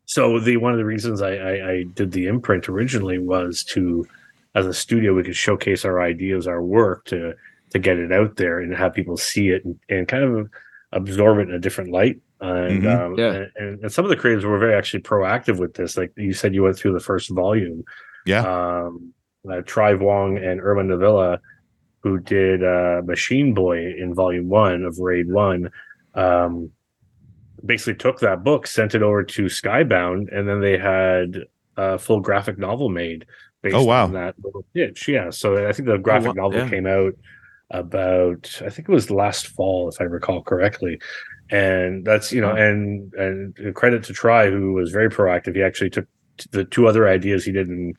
so 0.05 0.39
the 0.39 0.57
one 0.57 0.71
of 0.71 0.77
the 0.77 0.85
reasons 0.85 1.21
I, 1.21 1.35
I 1.35 1.69
I 1.71 1.83
did 1.93 2.11
the 2.11 2.27
imprint 2.27 2.69
originally 2.69 3.17
was 3.19 3.63
to 3.65 4.05
as 4.53 4.65
a 4.65 4.73
studio 4.73 5.13
we 5.13 5.23
could 5.23 5.35
showcase 5.35 5.83
our 5.83 6.01
ideas, 6.01 6.47
our 6.47 6.61
work 6.63 7.05
to 7.05 7.33
to 7.71 7.79
get 7.79 7.97
it 7.97 8.11
out 8.11 8.35
there 8.37 8.59
and 8.59 8.73
have 8.75 8.93
people 8.93 9.17
see 9.17 9.49
it 9.49 9.65
and, 9.65 9.77
and 9.89 10.07
kind 10.07 10.23
of 10.23 10.49
absorb 10.91 11.39
it 11.39 11.49
in 11.49 11.55
a 11.55 11.59
different 11.59 11.91
light. 11.91 12.21
And 12.39 12.83
Mhm. 12.83 12.99
um 13.05 13.15
Yeah. 13.17 13.45
and, 13.57 13.79
and 13.83 13.91
some 13.91 14.05
of 14.05 14.09
the 14.09 14.15
creatives 14.17 14.43
were 14.43 14.59
very 14.59 14.75
actually 14.75 15.01
proactive 15.03 15.57
with 15.57 15.73
this. 15.73 15.97
Like 15.97 16.11
you 16.15 16.33
said 16.33 16.53
you 16.53 16.63
went 16.63 16.77
through 16.77 16.93
the 16.93 16.99
first 16.99 17.29
volume. 17.31 17.83
Yeah. 18.25 18.43
Um 18.45 19.13
uh, 19.47 19.61
Vuong 19.61 20.43
and 20.43 20.61
Irma 20.61 20.83
Kniivila, 20.83 21.39
who 21.99 22.19
did 22.19 22.63
uh, 22.63 23.01
Machine 23.05 23.53
Boy 23.53 23.93
in 23.97 24.13
Volume 24.13 24.49
One 24.49 24.83
of 24.83 24.99
Raid 24.99 25.29
One, 25.29 25.71
um, 26.13 26.71
basically 27.65 27.95
took 27.95 28.19
that 28.19 28.43
book, 28.43 28.67
sent 28.67 28.95
it 28.95 29.01
over 29.01 29.23
to 29.23 29.45
Skybound, 29.45 30.35
and 30.35 30.47
then 30.47 30.61
they 30.61 30.77
had 30.77 31.45
a 31.77 31.97
full 31.97 32.19
graphic 32.19 32.57
novel 32.57 32.89
made 32.89 33.25
based 33.61 33.75
Oh, 33.75 33.83
wow. 33.83 34.05
on 34.05 34.13
that 34.13 34.35
little 34.43 34.65
pitch. 34.73 35.07
Yeah, 35.07 35.29
so 35.29 35.67
I 35.67 35.73
think 35.73 35.87
the 35.87 35.97
graphic 35.97 36.35
wow, 36.35 36.43
novel 36.43 36.59
yeah. 36.59 36.69
came 36.69 36.87
out 36.87 37.13
about 37.71 38.61
I 38.63 38.69
think 38.69 38.87
it 38.87 38.91
was 38.93 39.09
last 39.09 39.47
fall, 39.47 39.89
if 39.89 39.99
I 39.99 40.03
recall 40.03 40.43
correctly. 40.43 40.99
And 41.49 42.05
that's 42.05 42.31
you 42.31 42.41
know, 42.41 42.51
and 42.51 43.13
and 43.13 43.75
credit 43.75 44.03
to 44.05 44.13
Tri, 44.13 44.49
who 44.49 44.73
was 44.73 44.91
very 44.91 45.09
proactive. 45.09 45.55
He 45.55 45.63
actually 45.63 45.89
took 45.89 46.07
the 46.51 46.65
two 46.65 46.87
other 46.87 47.07
ideas 47.07 47.45
he 47.45 47.51
did 47.51 47.69
in 47.69 47.93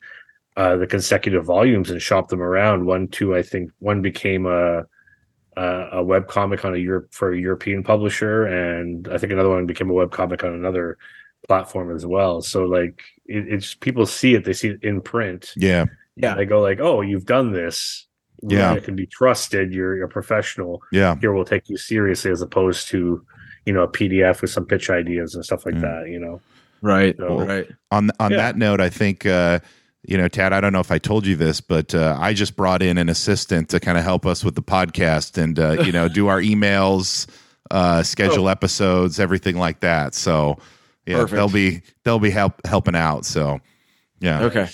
uh, 0.57 0.75
the 0.75 0.87
consecutive 0.87 1.45
volumes 1.45 1.89
and 1.91 2.01
shopped 2.01 2.29
them 2.29 2.41
around. 2.41 2.85
One, 2.85 3.07
two, 3.07 3.35
I 3.35 3.41
think 3.43 3.71
one 3.79 4.01
became 4.01 4.45
a 4.45 4.83
a, 5.55 5.89
a 5.93 6.03
web 6.03 6.27
comic 6.27 6.65
on 6.65 6.73
a 6.73 6.77
Europe 6.77 7.07
for 7.11 7.31
a 7.31 7.39
European 7.39 7.83
publisher, 7.83 8.45
and 8.45 9.07
I 9.07 9.17
think 9.17 9.31
another 9.31 9.49
one 9.49 9.65
became 9.65 9.89
a 9.89 9.93
web 9.93 10.11
comic 10.11 10.43
on 10.43 10.53
another 10.53 10.97
platform 11.47 11.95
as 11.95 12.05
well. 12.05 12.41
So 12.41 12.65
like 12.65 13.01
it, 13.25 13.47
it's 13.47 13.73
people 13.75 14.05
see 14.05 14.35
it, 14.35 14.43
they 14.45 14.53
see 14.53 14.69
it 14.69 14.83
in 14.83 15.01
print, 15.01 15.53
Yeah. 15.55 15.85
Yeah. 16.15 16.35
they 16.35 16.45
go 16.45 16.59
like, 16.61 16.79
"Oh, 16.79 17.01
you've 17.01 17.25
done 17.25 17.51
this. 17.53 18.05
Yeah. 18.43 18.73
it 18.75 18.83
can 18.83 18.95
be 18.95 19.07
trusted. 19.07 19.73
You're, 19.73 19.95
you're 19.97 20.05
a 20.05 20.09
professional. 20.09 20.81
Yeah. 20.91 21.15
Here, 21.19 21.33
we'll 21.33 21.45
take 21.45 21.69
you 21.69 21.77
seriously, 21.77 22.31
as 22.31 22.41
opposed 22.41 22.87
to." 22.89 23.23
You 23.65 23.73
know, 23.73 23.83
a 23.83 23.87
PDF 23.91 24.41
with 24.41 24.49
some 24.51 24.65
pitch 24.65 24.89
ideas 24.89 25.35
and 25.35 25.43
stuff 25.43 25.65
like 25.65 25.75
Mm. 25.75 25.81
that. 25.81 26.09
You 26.09 26.19
know, 26.19 26.39
Right. 26.81 27.15
So- 27.17 27.45
right. 27.45 27.67
on 27.91 28.11
on 28.19 28.31
Yeah. 28.31 28.37
that 28.37 28.55
note, 28.57 28.79
I 28.79 28.87
think 28.89 29.25
uh, 29.25 29.59
you 30.03 30.17
know, 30.17 30.27
Tad. 30.27 30.53
I 30.53 30.61
don't 30.61 30.73
know 30.73 30.79
if 30.79 30.91
I 30.91 30.97
told 30.97 31.25
you 31.25 31.35
this, 31.35 31.59
but 31.61 31.93
uh, 31.93 32.17
I 32.19 32.33
just 32.33 32.55
brought 32.55 32.81
in 32.81 32.97
an 32.97 33.09
assistant 33.09 33.69
to 33.69 33.79
kind 33.79 33.97
of 33.97 34.03
help 34.03 34.25
us 34.25 34.43
with 34.43 34.55
the 34.55 34.61
podcast 34.63 35.41
and 35.41 35.59
uh, 35.59 35.83
you 35.83 35.91
know 35.91 36.07
do 36.07 36.27
our 36.27 36.39
emails, 36.41 37.27
uh, 37.71 38.03
schedule 38.03 38.49
episodes, 38.49 39.19
everything 39.19 39.57
like 39.57 39.79
that. 39.81 40.13
So 40.15 40.57
yeah, 41.05 41.17
Perfect. 41.17 41.35
they'll 41.35 41.49
be 41.49 41.81
they'll 42.03 42.19
be 42.19 42.29
help 42.29 42.65
helping 42.65 42.95
out. 42.95 43.25
So 43.25 43.59
yeah, 44.19 44.43
Okay. 44.43 44.67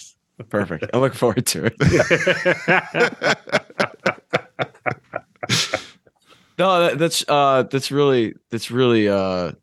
Perfect. 0.50 0.86
I 0.94 0.98
look 0.98 1.14
forward 1.14 1.46
to 1.46 1.66
it. 1.66 1.78
No, 6.60 6.82
that, 6.82 7.00
that's 7.00 7.26
uh 7.28 7.64
that's 7.64 7.92
really 7.92 8.36
that's 8.52 8.70
really 8.70 9.10
uh 9.10 9.54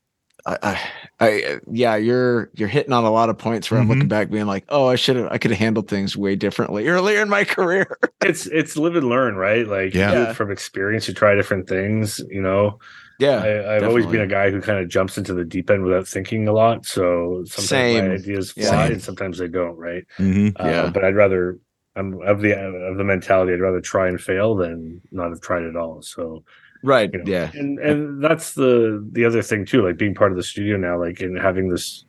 I, 0.45 0.59
I 0.63 0.81
I 1.21 1.61
yeah, 1.71 1.97
you're 1.97 2.51
you're 2.55 2.69
hitting 2.69 2.93
on 2.95 3.05
a 3.05 3.11
lot 3.11 3.29
of 3.29 3.37
points 3.37 3.71
where 3.71 3.79
I'm 3.79 3.87
Mhm. 3.87 3.91
looking 3.91 4.09
back 4.09 4.31
being 4.31 4.47
like, 4.47 4.65
"Oh, 4.71 4.87
I 4.87 4.97
should 4.97 5.17
have 5.17 5.31
I 5.31 5.39
could 5.39 5.51
have 5.51 5.61
handled 5.61 5.89
things 5.89 6.17
way 6.17 6.35
differently 6.37 6.89
earlier 6.89 7.21
in 7.21 7.29
my 7.29 7.45
career." 7.57 7.99
it's 8.23 8.47
it's 8.47 8.77
live 8.77 8.97
and 8.97 9.09
learn, 9.09 9.37
right? 9.37 9.67
Like 9.67 9.93
you 9.95 10.01
Yeah. 10.01 10.11
do 10.11 10.23
it 10.31 10.35
from 10.37 10.51
experience, 10.51 11.09
you 11.09 11.15
try 11.15 11.35
different 11.35 11.69
things. 11.69 12.21
You 12.31 12.41
know, 12.41 12.79
yeah. 13.19 13.37
I, 13.45 13.77
I've 13.77 13.83
always 13.85 14.07
been 14.07 14.23
a 14.23 14.27
guy 14.27 14.51
who 14.51 14.63
kind 14.63 14.79
of 14.79 14.89
jumps 14.89 15.19
into 15.19 15.35
the 15.35 15.45
deep 15.45 15.69
end 15.71 15.85
without 15.85 16.09
thinking 16.09 16.49
a 16.49 16.53
lot. 16.53 16.87
So 16.87 17.43
sometimes 17.47 17.69
Same. 17.69 18.09
my 18.09 18.15
ideas 18.15 18.53
fly, 18.53 18.63
Same. 18.65 18.93
and 18.93 19.03
sometimes 19.03 19.39
they 19.39 19.49
don't. 19.49 19.77
Right? 19.77 20.05
hmm 20.17 20.49
Uh, 20.57 20.65
Yeah. 20.69 20.91
but 20.91 21.05
I'd 21.05 21.17
rather 21.17 21.59
I'm 21.97 22.23
of 22.23 22.41
the 22.41 22.53
of 22.59 22.97
the 22.97 23.05
mentality. 23.05 23.53
I'd 23.53 23.61
rather 23.61 23.81
try 23.83 24.09
and 24.09 24.19
fail 24.21 24.55
than 24.57 25.03
not 25.13 25.31
have 25.31 25.41
tried 25.43 25.65
at 25.65 25.77
all. 25.77 26.01
So 26.03 26.45
right. 26.83 27.11
you 27.13 27.19
know, 27.21 27.25
Yeah. 27.31 27.51
and 27.55 27.79
and 27.79 28.23
that's 28.23 28.55
the 28.55 29.07
the 29.13 29.25
other 29.25 29.43
thing 29.43 29.65
too. 29.67 29.87
Like 29.87 29.97
being 29.99 30.15
part 30.15 30.31
of 30.33 30.37
the 30.37 30.43
studio 30.43 30.77
now, 30.77 30.99
like 30.99 31.21
and 31.21 31.39
having 31.39 31.69
this 31.69 32.05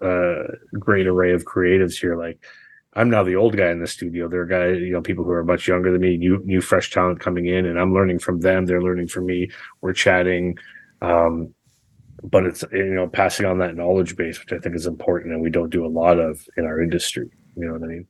uh 0.00 0.42
great 0.78 1.06
array 1.06 1.32
of 1.32 1.44
creatives 1.44 1.98
here, 2.00 2.16
like. 2.16 2.44
I'm 2.94 3.08
now 3.08 3.22
the 3.22 3.36
old 3.36 3.56
guy 3.56 3.70
in 3.70 3.80
the 3.80 3.86
studio. 3.86 4.28
There 4.28 4.42
are 4.42 4.44
guys, 4.46 4.78
you 4.78 4.92
know, 4.92 5.00
people 5.00 5.24
who 5.24 5.30
are 5.30 5.42
much 5.42 5.66
younger 5.66 5.90
than 5.90 6.02
me, 6.02 6.18
new, 6.18 6.42
new, 6.44 6.60
fresh 6.60 6.90
talent 6.90 7.20
coming 7.20 7.46
in, 7.46 7.64
and 7.64 7.80
I'm 7.80 7.94
learning 7.94 8.18
from 8.18 8.40
them. 8.40 8.66
They're 8.66 8.82
learning 8.82 9.06
from 9.08 9.24
me. 9.24 9.50
We're 9.80 9.94
chatting, 9.94 10.58
um, 11.00 11.54
but 12.22 12.44
it's 12.44 12.62
you 12.70 12.92
know 12.92 13.08
passing 13.08 13.46
on 13.46 13.56
that 13.60 13.76
knowledge 13.76 14.14
base, 14.14 14.38
which 14.38 14.52
I 14.52 14.58
think 14.58 14.74
is 14.76 14.86
important, 14.86 15.32
and 15.32 15.40
we 15.40 15.48
don't 15.48 15.70
do 15.70 15.86
a 15.86 15.88
lot 15.88 16.18
of 16.18 16.46
in 16.58 16.66
our 16.66 16.82
industry. 16.82 17.30
You 17.56 17.66
know 17.68 17.72
what 17.72 17.82
I 17.82 17.86
mean? 17.86 18.06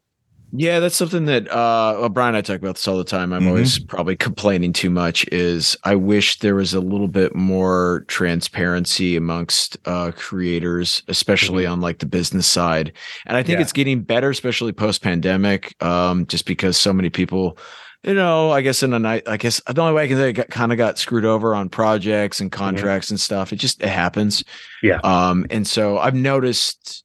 Yeah, 0.55 0.80
that's 0.80 0.96
something 0.96 1.24
that 1.26 1.48
uh 1.50 1.96
well, 1.98 2.09
Brian 2.11 2.34
and 2.34 2.36
I 2.36 2.42
talk 2.42 2.59
about 2.59 2.74
this 2.74 2.86
all 2.86 2.98
the 2.98 3.05
time. 3.05 3.32
I'm 3.32 3.44
Mhm. 3.44 3.48
always 3.48 3.78
probably 3.78 4.16
complaining 4.16 4.74
too 4.74 4.90
much 4.90 5.24
is 5.32 5.76
I 5.84 5.94
wish 5.94 6.40
there 6.40 6.55
was 6.55 6.74
a 6.74 6.80
little 6.80 7.09
bit 7.09 7.34
more 7.34 8.05
transparency 8.09 9.16
amongst 9.16 9.78
uh 9.86 10.12
creators, 10.14 11.03
especially 11.09 11.64
on 11.64 11.80
like 11.80 12.00
the 12.00 12.07
business 12.07 12.46
side. 12.46 12.92
And 13.26 13.36
I 13.36 13.42
think 13.42 13.57
Yeah. 13.59 13.62
it's 13.62 13.72
getting 13.72 14.03
better, 14.03 14.28
especially 14.28 14.72
post 14.72 15.00
pandemic, 15.03 15.74
um, 15.82 16.26
just 16.26 16.44
because 16.44 16.76
so 16.76 16.92
many 16.92 17.09
people 17.11 17.57
you 18.05 18.14
know, 18.14 18.50
I 18.50 18.62
guess 18.62 18.82
in 18.82 18.92
a 18.92 18.98
night, 18.98 19.22
I 19.28 19.36
guess 19.36 19.61
the 19.64 19.80
only 19.80 19.94
way 19.94 20.03
I 20.03 20.09
can 20.09 20.16
say 20.16 20.30
it 20.30 20.32
got, 20.32 20.48
kind 20.50 20.72
of 20.72 20.76
got 20.76 20.98
screwed 20.98 21.24
over 21.24 21.55
on 21.55 21.68
projects 21.68 22.40
and 22.40 22.50
contracts 22.50 23.11
and 23.11 23.20
stuff. 23.20 23.53
It 23.53 23.57
just 23.61 23.80
it 23.80 23.88
happens. 23.88 24.42
Yeah. 24.82 24.98
Um, 25.05 25.46
and 25.50 25.68
so 25.68 25.98
I've 25.98 26.16
noticed 26.16 27.05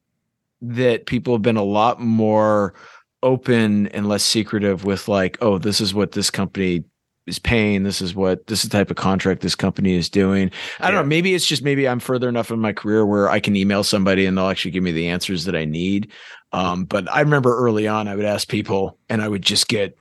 that 0.60 1.06
people 1.06 1.34
have 1.34 1.42
been 1.42 1.56
a 1.56 1.62
lot 1.62 2.00
more 2.00 2.74
open 3.22 3.88
and 3.88 4.08
less 4.08 4.22
secretive 4.22 4.84
with 4.84 5.08
like, 5.08 5.38
oh, 5.40 5.58
this 5.58 5.80
is 5.80 5.92
what 5.94 6.12
this 6.12 6.30
company 6.30 6.84
is 7.26 7.38
paying. 7.38 7.82
This 7.82 8.00
is 8.00 8.14
what 8.14 8.46
this 8.46 8.64
is 8.64 8.70
the 8.70 8.76
type 8.78 8.90
of 8.90 8.96
contract 8.96 9.42
this 9.42 9.54
company 9.54 9.94
is 9.94 10.08
doing. 10.08 10.50
I 10.80 10.86
don't 10.86 10.94
Yeah. 10.96 11.00
know. 11.02 11.06
Maybe 11.06 11.34
it's 11.34 11.44
just 11.46 11.62
maybe 11.62 11.86
I'm 11.86 12.00
further 12.00 12.28
enough 12.28 12.50
in 12.50 12.58
my 12.58 12.72
career 12.72 13.04
where 13.04 13.28
I 13.28 13.38
can 13.40 13.54
email 13.56 13.84
somebody 13.84 14.24
and 14.24 14.36
they'll 14.38 14.48
actually 14.48 14.70
give 14.70 14.82
me 14.82 14.92
the 14.92 15.08
answers 15.08 15.44
that 15.44 15.54
I 15.54 15.64
need. 15.66 16.10
Um, 16.52 16.84
but 16.84 17.10
I 17.12 17.20
remember 17.20 17.54
early 17.58 17.86
on, 17.86 18.08
I 18.08 18.16
would 18.16 18.24
ask 18.24 18.48
people 18.48 18.98
and 19.10 19.20
I 19.20 19.28
would 19.28 19.42
just 19.42 19.68
get, 19.68 19.98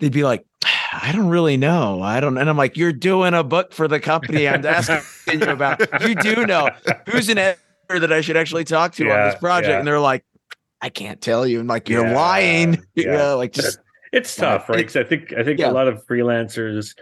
they'd 0.00 0.12
be 0.12 0.24
like, 0.24 0.44
I 0.92 1.12
don't 1.12 1.28
really 1.28 1.56
know. 1.56 2.02
I 2.02 2.20
don't. 2.20 2.36
And 2.36 2.50
I'm 2.50 2.56
like, 2.58 2.76
you're 2.76 2.92
doing 2.92 3.32
a 3.32 3.42
book 3.44 3.72
for 3.72 3.88
the 3.88 3.98
company 4.00 4.46
I'm 4.46 4.64
asking 4.66 5.40
you 5.40 5.46
about. 5.48 5.80
You 6.06 6.14
do 6.16 6.44
know 6.44 6.68
who's 7.08 7.28
an 7.30 7.38
editor 7.38 8.00
that 8.00 8.12
I 8.12 8.20
should 8.20 8.36
actually 8.36 8.64
talk 8.64 8.92
to 8.96 9.10
on 9.10 9.30
this 9.30 9.34
project. 9.40 9.70
yeah. 9.70 9.78
And 9.78 9.86
they're 9.86 10.00
like, 10.00 10.24
I 10.80 10.88
can't 10.90 11.20
tell 11.20 11.46
you. 11.46 11.60
And 11.60 11.68
like, 11.68 11.88
you're 11.88 12.06
Yeah, 12.06 12.14
lying. 12.14 12.74
yeah. 12.94 13.12
Yeah. 13.12 13.32
Like 13.32 13.52
just, 13.52 13.78
It's 14.12 14.36
Yeah, 14.38 14.44
tough, 14.58 14.68
right? 14.68 14.78
Because 14.78 14.96
I 14.96 15.04
think 15.04 15.32
I 15.36 15.42
think 15.42 15.58
yeah. 15.58 15.70
a 15.70 15.72
lot 15.72 15.88
of 15.88 16.04
freelancers 16.06 16.96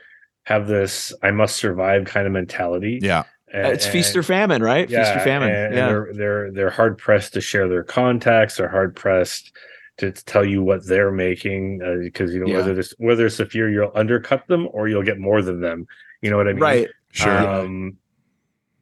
have 0.44 0.66
this 0.66 1.12
"I 1.22 1.30
must 1.30 1.56
survive" 1.56 2.04
kind 2.04 2.26
of 2.26 2.32
mentality. 2.32 2.98
yeah, 3.02 3.24
And- 3.52 3.72
it's 3.72 3.86
feast 3.86 4.16
or 4.16 4.22
famine, 4.22 4.62
right? 4.62 4.88
feast 4.88 5.12
or 5.14 5.20
famine. 5.20 5.50
and- 5.50 5.66
and 5.66 5.74
yeah. 5.74 5.86
they're 5.88 6.10
they're 6.14 6.52
they're 6.52 6.70
hard 6.70 6.98
pressed 6.98 7.34
to 7.34 7.40
share 7.40 7.68
their 7.68 7.84
contacts. 7.84 8.56
They're 8.56 8.68
hard 8.68 8.94
pressed 8.96 9.52
to, 9.98 10.10
to 10.12 10.24
tell 10.24 10.44
you 10.44 10.62
what 10.62 10.86
they're 10.86 11.10
making 11.12 11.78
because 12.02 12.32
you 12.34 12.40
know 12.40 12.46
Yeah. 12.46 12.58
whether 12.58 12.74
this 12.74 12.94
whether 12.98 13.26
it's 13.26 13.40
a 13.40 13.46
fear 13.46 13.68
you'll 13.70 13.92
undercut 13.94 14.46
them 14.48 14.68
or 14.72 14.88
you'll 14.88 15.02
get 15.02 15.18
more 15.18 15.42
than 15.42 15.60
them. 15.60 15.86
You 16.22 16.30
know 16.30 16.36
what 16.38 16.48
I 16.48 16.52
mean? 16.52 16.62
Right. 16.62 16.88
Sure. 17.12 17.36
Um, 17.38 17.96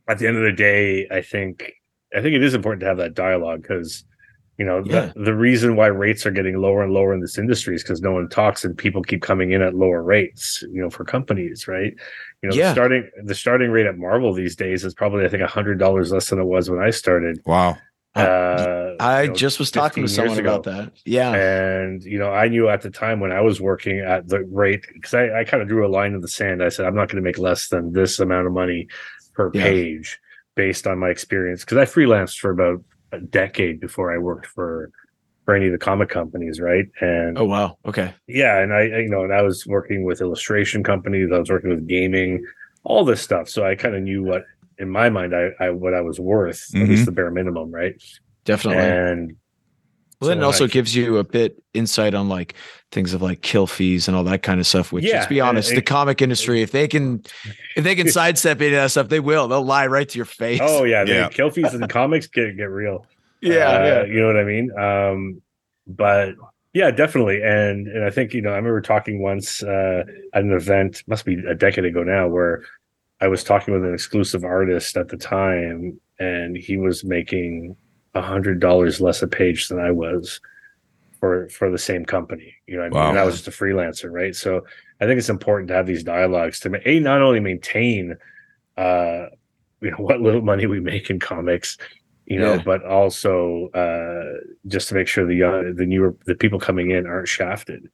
at 0.08 0.18
the 0.18 0.26
end 0.26 0.36
of 0.36 0.42
the 0.44 0.52
day, 0.52 1.08
I 1.10 1.20
think 1.22 1.72
I 2.16 2.20
think 2.20 2.34
it 2.34 2.42
is 2.42 2.54
important 2.54 2.80
to 2.80 2.86
have 2.86 2.98
that 2.98 3.14
dialogue 3.14 3.62
because 3.62 4.04
you 4.58 4.64
know 4.64 4.82
Yeah. 4.84 5.12
the, 5.16 5.24
the 5.24 5.34
reason 5.34 5.76
why 5.76 5.86
rates 5.88 6.24
are 6.26 6.30
getting 6.30 6.56
lower 6.58 6.82
and 6.84 6.92
lower 6.92 7.12
in 7.14 7.20
this 7.20 7.38
industry 7.38 7.74
is 7.74 7.82
because 7.82 8.00
no 8.02 8.12
one 8.12 8.28
talks 8.28 8.64
and 8.64 8.76
people 8.76 9.02
keep 9.02 9.22
coming 9.22 9.52
in 9.52 9.62
at 9.62 9.74
lower 9.74 10.02
rates. 10.02 10.62
You 10.72 10.82
know, 10.82 10.90
for 10.90 11.04
companies, 11.04 11.66
right? 11.68 11.92
You 12.42 12.48
know, 12.50 12.54
Yeah. 12.54 12.68
the 12.68 12.72
starting 12.74 13.10
the 13.24 13.34
starting 13.34 13.70
rate 13.70 13.86
at 13.86 13.98
Marvel 13.98 14.32
these 14.32 14.54
days 14.56 14.84
is 14.84 14.94
probably 14.94 15.24
I 15.24 15.28
think 15.28 15.42
a 15.42 15.46
hundred 15.46 15.78
dollars 15.78 16.12
less 16.12 16.28
than 16.30 16.38
it 16.38 16.44
was 16.44 16.70
when 16.70 16.80
I 16.80 16.90
started. 16.90 17.40
wow. 17.46 17.76
Uh, 18.16 18.94
I 19.00 19.22
you 19.22 19.28
know, 19.28 19.34
just 19.34 19.58
was 19.58 19.72
talking 19.72 20.04
to 20.04 20.08
someone 20.08 20.38
ago. 20.38 20.48
about 20.54 20.62
that. 20.64 20.92
Yeah. 21.04 21.32
and 21.34 22.02
you 22.04 22.16
know 22.16 22.30
i 22.30 22.46
knew 22.46 22.68
at 22.68 22.80
the 22.82 22.90
time 22.90 23.18
when 23.18 23.32
i 23.32 23.40
was 23.40 23.60
working 23.60 23.98
at 23.98 24.28
the 24.28 24.44
rate 24.44 24.86
because 24.92 25.14
I, 25.14 25.40
I 25.40 25.44
kind 25.44 25.60
of 25.62 25.68
drew 25.68 25.84
a 25.84 25.88
line 25.90 26.14
in 26.14 26.20
the 26.20 26.28
sand 26.28 26.62
i 26.62 26.68
said 26.68 26.86
i'm 26.86 26.94
not 26.94 27.08
going 27.08 27.16
to 27.22 27.26
make 27.28 27.38
less 27.38 27.68
than 27.68 27.92
this 27.92 28.20
amount 28.20 28.46
of 28.46 28.52
money 28.52 28.86
per 29.34 29.50
Yeah. 29.52 29.64
page 29.64 30.20
based 30.54 30.86
on 30.86 30.98
my 31.00 31.08
experience 31.08 31.64
because 31.64 31.78
i 31.78 31.84
freelanced 31.84 32.38
for 32.38 32.50
about 32.52 32.84
a 33.14 33.20
decade 33.20 33.80
before 33.80 34.12
i 34.14 34.18
worked 34.18 34.46
for 34.46 34.90
for 35.44 35.54
any 35.54 35.66
of 35.66 35.72
the 35.72 35.78
comic 35.78 36.08
companies 36.08 36.58
right 36.60 36.86
and 37.00 37.38
Oh 37.38 37.44
wow. 37.44 37.76
Okay. 37.86 38.14
yeah 38.26 38.60
and 38.62 38.72
i 38.72 38.82
you 38.84 39.08
know 39.10 39.24
and 39.24 39.32
i 39.32 39.42
was 39.42 39.66
working 39.66 40.04
with 40.04 40.20
illustration 40.20 40.82
companies 40.82 41.30
i 41.32 41.38
was 41.38 41.50
working 41.50 41.70
with 41.70 41.86
gaming 41.86 42.44
all 42.84 43.04
this 43.04 43.20
stuff 43.20 43.48
so 43.48 43.64
i 43.66 43.74
kind 43.74 43.94
of 43.94 44.02
knew 44.02 44.22
what 44.22 44.44
in 44.78 44.88
my 44.88 45.08
mind 45.10 45.34
i, 45.34 45.50
I 45.60 45.70
what 45.70 45.94
i 45.94 46.00
was 46.00 46.18
worth 46.18 46.62
at 46.74 46.80
Mhm. 46.80 46.88
least 46.88 47.06
the 47.06 47.12
bare 47.12 47.30
minimum 47.30 47.70
right 47.70 47.94
Definitely. 48.44 48.82
and 48.82 49.36
Well, 50.24 50.30
then 50.36 50.38
it 50.42 50.44
also 50.44 50.64
like- 50.64 50.72
gives 50.72 50.94
you 50.94 51.18
a 51.18 51.24
bit 51.24 51.62
insight 51.74 52.14
on 52.14 52.28
like 52.28 52.54
things 52.92 53.12
of 53.14 53.22
like 53.22 53.42
kill 53.42 53.66
fees 53.66 54.06
and 54.08 54.16
all 54.16 54.24
that 54.24 54.42
kind 54.42 54.60
of 54.60 54.66
stuff. 54.66 54.92
Which, 54.92 55.04
Yeah, 55.04 55.14
let's 55.16 55.26
be 55.26 55.38
and 55.40 55.48
honest, 55.48 55.74
the 55.74 55.82
comic 55.82 56.22
industry, 56.22 56.62
if 56.62 56.70
they 56.72 56.86
can, 56.88 57.22
if 57.76 57.84
they 57.84 57.94
can 57.94 58.08
sidestep 58.10 58.60
any 58.60 58.68
of 58.68 58.82
that 58.82 58.90
stuff, 58.90 59.08
they 59.08 59.20
will. 59.20 59.48
They'll 59.48 59.64
lie 59.64 59.86
right 59.86 60.08
to 60.08 60.16
your 60.16 60.24
face. 60.26 60.60
Oh 60.62 60.84
yeah, 60.84 61.04
Yeah. 61.06 61.28
the 61.28 61.34
kill 61.34 61.50
fees 61.50 61.74
in 61.74 61.80
the 61.80 61.88
comics 61.88 62.26
get 62.26 62.56
get 62.56 62.70
real. 62.70 63.06
yeah, 63.40 63.68
Uh, 63.68 63.84
yeah. 63.84 64.04
you 64.04 64.20
know 64.20 64.26
what 64.26 64.36
I 64.38 64.44
mean. 64.44 64.70
Um, 64.78 65.42
but 65.86 66.34
yeah, 66.72 66.90
definitely, 66.90 67.42
and 67.42 67.86
and 67.88 68.04
I 68.04 68.10
think 68.10 68.32
you 68.34 68.42
know 68.42 68.50
I 68.50 68.56
remember 68.56 68.80
talking 68.80 69.20
once 69.22 69.62
uh, 69.62 70.02
at 70.32 70.42
an 70.42 70.52
event, 70.52 71.02
must 71.06 71.24
be 71.24 71.34
a 71.46 71.54
decade 71.54 71.84
ago 71.84 72.02
now, 72.02 72.26
where 72.28 72.62
I 73.20 73.28
was 73.28 73.44
talking 73.44 73.74
with 73.74 73.84
an 73.84 73.94
exclusive 73.94 74.44
artist 74.44 74.96
at 74.96 75.08
the 75.08 75.16
time, 75.16 76.00
and 76.18 76.56
he 76.56 76.76
was 76.76 77.04
making 77.04 77.76
a 78.14 78.22
hundred 78.22 78.60
dollars 78.60 79.00
less 79.00 79.22
a 79.22 79.28
page 79.28 79.68
than 79.68 79.78
I 79.78 79.90
was 79.90 80.40
for 81.20 81.48
for 81.48 81.70
the 81.70 81.78
same 81.78 82.04
company. 82.04 82.54
You 82.66 82.76
know, 82.76 82.82
I 82.82 82.88
mean, 82.88 82.98
Wow. 82.98 83.10
and 83.10 83.18
I 83.18 83.24
was 83.24 83.36
just 83.36 83.48
a 83.48 83.50
freelancer, 83.50 84.10
right? 84.10 84.34
So 84.34 84.64
I 85.00 85.06
think 85.06 85.18
it's 85.18 85.28
important 85.30 85.68
to 85.68 85.74
have 85.74 85.86
these 85.86 86.04
dialogues 86.04 86.60
to 86.60 86.80
a 86.88 87.00
not 87.00 87.22
only 87.22 87.40
maintain, 87.40 88.16
uh, 88.76 89.26
you 89.80 89.90
know, 89.90 89.96
what 89.98 90.20
little 90.20 90.42
money 90.42 90.66
we 90.66 90.80
make 90.80 91.10
in 91.10 91.18
comics, 91.18 91.76
you 92.26 92.38
know, 92.38 92.54
Yeah. 92.54 92.62
but 92.64 92.84
also 92.84 93.68
uh, 93.70 94.38
just 94.66 94.88
to 94.88 94.94
make 94.94 95.08
sure 95.08 95.26
the 95.26 95.34
young, 95.34 95.74
the 95.74 95.86
newer, 95.86 96.14
the 96.26 96.34
people 96.34 96.58
coming 96.60 96.90
in 96.90 97.06
aren't 97.06 97.28
shafted. 97.28 97.88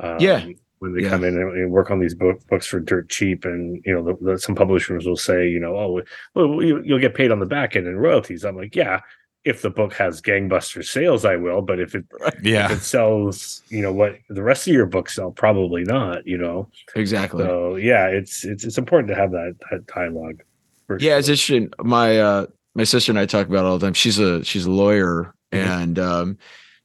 Um, 0.00 0.16
Yeah. 0.20 0.46
When 0.80 0.94
they 0.94 1.02
Yeah. 1.02 1.10
come 1.10 1.24
in 1.24 1.36
and, 1.36 1.70
work 1.70 1.90
on 1.90 1.98
these 2.00 2.14
book, 2.14 2.40
books 2.48 2.66
for 2.66 2.80
dirt 2.80 3.10
cheap, 3.10 3.44
and 3.44 3.82
you 3.84 3.92
know, 3.94 4.02
the, 4.02 4.16
the, 4.32 4.38
some 4.38 4.54
publishers 4.54 5.06
will 5.06 5.16
say, 5.16 5.46
you 5.48 5.60
know, 5.60 5.76
oh, 5.76 6.02
well, 6.34 6.62
you, 6.62 6.82
you'll 6.82 6.98
get 6.98 7.14
paid 7.14 7.30
on 7.30 7.38
the 7.38 7.44
back 7.46 7.76
end 7.76 7.86
in 7.86 7.96
royalties. 7.96 8.44
I'm 8.44 8.56
like, 8.56 8.74
yeah, 8.74 9.00
if 9.44 9.62
the 9.62 9.70
book 9.70 9.94
has 9.94 10.20
gangbuster 10.20 10.84
sales, 10.84 11.24
I 11.24 11.36
will. 11.36 11.62
But 11.62 11.80
if 11.80 11.94
it 11.94 12.04
if 12.26 12.34
Yeah. 12.44 12.70
it 12.72 12.80
sells, 12.80 13.62
you 13.68 13.80
know, 13.82 13.92
what 13.92 14.16
the 14.28 14.42
rest 14.42 14.66
of 14.68 14.74
your 14.74 14.86
books 14.86 15.14
sell, 15.14 15.30
probably 15.30 15.82
not. 15.84 16.26
You 16.26 16.38
know, 16.38 16.68
exactly. 16.94 17.44
so 17.44 17.76
yeah, 17.76 18.06
it's 18.08 18.44
it's 18.44 18.64
it's 18.64 18.78
important 18.78 19.08
to 19.08 19.14
have 19.14 19.30
that 19.32 19.56
that 19.70 19.86
dialogue. 19.86 20.42
for 20.86 20.98
yeah, 21.00 21.16
it's 21.18 21.26
sure. 21.28 21.56
interesting. 21.56 21.70
My 21.82 22.18
uh 22.20 22.46
my 22.74 22.84
sister 22.84 23.10
and 23.12 23.18
I 23.18 23.26
talk 23.26 23.46
about 23.48 23.64
it 23.64 23.68
all 23.68 23.78
the 23.78 23.86
time. 23.86 23.94
She's 23.94 24.18
a 24.18 24.44
she's 24.44 24.66
a 24.66 24.70
lawyer 24.70 25.34
Mhm. 25.52 25.58
and 25.66 25.98
um 25.98 26.38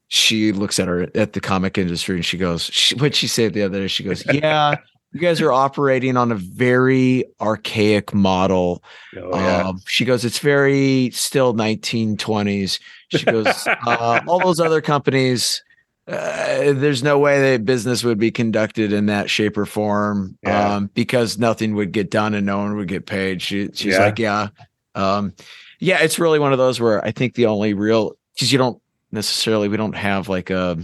she 0.08 0.52
looks 0.52 0.80
at 0.80 0.88
her 0.88 1.08
at 1.16 1.34
the 1.34 1.40
comic 1.42 1.78
industry 1.78 2.16
and 2.16 2.26
she 2.26 2.38
goes, 2.38 2.64
she, 2.66 2.96
what 2.96 3.16
she 3.16 3.28
said 3.28 3.54
the 3.54 3.64
other 3.64 3.80
day, 3.82 3.88
she 3.88 4.04
goes, 4.04 4.24
Yeah, 4.32 4.76
you 5.16 5.22
guys 5.22 5.40
are 5.40 5.54
operating 5.54 6.18
on 6.18 6.30
a 6.30 6.36
very 6.36 7.24
archaic 7.40 8.14
model. 8.14 8.84
Oh, 9.18 9.30
yeah. 9.40 9.64
Um, 9.68 9.80
she 9.88 10.04
goes, 10.04 10.26
It's 10.26 10.40
very 10.40 11.10
still 11.12 11.54
1920s. 11.54 12.82
She 13.08 13.24
goes, 13.24 13.48
uh, 13.88 14.20
all 14.28 14.40
those 14.40 14.60
other 14.60 14.82
companies. 14.82 15.64
Uh, 16.06 16.74
there's 16.74 17.02
no 17.02 17.18
way 17.18 17.40
that 17.54 17.64
business 17.64 18.04
would 18.04 18.20
be 18.20 18.30
conducted 18.30 18.92
in 18.92 19.06
that 19.06 19.30
shape 19.30 19.58
or 19.58 19.66
form 19.66 20.38
Yeah. 20.44 20.76
um, 20.76 20.90
because 20.94 21.38
nothing 21.40 21.76
would 21.76 21.94
get 21.94 22.12
done 22.12 22.34
and 22.34 22.46
no 22.46 22.58
one 22.58 22.76
would 22.76 22.90
get 22.90 23.06
paid. 23.06 23.42
She, 23.42 23.70
she's 23.74 23.94
Yeah. 23.94 24.00
like, 24.00 24.20
yeah, 24.20 24.50
um, 24.96 25.32
yeah. 25.80 26.00
It's 26.02 26.20
really 26.20 26.40
one 26.40 26.52
of 26.52 26.58
those 26.60 26.82
where 26.82 27.04
I 27.06 27.12
think 27.12 27.36
the 27.36 27.46
only 27.46 27.74
real 27.74 28.16
because 28.34 28.52
you 28.52 28.58
don't 28.58 28.82
necessarily 29.14 29.70
we 29.70 29.78
don't 29.78 29.96
have 29.96 30.28
like 30.28 30.50
a 30.50 30.78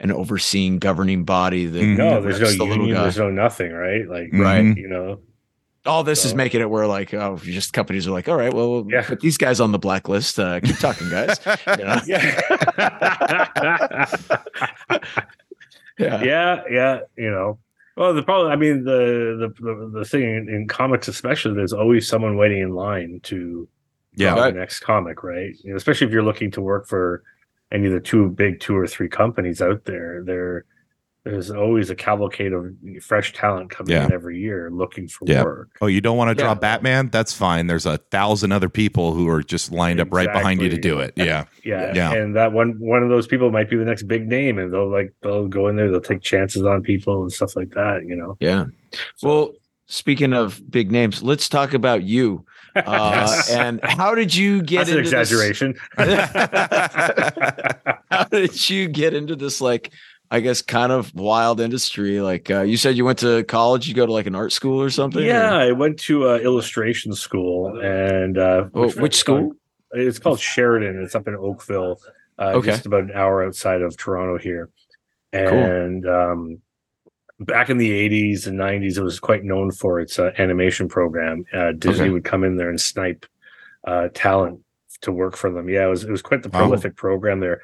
an 0.00 0.12
overseeing 0.12 0.78
governing 0.78 1.24
body 1.24 1.66
that 1.66 1.80
Mhm. 1.82 1.96
no, 1.96 2.20
there's 2.22 2.40
no 2.40 2.66
the 2.66 2.72
union, 2.74 2.94
there's 2.96 3.18
no 3.18 3.30
nothing, 3.30 3.72
right? 3.72 4.08
Like, 4.08 4.30
Right. 4.32 4.76
You 4.76 4.88
know, 4.88 5.20
all 5.86 6.04
this 6.04 6.24
is 6.24 6.34
making 6.34 6.60
it 6.60 6.68
where 6.68 6.86
like 6.86 7.14
oh 7.14 7.36
just 7.42 7.72
companies 7.72 8.06
are 8.06 8.10
like 8.10 8.28
all 8.28 8.36
right 8.36 8.52
well 8.52 8.84
Yeah. 8.90 9.02
put 9.06 9.20
these 9.20 9.38
guys 9.38 9.58
on 9.58 9.72
the 9.72 9.78
blacklist 9.78 10.38
uh, 10.38 10.60
keep 10.60 10.76
talking 10.78 11.08
guys 11.08 11.38
yeah, 11.78 12.00
yeah 15.98 16.22
yeah, 16.22 16.62
yeah. 16.70 17.00
You 17.16 17.30
know, 17.30 17.58
well, 17.96 18.14
the 18.14 18.22
problem, 18.22 18.52
I 18.52 18.56
mean, 18.56 18.84
the 18.84 19.50
the 19.58 19.62
the, 19.62 19.90
the 20.00 20.04
thing 20.04 20.22
in, 20.22 20.48
in 20.48 20.68
comics, 20.68 21.08
especially, 21.08 21.54
there's 21.54 21.72
always 21.72 22.06
someone 22.06 22.36
waiting 22.36 22.60
in 22.62 22.74
line 22.74 23.20
to 23.24 23.66
Yeah. 24.14 24.34
The 24.34 24.52
next 24.52 24.80
comic, 24.80 25.22
right? 25.24 25.54
You 25.62 25.70
know, 25.70 25.76
especially 25.76 26.06
if 26.06 26.12
you're 26.12 26.22
looking 26.22 26.50
to 26.52 26.60
work 26.60 26.86
for 26.86 27.22
any 27.72 27.86
of 27.86 27.92
the 27.92 28.00
two 28.00 28.28
big 28.30 28.60
two 28.60 28.76
or 28.76 28.86
three 28.86 29.08
companies 29.08 29.60
out 29.60 29.84
there. 29.84 30.22
There, 30.24 30.64
there's 31.24 31.50
always 31.50 31.90
a 31.90 31.94
cavalcade 31.94 32.54
of 32.54 32.74
fresh 33.02 33.34
talent 33.34 33.68
coming 33.68 33.92
Yeah. 33.92 34.06
in 34.06 34.12
every 34.12 34.38
year 34.38 34.70
looking 34.70 35.08
for 35.08 35.26
Yeah. 35.28 35.42
work. 35.44 35.68
Oh, 35.82 35.86
you 35.86 36.00
don't 36.00 36.16
want 36.16 36.30
to 36.30 36.34
draw 36.34 36.52
Yeah. 36.52 36.54
Batman? 36.54 37.10
That's 37.12 37.34
fine. 37.34 37.66
There's 37.66 37.84
a 37.84 37.98
thousand 37.98 38.52
other 38.52 38.70
people 38.70 39.12
who 39.12 39.28
are 39.28 39.42
just 39.42 39.70
lined 39.70 40.00
up 40.00 40.08
right 40.10 40.32
behind 40.32 40.62
you 40.62 40.70
to 40.70 40.78
do 40.78 41.00
it. 41.00 41.12
Yeah. 41.16 41.44
Yeah, 41.64 41.92
Yeah. 41.94 42.12
and 42.14 42.34
that 42.36 42.52
one 42.52 42.78
one 42.78 43.02
of 43.02 43.10
those 43.10 43.26
people 43.26 43.50
might 43.50 43.68
be 43.68 43.76
the 43.76 43.84
next 43.84 44.04
big 44.04 44.26
name, 44.26 44.58
and 44.58 44.72
they'll 44.72 44.88
like 44.88 45.12
they'll 45.22 45.48
go 45.48 45.68
in 45.68 45.76
there, 45.76 45.90
they'll 45.90 46.00
take 46.00 46.22
chances 46.22 46.62
on 46.64 46.82
people 46.82 47.20
and 47.22 47.30
stuff 47.32 47.54
like 47.56 47.70
that. 47.70 48.06
You 48.06 48.16
know. 48.16 48.36
yeah 48.40 48.66
well 49.22 49.52
speaking 49.90 50.32
of 50.32 50.62
big 50.70 50.90
names 50.90 51.22
let's 51.22 51.46
talk 51.48 51.74
about 51.74 52.02
you 52.04 52.44
uh, 52.76 53.42
and 53.50 53.80
how 53.82 54.14
did 54.14 54.34
you 54.34 54.62
get 54.62 54.86
That's 54.86 54.90
an 54.90 54.98
into 54.98 55.10
this- 55.10 55.32
exaggeration. 55.32 55.74
how 58.10 58.24
did 58.30 58.70
you 58.70 58.88
get 58.88 59.14
into 59.14 59.36
this 59.36 59.60
like 59.60 59.92
i 60.30 60.40
guess 60.40 60.62
kind 60.62 60.92
of 60.92 61.14
wild 61.14 61.60
industry 61.60 62.20
like 62.20 62.50
uh, 62.50 62.62
you 62.62 62.76
said 62.76 62.96
you 62.96 63.04
went 63.04 63.18
to 63.18 63.44
college 63.44 63.88
you 63.88 63.94
go 63.94 64.06
to 64.06 64.12
like 64.12 64.26
an 64.26 64.34
art 64.34 64.52
school 64.52 64.80
or 64.80 64.90
something 64.90 65.24
yeah, 65.24 65.54
or- 65.56 65.60
I 65.60 65.72
went 65.72 65.98
to 66.00 66.28
uh, 66.28 66.36
illustration 66.38 67.12
school, 67.14 67.78
and 67.82 68.36
uh, 68.38 68.68
Oh, 68.74 68.90
which 68.92 69.16
school 69.16 69.52
It's 69.92 70.18
called 70.18 70.40
Sheridan. 70.40 71.02
It's 71.02 71.14
up 71.14 71.26
in 71.28 71.34
Oakville, 71.34 71.98
uh, 72.38 72.52
Okay. 72.56 72.70
just 72.72 72.86
about 72.86 73.04
an 73.04 73.12
hour 73.14 73.44
outside 73.44 73.80
of 73.82 73.96
Toronto 73.96 74.38
here. 74.38 74.68
And 75.32 76.06
um, 76.06 76.60
back 77.40 77.70
in 77.70 77.78
the 77.78 77.90
'80s 77.90 78.46
and 78.46 78.58
'90s, 78.58 78.96
it 78.98 79.02
was 79.02 79.20
quite 79.20 79.44
known 79.44 79.70
for 79.70 80.00
its 80.00 80.18
uh, 80.18 80.32
animation 80.38 80.88
program. 80.88 81.44
Uh, 81.52 81.72
Disney 81.72 82.04
Okay. 82.06 82.10
would 82.10 82.24
come 82.24 82.44
in 82.44 82.56
there 82.56 82.68
and 82.70 82.80
snipe 82.80 83.26
uh, 83.86 84.08
talent 84.14 84.60
to 85.02 85.12
work 85.12 85.36
for 85.36 85.50
them. 85.50 85.68
Yeah, 85.68 85.86
it 85.86 85.90
was 85.90 86.04
it 86.04 86.10
was 86.10 86.22
quite 86.22 86.42
the 86.42 86.50
prolific 86.50 86.96
program 86.96 87.40
there. 87.40 87.62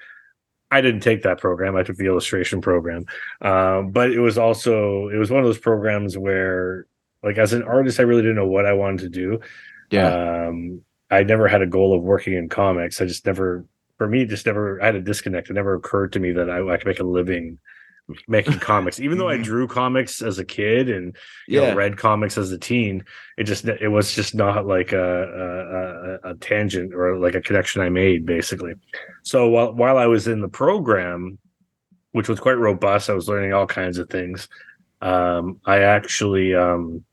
I 0.70 0.81
didn't 0.81 1.01
take 1.01 1.22
that 1.22 1.39
program. 1.41 1.77
I 1.77 1.83
took 1.85 1.97
the 1.97 2.07
illustration 2.07 2.61
program, 2.61 3.07
um, 3.43 3.91
but 3.91 4.11
it 4.11 4.20
was 4.20 4.39
also 4.39 5.09
it 5.09 5.16
was 5.18 5.31
one 5.31 5.41
of 5.41 5.47
those 5.47 5.59
programs 5.59 6.16
where, 6.18 6.87
like, 7.22 7.39
as 7.39 7.53
an 7.53 7.62
artist, 7.62 8.01
I 8.01 8.05
really 8.05 8.22
didn't 8.22 8.37
know 8.37 8.47
what 8.49 8.66
I 8.66 8.72
wanted 8.72 9.01
to 9.01 9.09
do. 9.09 9.41
yeah 9.91 10.47
Um, 10.49 10.83
I 11.11 11.22
never 11.22 11.47
had 11.47 11.62
a 11.62 11.66
goal 11.66 11.95
of 11.97 12.03
working 12.03 12.33
in 12.35 12.49
comics. 12.49 13.01
I 13.01 13.05
just 13.05 13.25
never, 13.27 13.64
for 13.99 14.09
me, 14.09 14.25
just 14.25 14.47
never. 14.47 14.83
I 14.83 14.87
had 14.87 14.97
a 14.97 15.01
disconnect. 15.01 15.51
It 15.51 15.53
never 15.53 15.75
occurred 15.75 16.12
to 16.14 16.18
me 16.18 16.33
that 16.33 16.51
I, 16.51 16.66
I 16.68 16.77
could 16.77 16.87
make 16.89 16.99
a 17.01 17.05
living 17.05 17.59
making 18.29 18.59
comics. 18.61 19.01
Even 19.01 19.19
though 19.19 19.29
I 19.29 19.37
Mhm. 19.39 19.45
drew 19.45 19.67
comics 19.67 20.21
as 20.23 20.39
a 20.39 20.45
kid 20.45 20.89
and 20.91 21.17
you 21.49 21.61
yeah 21.61 21.71
know, 21.71 21.77
read 21.77 21.97
comics 21.97 22.37
as 22.37 22.53
a 22.53 22.59
teen, 22.59 23.05
it 23.39 23.45
just 23.45 23.65
it 23.67 23.89
was 23.89 24.15
just 24.15 24.35
not 24.35 24.67
like 24.67 24.93
a, 24.93 26.19
a, 26.25 26.29
a, 26.29 26.33
a 26.33 26.35
tangent 26.37 26.95
or 26.95 27.17
like 27.17 27.35
a 27.35 27.41
connection 27.41 27.83
I 27.83 27.89
made 27.89 28.27
basically. 28.27 28.75
So 29.23 29.49
while 29.49 29.73
while 29.75 29.97
I 29.99 30.07
was 30.07 30.29
in 30.29 30.41
the 30.41 30.49
program, 30.49 31.39
which 32.13 32.29
was 32.29 32.41
quite 32.41 32.59
robust, 32.59 33.09
I 33.11 33.15
was 33.15 33.29
learning 33.29 33.53
all 33.53 33.67
kinds 33.67 33.99
of 33.99 34.09
things. 34.11 34.49
Um, 35.01 35.61
I 35.67 35.79
actually 35.81 36.55
um, 36.55 37.05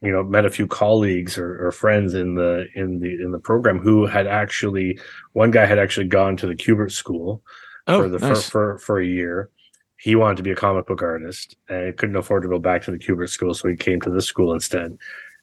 you 0.00 0.12
know 0.12 0.22
met 0.22 0.44
a 0.44 0.50
few 0.50 0.66
colleagues 0.68 1.36
or, 1.36 1.66
or 1.66 1.72
friends 1.72 2.14
in 2.14 2.34
the 2.36 2.66
in 2.76 3.00
the 3.00 3.20
in 3.22 3.32
the 3.32 3.38
program 3.40 3.78
who 3.80 4.06
had 4.06 4.26
actually 4.28 5.00
one 5.32 5.50
guy 5.50 5.66
had 5.66 5.78
actually 5.80 6.06
gone 6.06 6.36
to 6.36 6.46
the 6.46 6.54
Kubert 6.54 6.92
school 6.92 7.42
Oh, 7.88 8.02
for 8.02 8.08
the 8.08 8.18
nice. 8.18 8.44
for, 8.48 8.50
for 8.50 8.78
for 8.78 9.00
a 9.00 9.06
year. 9.06 9.50
He 9.98 10.14
wanted 10.14 10.36
to 10.36 10.42
be 10.44 10.52
a 10.52 10.56
comic 10.56 10.86
book 10.86 11.02
artist 11.02 11.56
and 11.68 11.96
couldn't 11.96 12.16
afford 12.16 12.42
to 12.42 12.48
go 12.48 12.58
back 12.58 12.82
to 12.84 12.92
the 12.92 12.98
Kubert 12.98 13.30
school, 13.30 13.52
so 13.52 13.68
he 13.68 13.76
came 13.76 14.00
to 14.02 14.10
this 14.10 14.26
school 14.26 14.54
instead. 14.54 14.96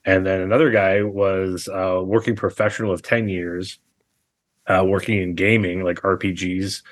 And 0.05 0.25
then 0.25 0.41
another 0.41 0.71
guy 0.71 1.01
was 1.03 1.67
uh, 1.67 2.01
working 2.03 2.35
professional 2.35 2.91
of 2.91 3.01
ten 3.01 3.27
years, 3.27 3.79
uh, 4.67 4.83
working 4.85 5.21
in 5.21 5.35
gaming 5.35 5.83
like 5.83 5.97
RPGs, 6.01 6.83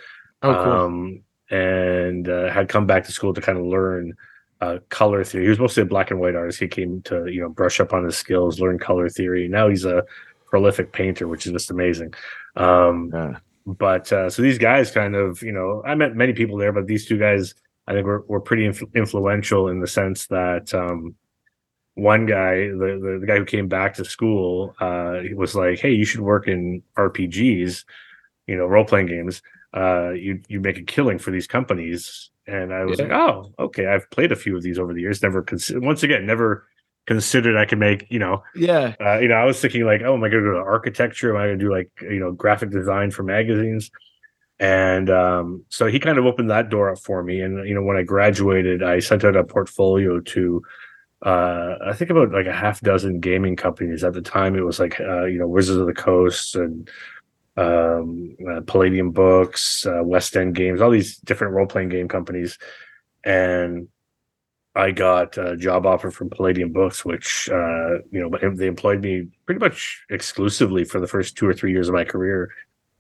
oh, 0.42 0.54
cool. 0.54 0.74
um, 0.74 1.24
and 1.50 2.28
uh, 2.28 2.52
had 2.52 2.68
come 2.68 2.86
back 2.86 3.06
to 3.06 3.12
school 3.12 3.34
to 3.34 3.42
kind 3.42 3.58
of 3.58 3.66
learn 3.66 4.14
uh, 4.60 4.80
color 4.90 5.24
theory. 5.24 5.44
He 5.46 5.50
was 5.50 5.60
mostly 5.60 5.84
a 5.84 5.86
black 5.86 6.12
and 6.12 6.20
white 6.20 6.36
artist. 6.36 6.60
He 6.60 6.68
came 6.68 7.02
to 7.04 7.28
you 7.28 7.42
know 7.42 7.50
brush 7.50 7.80
up 7.80 7.94
on 7.94 8.04
his 8.04 8.18
skills, 8.18 8.60
learn 8.60 8.78
color 8.78 9.08
theory. 9.10 9.48
Now 9.48 9.70
he's 9.70 9.86
a 9.86 10.04
prolific 10.48 10.92
painter, 10.92 11.28
which 11.28 11.46
is 11.46 11.54
just 11.54 11.72
amazing. 11.72 12.14
Um, 12.56 13.10
Yeah. 13.14 13.38
But 13.66 14.12
uh, 14.12 14.30
so 14.30 14.42
these 14.42 14.58
guys 14.58 14.92
kind 14.92 15.16
of 15.16 15.42
you 15.42 15.52
know 15.52 15.82
I 15.86 15.96
met 15.96 16.16
many 16.16 16.34
people 16.34 16.58
there, 16.58 16.72
but 16.74 16.88
these 16.88 17.06
two 17.06 17.18
guys 17.18 17.56
I 17.88 17.94
think 17.94 18.06
were 18.06 18.22
were 18.28 18.42
pretty 18.42 18.68
influ- 18.68 18.94
influential 18.96 19.68
in 19.70 19.80
the 19.80 19.88
sense 19.88 20.28
that. 20.28 20.74
Um, 20.74 21.16
one 21.96 22.26
guy, 22.26 22.70
the, 22.70 23.00
the 23.00 23.18
the 23.22 23.28
guy 23.28 23.38
who 23.38 23.46
came 23.46 23.68
back 23.68 23.94
to 23.94 24.04
school, 24.04 24.74
uh, 24.80 25.20
was 25.36 25.54
like, 25.54 25.78
"Hey, 25.78 25.92
you 25.92 26.06
should 26.06 26.22
work 26.22 26.48
in 26.48 26.82
RPGs, 26.98 27.86
you 28.48 28.56
know, 28.58 28.66
role 28.66 28.84
playing 28.84 29.06
games. 29.06 29.44
Uh, 29.76 30.10
you 30.10 30.42
you 30.48 30.60
make 30.60 30.80
a 30.80 30.82
killing 30.82 31.20
for 31.20 31.30
these 31.30 31.46
companies." 31.46 32.32
And 32.48 32.74
I 32.74 32.86
was 32.86 32.98
Yeah. 32.98 33.06
like, 33.06 33.14
"Oh, 33.14 33.54
okay. 33.60 33.86
I've 33.86 34.10
played 34.10 34.32
a 34.32 34.36
few 34.36 34.58
of 34.58 34.64
these 34.64 34.80
over 34.80 34.92
the 34.92 35.02
years. 35.02 35.22
Never 35.22 35.44
consider 35.44 35.82
once 35.82 36.02
again, 36.02 36.26
never 36.26 36.66
considered 37.06 37.58
I 37.58 37.66
could 37.66 37.80
make 37.80 38.08
you 38.10 38.20
know 38.20 38.44
yeah. 38.56 38.96
uh, 39.00 39.20
you 39.20 39.28
know, 39.28 39.36
I 39.36 39.46
was 39.46 39.60
thinking 39.60 39.86
like, 39.86 40.02
oh, 40.02 40.14
am 40.14 40.24
I 40.24 40.30
going 40.30 40.44
to 40.44 40.50
go 40.50 40.54
to 40.56 40.60
architecture? 40.60 41.36
Am 41.36 41.42
I 41.42 41.48
going 41.48 41.60
to 41.60 41.66
do 41.66 41.72
like, 41.72 41.90
you 42.02 42.20
know, 42.20 42.32
graphic 42.32 42.70
design 42.70 43.12
for 43.12 43.24
magazines? 43.24 43.92
And 44.60 45.10
um, 45.10 45.66
so 45.70 45.88
he 45.88 46.00
kind 46.00 46.18
of 46.18 46.26
opened 46.26 46.50
that 46.50 46.70
door 46.70 46.92
up 46.92 47.00
for 47.00 47.24
me. 47.24 47.42
And 47.42 47.68
you 47.68 47.76
know, 47.76 47.82
when 47.82 47.98
I 47.98 48.04
graduated, 48.04 48.84
I 48.84 49.00
sent 49.00 49.24
out 49.26 49.36
a 49.36 49.44
portfolio 49.44 50.20
to, 50.20 50.62
uh, 51.26 51.76
I 51.86 51.94
think 51.94 52.12
about 52.12 52.32
like 52.32 52.46
a 52.46 52.54
half 52.54 52.80
dozen 52.82 53.20
gaming 53.20 53.56
companies. 53.56 54.04
At 54.04 54.14
the 54.14 54.22
time, 54.22 54.56
it 54.56 54.62
was 54.62 54.80
like, 54.80 55.00
uh, 55.00 55.26
you 55.26 55.40
know, 55.40 55.48
Wizards 55.48 55.80
of 55.80 55.88
the 55.88 55.94
Coast 55.94 56.56
and 56.56 56.90
um, 57.58 58.36
uh, 58.50 58.62
Palladium 58.62 59.12
Books, 59.12 59.86
uh, 59.86 60.02
West 60.04 60.36
End 60.36 60.56
Games, 60.56 60.82
all 60.82 60.92
these 60.92 61.18
different 61.18 61.54
role 61.54 61.68
playing 61.68 61.90
game 61.90 62.08
companies. 62.08 62.58
And 63.26 63.88
I 64.76 64.92
got 64.92 65.38
a 65.38 65.56
job 65.56 65.86
offer 65.86 66.10
from 66.10 66.30
Palladium 66.30 66.72
Books, 66.72 67.06
which 67.06 67.50
uh, 67.52 68.00
you 68.12 68.20
know 68.20 68.30
but 68.30 68.42
they 68.58 68.68
employed 68.68 69.02
me 69.02 69.28
pretty 69.46 69.60
much 69.60 70.04
exclusively 70.10 70.84
for 70.84 71.00
the 71.00 71.08
first 71.08 71.38
two 71.38 71.48
or 71.48 71.54
three 71.54 71.72
years 71.72 71.88
of 71.88 71.94
my 71.94 72.04
career. 72.04 72.50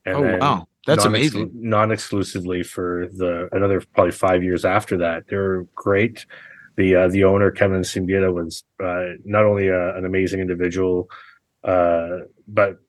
And 0.05 0.15
Oh, 0.17 0.37
wow. 0.37 0.67
That's 0.85 1.05
non-exclu- 1.05 1.17
amazing. 1.17 1.51
Non-exclusively 1.53 2.63
for 2.63 3.07
the 3.13 3.47
another 3.53 3.81
probably 3.93 4.11
five 4.11 4.43
years 4.43 4.65
after 4.65 4.97
that. 4.97 5.23
They're 5.29 5.63
great. 5.75 6.25
The 6.75 6.95
uh, 6.95 7.07
the 7.07 7.23
owner 7.23 7.51
Kevin 7.51 7.81
Siembieda 7.81 8.33
was 8.33 8.63
uh, 8.83 9.13
not 9.23 9.45
only 9.45 9.69
a, 9.69 9.95
an 9.95 10.05
amazing 10.05 10.41
individual, 10.41 11.09
uh, 11.63 12.19
but 12.47 12.79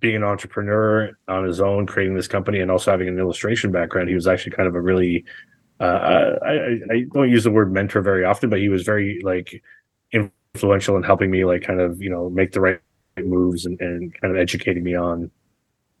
being 0.00 0.16
an 0.16 0.24
entrepreneur 0.24 1.12
on 1.28 1.44
his 1.44 1.60
own, 1.60 1.86
creating 1.86 2.14
this 2.14 2.28
company, 2.28 2.60
and 2.60 2.70
also 2.70 2.90
having 2.90 3.08
an 3.08 3.18
illustration 3.18 3.70
background, 3.72 4.08
he 4.08 4.14
was 4.14 4.26
actually 4.26 4.52
kind 4.52 4.68
of 4.68 4.74
a 4.74 4.80
really 4.80 5.24
uh, 5.80 6.38
I, 6.44 6.50
I, 6.90 7.04
don't 7.12 7.30
use 7.30 7.44
the 7.44 7.50
word 7.50 7.72
mentor 7.72 8.02
very 8.02 8.24
often, 8.24 8.50
but 8.50 8.58
he 8.58 8.68
was 8.68 8.82
very 8.82 9.20
like 9.22 9.62
influential 10.12 10.96
in 10.96 11.02
helping 11.02 11.30
me 11.30 11.44
like 11.44 11.62
kind 11.62 11.80
of 11.80 12.02
you 12.02 12.10
know 12.10 12.30
make 12.30 12.52
the 12.52 12.60
right 12.60 12.80
moves 13.16 13.66
and, 13.66 13.80
and 13.80 14.14
kind 14.20 14.34
of 14.34 14.40
educating 14.40 14.82
me 14.82 14.94
on 14.94 15.30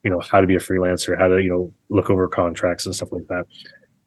you 0.02 0.10
know 0.10 0.20
how 0.20 0.40
to 0.40 0.46
be 0.46 0.56
a 0.56 0.60
freelancer, 0.60 1.18
how 1.18 1.28
to 1.28 1.42
you 1.42 1.50
know 1.50 1.72
look 1.90 2.10
over 2.10 2.28
contracts 2.28 2.86
and 2.86 2.94
stuff 2.94 3.12
like 3.12 3.26
that. 3.28 3.46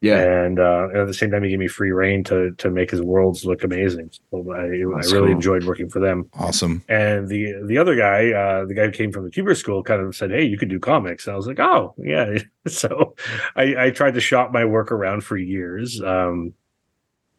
Yeah. 0.02 0.44
And, 0.44 0.58
uh, 0.58 0.88
and 0.90 0.96
at 0.98 1.06
the 1.06 1.14
same 1.14 1.30
time, 1.30 1.44
he 1.44 1.50
gave 1.50 1.58
me 1.60 1.68
free 1.68 1.92
reign 1.92 2.24
to 2.24 2.50
to 2.58 2.70
make 2.70 2.90
his 2.90 3.00
worlds 3.00 3.44
look 3.44 3.62
amazing. 3.62 4.10
So 4.30 4.52
I, 4.52 4.58
I 4.58 4.64
really 4.66 5.08
cool. 5.10 5.26
enjoyed 5.28 5.64
working 5.64 5.88
for 5.88 6.00
them. 6.00 6.28
Awesome. 6.34 6.82
And 6.88 7.28
the 7.28 7.54
the 7.64 7.78
other 7.78 7.94
guy, 7.94 8.32
uh, 8.32 8.64
the 8.66 8.74
guy 8.74 8.86
who 8.86 8.90
came 8.90 9.12
from 9.12 9.24
the 9.24 9.30
Kubert 9.30 9.56
school, 9.56 9.82
kind 9.82 10.02
of 10.02 10.14
said, 10.16 10.30
"Hey, 10.32 10.44
you 10.44 10.58
could 10.58 10.68
do 10.68 10.80
comics." 10.80 11.26
And 11.26 11.34
I 11.34 11.36
was 11.36 11.46
like, 11.46 11.60
"Oh, 11.60 11.94
yeah." 11.98 12.38
So 12.68 13.14
I, 13.56 13.86
I 13.86 13.90
tried 13.90 14.14
to 14.14 14.20
shop 14.20 14.52
my 14.52 14.64
work 14.64 14.92
around 14.92 15.24
for 15.24 15.36
years. 15.36 16.00
Um, 16.00 16.54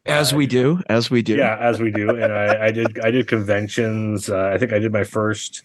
As 0.05 0.33
we 0.33 0.47
do. 0.47 0.81
As 0.89 1.09
we 1.09 1.21
do. 1.21 1.35
yeah, 1.37 1.57
as 1.61 1.79
we 1.79 1.91
do. 1.91 2.09
And 2.09 2.33
I, 2.33 2.65
I 2.65 2.71
did 2.71 2.99
I 2.99 3.09
did 3.09 3.27
conventions. 3.27 4.29
Uh, 4.29 4.51
I 4.53 4.57
think 4.57 4.73
I 4.73 4.79
did 4.79 4.91
my 4.91 5.05
first 5.05 5.63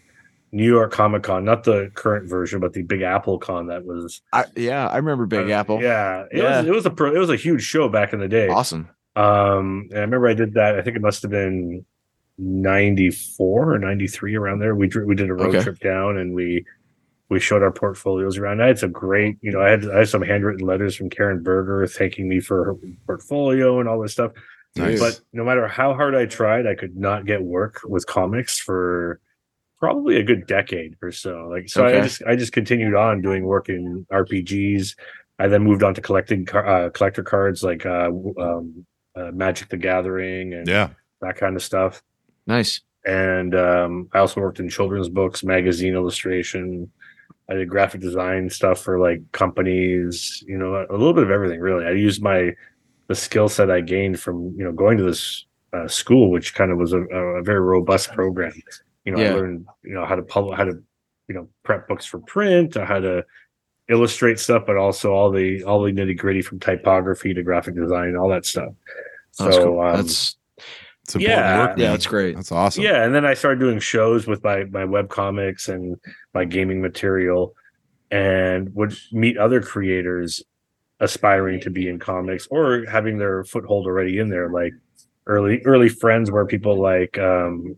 New 0.53 0.65
York 0.65 0.93
Comic 0.93 1.23
Con, 1.25 1.45
not 1.45 1.65
the 1.65 1.91
current 1.95 2.29
version, 2.29 2.61
but 2.61 2.73
the 2.73 2.83
Big 2.83 3.03
Apple 3.03 3.39
Con 3.39 3.67
that 3.67 3.85
was 3.85 4.23
I, 4.33 4.45
yeah. 4.57 4.87
I 4.89 4.97
remember 4.97 5.27
Big 5.27 5.51
uh, 5.51 5.55
Apple. 5.55 5.83
Yeah, 5.83 6.23
it 6.31 6.39
Yeah. 6.39 6.59
was 6.61 6.67
it 6.67 6.73
was 6.73 6.87
a 6.87 6.91
pro, 6.91 7.15
it 7.15 7.19
was 7.19 7.31
a 7.31 7.37
huge 7.37 7.63
show 7.63 7.89
back 7.89 8.13
in 8.13 8.21
the 8.21 8.29
day. 8.29 8.49
Awesome. 8.49 8.89
Um, 9.17 9.89
and 9.91 9.99
I 9.99 10.01
remember 10.03 10.29
I 10.29 10.35
did 10.35 10.55
that. 10.55 10.77
I 10.79 10.83
think 10.83 10.97
it 10.97 11.03
must 11.03 11.23
have 11.23 11.31
been 11.31 11.85
ninety 12.39 13.11
four 13.11 13.73
or 13.75 13.79
ninety 13.79 14.07
three 14.07 14.37
around 14.37 14.61
there. 14.61 14.75
We 14.75 14.87
dr- 14.89 15.07
we 15.07 15.15
did 15.15 15.29
a 15.29 15.35
road 15.35 15.55
Okay. 15.55 15.63
trip 15.63 15.79
down 15.81 16.19
and 16.19 16.35
we 16.35 16.65
we 17.29 17.41
showed 17.41 17.63
our 17.63 17.73
portfolios 17.73 18.39
around. 18.39 18.63
I 18.63 18.69
had 18.69 18.79
some 18.79 18.93
great, 18.93 19.37
you 19.43 19.53
know, 19.53 19.61
I 19.61 19.69
had 19.71 19.91
I 19.91 19.99
had 19.99 20.09
some 20.09 20.23
handwritten 20.23 20.67
letters 20.67 20.97
from 20.97 21.11
Karen 21.11 21.43
Berger 21.43 21.87
thanking 21.87 22.29
me 22.29 22.41
for 22.41 22.65
her 22.65 22.75
portfolio 23.07 23.81
and 23.81 23.89
all 23.89 24.01
this 24.01 24.13
stuff. 24.13 24.33
Nice. 24.77 25.01
But 25.01 25.21
no 25.33 25.45
matter 25.45 25.67
how 25.67 25.95
hard 25.95 26.15
I 26.15 26.27
tried, 26.27 26.67
I 26.67 26.75
could 26.75 26.97
not 26.97 27.27
get 27.27 27.43
work 27.43 27.81
with 27.85 28.07
comics 28.07 28.59
for 28.61 29.21
probably 29.79 30.17
a 30.17 30.23
good 30.23 30.47
decade 30.47 30.97
or 31.03 31.13
so. 31.13 31.49
Like 31.51 31.69
so, 31.69 31.87
I 31.87 32.01
just 32.01 32.23
I 32.27 32.37
just 32.37 32.53
continued 32.53 32.95
on 32.95 33.23
doing 33.23 33.45
work 33.45 33.69
in 33.69 34.07
RPGs. 34.13 34.97
I 35.39 35.49
then 35.49 35.63
moved 35.63 35.83
on 35.83 35.95
to 35.95 36.01
collecting 36.01 36.47
uh, 36.53 36.91
collector 36.93 37.23
cards 37.23 37.63
like 37.63 37.87
uh, 37.87 38.11
um, 38.39 38.87
uh, 39.15 39.31
Magic 39.33 39.69
the 39.69 39.77
Gathering 39.77 40.55
and 40.55 40.67
yeah. 40.67 40.91
that 41.21 41.37
kind 41.37 41.55
of 41.55 41.63
stuff. 41.63 42.03
Nice. 42.47 42.81
And 43.07 43.55
um, 43.55 44.09
I 44.13 44.19
also 44.19 44.41
worked 44.41 44.59
in 44.59 44.69
children's 44.69 45.09
books, 45.09 45.45
magazine 45.45 45.95
illustration. 45.95 46.91
I 47.49 47.55
did 47.55 47.69
graphic 47.69 48.01
design 48.01 48.51
stuff 48.51 48.81
for 48.81 48.99
like 48.99 49.21
companies, 49.33 50.43
you 50.47 50.59
know, 50.59 50.85
a 50.91 50.93
little 50.93 51.15
bit 51.15 51.23
of 51.23 51.31
everything 51.31 51.61
really. 51.61 51.87
I 51.87 51.93
used 51.93 52.23
my 52.23 52.53
the 53.07 53.15
skill 53.15 53.49
set 53.49 53.71
I 53.71 53.81
gained 53.81 54.21
from 54.21 54.55
you 54.57 54.65
know 54.65 54.73
going 54.73 54.99
to 54.99 55.05
this 55.05 55.47
uh, 55.73 55.89
school, 55.89 56.31
which 56.31 56.55
kind 56.55 56.71
of 56.71 56.79
was 56.79 56.93
a, 56.93 57.01
a 57.01 57.43
very 57.43 57.61
robust 57.61 58.13
program. 58.13 58.53
You 59.09 59.15
know, 59.17 59.23
Yeah. 59.23 59.31
I 59.31 59.35
learned 59.37 59.67
you 59.83 59.95
know 59.95 60.05
how 60.05 60.17
to 60.17 60.23
publish, 60.23 60.59
how 60.59 60.65
to 60.65 60.75
you 61.29 61.35
know 61.35 61.49
prep 61.63 61.89
books 61.89 62.05
for 62.05 62.19
print, 62.19 62.77
uh, 62.77 62.85
how 62.85 63.01
to 63.01 63.25
illustrate 63.89 64.39
stuff, 64.39 64.65
but 64.67 64.77
also 64.77 65.13
all 65.13 65.31
the 65.31 65.65
all 65.65 65.83
the 65.83 65.91
nitty 65.91 66.19
gritty 66.19 66.43
from 66.43 66.61
typography 66.61 67.33
to 67.33 67.43
graphic 67.43 67.75
design, 67.75 68.17
all 68.17 68.29
that 68.29 68.45
stuff. 68.45 68.75
So 69.31 69.45
That's 69.45 69.57
cool. 69.57 69.81
um, 69.81 69.97
That's 69.97 70.37
It's 71.05 71.15
important 71.15 71.39
Yeah. 71.39 71.59
work. 71.69 71.79
yeah. 71.79 71.91
That's 71.93 72.07
great. 72.07 72.37
That's 72.37 72.53
awesome. 72.53 72.85
yeah, 72.85 73.03
and 73.03 73.15
then 73.15 73.25
I 73.25 73.33
started 73.33 73.61
doing 73.61 73.79
shows 73.79 74.27
with 74.27 74.45
my 74.45 74.65
my 74.65 74.85
web 74.85 75.09
comics 75.09 75.71
and 75.71 75.97
my 76.35 76.45
gaming 76.45 76.83
material, 76.83 77.55
and 78.11 78.75
would 78.75 78.93
meet 79.11 79.39
other 79.39 79.63
creators 79.63 80.43
aspiring 81.01 81.59
to 81.61 81.71
be 81.71 81.89
in 81.89 81.99
comics 81.99 82.47
or 82.51 82.85
having 82.85 83.17
their 83.17 83.43
foothold 83.45 83.87
already 83.87 84.19
in 84.19 84.29
there, 84.29 84.51
like 84.51 84.75
early 85.27 85.63
early 85.65 85.89
friends 85.89 86.31
were 86.31 86.45
people 86.45 86.79
like 86.79 87.17
um, 87.19 87.75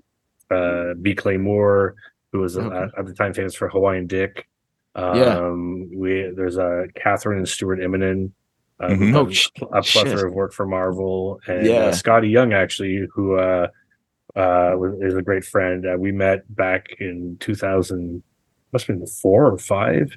uh, 0.51 0.95
B. 1.01 1.15
Clay 1.15 1.37
Moore, 1.37 1.95
who 2.33 2.41
was 2.41 2.57
uh, 2.57 2.63
Okay. 2.63 2.93
at 2.99 3.07
the 3.07 3.15
time 3.15 3.33
famous 3.35 3.55
for 3.55 3.69
Hawaiian 3.69 4.07
Dick. 4.07 4.47
Um, 4.95 5.17
Yeah. 5.17 5.51
we 5.99 6.33
there's 6.35 6.57
a 6.57 6.87
Kathryn 6.97 7.37
and 7.39 7.49
Stuart 7.49 7.79
Immonen. 7.81 8.33
Uh, 8.81 8.89
Mhm. 8.89 8.97
who've 9.13 9.17
Oh, 9.17 9.29
sh- 9.31 9.49
a 9.75 9.83
shit. 9.83 10.05
plethora 10.07 10.29
of 10.29 10.35
work 10.35 10.55
for 10.55 10.65
Marvel 10.67 11.39
and 11.47 11.67
Yeah. 11.67 11.75
uh, 11.75 11.93
Skottie 11.93 12.31
Young 12.31 12.55
actually, 12.55 13.07
who 13.13 13.35
uh, 13.37 13.69
uh, 14.35 14.73
was, 14.77 14.95
is 15.03 15.15
a 15.15 15.21
great 15.23 15.45
friend. 15.45 15.85
Uh, 15.87 15.97
we 15.99 16.13
met 16.13 16.45
back 16.57 16.87
in 16.99 17.37
2000, 17.41 18.23
must 18.73 18.87
have 18.87 18.97
been 18.99 19.07
four 19.07 19.47
or 19.53 19.59
five. 19.59 20.17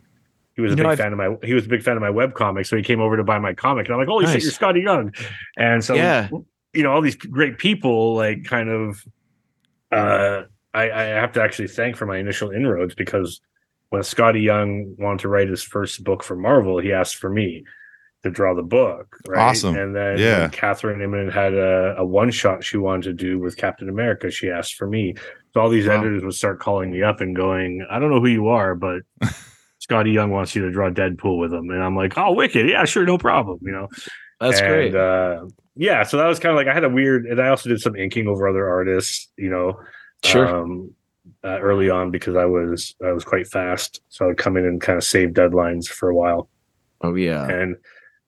He 0.55 0.61
was 0.61 0.69
You 0.69 0.73
a 0.75 0.77
big 0.77 0.85
I've- 0.85 1.01
fan 1.01 1.11
of 1.11 1.17
my. 1.17 1.35
He 1.43 1.53
was 1.53 1.65
a 1.65 1.67
big 1.67 1.81
fan 1.83 1.97
of 1.97 2.01
my 2.01 2.09
web 2.11 2.35
comic, 2.35 2.65
so 2.65 2.77
he 2.77 2.83
came 2.83 3.01
over 3.01 3.17
to 3.17 3.23
buy 3.25 3.37
my 3.39 3.53
comic, 3.53 3.87
and 3.87 3.95
I'm 3.95 3.99
like, 3.99 4.07
"Holy 4.07 4.27
shit, 4.27 4.43
you're 4.43 4.51
Skottie 4.51 4.83
Young!" 4.83 5.11
And 5.57 5.83
so, 5.83 5.95
Yeah. 5.95 6.29
you 6.73 6.83
know, 6.83 6.91
all 6.91 7.01
these 7.01 7.15
great 7.17 7.57
people, 7.57 8.15
like, 8.15 8.45
kind 8.45 8.69
of, 8.69 9.03
uh, 9.93 10.43
I, 10.73 10.91
I 10.91 11.03
have 11.03 11.31
to 11.33 11.41
actually 11.41 11.67
thank 11.67 11.95
for 11.95 12.05
my 12.05 12.17
initial 12.17 12.49
inroads 12.51 12.95
because 12.95 13.39
when 13.89 14.01
Skottie 14.01 14.41
Young 14.43 14.95
wanted 14.97 15.19
to 15.19 15.27
write 15.29 15.49
his 15.49 15.61
first 15.61 16.03
book 16.03 16.23
for 16.23 16.35
Marvel, 16.35 16.79
he 16.79 16.91
asked 16.91 17.17
for 17.17 17.29
me 17.29 17.63
to 18.23 18.31
draw 18.31 18.55
the 18.55 18.63
book. 18.63 19.17
Right? 19.27 19.39
Awesome. 19.49 19.75
And 19.75 19.95
then 19.95 20.17
Yeah. 20.17 20.47
Kathryn 20.49 20.97
Immonen 20.97 21.31
had 21.31 21.53
a, 21.53 21.95
a 21.97 22.05
one 22.05 22.31
shot 22.31 22.63
she 22.63 22.77
wanted 22.77 23.03
to 23.03 23.13
do 23.13 23.37
with 23.37 23.57
Captain 23.57 23.89
America. 23.89 24.31
She 24.31 24.49
asked 24.49 24.75
for 24.75 24.87
me. 24.87 25.13
So 25.53 25.59
all 25.61 25.69
these 25.69 25.87
Wow. 25.87 25.99
editors 25.99 26.23
would 26.23 26.33
start 26.33 26.59
calling 26.59 26.91
me 26.91 27.03
up 27.03 27.21
and 27.21 27.35
going, 27.35 27.85
I 27.91 27.99
don't 27.99 28.09
know 28.09 28.21
who 28.21 28.27
you 28.27 28.47
are, 28.47 28.73
but 28.75 29.01
Skottie 29.87 30.13
Young 30.13 30.31
wants 30.31 30.55
you 30.55 30.63
to 30.63 30.71
draw 30.71 30.89
Deadpool 30.89 31.37
with 31.37 31.53
him. 31.53 31.69
And 31.69 31.83
I'm 31.83 31.95
like, 31.95 32.17
oh, 32.17 32.31
wicked. 32.31 32.67
Yeah, 32.69 32.85
sure. 32.85 33.05
No 33.05 33.17
problem. 33.17 33.59
You 33.61 33.73
know? 33.73 33.87
That's 34.43 34.59
and, 34.59 34.67
great. 34.67 34.95
Uh, 34.95 35.45
yeah, 35.75 36.03
so 36.03 36.17
that 36.17 36.27
was 36.27 36.39
kind 36.39 36.51
of 36.51 36.57
like 36.57 36.67
I 36.67 36.73
had 36.73 36.83
a 36.83 36.89
weird, 36.89 37.25
and 37.25 37.41
I 37.41 37.47
also 37.49 37.69
did 37.69 37.81
some 37.81 37.95
inking 37.95 38.27
over 38.27 38.47
other 38.47 38.69
artists. 38.69 39.29
You 39.37 39.49
know, 39.49 39.79
Sure. 40.23 40.47
um, 40.47 40.91
uh, 41.43 41.59
early 41.59 41.89
on 41.89 42.11
because 42.11 42.35
I 42.35 42.45
was 42.45 42.95
I 43.03 43.11
was 43.11 43.23
quite 43.23 43.47
fast, 43.47 44.01
so 44.09 44.25
I 44.25 44.27
would 44.29 44.37
come 44.37 44.57
in 44.57 44.65
and 44.65 44.79
kind 44.81 44.97
of 44.97 45.03
save 45.03 45.29
deadlines 45.29 45.87
for 45.87 46.09
a 46.09 46.15
while, 46.15 46.49
oh 47.01 47.15
yeah. 47.15 47.47
and 47.49 47.75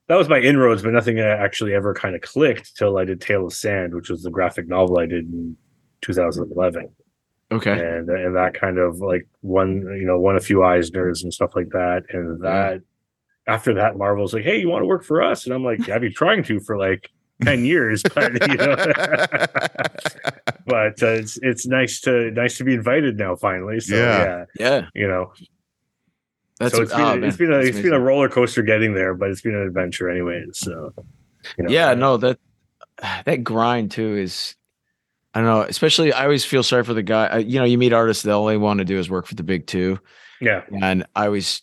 that 0.08 0.16
was 0.16 0.28
my 0.28 0.38
inroads. 0.40 0.82
But 0.82 0.92
nothing 0.92 1.20
actually 1.20 1.74
ever 1.74 1.94
kind 1.94 2.14
of 2.14 2.20
clicked 2.22 2.76
till 2.76 2.98
I 2.98 3.04
did 3.04 3.20
Tale 3.20 3.46
of 3.46 3.52
Sand, 3.52 3.94
which 3.94 4.10
was 4.10 4.22
the 4.22 4.30
graphic 4.30 4.66
novel 4.68 4.98
I 4.98 5.06
did 5.06 5.24
in 5.26 5.56
2011, 6.02 6.88
Okay. 7.52 7.70
and 7.72 8.08
and 8.10 8.34
that 8.36 8.54
kind 8.54 8.78
of 8.78 8.98
like 9.00 9.26
won 9.42 9.82
you 9.98 10.06
know 10.06 10.18
won 10.18 10.36
a 10.36 10.40
few 10.40 10.58
Eisners 10.58 11.22
and 11.22 11.32
stuff 11.32 11.54
like 11.54 11.68
that, 11.70 12.04
and 12.10 12.40
that 12.42 12.82
after 13.46 13.74
that 13.74 13.96
Marvel's 13.96 14.34
like, 14.34 14.44
hey, 14.44 14.58
you 14.60 14.68
want 14.68 14.82
to 14.82 14.86
work 14.86 15.04
for 15.04 15.22
us? 15.22 15.44
And 15.46 15.54
I'm 15.54 15.64
like, 15.64 15.88
I've 15.88 16.00
been 16.00 16.14
trying 16.14 16.42
to 16.44 16.60
for 16.60 16.76
like. 16.78 17.10
10 17.42 17.66
years 17.66 18.02
but 18.14 18.32
you 18.50 18.56
know 18.56 18.74
but 20.66 21.02
uh, 21.02 21.06
it's 21.08 21.38
it's 21.42 21.66
nice 21.66 22.00
to 22.00 22.30
nice 22.30 22.56
to 22.56 22.64
be 22.64 22.72
invited 22.72 23.18
now 23.18 23.36
finally 23.36 23.78
so 23.78 23.94
Yeah. 23.94 24.24
yeah, 24.24 24.44
Yeah. 24.58 24.86
you 24.94 25.06
know 25.06 25.32
That's 26.58 26.74
so 26.74 26.80
it's 26.80 26.92
been, 26.92 27.00
oh, 27.02 27.12
it's 27.26 27.38
man, 27.38 27.48
been 27.48 27.52
a 27.52 27.56
that's 27.56 27.68
it's 27.68 27.76
been 27.76 27.92
a 27.92 27.96
amazing. 27.96 28.04
roller 28.06 28.28
coaster 28.30 28.62
getting 28.62 28.94
there 28.94 29.12
but 29.12 29.28
it's 29.28 29.42
been 29.42 29.54
an 29.54 29.66
adventure 29.66 30.08
anyway 30.08 30.44
so 30.52 30.94
you 31.58 31.64
know 31.64 31.70
yeah 31.70 31.92
no 31.92 32.16
that 32.16 32.38
that 33.26 33.44
grind 33.44 33.90
too 33.90 34.16
is 34.16 34.56
i 35.34 35.40
don't 35.40 35.46
know 35.46 35.60
especially 35.60 36.14
i 36.14 36.24
always 36.24 36.42
feel 36.46 36.62
sorry 36.62 36.84
for 36.84 36.94
the 36.94 37.02
guy 37.02 37.26
uh, 37.28 37.36
you 37.36 37.58
know 37.58 37.66
you 37.66 37.76
meet 37.76 37.92
artists 37.92 38.22
that 38.22 38.32
only 38.32 38.56
want 38.56 38.78
to 38.78 38.84
do 38.86 38.98
is 38.98 39.10
work 39.10 39.26
for 39.26 39.34
the 39.34 39.42
big 39.42 39.66
two 39.66 39.98
yeah 40.40 40.62
and 40.80 41.04
i 41.14 41.26
always 41.26 41.60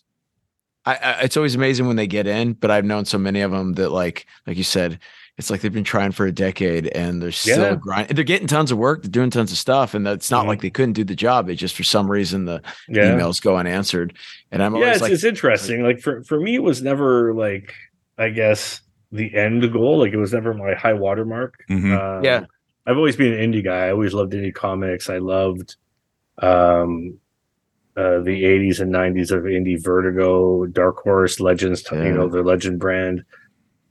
I, 0.86 0.94
I 0.96 1.10
it's 1.22 1.36
always 1.36 1.54
amazing 1.54 1.86
when 1.86 1.96
they 1.96 2.06
get 2.06 2.26
in 2.26 2.52
but 2.54 2.70
i've 2.70 2.84
known 2.84 3.04
so 3.04 3.18
many 3.18 3.40
of 3.40 3.50
them 3.50 3.74
that 3.74 3.90
like 3.90 4.26
like 4.46 4.56
you 4.56 4.64
said 4.64 4.98
it's 5.36 5.50
like 5.50 5.62
they've 5.62 5.72
been 5.72 5.82
trying 5.82 6.12
for 6.12 6.26
a 6.26 6.32
decade 6.32 6.86
and 6.88 7.20
they're 7.20 7.32
still 7.32 7.70
Yeah. 7.70 7.74
grinding 7.74 8.14
they're 8.14 8.24
getting 8.24 8.46
tons 8.46 8.70
of 8.70 8.78
work 8.78 9.02
they're 9.02 9.10
doing 9.10 9.30
tons 9.30 9.50
of 9.50 9.58
stuff 9.58 9.94
and 9.94 10.06
that's 10.06 10.30
not 10.30 10.44
Mhm. 10.44 10.48
like 10.48 10.60
they 10.60 10.70
couldn't 10.70 10.92
do 10.92 11.02
the 11.04 11.16
job 11.16 11.46
they 11.46 11.54
just 11.56 11.74
for 11.74 11.82
some 11.84 12.10
reason 12.10 12.44
the 12.44 12.62
yeah 12.88 13.04
emails 13.12 13.42
go 13.42 13.56
unanswered 13.56 14.16
and 14.52 14.62
i'm 14.62 14.74
yeah 14.74 14.80
always 14.80 14.92
it's, 14.96 15.02
like 15.02 15.12
it's 15.12 15.24
interesting 15.24 15.82
like 15.82 16.00
for 16.00 16.22
for 16.24 16.38
me 16.38 16.54
it 16.54 16.62
was 16.62 16.82
never 16.82 17.32
like 17.34 17.74
i 18.18 18.28
guess 18.28 18.80
the 19.10 19.34
end 19.34 19.72
goal 19.72 19.98
like 19.98 20.12
it 20.12 20.18
was 20.18 20.32
never 20.32 20.52
my 20.54 20.74
high 20.74 20.92
watermark 20.92 21.54
Mhm. 21.70 21.98
Um, 22.18 22.24
Yeah. 22.24 22.44
i've 22.86 22.96
always 22.96 23.16
been 23.16 23.32
an 23.32 23.52
indie 23.52 23.64
guy 23.64 23.86
i 23.86 23.90
always 23.90 24.12
loved 24.14 24.32
indie 24.34 24.54
comics 24.54 25.08
i 25.10 25.18
loved 25.18 25.76
um 26.38 27.18
uh, 27.96 28.18
the 28.20 28.42
80s 28.42 28.80
and 28.80 28.92
90s 28.92 29.30
of 29.30 29.44
indie 29.44 29.82
vertigo 29.82 30.66
dark 30.66 30.98
horse 30.98 31.38
legends 31.40 31.84
Yeah. 31.90 32.04
you 32.04 32.12
know 32.12 32.28
the 32.28 32.42
legend 32.42 32.78
brand. 32.80 33.24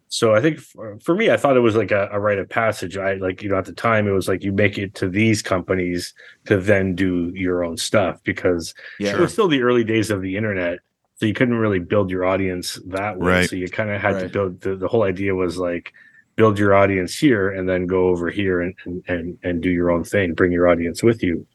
So 0.10 0.36
i 0.36 0.42
think 0.42 0.60
for, 0.60 1.00
for 1.00 1.16
me 1.16 1.32
i 1.32 1.38
thought 1.38 1.58
it 1.58 1.62
was 1.62 1.76
like 1.76 1.92
a, 1.92 2.08
a 2.12 2.20
rite 2.20 2.38
of 2.38 2.48
passage. 2.50 2.98
I 2.98 3.14
like 3.16 3.42
you 3.42 3.50
know 3.50 3.58
at 3.58 3.66
the 3.66 3.74
time 3.74 4.08
it 4.08 4.12
was 4.12 4.28
like 4.28 4.44
you 4.44 4.52
make 4.52 4.78
it 4.78 4.94
to 4.96 5.10
these 5.10 5.42
companies 5.42 6.14
to 6.46 6.58
then 6.60 6.96
do 6.96 7.32
your 7.34 7.64
own 7.64 7.78
stuff 7.78 8.22
because 8.24 8.74
yeah. 9.00 9.14
it 9.14 9.20
was 9.20 9.34
still 9.34 9.48
the 9.48 9.62
early 9.64 9.84
days 9.84 10.12
of 10.12 10.22
the 10.22 10.36
internet 10.36 10.80
so 11.16 11.26
you 11.26 11.34
couldn't 11.34 11.56
really 11.56 11.80
build 11.80 12.10
your 12.10 12.26
audience 12.26 12.80
that 12.88 13.18
way. 13.18 13.32
Right. 13.32 13.50
so 13.50 13.56
you 13.56 13.70
kind 13.70 13.90
of 13.90 14.02
had 14.02 14.20
to 14.20 14.28
build 14.30 14.62
the, 14.62 14.76
the 14.76 14.88
whole 14.88 15.04
idea 15.04 15.34
was 15.34 15.58
like 15.58 15.94
build 16.36 16.58
your 16.60 16.74
audience 16.74 17.16
here 17.18 17.50
and 17.52 17.70
then 17.70 17.86
go 17.88 18.10
over 18.10 18.30
here 18.30 18.62
and 18.62 18.74
and 18.86 19.04
and, 19.08 19.38
and 19.44 19.62
do 19.62 19.70
your 19.70 19.90
own 19.90 20.04
thing 20.04 20.34
bring 20.34 20.52
your 20.52 20.68
audience 20.68 21.02
with 21.02 21.24
you 21.24 21.46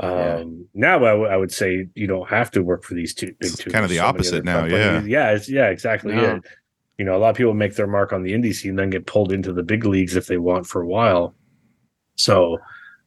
um 0.00 0.08
Yeah. 0.18 0.44
now 0.74 0.96
I, 0.96 1.10
w- 1.10 1.28
I 1.28 1.36
would 1.36 1.52
say 1.52 1.86
you 1.94 2.06
don't 2.06 2.28
have 2.28 2.50
to 2.52 2.62
work 2.62 2.82
for 2.84 2.94
these 2.94 3.14
two 3.14 3.34
big 3.40 3.52
two 3.56 3.70
kind 3.70 3.84
of 3.84 3.90
the 3.90 3.98
so 3.98 4.06
opposite 4.06 4.44
now, 4.44 4.60
companies. 4.68 5.06
yeah 5.06 5.30
it's 5.30 5.48
yeah 5.48 5.68
exactly 5.68 6.14
No. 6.14 6.36
it 6.36 6.42
you 6.98 7.04
know 7.04 7.16
a 7.16 7.18
lot 7.18 7.30
of 7.30 7.36
people 7.36 7.54
make 7.54 7.74
their 7.74 7.86
mark 7.86 8.12
on 8.12 8.22
the 8.22 8.32
indie 8.32 8.54
scene 8.54 8.76
then 8.76 8.90
get 8.90 9.06
pulled 9.06 9.32
into 9.32 9.52
the 9.52 9.62
big 9.62 9.84
leagues 9.84 10.16
if 10.16 10.26
they 10.26 10.38
want 10.38 10.66
for 10.66 10.82
a 10.82 10.86
while 10.86 11.34
so 12.16 12.58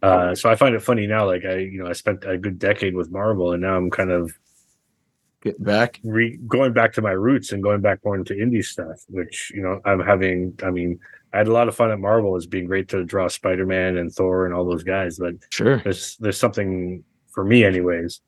uh 0.02 0.34
so 0.36 0.50
i 0.50 0.56
find 0.56 0.76
it 0.76 0.82
funny 0.82 1.08
now 1.08 1.26
like 1.26 1.46
i 1.46 1.56
you 1.58 1.82
know 1.82 1.88
i 1.90 1.94
spent 1.94 2.24
a 2.26 2.38
good 2.38 2.60
decade 2.60 2.96
with 2.96 3.12
marvel 3.12 3.54
and 3.54 3.62
now 3.62 3.76
i'm 3.78 3.90
kind 3.90 4.12
of 4.12 4.32
get 5.44 5.64
back 5.64 6.00
re- 6.04 6.40
going 6.48 6.74
back 6.74 6.92
to 6.94 7.02
my 7.02 7.12
roots 7.12 7.52
and 7.52 7.62
going 7.62 7.80
back 7.80 8.00
more 8.04 8.16
into 8.16 8.34
indie 8.34 8.66
stuff, 8.66 9.04
which 9.10 9.52
you 9.54 9.62
know 9.62 9.80
I'm 9.86 10.00
having. 10.00 10.58
I 10.64 10.72
mean, 10.72 11.00
I 11.36 11.40
had 11.40 11.48
a 11.48 11.54
lot 11.54 11.68
of 11.68 11.76
fun 11.76 11.92
at 11.92 12.00
Marvel. 12.00 12.38
It's 12.38 12.46
been 12.46 12.66
great 12.66 12.88
to 12.90 13.04
draw 13.04 13.28
Spider 13.28 13.66
Man 13.66 13.98
and 13.98 14.10
Thor 14.12 14.46
and 14.46 14.54
all 14.56 14.64
those 14.66 14.84
guys, 14.84 15.20
but 15.20 15.34
sure 15.52 15.80
there's 15.84 16.16
there's 16.18 16.40
something 16.40 17.04
for 17.34 17.44
me, 17.44 17.66
anyways, 17.66 18.22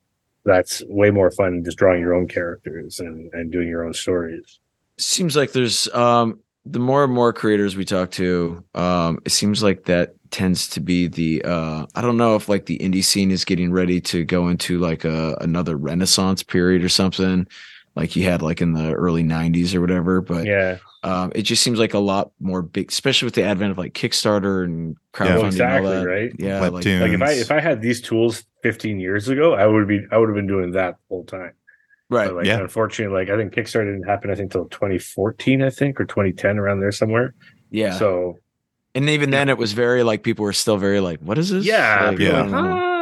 that's 0.43 0.83
way 0.87 1.09
more 1.09 1.31
fun 1.31 1.53
than 1.53 1.63
just 1.63 1.77
drawing 1.77 2.01
your 2.01 2.13
own 2.13 2.27
characters 2.27 2.99
and 2.99 3.33
and 3.33 3.49
doing 3.51 3.69
your 3.69 3.85
own 3.85 3.93
stories. 3.93 4.59
seems 4.97 5.37
like 5.37 5.53
there's 5.53 5.87
um 5.93 6.39
the 6.65 6.79
more 6.79 7.05
and 7.05 7.13
more 7.13 7.31
creators 7.31 7.77
we 7.77 7.85
talk 7.85 8.11
to 8.11 8.61
um 8.75 9.19
it 9.25 9.31
seems 9.31 9.63
like 9.63 9.85
that 9.85 10.13
tends 10.31 10.67
to 10.67 10.81
be 10.81 11.07
the 11.07 11.41
uh 11.45 11.85
i 11.95 12.01
don't 12.01 12.17
know 12.17 12.35
if 12.35 12.49
like 12.49 12.65
the 12.65 12.77
indie 12.79 13.03
scene 13.03 13.31
is 13.31 13.45
getting 13.45 13.71
ready 13.71 14.01
to 14.01 14.25
go 14.25 14.49
into 14.49 14.77
like 14.77 15.05
a 15.05 15.37
another 15.39 15.77
renaissance 15.77 16.43
period 16.43 16.83
or 16.83 16.89
something 16.89 17.47
like 17.97 18.15
you 18.15 18.23
had 18.23 18.41
like 18.41 18.61
in 18.61 18.71
the 18.73 18.93
early 18.93 19.23
90s 19.23 19.73
or 19.75 19.81
whatever 19.81 20.21
but 20.21 20.45
Yeah, 20.45 20.77
um 21.03 21.31
it 21.35 21.41
just 21.43 21.61
seems 21.63 21.79
like 21.79 21.93
a 21.93 21.99
lot 21.99 22.31
more 22.39 22.61
big 22.61 22.89
especially 22.91 23.25
with 23.25 23.33
the 23.35 23.43
advent 23.43 23.71
of 23.71 23.77
like 23.77 23.93
kickstarter 23.93 24.63
and 24.63 24.95
crowdfunding 25.13 25.57
Yeah. 25.57 25.67
well, 25.67 25.75
and 25.75 25.85
all 25.87 25.91
that. 26.03 26.07
right. 26.07 26.31
yeah 26.39 26.59
like, 26.61 26.71
Like 26.85 26.85
if 26.85 27.21
I 27.21 27.31
if 27.33 27.51
I 27.51 27.59
had 27.59 27.81
these 27.81 27.99
tools 28.01 28.45
15 28.63 28.99
years 28.99 29.27
ago, 29.29 29.53
I 29.53 29.65
would 29.65 29.87
be 29.87 29.99
I 30.11 30.17
would 30.17 30.29
have 30.29 30.35
been 30.35 30.47
doing 30.47 30.71
that 30.71 30.95
the 30.95 31.03
whole 31.09 31.25
time. 31.25 31.51
right 32.09 32.27
But 32.27 32.35
like 32.37 32.45
Yeah. 32.45 32.59
unfortunately, 32.59 33.13
like 33.17 33.29
I 33.29 33.37
think 33.37 33.53
Kickstarter 33.53 33.85
didn't 33.91 34.07
happen. 34.07 34.31
I 34.31 34.35
think 34.35 34.51
till 34.51 34.65
2014, 34.65 35.61
I 35.61 35.69
think, 35.69 35.99
or 35.99 36.05
2010, 36.05 36.57
around 36.59 36.79
there 36.79 36.91
somewhere. 36.91 37.33
yeah 37.71 37.97
So 37.97 38.37
and 38.95 39.09
even 39.09 39.29
then 39.29 39.47
it 39.49 39.57
was 39.59 39.73
very 39.73 40.01
like 40.03 40.23
people 40.23 40.43
were 40.43 40.53
still 40.53 40.77
very 40.77 40.99
like 40.99 41.19
what 41.19 41.37
is 41.37 41.49
this 41.49 41.65
Yeah, 41.65 42.09
Like, 42.09 42.19
Yeah. 42.19 42.43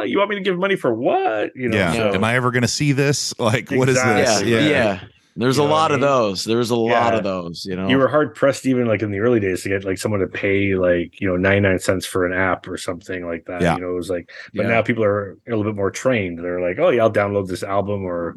Are? 0.00 0.06
You 0.06 0.18
want 0.18 0.30
me 0.30 0.36
to 0.36 0.42
give 0.42 0.58
money 0.58 0.76
for 0.76 0.94
what? 0.94 1.54
You 1.56 1.68
know, 1.68 1.76
yeah. 1.76 1.92
so- 1.92 2.14
Am 2.14 2.24
I 2.24 2.34
ever 2.36 2.50
going 2.50 2.62
to 2.62 2.68
see 2.68 2.92
this? 2.92 3.34
Like, 3.38 3.70
what 3.70 3.88
is 3.88 3.96
this? 4.02 4.42
yeah, 4.42 4.58
yeah. 4.60 5.00
There's 5.38 5.58
You 5.58 5.64
a 5.64 5.66
lot 5.66 5.92
I 5.92 5.96
of 5.96 6.00
those. 6.00 6.44
There's 6.44 6.56
was 6.58 6.70
a 6.70 6.76
lot 6.76 7.12
Yeah. 7.12 7.18
of 7.18 7.22
those. 7.24 7.66
You 7.68 7.76
know, 7.76 7.88
you 7.88 7.98
were 7.98 8.08
hard 8.08 8.34
pressed 8.34 8.64
even 8.64 8.86
like 8.86 9.02
in 9.02 9.10
the 9.10 9.18
early 9.18 9.38
days 9.38 9.62
to 9.64 9.68
get 9.68 9.84
like 9.84 9.98
someone 9.98 10.20
to 10.20 10.26
pay 10.26 10.74
like 10.76 11.20
you 11.20 11.28
know 11.28 11.36
99 11.36 11.78
cents 11.78 12.06
for 12.06 12.24
an 12.24 12.32
app 12.32 12.66
or 12.66 12.78
something 12.78 13.26
like 13.26 13.44
that. 13.44 13.60
Yeah. 13.60 13.74
You 13.74 13.82
know, 13.82 13.90
it 13.90 13.96
was 13.96 14.08
like, 14.08 14.30
but 14.54 14.62
Yeah. 14.62 14.68
now 14.70 14.82
people 14.82 15.04
are 15.04 15.32
a 15.46 15.50
little 15.50 15.64
bit 15.64 15.76
more 15.76 15.90
trained. 15.90 16.38
They're 16.38 16.60
like, 16.66 16.78
oh 16.78 16.88
yeah, 16.88 17.02
I'll 17.02 17.12
download 17.12 17.48
this 17.48 17.62
album 17.62 18.04
or 18.04 18.36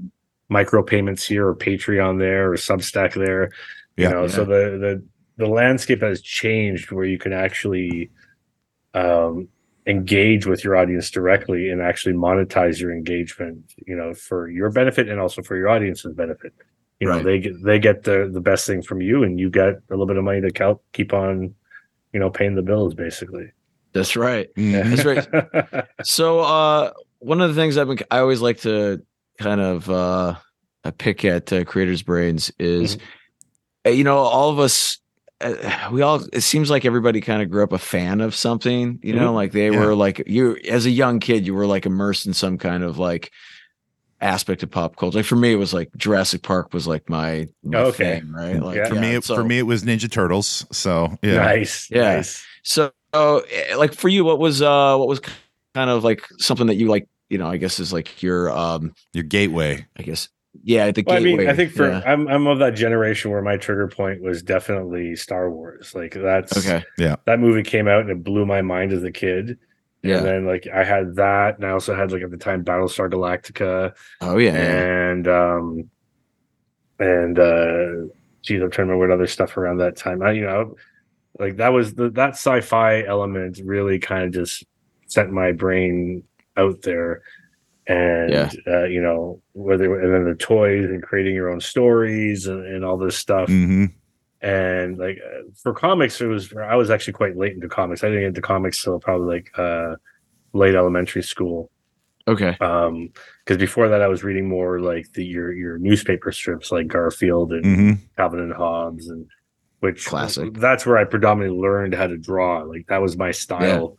micro 0.49 0.83
payments 0.83 1.25
here 1.25 1.47
or 1.47 1.55
Patreon 1.55 2.19
there 2.19 2.51
or 2.51 2.55
Substack 2.57 3.13
there. 3.13 3.51
You 3.95 4.03
Yeah. 4.03 4.09
know, 4.09 4.27
so 4.27 4.43
the 4.43 4.77
the 4.77 5.03
the 5.37 5.47
landscape 5.47 6.01
has 6.01 6.21
changed 6.21 6.91
where 6.91 7.05
you 7.05 7.17
can 7.17 7.31
actually 7.31 8.09
um 8.93 9.47
engage 9.89 10.45
with 10.45 10.63
your 10.63 10.75
audience 10.77 11.09
directly 11.09 11.69
and 11.69 11.81
actually 11.81 12.13
monetize 12.13 12.79
your 12.79 12.91
engagement 12.91 13.57
you 13.87 13.95
know 13.95 14.13
for 14.13 14.47
your 14.49 14.69
benefit 14.69 15.09
and 15.09 15.19
also 15.19 15.41
for 15.41 15.57
your 15.57 15.67
audience's 15.67 16.13
benefit 16.13 16.53
you 16.99 17.07
know 17.07 17.15
Right. 17.15 17.25
they 17.25 17.39
get 17.39 17.53
they 17.63 17.79
get 17.79 18.03
the 18.03 18.29
the 18.31 18.39
best 18.41 18.67
thing 18.67 18.81
from 18.83 19.01
you 19.01 19.23
and 19.23 19.39
you 19.39 19.49
get 19.49 19.69
a 19.69 19.81
little 19.89 20.05
bit 20.05 20.17
of 20.17 20.23
money 20.23 20.41
to 20.41 20.77
keep 20.93 21.11
on 21.13 21.55
you 22.13 22.19
know 22.19 22.29
paying 22.29 22.55
the 22.55 22.61
bills 22.61 22.93
basically 22.93 23.51
that's 23.91 24.15
right. 24.15 24.53
Mhm. 24.55 24.83
That's 24.89 25.03
right. 25.03 25.85
So, 26.03 26.41
uh, 26.41 26.91
one 27.17 27.41
of 27.41 27.49
the 27.49 27.59
things 27.59 27.75
I've 27.75 27.87
been, 27.87 27.97
I 28.11 28.19
always 28.19 28.39
like 28.39 28.59
to 28.59 29.01
kind 29.39 29.59
of 29.59 29.89
uh, 29.89 30.35
pick 30.99 31.25
at 31.25 31.51
uh, 31.51 31.63
creators' 31.65 32.03
brains 32.03 32.51
is, 32.59 32.99
uh, 33.87 33.89
you 33.89 34.03
know, 34.03 34.17
all 34.19 34.51
of 34.51 34.59
us. 34.59 34.99
Uh, 35.41 35.89
we 35.91 36.01
all 36.01 36.21
it 36.33 36.41
seems 36.41 36.69
like 36.69 36.83
everybody 36.83 37.21
kind 37.21 37.41
of 37.41 37.49
grew 37.49 37.63
up 37.63 37.71
a 37.71 37.77
fan 37.77 38.19
of 38.19 38.35
something 38.35 38.99
you 39.01 39.13
know 39.13 39.33
like 39.33 39.53
they 39.53 39.71
Yeah. 39.71 39.79
were 39.79 39.95
like 39.95 40.21
you 40.27 40.57
as 40.67 40.85
a 40.85 40.89
young 40.89 41.19
kid 41.19 41.45
you 41.45 41.53
were 41.53 41.65
like 41.65 41.85
immersed 41.85 42.25
in 42.25 42.33
some 42.33 42.57
kind 42.57 42.83
of 42.83 42.97
like 42.97 43.31
aspect 44.21 44.63
of 44.63 44.69
pop 44.71 44.97
culture 44.97 45.17
like 45.19 45.25
for 45.25 45.37
me 45.37 45.53
it 45.53 45.55
was 45.55 45.73
like 45.73 45.89
jurassic 45.95 46.43
park 46.43 46.73
was 46.73 46.87
like 46.87 47.09
my, 47.09 47.47
my 47.63 47.79
Okay. 47.79 48.19
thing 48.19 48.31
right 48.33 48.61
like 48.61 48.75
Yeah. 48.75 48.89
For 48.89 48.95
me, 48.95 49.15
it, 49.15 49.23
so- 49.23 49.35
for 49.35 49.45
me, 49.45 49.59
it 49.59 49.63
was 49.63 49.83
Ninja 49.85 50.11
Turtles. 50.11 50.65
So 50.73 51.17
yeah, 51.21 51.35
nice 51.35 51.89
Yeah. 51.89 52.15
nice 52.15 52.43
So, 52.63 52.91
eh, 53.13 53.75
like 53.77 53.93
for 53.93 54.09
you, 54.09 54.25
what 54.25 54.39
was 54.39 54.61
uh, 54.61 54.97
what 54.97 55.07
was 55.07 55.21
kind 55.73 55.89
of 55.89 56.03
like 56.03 56.21
something 56.37 56.67
that 56.67 56.75
you 56.75 56.87
like? 56.89 57.07
You 57.29 57.37
know, 57.37 57.47
I 57.47 57.55
guess 57.57 57.79
is 57.79 57.93
like 57.93 58.21
your 58.21 58.51
um, 58.51 58.93
your 59.13 59.23
gateway. 59.23 59.85
I 59.97 60.03
guess 60.03 60.27
yeah, 60.69 60.91
the 60.91 61.03
well, 61.07 61.17
I 61.17 61.19
mean, 61.19 61.49
I 61.49 61.55
think 61.55 61.71
for 61.71 61.89
yeah. 61.89 62.03
I'm 62.05 62.27
I'm 62.27 62.45
of 62.45 62.59
that 62.59 62.75
generation 62.75 63.31
where 63.31 63.41
my 63.41 63.57
trigger 63.57 63.87
point 63.87 64.21
was 64.21 64.43
definitely 64.43 65.15
Star 65.15 65.49
Wars. 65.49 65.95
Like 65.95 66.13
that's 66.13 66.55
okay, 66.59 66.85
Yeah, 66.95 67.15
that 67.25 67.39
movie 67.39 67.63
came 67.63 67.87
out 67.87 68.01
and 68.01 68.11
it 68.11 68.23
blew 68.23 68.45
my 68.45 68.61
mind 68.61 68.93
as 68.93 69.03
a 69.03 69.11
kid. 69.11 69.57
yeah, 70.03 70.17
And 70.17 70.25
then 70.27 70.45
like 70.45 70.67
I 70.71 70.83
had 70.83 71.15
that, 71.15 71.55
and 71.55 71.65
I 71.65 71.71
also 71.71 71.95
had 71.95 72.11
like 72.11 72.21
at 72.21 72.29
the 72.29 72.37
time 72.37 72.63
Battlestar 72.63 73.11
Galactica, 73.11 73.95
oh 74.21 74.37
yeah, 74.37 74.53
and 74.53 75.27
um, 75.27 75.89
and 76.99 77.39
uh, 77.39 78.13
geez, 78.43 78.61
I'm 78.61 78.69
trying 78.69 78.89
to 78.89 78.93
remember 78.93 79.07
what 79.07 79.11
other 79.11 79.25
stuff 79.25 79.57
around 79.57 79.77
that 79.77 79.95
time. 79.95 80.21
I 80.21 80.33
you 80.33 80.45
know, 80.45 80.75
like 81.39 81.57
that 81.57 81.69
was 81.69 81.95
the 81.95 82.11
that 82.11 82.33
sci-fi 82.33 83.03
element 83.05 83.59
really 83.63 83.97
kind 83.97 84.23
of 84.23 84.33
just 84.33 84.63
sent 85.07 85.31
my 85.31 85.51
brain 85.51 86.25
out 86.57 86.83
there, 86.83 87.23
and 87.89 88.31
Yeah. 88.31 88.49
uh, 88.67 88.85
you 88.85 89.01
know 89.01 89.41
whether 89.53 89.99
and 89.99 90.13
then 90.13 90.23
the 90.23 90.35
toys 90.35 90.85
and 90.85 91.03
creating 91.03 91.35
your 91.35 91.49
own 91.49 91.59
stories 91.59 92.47
and, 92.47 92.65
and 92.65 92.85
all 92.85 92.97
this 92.97 93.17
stuff 93.17 93.49
hmm 93.49 93.85
and 94.41 94.97
like 94.97 95.17
uh, 95.17 95.41
for 95.61 95.73
comics 95.73 96.21
it 96.21 96.27
was 96.27 96.53
i 96.53 96.73
was 96.75 96.89
actually 96.89 97.11
quite 97.11 97.35
late 97.35 97.51
into 97.53 97.67
comics 97.67 98.03
i 98.05 98.07
didn't 98.07 98.21
get 98.21 98.27
into 98.27 98.41
comics 98.41 98.81
till 98.81 98.97
probably 98.97 99.27
like 99.35 99.51
uh 99.59 99.95
late 100.53 100.75
elementary 100.75 101.21
school. 101.21 101.69
Okay. 102.27 102.57
Um, 102.59 103.09
because 103.43 103.57
before 103.57 103.87
that, 103.89 104.01
I 104.01 104.07
was 104.07 104.23
reading 104.23 104.47
more 104.47 104.79
like 104.79 105.11
the 105.13 105.23
your 105.25 105.51
your 105.51 105.77
newspaper 105.77 106.31
strips 106.31 106.71
like 106.71 106.87
Garfield 106.87 107.53
and 107.53 107.65
hmm 107.65 107.91
Calvin 108.17 108.39
and 108.39 108.53
Hobbes, 108.53 109.09
and 109.09 109.27
which 109.79 110.05
Classic. 110.05 110.53
That's 110.53 110.85
where 110.85 110.97
I 110.97 111.03
predominantly 111.05 111.59
learned 111.59 111.93
how 111.93 112.07
to 112.07 112.17
draw. 112.17 112.63
Like 112.63 112.85
that 112.87 113.01
was 113.01 113.15
my 113.17 113.31
style 113.31 113.97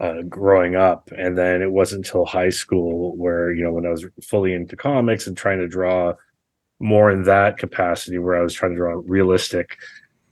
uh, 0.00 0.22
growing 0.22 0.76
up, 0.76 1.10
and 1.16 1.36
then 1.36 1.62
it 1.62 1.70
wasn't 1.70 2.06
until 2.06 2.24
high 2.24 2.50
school 2.50 3.16
where 3.16 3.52
you 3.52 3.62
know 3.64 3.72
when 3.72 3.86
I 3.86 3.90
was 3.90 4.06
fully 4.22 4.52
into 4.54 4.76
comics 4.76 5.26
and 5.26 5.36
trying 5.36 5.58
to 5.58 5.68
draw 5.68 6.14
more 6.80 7.10
in 7.10 7.24
that 7.24 7.58
capacity, 7.58 8.18
where 8.18 8.36
I 8.36 8.42
was 8.42 8.54
trying 8.54 8.72
to 8.72 8.76
draw 8.76 9.00
realistic 9.04 9.76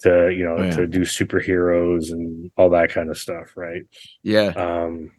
to 0.01 0.31
you 0.31 0.45
know 0.45 0.57
Oh, 0.59 0.63
yeah. 0.65 0.71
to 0.77 0.87
do 0.87 1.01
superheroes 1.03 2.13
and 2.13 2.51
all 2.57 2.71
that 2.71 2.91
kind 2.91 3.11
of 3.11 3.19
stuff, 3.19 3.57
right? 3.57 3.83
Yeah. 4.23 4.49
um 4.57 5.11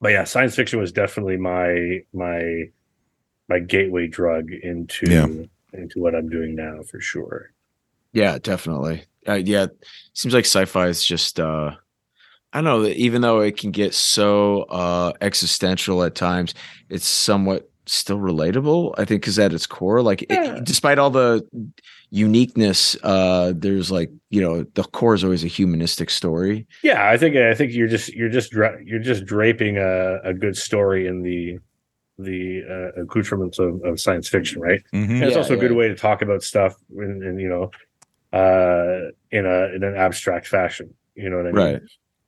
but 0.00 0.08
yeah 0.10 0.24
science 0.24 0.54
fiction 0.56 0.80
was 0.80 0.90
definitely 0.92 1.36
my 1.36 2.00
my 2.12 2.64
my 3.48 3.58
gateway 3.60 4.06
drug 4.08 4.50
into 4.52 5.06
Yeah. 5.08 5.26
into 5.80 6.00
what 6.00 6.14
i'm 6.14 6.28
doing 6.28 6.54
now 6.56 6.82
for 6.82 7.00
sure 7.00 7.52
Yeah, 8.12 8.38
definitely. 8.38 9.04
Uh, 9.26 9.34
yeah, 9.34 9.66
seems 10.12 10.34
like 10.34 10.44
sci-fi 10.44 10.88
is 10.88 11.04
just 11.04 11.38
uh 11.40 11.76
I 12.52 12.60
know 12.60 12.82
that 12.82 12.96
even 12.96 13.22
though 13.22 13.40
it 13.40 13.56
can 13.56 13.70
get 13.70 13.94
so 13.94 14.62
uh 14.64 15.12
existential 15.20 16.02
at 16.02 16.14
times, 16.14 16.54
it's 16.88 17.06
somewhat 17.06 17.70
still 17.86 18.18
relatable. 18.18 18.94
I 18.98 19.04
think 19.04 19.22
cuz 19.22 19.38
at 19.38 19.52
its 19.52 19.66
core 19.66 20.02
like 20.02 20.24
Yeah. 20.30 20.56
it, 20.56 20.64
despite 20.64 20.98
all 20.98 21.10
the 21.10 21.46
uniqueness 22.10 22.96
uh 23.02 23.52
there's 23.56 23.90
like, 23.90 24.10
you 24.30 24.40
know, 24.40 24.64
the 24.74 24.82
core 24.84 25.14
is 25.14 25.24
always 25.24 25.44
a 25.44 25.48
humanistic 25.48 26.10
story. 26.10 26.66
yeah 26.82 27.08
i 27.08 27.16
think 27.16 27.36
i 27.36 27.54
think 27.54 27.72
you're 27.72 27.88
just 27.88 28.12
you're 28.14 28.28
just 28.28 28.50
dra- 28.52 28.78
you're 28.84 28.98
just 29.00 29.24
draping 29.24 29.78
a, 29.78 30.18
a 30.24 30.34
good 30.34 30.56
story 30.56 31.06
in 31.06 31.22
the 31.22 31.58
the 32.18 32.62
uh, 32.68 33.02
accoutrements 33.02 33.58
of, 33.58 33.82
of 33.84 33.98
science 33.98 34.28
fiction 34.28 34.60
right 34.60 34.82
hmm 34.92 35.02
and 35.10 35.22
it's 35.24 35.32
Yeah, 35.32 35.38
also 35.38 35.54
a 35.54 35.56
good 35.56 35.70
yeah. 35.72 35.76
way 35.78 35.88
to 35.88 35.94
talk 35.94 36.22
about 36.22 36.42
stuff 36.42 36.74
in, 36.96 37.22
in 37.22 37.38
you 37.38 37.48
know 37.48 37.70
uh 38.38 39.10
in 39.30 39.46
a 39.46 39.74
in 39.74 39.82
an 39.82 39.96
abstract 39.96 40.46
fashion 40.46 40.94
you 41.14 41.30
know 41.30 41.38
what 41.38 41.46
i 41.46 41.52
mean 41.52 41.72
Right. 41.72 41.82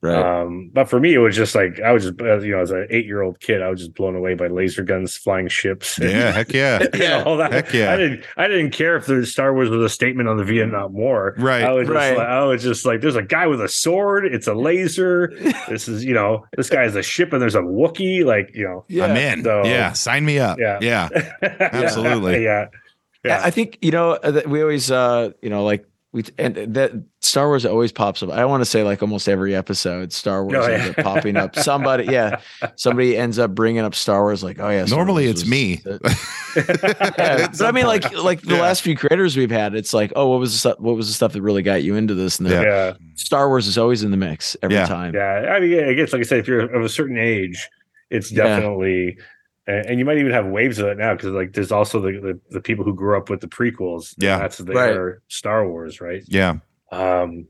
Right. 0.05 0.43
Um, 0.43 0.71
but 0.73 0.91
for 0.91 1.01
me, 1.01 1.15
it 1.15 1.19
was 1.19 1.35
just 1.35 1.55
like 1.55 1.81
I 1.81 1.93
was 1.93 2.05
just, 2.05 2.21
uh, 2.21 2.39
you 2.41 2.53
know, 2.53 2.61
as 2.61 2.71
an 2.71 2.87
eight-year-old 2.91 3.41
kid, 3.41 3.63
I 3.63 3.71
was 3.71 3.81
just 3.81 3.95
blown 3.95 4.15
away 4.15 4.35
by 4.35 4.49
laser 4.49 4.83
guns, 4.83 5.17
flying 5.17 5.49
ships, 5.49 5.97
and- 5.99 6.11
Yeah, 6.15 6.31
heck 6.33 6.53
yeah. 6.53 6.85
Yeah. 6.95 7.23
all 7.25 7.39
that. 7.39 7.53
Heck 7.53 7.73
yeah. 7.73 7.93
I 7.93 7.97
didn't, 7.97 8.25
I 8.37 8.47
didn't 8.49 8.71
care 8.73 8.97
if 8.97 9.07
the 9.07 9.25
Star 9.25 9.55
Wars 9.55 9.71
was 9.71 9.83
a 9.83 9.89
statement 9.89 10.29
on 10.29 10.37
the 10.37 10.45
Vietnam 10.45 10.93
War. 10.93 11.35
Right. 11.39 11.65
I 11.65 11.73
was 11.73 11.89
just 11.89 11.95
like, 12.17 12.19
I 12.29 12.45
was 12.45 12.63
just 12.63 12.85
like, 12.85 13.01
there's 13.01 13.17
a 13.17 13.23
guy 13.23 13.47
with 13.47 13.63
a 13.63 13.69
sword. 13.69 14.27
It's 14.27 14.47
a 14.47 14.55
laser. 14.55 15.33
this 15.69 15.89
is, 15.89 16.05
you 16.05 16.13
know, 16.13 16.45
this 16.57 16.69
guy 16.69 16.83
has 16.83 16.95
a 16.97 17.03
ship, 17.03 17.33
and 17.33 17.41
there's 17.41 17.55
a 17.55 17.61
Wookiee. 17.63 18.25
Like, 18.27 18.51
you 18.55 18.65
know, 18.65 18.85
yeah. 18.89 19.07
I'm 19.07 19.17
in. 19.17 19.43
So- 19.45 19.65
yeah, 19.65 19.93
sign 19.95 20.25
me 20.27 20.39
up. 20.39 20.59
Yeah. 20.59 20.79
Yeah. 20.83 21.09
Absolutely. 21.61 22.45
yeah, 22.45 22.67
Yeah, 23.25 23.39
yeah. 23.39 23.41
I 23.43 23.51
think 23.51 23.79
you 23.81 23.91
know 23.91 24.13
uh, 24.13 24.31
that 24.33 24.49
we 24.49 24.61
always 24.63 24.91
uh 24.91 25.31
you 25.43 25.51
know 25.51 25.65
like 25.65 25.87
we 26.13 26.25
and 26.39 26.55
that 26.75 26.93
Star 27.25 27.49
Wars 27.49 27.65
always 27.65 27.91
pops 27.93 28.23
up. 28.23 28.31
I 28.31 28.45
want 28.45 28.61
to 28.61 28.65
say 28.65 28.83
like 28.83 29.01
almost 29.03 29.29
every 29.29 29.55
episode, 29.55 30.13
Star 30.13 30.41
oh, 30.41 30.45
Wars 30.45 30.57
Oh, 30.67 30.71
ends 30.71 30.91
up 30.99 31.05
popping 31.05 31.37
up. 31.37 31.57
Somebody, 31.57 32.05
yeah, 32.05 32.41
somebody 32.77 33.17
ends 33.17 33.39
up 33.39 33.55
bringing 33.55 33.83
up 33.83 33.95
Star 33.95 34.23
Wars. 34.23 34.43
Like, 34.43 34.59
oh 34.61 34.69
yeah, 34.71 34.85
Star 34.85 34.99
Normally 34.99 35.27
Wars 35.27 35.41
it's 35.43 35.49
me. 35.49 35.83
Yeah, 36.57 37.49
but 37.49 37.63
I 37.63 37.73
mean, 37.73 37.87
like 37.87 38.13
like 38.17 38.41
the 38.43 38.55
Yeah. 38.55 38.63
last 38.63 38.83
few 38.83 38.97
creators 38.97 39.37
we've 39.37 39.51
had, 39.51 39.75
it's 39.75 39.93
like, 39.93 40.13
oh, 40.15 40.29
what 40.29 40.39
was 40.41 40.53
the 40.53 40.59
stuff? 40.59 40.79
What 40.79 40.97
was 40.97 41.09
the 41.09 41.13
stuff 41.15 41.33
that 41.33 41.43
really 41.43 41.63
got 41.63 41.83
you 41.83 41.97
into 41.97 42.15
this? 42.15 42.39
And 42.39 42.49
then 42.49 42.63
yeah. 42.63 42.93
Star 43.17 43.49
Wars 43.49 43.67
is 43.67 43.77
always 43.77 44.03
in 44.05 44.11
the 44.13 44.17
mix 44.17 44.57
every 44.63 44.77
Yeah. 44.77 44.87
time. 44.87 45.15
Yeah, 45.15 45.53
I 45.57 45.61
mean, 45.61 45.71
yeah, 45.71 45.87
I 45.89 45.95
guess 45.95 46.13
like 46.13 46.21
I 46.21 46.25
said, 46.25 46.39
if 46.39 46.47
you're 46.49 46.61
of 46.61 46.85
a 46.85 46.89
certain 46.89 47.19
age, 47.19 47.69
it's 48.11 48.31
Yeah. 48.31 48.45
definitely, 48.45 49.17
and, 49.67 49.87
and 49.87 49.99
you 49.99 50.05
might 50.05 50.19
even 50.19 50.31
have 50.33 50.47
waves 50.47 50.79
of 50.79 50.87
it 50.87 50.99
now 50.99 51.15
because 51.15 51.31
like 51.31 51.55
there's 51.55 51.73
also 51.73 52.01
the, 52.01 52.13
the 52.21 52.41
the 52.51 52.61
people 52.61 52.85
who 52.85 52.95
grew 52.95 53.17
up 53.17 53.29
with 53.31 53.41
the 53.41 53.49
prequels. 53.49 54.15
Yeah. 54.19 54.39
that's 54.39 54.61
Right. 54.61 54.75
their 54.75 55.23
Star 55.29 55.69
Wars, 55.69 56.01
right? 56.01 56.23
Yeah. 56.27 56.57
Um, 56.95 57.49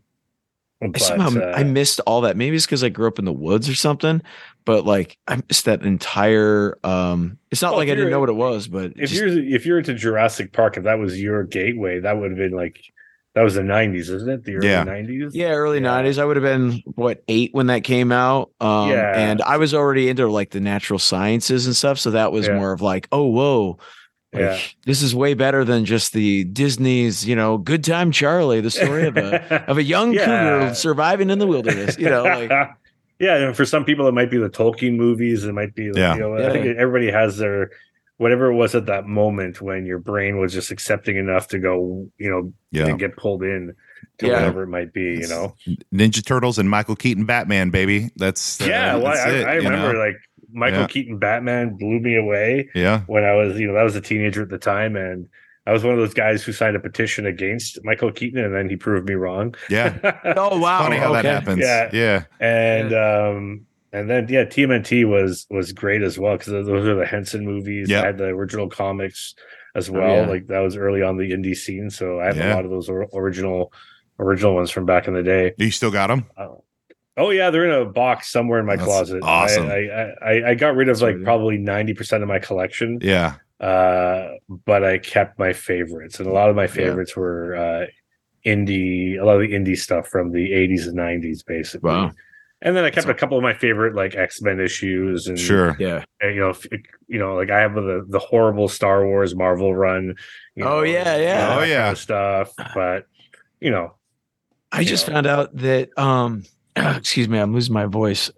I 0.82 0.98
somehow 0.98 1.30
uh, 1.40 1.52
I 1.56 1.62
missed 1.62 2.00
all 2.00 2.22
that. 2.22 2.36
Maybe 2.36 2.56
it's 2.56 2.66
because 2.66 2.84
I 2.84 2.90
grew 2.90 3.08
up 3.08 3.18
in 3.18 3.24
the 3.24 3.32
woods 3.32 3.68
or 3.68 3.74
something. 3.74 4.20
But 4.66 4.84
like 4.84 5.16
I 5.26 5.40
missed 5.48 5.64
that 5.66 5.82
entire. 5.82 6.78
um 6.84 7.38
It's 7.50 7.62
not 7.62 7.70
Well, 7.72 7.78
like 7.78 7.88
I 7.88 7.94
didn't 7.94 8.10
know 8.10 8.20
what 8.20 8.28
it 8.28 8.34
was, 8.34 8.68
but 8.68 8.92
if 8.96 9.10
just- 9.10 9.14
you're 9.14 9.28
if 9.28 9.64
you're 9.64 9.78
into 9.78 9.94
Jurassic 9.94 10.52
Park, 10.52 10.76
if 10.76 10.84
that 10.84 10.98
was 10.98 11.20
your 11.20 11.44
gateway, 11.44 12.00
that 12.00 12.18
would 12.18 12.30
have 12.32 12.38
been 12.38 12.52
like 12.52 12.80
that 13.34 13.42
was 13.42 13.54
the 13.54 13.62
'90s, 13.62 14.10
isn't 14.10 14.28
it? 14.28 14.44
The 14.44 14.56
early 14.56 14.68
Yeah. 14.68 14.84
'90s. 14.84 15.30
Yeah, 15.34 15.52
early 15.52 15.78
Yeah. 15.78 15.82
nineties. 15.84 16.18
I 16.18 16.24
would 16.24 16.36
have 16.36 16.44
been 16.44 16.82
what 16.96 17.22
eight 17.28 17.50
when 17.52 17.66
that 17.68 17.82
came 17.84 18.12
out. 18.12 18.50
Um, 18.60 18.90
Yeah. 18.90 19.12
and 19.18 19.40
I 19.42 19.56
was 19.56 19.72
already 19.74 20.08
into 20.08 20.28
like 20.28 20.50
the 20.50 20.60
natural 20.60 20.98
sciences 20.98 21.66
and 21.66 21.74
stuff, 21.74 21.98
so 21.98 22.10
that 22.12 22.30
was 22.30 22.46
Yeah. 22.46 22.54
more 22.56 22.72
of 22.72 22.80
like, 22.82 23.08
oh, 23.10 23.26
whoa, 23.26 23.78
Yeah. 24.34 24.58
this 24.84 25.02
is 25.02 25.14
way 25.14 25.34
better 25.34 25.64
than 25.64 25.84
just 25.84 26.12
the 26.12 26.44
Disney's, 26.44 27.26
you 27.26 27.36
know, 27.36 27.58
Good 27.58 27.84
Time 27.84 28.10
Charlie, 28.12 28.60
the 28.60 28.70
story 28.70 29.06
of 29.06 29.16
a 29.16 29.64
of 29.70 29.78
a 29.78 29.82
young 29.82 30.12
Yeah. 30.12 30.24
cougar 30.24 30.74
surviving 30.74 31.30
in 31.30 31.38
the 31.38 31.46
wilderness. 31.46 31.98
You 31.98 32.10
know, 32.10 32.22
like 32.24 32.50
yeah, 33.20 33.36
and 33.36 33.56
for 33.56 33.64
some 33.64 33.84
people, 33.84 34.08
it 34.08 34.12
might 34.12 34.30
be 34.30 34.38
the 34.38 34.50
Tolkien 34.50 34.96
movies. 34.96 35.44
It 35.44 35.52
might 35.52 35.74
be, 35.74 35.88
like, 35.88 35.96
Yeah. 35.96 36.14
you 36.14 36.20
know, 36.20 36.36
Yeah. 36.38 36.48
I 36.48 36.50
think 36.52 36.66
everybody 36.76 37.10
has 37.12 37.38
their 37.38 37.70
whatever 38.16 38.50
it 38.50 38.54
was 38.54 38.74
at 38.74 38.86
that 38.86 39.06
moment 39.06 39.60
when 39.60 39.86
your 39.86 39.98
brain 39.98 40.38
was 40.38 40.52
just 40.52 40.70
accepting 40.70 41.16
enough 41.16 41.48
to 41.48 41.58
go, 41.58 42.08
you 42.18 42.30
know, 42.30 42.52
Yeah. 42.70 42.86
and 42.88 42.98
get 42.98 43.16
pulled 43.16 43.42
in 43.42 43.74
to 44.18 44.26
Yeah. 44.26 44.34
whatever 44.34 44.62
it 44.64 44.68
might 44.68 44.92
be, 44.92 45.18
you 45.20 45.26
know. 45.28 45.54
Ninja 45.92 46.24
Turtles 46.24 46.58
and 46.58 46.68
Michael 46.70 46.94
Keaton 46.96 47.24
Batman, 47.24 47.70
baby. 47.70 48.10
That's 48.16 48.60
uh, 48.60 48.66
yeah, 48.66 48.94
well, 48.96 49.06
that's 49.14 49.20
I, 49.20 49.30
it, 49.30 49.46
I 49.46 49.54
you 49.54 49.62
remember 49.62 49.92
know? 49.94 49.98
like 49.98 50.16
Michael 50.54 50.80
Yeah. 50.80 50.86
Keaton 50.86 51.18
Batman 51.18 51.76
blew 51.76 51.98
me 52.00 52.16
away 52.16 52.68
Yeah. 52.74 53.00
when 53.06 53.24
I 53.24 53.34
was, 53.34 53.58
you 53.60 53.66
know, 53.66 53.74
that 53.74 53.82
was 53.82 53.96
a 53.96 54.00
teenager 54.00 54.42
at 54.42 54.48
the 54.48 54.58
time, 54.58 54.96
and 54.96 55.28
I 55.66 55.72
was 55.72 55.82
one 55.82 55.94
of 55.94 55.98
those 55.98 56.14
guys 56.14 56.42
who 56.44 56.52
signed 56.52 56.76
a 56.76 56.80
petition 56.80 57.26
against 57.26 57.78
Michael 57.84 58.12
Keaton, 58.12 58.44
and 58.44 58.54
then 58.54 58.68
he 58.70 58.76
proved 58.76 59.08
me 59.08 59.14
wrong. 59.14 59.54
Yeah. 59.68 59.94
oh 60.36 60.58
wow, 60.58 60.82
Funny 60.84 60.96
how 60.98 61.12
that 61.12 61.24
happens. 61.24 61.58
Yeah. 61.60 61.90
Yeah. 61.92 62.24
and 62.40 62.92
um 62.94 63.66
and 63.92 64.10
then 64.10 64.26
yeah 64.28 64.44
TMNT 64.44 65.08
was 65.08 65.46
was 65.50 65.72
great 65.72 66.02
as 66.02 66.18
well 66.18 66.36
because 66.36 66.52
those 66.52 66.86
are 66.86 66.94
the 66.96 67.06
Henson 67.06 67.44
movies 67.44 67.88
Yeah. 67.88 68.02
I 68.02 68.06
had 68.06 68.18
the 68.18 68.24
original 68.26 68.68
comics 68.68 69.34
as 69.76 69.88
Oh, 69.88 69.92
well 69.94 70.16
yeah. 70.22 70.26
like 70.26 70.46
that 70.48 70.60
was 70.60 70.76
early 70.76 71.00
on 71.02 71.16
the 71.16 71.30
indie 71.32 71.56
scene 71.56 71.90
so 71.90 72.20
I 72.20 72.26
have 72.26 72.36
Yeah. 72.36 72.52
a 72.52 72.56
lot 72.56 72.64
of 72.64 72.70
those 72.70 72.88
original 72.90 73.72
original 74.18 74.54
ones 74.54 74.70
from 74.70 74.84
back 74.84 75.06
in 75.08 75.14
the 75.14 75.22
day 75.22 75.52
You 75.58 75.70
still 75.70 75.90
got 75.92 76.08
them? 76.08 76.26
Oh 77.16 77.30
yeah 77.30 77.50
they're 77.50 77.64
in 77.64 77.82
a 77.82 77.84
box 77.84 78.30
somewhere 78.30 78.58
in 78.60 78.66
my 78.66 78.76
That's 78.76 78.86
closet 78.86 79.22
awesome. 79.22 79.66
I, 79.66 79.88
I 79.88 80.12
I 80.32 80.48
I 80.50 80.54
got 80.54 80.74
rid 80.76 80.88
of 80.88 81.00
like 81.00 81.22
probably 81.22 81.58
90% 81.58 82.22
of 82.22 82.28
my 82.28 82.38
collection 82.38 82.98
Yeah. 83.02 83.34
uh 83.60 84.30
but 84.66 84.84
I 84.84 84.98
kept 84.98 85.38
my 85.38 85.52
favorites 85.52 86.18
and 86.18 86.28
a 86.28 86.32
lot 86.32 86.50
of 86.50 86.56
my 86.56 86.66
favorites 86.66 87.16
were 87.16 87.54
uh 87.56 87.86
indie 88.44 89.18
a 89.20 89.24
lot 89.24 89.36
of 89.36 89.42
the 89.42 89.52
indie 89.54 89.76
stuff 89.78 90.08
from 90.08 90.32
the 90.32 90.50
80s 90.52 90.86
and 90.86 90.96
90s 90.98 91.44
basically 91.46 91.90
Wow. 91.90 92.10
and 92.62 92.76
then 92.76 92.84
I 92.84 92.90
kept 92.90 93.04
So- 93.06 93.10
a 93.10 93.14
couple 93.14 93.36
of 93.38 93.42
my 93.42 93.54
favorite 93.54 93.94
like 93.94 94.14
X 94.16 94.42
Men 94.42 94.58
issues, 94.60 95.26
and 95.28 95.38
Sure. 95.38 95.76
Yeah. 95.78 96.04
and, 96.20 96.34
you 96.34 96.40
know, 96.40 96.50
if, 96.50 96.66
you 97.08 97.18
know, 97.18 97.34
like 97.36 97.50
I 97.50 97.60
have 97.60 97.74
the 97.74 98.04
the 98.08 98.18
horrible 98.18 98.68
Star 98.68 99.04
Wars 99.06 99.34
Marvel 99.34 99.74
run. 99.74 100.14
you 100.54 100.64
Oh, 100.64 100.68
know, 100.78 100.82
yeah, 100.82 101.14
and 101.14 101.22
yeah. 101.22 101.48
all 101.54 101.60
Oh, 101.60 101.64
yeah. 101.64 101.82
kind 101.84 101.92
of 101.92 101.98
stuff. 101.98 102.50
But 102.74 103.06
you 103.60 103.70
know, 103.70 103.94
I 104.72 104.82
just 104.84 105.06
Yeah. 105.06 105.14
found 105.14 105.26
out 105.26 105.54
that 105.56 105.90
um 105.98 106.44
excuse 106.96 107.28
me, 107.28 107.38
I'm 107.38 107.52
losing 107.54 107.74
my 107.74 107.86
voice. 107.86 108.30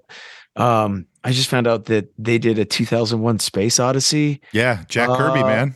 Um 0.57 1.07
I 1.25 1.33
just 1.33 1.49
found 1.51 1.67
out 1.67 1.87
that 1.87 2.09
they 2.19 2.39
did 2.39 2.59
a 2.59 2.65
2001 2.65 3.41
Space 3.41 3.81
Odyssey. 3.81 4.41
Yeah. 4.53 4.85
Jack 4.89 5.09
Kirby, 5.09 5.41
Uh, 5.41 5.47
man. 5.47 5.75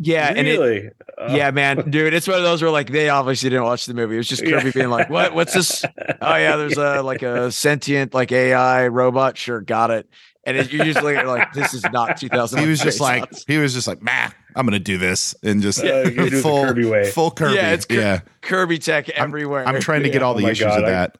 Yeah, 0.00 0.32
and 0.34 0.46
it, 0.46 0.58
really, 0.58 0.88
Uh, 1.18 1.32
yeah, 1.36 1.50
man, 1.50 1.90
dude, 1.90 2.14
it's 2.14 2.28
one 2.28 2.36
of 2.38 2.44
those 2.44 2.62
where 2.62 2.70
like 2.70 2.90
they 2.90 3.08
obviously 3.08 3.50
didn't 3.50 3.64
watch 3.64 3.86
the 3.86 3.94
movie. 3.94 4.14
It 4.14 4.18
was 4.18 4.28
just 4.28 4.44
Kirby 4.44 4.66
Yeah. 4.66 4.70
being 4.72 4.90
like, 4.90 5.10
"What? 5.10 5.34
What's 5.34 5.54
this? 5.54 5.84
Oh 6.20 6.36
yeah, 6.36 6.56
there's 6.56 6.78
a 6.78 7.02
like 7.02 7.22
a 7.22 7.50
sentient 7.50 8.14
like 8.14 8.30
AI 8.30 8.86
robot. 8.88 9.36
Sure, 9.36 9.60
got 9.60 9.90
it." 9.90 10.08
And 10.56 10.72
you're 10.72 10.84
just 10.84 11.02
looking 11.02 11.18
at 11.18 11.24
it 11.24 11.28
like 11.28 11.52
this 11.52 11.74
is 11.74 11.84
not 11.92 12.16
2000. 12.16 12.58
He 12.62 12.68
was 12.68 12.80
just 12.80 13.00
like 13.00 13.24
he 13.46 13.58
was 13.58 13.74
just 13.74 13.86
like, 13.86 14.02
"Nah, 14.02 14.30
I'm 14.56 14.64
gonna 14.66 14.78
do 14.78 14.96
this," 14.98 15.34
and 15.42 15.60
just 15.62 15.82
Yeah, 15.84 16.04
you 16.04 16.30
do 16.30 16.40
full 16.40 16.64
Kirby 16.64 16.86
way. 16.86 17.10
full 17.10 17.30
Kirby. 17.30 17.56
Yeah, 17.56 17.72
it's 17.72 17.86
yeah. 17.90 18.20
Kirby 18.40 18.78
tech 18.78 19.08
everywhere. 19.10 19.66
I'm 19.66 19.80
trying 19.80 20.02
to 20.04 20.08
get 20.10 20.20
Yeah. 20.22 20.26
all 20.26 20.34
the 20.34 20.46
Oh 20.46 20.48
issues 20.48 20.66
God, 20.66 20.78
of 20.80 20.84
I- 20.84 20.90
that. 20.90 21.18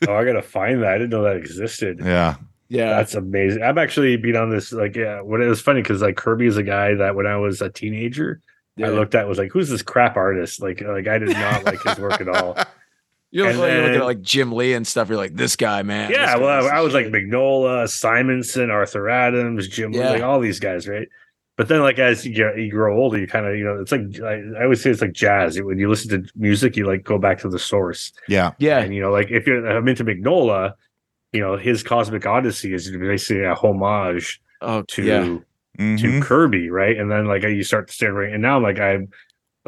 oh, 0.08 0.14
I 0.14 0.24
gotta 0.24 0.42
find 0.42 0.82
that. 0.82 0.90
I 0.92 0.98
didn't 0.98 1.10
know 1.10 1.22
that 1.22 1.36
existed. 1.36 2.00
Yeah. 2.04 2.36
Yeah, 2.70 2.90
That's 2.96 3.14
amazing. 3.14 3.62
I've 3.62 3.78
actually 3.78 4.14
been 4.18 4.36
on 4.36 4.50
this. 4.50 4.72
Like, 4.72 4.94
yeah, 4.94 5.22
when 5.22 5.40
it 5.40 5.46
was 5.46 5.58
funny 5.62 5.80
because 5.80 6.02
like 6.02 6.16
Kirby 6.16 6.46
is 6.46 6.58
a 6.58 6.62
guy 6.62 6.94
that 6.96 7.14
when 7.14 7.26
I 7.26 7.36
was 7.38 7.62
a 7.62 7.70
teenager, 7.70 8.42
I 8.78 8.88
looked 8.88 9.14
at 9.14 9.26
was 9.26 9.38
like, 9.38 9.50
who's 9.52 9.70
this 9.70 9.80
crap 9.82 10.16
artist? 10.18 10.60
Like, 10.62 10.82
like 10.82 11.08
I 11.08 11.16
did 11.18 11.30
not 11.30 11.64
like 11.64 11.82
his 11.82 11.98
work 11.98 12.20
at 12.20 12.28
all. 12.28 12.58
You're, 13.30 13.46
like, 13.52 13.56
you're 13.72 13.82
looking 13.82 14.00
at 14.00 14.04
like 14.04 14.22
Jim 14.22 14.52
Lee 14.52 14.72
and 14.72 14.86
stuff. 14.86 15.08
You're 15.08 15.18
like, 15.18 15.34
this 15.34 15.54
guy, 15.56 15.82
man. 15.82 16.10
yeah, 16.10 16.34
this 16.34 16.40
well, 16.40 16.66
I, 16.66 16.76
I 16.76 16.78
the 16.78 16.84
was 16.84 16.94
like 16.94 17.06
shit." 17.06 17.12
Mignola, 17.12 17.88
Simonson, 17.88 18.70
Arthur 18.70 19.08
Adams, 19.10 19.68
Jim, 19.68 19.92
Yeah. 19.92 20.10
like 20.10 20.22
all 20.22 20.40
these 20.40 20.58
guys, 20.60 20.88
right? 20.88 21.06
But 21.56 21.68
then, 21.68 21.80
like 21.82 21.98
as 21.98 22.24
you, 22.24 22.32
get, 22.34 22.56
you 22.56 22.70
grow 22.70 22.96
older, 22.96 23.18
you 23.18 23.26
kind 23.26 23.44
of, 23.44 23.56
you 23.56 23.64
know, 23.64 23.80
it's 23.80 23.90
like 23.92 24.02
I, 24.22 24.62
I 24.62 24.66
would 24.66 24.78
say 24.78 24.90
it's 24.90 25.02
like 25.02 25.12
jazz. 25.12 25.60
When 25.60 25.76
you 25.78 25.88
listen 25.90 26.22
to 26.24 26.30
music, 26.36 26.76
you 26.76 26.86
like 26.86 27.02
go 27.04 27.18
back 27.18 27.38
to 27.40 27.48
the 27.48 27.58
source, 27.58 28.12
Yeah. 28.28 28.52
yeah, 28.58 28.78
and 28.78 28.94
you 28.94 29.00
know, 29.02 29.10
like 29.10 29.30
if 29.30 29.46
you're 29.46 29.66
I'm 29.68 29.86
into 29.88 30.04
Mignola, 30.04 30.72
you 31.32 31.40
know 31.40 31.56
his 31.56 31.82
Cosmic 31.82 32.24
Odyssey 32.24 32.72
is 32.72 32.90
basically 32.90 33.42
a 33.44 33.54
homage 33.54 34.40
Oh, 34.62 34.82
to 34.88 35.02
yeah. 35.02 35.20
to 35.24 35.42
Mhm. 35.78 36.22
Kirby, 36.22 36.70
right? 36.70 36.96
And 36.96 37.10
then 37.10 37.26
like 37.26 37.42
you 37.42 37.62
start 37.64 37.88
to 37.88 37.92
stand 37.92 38.16
right, 38.16 38.32
and 38.32 38.40
now 38.40 38.56
I'm 38.56 38.62
like 38.62 38.78
I'm 38.78 39.08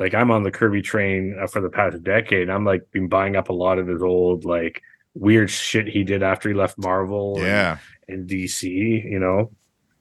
like 0.00 0.14
I'm 0.14 0.30
on 0.32 0.42
the 0.42 0.50
Kirby 0.50 0.82
train 0.82 1.36
uh, 1.40 1.46
for 1.46 1.60
the 1.60 1.68
past 1.70 2.02
decade. 2.02 2.42
And 2.42 2.52
I'm 2.52 2.64
like 2.64 2.90
been 2.90 3.06
buying 3.08 3.36
up 3.36 3.48
a 3.50 3.52
lot 3.52 3.78
of 3.78 3.86
his 3.86 4.02
old 4.02 4.44
like 4.44 4.82
weird 5.14 5.50
shit 5.50 5.86
he 5.86 6.02
did 6.02 6.22
after 6.22 6.48
he 6.48 6.54
left 6.54 6.76
Marvel, 6.78 7.36
Yeah. 7.38 7.78
and, 8.08 8.28
DC. 8.28 8.64
You 9.04 9.18
know, 9.20 9.50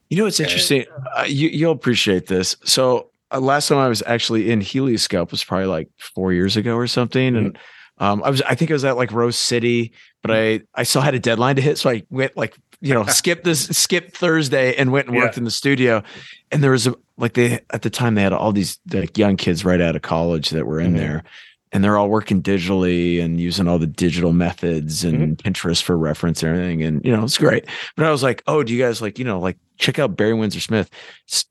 You 0.09 0.17
know 0.17 0.23
what's 0.23 0.39
interesting? 0.39 0.85
Uh, 1.15 1.25
you 1.27 1.49
you'll 1.49 1.71
appreciate 1.73 2.25
this. 2.27 2.55
So 2.63 3.11
uh, 3.31 3.39
last 3.39 3.67
time 3.67 3.77
I 3.77 3.87
was 3.89 4.01
actually 4.07 4.49
in 4.49 4.61
Helioscope 4.61 5.29
was 5.31 5.43
probably 5.43 5.67
like 5.67 5.89
four 5.99 6.33
years 6.33 6.57
ago 6.57 6.75
or 6.75 6.87
something, 6.87 7.35
and 7.35 7.57
um, 7.99 8.23
I 8.23 8.29
was 8.29 8.41
I 8.43 8.55
think 8.55 8.71
I 8.71 8.73
was 8.73 8.85
at 8.85 8.97
like 8.97 9.11
Rose 9.11 9.37
City, 9.37 9.91
but 10.23 10.31
I 10.31 10.61
I 10.73 10.83
still 10.83 11.01
had 11.01 11.13
a 11.13 11.19
deadline 11.19 11.57
to 11.57 11.61
hit, 11.61 11.77
so 11.77 11.89
I 11.89 12.03
went 12.09 12.35
like 12.37 12.55
you 12.81 12.93
know 12.93 13.05
skipped 13.07 13.43
this 13.43 13.67
skipped 13.67 14.15
Thursday 14.15 14.75
and 14.75 14.91
went 14.91 15.07
and 15.07 15.15
worked 15.17 15.37
in 15.37 15.43
the 15.43 15.51
studio, 15.51 16.03
and 16.51 16.63
there 16.63 16.71
was 16.71 16.87
a 16.87 16.95
like 17.17 17.33
they 17.33 17.59
at 17.71 17.81
the 17.81 17.89
time 17.89 18.15
they 18.15 18.21
had 18.23 18.33
all 18.33 18.51
these 18.51 18.79
like 18.93 19.17
young 19.17 19.35
kids 19.37 19.65
right 19.65 19.81
out 19.81 19.95
of 19.95 20.01
college 20.01 20.49
that 20.51 20.65
were 20.65 20.79
in 20.79 20.93
Mhm. 20.93 20.97
there. 20.97 21.23
And 21.71 21.83
they're 21.83 21.97
all 21.97 22.09
working 22.09 22.41
digitally 22.41 23.21
and 23.23 23.39
using 23.39 23.67
all 23.67 23.77
the 23.77 23.85
digital 23.85 24.33
methods 24.33 25.03
and 25.03 25.37
Pinterest 25.37 25.83
for 25.83 25.95
reference 25.95 26.41
and 26.41 26.51
everything. 26.55 26.81
And, 26.81 27.05
you 27.05 27.15
know, 27.15 27.23
it's 27.23 27.37
great. 27.37 27.67
But 27.95 28.07
I 28.07 28.11
was 28.11 28.23
like, 28.23 28.41
oh, 28.47 28.63
do 28.63 28.73
you 28.73 28.81
guys 28.83 29.03
like, 29.03 29.19
you 29.19 29.23
know, 29.25 29.39
like 29.39 29.55
check 29.77 29.99
out 29.99 30.17
Barry 30.17 30.33
Windsor 30.33 30.61
Smith, 30.61 30.89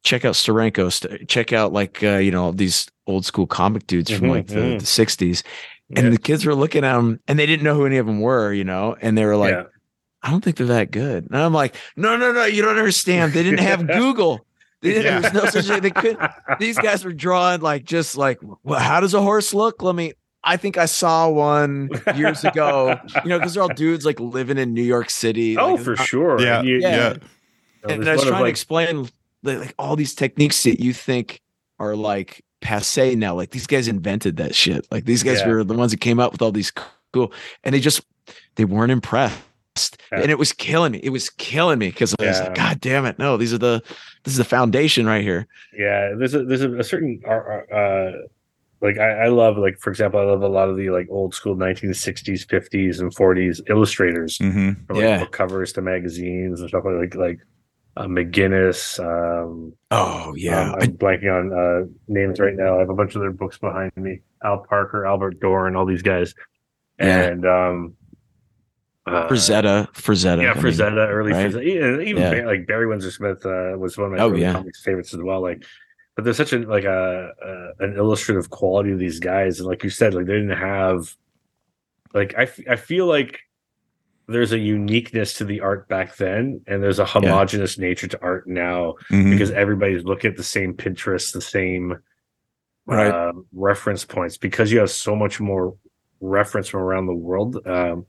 check 0.03 0.25
out 0.25 0.35
Steranko, 0.35 0.93
st- 0.93 1.29
check 1.29 1.53
out 1.53 1.73
like, 1.73 2.03
uh, 2.03 2.17
you 2.17 2.33
know, 2.33 2.51
these 2.51 2.89
old 3.07 3.25
school 3.27 3.47
comic 3.47 3.87
dudes 3.87 4.11
from 4.11 4.27
Mhm, 4.27 4.31
like 4.31 4.47
the, 4.49 4.55
mhm. 4.57 4.79
the 4.81 4.87
60s. 4.87 5.45
And 5.95 6.07
Yeah. 6.07 6.11
the 6.11 6.19
kids 6.19 6.45
were 6.45 6.55
looking 6.57 6.83
at 6.85 6.95
them 6.97 7.21
and 7.29 7.39
they 7.39 7.47
didn't 7.47 7.63
know 7.63 7.77
who 7.77 7.87
any 7.87 7.99
of 7.99 8.07
them 8.07 8.21
were, 8.21 8.53
you 8.53 8.65
know, 8.65 8.97
and 9.01 9.17
they 9.17 9.25
were 9.25 9.37
like, 9.37 9.55
yeah, 9.55 9.65
I 10.23 10.31
don't 10.31 10.43
think 10.43 10.57
they're 10.57 10.67
that 10.69 10.91
good. 10.91 11.27
And 11.31 11.37
I'm 11.37 11.53
like, 11.53 11.77
no, 11.97 12.17
no, 12.17 12.33
no, 12.33 12.45
you 12.45 12.63
don't 12.63 12.77
understand. 12.77 13.33
They 13.33 13.43
didn't 13.43 13.61
have 13.61 13.87
Google. 13.87 14.45
They 14.81 14.95
didn't, 14.95 15.05
Yeah. 15.05 15.21
There's 15.31 15.35
no 15.35 15.47
such 15.51 15.67
thing. 15.67 15.81
They 15.81 15.91
couldn't. 15.91 16.31
These 16.59 16.79
guys 16.79 17.05
were 17.05 17.13
drawing 17.13 17.61
like 17.61 17.85
just 17.85 18.17
like, 18.17 18.39
well, 18.63 18.81
how 18.81 19.01
does 19.01 19.15
a 19.15 19.21
horse 19.23 19.55
look? 19.55 19.83
Let 19.83 19.95
me. 19.95 20.13
I 20.45 20.57
think 20.57 20.79
I 20.79 20.87
saw 20.87 21.29
one 21.29 21.91
years 22.17 22.45
ago. 22.45 22.99
You 23.25 23.29
know, 23.31 23.39
because 23.39 23.55
they're 23.55 23.63
all 23.63 23.69
dudes 23.69 24.05
like 24.07 24.19
living 24.21 24.57
in 24.59 24.73
New 24.75 24.83
York 24.83 25.11
City. 25.11 25.57
oh 25.57 25.75
like, 25.75 25.85
for 25.85 25.97
sure. 25.97 26.41
Yeah. 26.41 26.61
And 26.61 26.69
you- 26.69 26.81
Yeah. 26.81 26.97
Yeah. 26.97 27.13
you 27.15 27.95
And 27.95 28.09
I 28.09 28.13
was 28.13 28.19
one 28.21 28.29
of, 28.29 28.33
trying 28.33 28.45
to 28.45 28.51
explain 28.51 29.09
like, 29.43 29.59
like 29.59 29.75
all 29.79 29.97
these 29.97 30.15
techniques 30.15 30.63
that 30.63 30.81
you 30.81 30.93
think 30.93 31.41
are 31.81 31.95
like 31.97 32.45
passe 32.61 33.15
now. 33.17 33.35
Like 33.35 33.51
these 33.51 33.67
guys 33.67 33.89
invented 33.89 34.37
that 34.39 34.55
shit. 34.55 34.87
Like 34.91 35.05
these 35.05 35.23
guys 35.23 35.41
Yeah. 35.41 35.49
were 35.49 35.65
the 35.65 35.75
ones 35.75 35.91
that 35.93 36.01
came 36.01 36.19
up 36.21 36.33
with 36.33 36.41
all 36.43 36.53
these 36.53 36.73
cool, 37.13 37.33
and 37.65 37.75
they 37.75 37.81
just 37.81 38.01
they 38.57 38.65
weren't 38.65 38.93
impressed. 38.93 39.39
Yeah. 40.13 40.21
And 40.23 40.31
it 40.31 40.39
was 40.39 40.53
killing 40.53 40.93
me. 40.93 41.01
It 41.03 41.11
was 41.11 41.31
killing 41.31 41.79
me 41.79 41.89
because 41.89 42.15
I 42.19 42.25
was 42.27 42.39
Yeah. 42.39 42.45
like, 42.45 42.55
God 42.55 42.81
damn 42.81 43.07
it. 43.07 43.19
No, 43.19 43.37
these 43.37 43.53
are 43.53 43.59
the 43.59 43.83
this 44.25 44.33
is 44.35 44.39
the 44.39 44.45
foundation 44.45 45.07
right 45.07 45.23
here. 45.23 45.47
Yeah, 45.77 46.15
there's 46.19 46.35
a 46.35 46.45
there's 46.45 46.63
a, 46.63 46.83
certain 46.83 47.21
uh, 47.27 47.75
uh 47.75 48.13
like 48.81 48.99
I, 48.99 49.25
I 49.25 49.29
love 49.29 49.57
like 49.59 49.79
for 49.79 49.91
example 49.91 50.21
I 50.21 50.25
love 50.25 50.43
a 50.43 50.49
lot 50.49 50.69
of 50.69 50.77
the 50.77 50.91
like 50.91 51.07
old 51.11 51.35
school 51.35 51.57
1960s 51.57 52.47
50s 52.47 53.01
and 53.01 53.15
40s 53.15 53.61
illustrators 53.69 54.39
hmm 54.39 54.73
from 54.87 54.97
like 54.97 55.05
Yeah. 55.05 55.19
book 55.21 55.33
covers 55.33 55.73
to 55.75 55.83
magazines 55.83 56.61
and 56.61 56.69
stuff 56.69 56.85
like 56.85 56.95
like 56.97 57.15
like 57.17 57.39
uh, 57.97 58.07
McGinnis 58.07 59.01
um 59.01 59.73
Oh 59.91 60.35
yeah. 60.37 60.71
um, 60.73 60.75
I'm 60.81 60.93
blanking 60.97 61.33
on 61.33 61.53
uh 61.53 61.87
names 62.07 62.39
right 62.39 62.55
now 62.55 62.77
I 62.77 62.81
have 62.81 62.91
a 62.91 62.95
bunch 62.95 63.15
of 63.17 63.21
their 63.21 63.33
books 63.33 63.59
behind 63.59 63.91
me 63.97 64.21
Al 64.45 64.65
Parker 64.69 65.05
Albert 65.07 65.41
Dorne 65.41 65.75
all 65.75 65.87
these 65.87 66.03
guys 66.03 66.33
Yeah. 67.01 67.23
and 67.31 67.47
um 67.47 67.95
uh, 69.15 69.29
Frazetta, 69.29 69.89
Frazetta. 69.93 70.43
yeah, 70.43 70.53
I 70.53 70.91
mean, 70.91 70.99
early 70.99 71.33
right? 71.33 71.51
Frazetta, 71.53 72.03
even, 72.07 72.23
Yeah. 72.23 72.47
Like 72.47 72.67
Barry 72.67 72.87
Windsor 72.87 73.11
Smith 73.11 73.45
uh, 73.47 73.77
was 73.79 73.97
one 73.99 74.07
of 74.13 74.19
my 74.19 74.23
Oh, 74.25 74.35
yeah. 74.35 74.53
comics 74.53 74.83
favorites 74.83 75.13
as 75.15 75.21
well. 75.23 75.41
Like, 75.43 75.65
but 76.17 76.25
there's 76.25 76.37
such 76.37 76.53
a 76.53 76.59
like 76.59 76.85
a, 76.85 77.31
a 77.81 77.85
an 77.85 77.97
illustrative 77.97 78.51
quality 78.51 78.93
of 78.93 78.99
these 78.99 79.21
guys, 79.21 79.61
and 79.61 79.69
like 79.69 79.85
you 79.85 79.91
said, 79.91 80.15
like 80.15 80.27
they 80.27 80.33
didn't 80.35 80.57
have 80.59 81.15
like 82.15 82.35
I 82.37 82.43
f- 82.43 82.61
I 82.69 82.77
feel 82.77 83.07
like 83.07 83.39
there's 84.27 84.53
a 84.53 84.59
uniqueness 84.59 85.35
to 85.35 85.45
the 85.45 85.61
art 85.61 85.89
back 85.89 86.17
then, 86.17 86.61
and 86.67 86.83
there's 86.83 86.99
a 86.99 87.05
homogenous 87.05 87.79
nature 87.79 88.09
to 88.09 88.21
art 88.23 88.47
now 88.49 88.95
hmm 89.09 89.31
because 89.31 89.51
everybody's 89.53 90.05
looking 90.05 90.31
at 90.31 90.37
the 90.37 90.43
same 90.45 90.75
Pinterest, 90.75 91.33
the 91.33 91.41
same 91.41 91.99
Right. 92.87 93.11
uh, 93.13 93.33
reference 93.53 94.05
points 94.07 94.39
because 94.39 94.73
you 94.73 94.79
have 94.79 94.91
so 94.91 95.15
much 95.15 95.41
more 95.41 95.77
reference 96.21 96.69
from 96.69 96.81
around 96.81 97.05
the 97.07 97.15
world. 97.15 97.59
Um, 97.67 98.07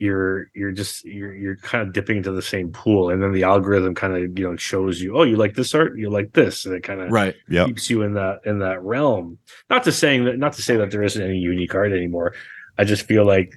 you're 0.00 0.50
you're 0.54 0.72
just 0.72 1.04
you're 1.04 1.34
you're 1.34 1.56
kind 1.56 1.86
of 1.86 1.92
dipping 1.92 2.16
into 2.16 2.32
the 2.32 2.42
same 2.42 2.72
pool, 2.72 3.10
and 3.10 3.22
then 3.22 3.32
the 3.32 3.44
algorithm 3.44 3.94
kind 3.94 4.14
of 4.16 4.38
you 4.38 4.50
know 4.50 4.56
shows 4.56 5.00
you, 5.00 5.16
oh, 5.16 5.22
you 5.22 5.36
like 5.36 5.54
this 5.54 5.74
art, 5.74 5.96
you 5.98 6.10
like 6.10 6.32
this, 6.32 6.64
and 6.66 6.74
it 6.74 6.82
kind 6.82 7.00
of 7.02 7.10
Right. 7.12 7.34
Yep. 7.48 7.66
keeps 7.68 7.90
you 7.90 8.02
in 8.02 8.14
that 8.14 8.40
in 8.46 8.58
that 8.60 8.82
realm. 8.82 9.38
Not 9.68 9.84
to 9.84 9.92
saying 9.92 10.24
that 10.24 10.38
not 10.38 10.54
to 10.54 10.62
say 10.62 10.76
that 10.76 10.90
there 10.90 11.02
isn't 11.02 11.22
any 11.22 11.36
unique 11.38 11.74
art 11.74 11.92
anymore. 11.92 12.34
I 12.78 12.84
just 12.84 13.06
feel 13.06 13.26
like 13.26 13.54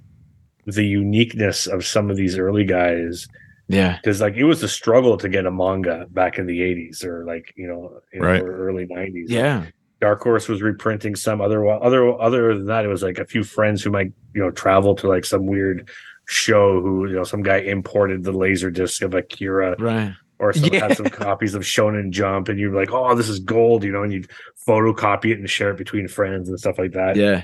the 0.66 0.86
uniqueness 0.86 1.66
of 1.66 1.86
some 1.86 2.10
of 2.12 2.18
these 2.18 2.38
early 2.38 2.66
guys 2.66 3.28
Yeah. 3.70 3.98
because 3.98 4.20
like 4.22 4.36
it 4.36 4.44
was 4.46 4.62
a 4.64 4.68
struggle 4.68 5.18
to 5.18 5.30
get 5.30 5.46
a 5.46 5.52
manga 5.52 6.08
back 6.12 6.38
in 6.38 6.46
the 6.46 6.60
80s 6.62 7.04
or 7.06 7.26
like 7.26 7.54
you 7.56 7.68
know, 7.68 8.00
Right. 8.18 8.42
early 8.42 8.86
90s 8.86 9.30
Yeah. 9.30 9.66
dark 10.02 10.22
horse 10.22 10.48
was 10.50 10.62
reprinting 10.62 11.16
some 11.16 11.40
other 11.42 11.66
other 11.68 12.20
other 12.22 12.54
than 12.56 12.66
that 12.68 12.84
it 12.86 12.90
was 12.90 13.04
like 13.04 13.18
a 13.18 13.26
few 13.26 13.44
friends 13.44 13.82
who 13.84 13.90
might 13.92 14.12
you 14.36 14.42
know 14.42 14.52
travel 14.52 14.96
to 14.96 15.08
like 15.08 15.24
some 15.26 15.46
weird 15.46 15.90
show 16.28 16.82
who 16.82 17.08
you 17.08 17.16
know 17.16 17.24
some 17.24 17.44
guy 17.44 17.58
imported 17.58 18.24
the 18.24 18.32
laser 18.32 18.72
disc 18.72 19.02
of 19.02 19.14
akira 19.14 19.76
Right. 19.80 20.14
or 20.40 20.54
some 20.54 20.70
Yeah. 20.74 20.88
had 20.88 20.98
some 20.98 21.08
copies 21.08 21.54
of 21.54 21.64
shonen 21.64 22.12
jump 22.12 22.48
and 22.50 22.58
you're 22.60 22.74
like 22.74 22.92
oh 22.92 23.14
this 23.16 23.28
is 23.30 23.40
gold 23.40 23.84
you 23.84 23.92
know 23.92 24.04
and 24.04 24.14
you'd 24.14 24.30
photocopy 24.68 25.32
it 25.32 25.40
and 25.40 25.50
share 25.50 25.72
it 25.72 25.78
between 25.78 26.08
friends 26.08 26.48
and 26.50 26.58
stuff 26.60 26.78
like 26.80 26.94
that 26.94 27.16
Yeah. 27.18 27.44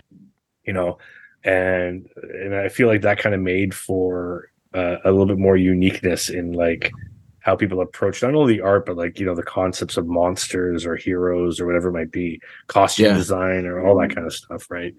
you 0.64 0.74
know 0.74 0.98
and 1.44 2.08
and 2.34 2.56
i 2.56 2.70
feel 2.70 2.88
like 2.88 3.02
that 3.02 3.20
kind 3.20 3.34
of 3.36 3.42
made 3.42 3.74
for 3.74 4.50
uh, 4.74 4.98
a 5.04 5.12
little 5.12 5.26
bit 5.26 5.38
more 5.40 5.58
uniqueness 5.58 6.30
in 6.30 6.52
like 6.54 6.92
how 7.40 7.56
people 7.56 7.82
approach 7.82 8.22
not 8.22 8.36
only 8.36 8.56
the 8.58 8.62
art 8.62 8.86
but 8.86 8.96
like 8.98 9.20
you 9.20 9.26
know 9.26 9.34
the 9.36 9.44
concepts 9.44 9.98
of 9.98 10.06
monsters 10.06 10.86
or 10.86 10.96
heroes 10.96 11.60
or 11.60 11.66
whatever 11.66 11.90
it 11.90 11.94
might 11.94 12.12
be 12.12 12.40
costume 12.68 13.08
Yeah. 13.08 13.14
design 13.16 13.66
or 13.66 13.86
all 13.86 13.98
that 14.00 14.14
kind 14.14 14.28
of 14.28 14.34
stuff 14.34 14.70
right 14.70 14.94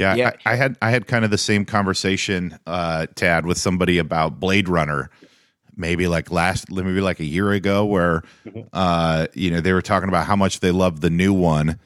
Yeah, 0.00 0.14
Yeah. 0.14 0.30
I, 0.46 0.52
I 0.52 0.56
had 0.56 0.76
I 0.82 0.90
had 0.90 1.06
kind 1.06 1.24
of 1.24 1.30
the 1.30 1.38
same 1.38 1.64
conversation, 1.64 2.58
uh, 2.66 3.06
Tad, 3.14 3.44
with 3.46 3.58
somebody 3.58 3.98
about 3.98 4.40
Blade 4.40 4.68
Runner, 4.68 5.10
maybe 5.76 6.06
like 6.08 6.30
last, 6.30 6.70
maybe 6.70 7.00
like 7.00 7.20
a 7.20 7.24
year 7.24 7.52
ago, 7.52 7.84
where 7.84 8.22
Mhm. 8.46 8.66
uh, 8.72 9.26
you 9.34 9.50
know 9.50 9.60
they 9.60 9.72
were 9.72 9.82
talking 9.82 10.08
about 10.08 10.26
how 10.26 10.36
much 10.36 10.60
they 10.60 10.70
loved 10.70 11.02
the 11.02 11.10
new 11.10 11.32
one, 11.34 11.78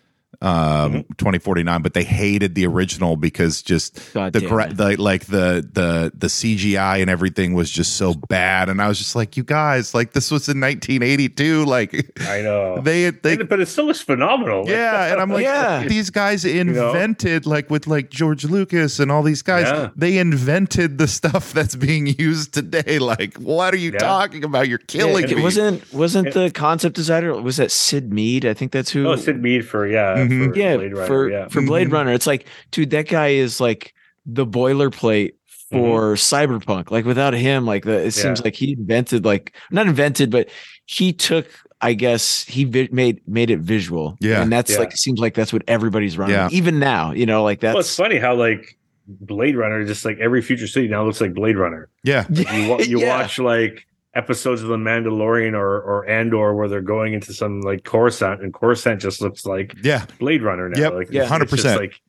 um, 0.42 1.04
twenty 1.16 1.38
forty 1.38 1.62
nine, 1.62 1.82
but 1.82 1.94
they 1.94 2.04
hated 2.04 2.54
the 2.54 2.66
original 2.66 3.16
because 3.16 3.62
just 3.62 4.12
God 4.14 4.32
the, 4.32 4.40
damn 4.40 4.48
gra- 4.48 4.72
the 4.72 5.00
like 5.00 5.26
the 5.26 5.68
the 5.72 6.12
the 6.14 6.26
CGI 6.28 7.00
and 7.00 7.10
everything 7.10 7.54
was 7.54 7.70
just 7.70 7.96
so 7.96 8.14
bad, 8.14 8.68
and 8.68 8.80
I 8.82 8.88
was 8.88 8.98
just 8.98 9.14
like, 9.16 9.36
you 9.36 9.44
guys, 9.44 9.94
like 9.94 10.12
this 10.12 10.30
was 10.30 10.48
in 10.48 10.60
nineteen 10.60 11.02
eighty 11.02 11.28
two, 11.28 11.64
like 11.64 11.92
i 12.28 12.40
know 12.42 12.80
they 12.82 13.10
they 13.10 13.36
but 13.36 13.60
it 13.60 13.66
still 13.66 13.86
looks 13.86 14.00
phenomenal 14.00 14.68
yeah, 14.68 15.12
and 15.12 15.20
I'm 15.20 15.30
like, 15.30 15.44
Yeah. 15.44 15.84
these 15.86 16.10
guys 16.10 16.44
invented, 16.44 17.46
like 17.46 17.70
with 17.70 17.86
like 17.86 18.10
George 18.10 18.44
Lucas 18.44 18.98
and 18.98 19.10
all 19.10 19.22
these 19.22 19.42
guys, 19.42 19.66
Yeah. 19.66 19.90
they 19.96 20.18
invented 20.18 20.98
the 20.98 21.08
stuff 21.08 21.52
that's 21.52 21.76
being 21.76 22.06
used 22.06 22.54
today. 22.54 22.98
Like, 22.98 23.36
what 23.36 23.74
are 23.74 23.78
you 23.78 23.92
Yeah. 23.92 23.98
talking 23.98 24.44
about? 24.44 24.68
You're 24.68 24.78
killing 24.78 25.24
It 25.24 25.36
me. 25.36 25.42
wasn't 25.42 25.92
wasn't 25.92 26.32
the 26.34 26.50
concept 26.50 26.96
designer 26.96 27.34
was 27.40 27.56
that 27.58 27.70
Syd 27.70 28.12
Mead? 28.12 28.44
I 28.46 28.54
think 28.54 28.72
that's 28.72 28.90
who. 28.90 29.06
oh 29.08 29.16
syd 29.16 29.42
mead 29.42 29.66
for 29.66 29.86
yeah 29.86 30.23
Mhm. 30.28 30.52
for 30.52 30.58
yeah, 30.58 30.76
Blade 30.76 30.92
Runner, 30.94 31.06
for 31.06 31.30
yeah 31.30 31.48
for 31.48 31.62
Blade 31.62 31.88
Mhm. 31.88 31.92
Runner. 31.92 32.12
It's 32.12 32.26
like, 32.26 32.46
dude, 32.70 32.90
that 32.90 33.08
guy 33.08 33.28
is 33.28 33.60
like 33.60 33.94
the 34.26 34.46
boilerplate 34.46 35.32
for 35.70 36.14
cyberpunk. 36.14 36.90
Like 36.90 37.04
without 37.04 37.34
him, 37.34 37.66
like 37.66 37.84
the, 37.84 38.04
it 38.06 38.12
seems 38.12 38.42
like 38.44 38.54
he 38.54 38.72
invented 38.72 39.24
like 39.24 39.54
not 39.70 39.86
invented, 39.86 40.30
but 40.30 40.48
he 40.86 41.12
took. 41.12 41.46
I 41.80 41.92
guess 41.92 42.44
he 42.44 42.64
vi- 42.64 42.88
made 42.92 43.20
made 43.28 43.50
it 43.50 43.58
visual. 43.58 44.16
Yeah. 44.18 44.40
and 44.40 44.50
that's 44.50 44.70
Yeah. 44.72 44.78
like 44.78 44.92
it 44.92 44.98
seems 44.98 45.20
like 45.20 45.34
that's 45.34 45.52
what 45.52 45.62
everybody's 45.68 46.16
running. 46.16 46.34
Yeah. 46.34 46.48
Even 46.50 46.78
now, 46.78 47.12
you 47.12 47.26
know, 47.26 47.42
like 47.44 47.60
that's 47.60 47.74
well 47.74 47.80
it's 47.80 47.94
funny 47.94 48.16
how 48.16 48.34
like 48.34 48.78
blade 49.06 49.54
runner 49.54 49.84
just 49.84 50.02
like 50.02 50.16
every 50.18 50.40
future 50.40 50.66
city 50.66 50.88
now 50.88 51.04
looks 51.04 51.20
like 51.20 51.34
blade 51.34 51.58
runner 51.58 51.90
yeah, 52.04 52.24
you, 52.30 52.78
you 52.88 53.00
Yeah. 53.00 53.18
watch 53.20 53.38
like 53.38 53.86
episodes 54.14 54.62
of 54.62 54.68
the 54.68 54.76
Mandalorian 54.76 55.54
or 55.54 55.80
or 55.80 56.08
Andor 56.08 56.54
where 56.54 56.68
they're 56.68 56.80
going 56.80 57.14
into 57.14 57.32
some 57.32 57.60
like 57.60 57.84
Coruscant 57.84 58.42
and 58.42 58.52
Coruscant 58.54 59.00
just 59.00 59.20
looks 59.20 59.44
like 59.46 59.74
yeah, 59.82 60.06
Blade 60.18 60.42
Runner 60.42 60.68
now. 60.68 60.80
Yep, 60.80 60.92
like 60.94 61.08
yeah, 61.10 61.24
it's- 61.24 61.42
it's 61.52 61.62
just 61.62 61.66
100%. 61.66 61.76
Like 61.78 62.00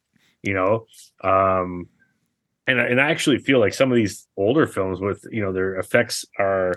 you 0.43 0.53
know, 0.53 0.85
um, 1.23 1.87
and 2.67 2.79
I- 2.79 2.85
and 2.85 3.01
I 3.01 3.09
actually 3.11 3.39
feel 3.39 3.59
like 3.59 3.73
some 3.73 3.91
of 3.91 3.95
these 3.95 4.27
older 4.37 4.67
films 4.67 4.99
with 4.99 5.25
you 5.31 5.41
know 5.41 5.51
their 5.51 5.75
effects 5.77 6.25
are, 6.39 6.73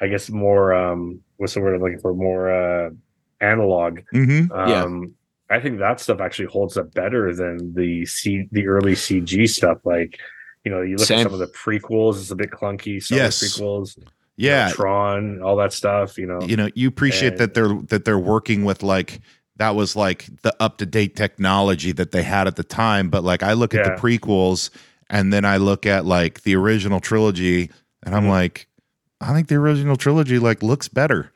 I 0.00 0.08
guess 0.08 0.28
more 0.30 0.74
um 0.74 1.20
what's 1.38 1.54
the 1.54 1.60
word 1.60 1.74
I'm 1.74 1.80
looking 1.82 2.00
for 2.00 2.14
more 2.14 2.50
uh 2.50 2.90
analog. 3.40 4.00
hmm 4.12 4.46
Yeah. 4.50 4.84
Um, 4.84 5.14
I 5.48 5.58
think 5.58 5.78
that 5.80 5.98
stuff 5.98 6.20
actually 6.20 6.46
holds 6.46 6.76
up 6.76 6.92
better 6.94 7.34
than 7.34 7.74
the 7.74 8.06
C 8.06 8.46
the 8.52 8.66
early 8.68 8.92
CG 8.92 9.48
stuff 9.48 9.78
like 9.84 10.18
You 10.64 10.70
know, 10.70 10.82
you 10.82 10.96
look 10.96 11.06
Same. 11.06 11.20
at 11.20 11.22
some 11.24 11.32
of 11.32 11.38
the 11.40 11.46
prequels; 11.46 12.18
it's 12.20 12.30
a 12.30 12.36
bit 12.36 12.50
clunky. 12.50 13.02
Some 13.02 13.16
Yes. 13.16 13.40
of 13.42 13.48
the 14.40 14.46
prequels, 14.46 14.48
you 14.48 14.50
know, 14.50 14.56
Yeah, 14.56 14.70
Tron, 14.72 15.42
all 15.42 15.56
that 15.56 15.72
stuff. 15.72 16.18
You 16.18 16.26
know, 16.26 16.40
you 16.42 16.56
know, 16.56 16.68
you 16.74 16.88
appreciate 16.88 17.32
And- 17.32 17.38
that 17.40 17.54
they're 17.54 17.74
that 17.88 18.04
they're 18.04 18.18
working 18.18 18.64
with 18.64 18.82
like 18.82 19.20
that 19.56 19.74
was 19.74 19.94
like 19.94 20.26
the 20.42 20.54
up 20.60 20.78
to 20.78 20.86
date 20.86 21.16
technology 21.16 21.92
that 21.92 22.12
they 22.12 22.22
had 22.22 22.46
at 22.46 22.56
the 22.56 22.62
time. 22.64 23.10
But 23.10 23.24
like 23.24 23.42
I 23.42 23.52
look 23.52 23.74
at 23.74 23.84
the 23.84 23.90
prequels 24.00 24.70
and 25.10 25.32
then 25.32 25.44
I 25.44 25.58
look 25.58 25.84
at 25.86 26.06
like 26.06 26.42
the 26.42 26.56
original 26.56 26.98
trilogy 27.00 27.70
and 28.02 28.14
I'm 28.14 28.24
Mhm. 28.24 28.28
like, 28.30 28.66
I 29.20 29.34
think 29.34 29.48
the 29.48 29.56
original 29.56 29.96
trilogy 29.96 30.38
like 30.38 30.62
looks 30.62 30.88
better. 30.88 31.30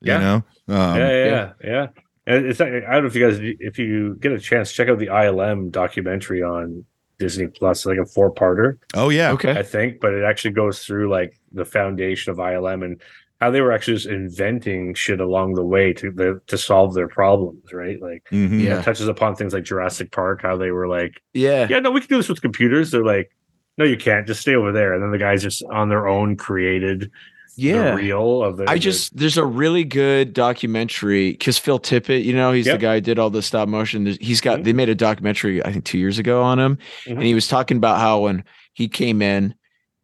You 0.00 0.12
Yeah. 0.12 0.18
know? 0.18 0.34
Um, 0.74 0.96
yeah, 0.98 1.08
yeah, 1.10 1.24
yeah, 1.26 1.52
yeah. 1.64 1.86
And 2.26 2.46
it's 2.46 2.60
I 2.60 2.70
don't 2.70 3.02
know 3.02 3.06
if 3.06 3.14
you 3.14 3.28
guys 3.28 3.38
if 3.60 3.78
you 3.78 4.16
get 4.20 4.32
a 4.32 4.38
chance 4.40 4.72
check 4.72 4.88
out 4.88 4.98
the 4.98 5.08
ILM 5.10 5.70
documentary 5.70 6.42
on 6.42 6.84
Disney 7.18 7.46
Plus, 7.46 7.86
like 7.86 7.98
a 7.98 8.06
four 8.06 8.32
parter, 8.32 8.78
Oh 8.94 9.08
yeah. 9.08 9.32
Okay. 9.32 9.52
I 9.52 9.62
think, 9.62 10.00
but 10.00 10.12
it 10.12 10.24
actually 10.24 10.52
goes 10.52 10.84
through 10.84 11.10
like 11.10 11.38
the 11.52 11.64
foundation 11.64 12.30
of 12.30 12.38
ILM 12.38 12.84
and 12.84 13.00
how 13.40 13.50
they 13.50 13.60
were 13.60 13.72
actually 13.72 13.94
just 13.94 14.06
inventing 14.06 14.94
shit 14.94 15.20
along 15.20 15.54
the 15.54 15.64
way 15.64 15.92
to 15.92 16.10
the, 16.10 16.40
to 16.46 16.56
solve 16.56 16.94
their 16.94 17.08
problems, 17.08 17.72
right? 17.72 18.00
Like 18.00 18.24
Mhm. 18.32 18.62
Yeah. 18.62 18.80
it 18.80 18.84
touches 18.84 19.08
upon 19.08 19.34
things 19.36 19.52
like 19.52 19.64
Jurassic 19.64 20.10
Park, 20.12 20.40
how 20.42 20.56
they 20.56 20.70
were 20.70 20.88
like, 20.88 21.20
Yeah. 21.34 21.66
yeah, 21.68 21.80
no, 21.80 21.90
we 21.90 22.00
can 22.00 22.08
do 22.08 22.16
this 22.16 22.28
with 22.28 22.40
computers. 22.42 22.90
They're 22.90 23.04
like, 23.04 23.30
no, 23.78 23.84
you 23.84 23.96
can't. 23.98 24.26
Just 24.26 24.40
stay 24.40 24.54
over 24.54 24.72
there. 24.72 24.94
And 24.94 25.02
then 25.02 25.10
the 25.10 25.18
guys 25.18 25.42
just 25.42 25.62
on 25.70 25.90
their 25.90 26.06
own 26.08 26.36
created 26.36 27.10
Yeah. 27.56 27.90
the 27.90 27.96
reel 27.96 28.42
of 28.42 28.56
the. 28.58 28.64
I 28.68 28.74
the- 28.74 28.80
just 28.80 29.16
there's 29.16 29.36
a 29.38 29.44
really 29.44 29.84
good 29.84 30.32
documentary 30.32 31.32
because 31.32 31.58
Phil 31.58 31.78
Tippett, 31.78 32.24
you 32.24 32.32
know, 32.34 32.52
he's 32.52 32.66
Yep. 32.66 32.74
the 32.78 32.82
guy 32.82 32.94
who 32.96 33.00
did 33.00 33.18
all 33.18 33.30
the 33.30 33.42
stop 33.42 33.68
motion. 33.68 34.06
He's 34.20 34.40
got 34.40 34.60
Mhm. 34.60 34.64
they 34.64 34.72
made 34.72 34.88
a 34.88 34.94
documentary 34.94 35.64
I 35.64 35.72
think 35.72 35.84
two 35.84 35.98
years 35.98 36.18
ago 36.18 36.42
on 36.42 36.58
him, 36.58 36.78
Mhm. 37.06 37.12
and 37.12 37.22
he 37.22 37.34
was 37.34 37.48
talking 37.48 37.76
about 37.78 37.98
how 37.98 38.20
when 38.20 38.44
he 38.74 38.88
came 38.88 39.22
in 39.22 39.54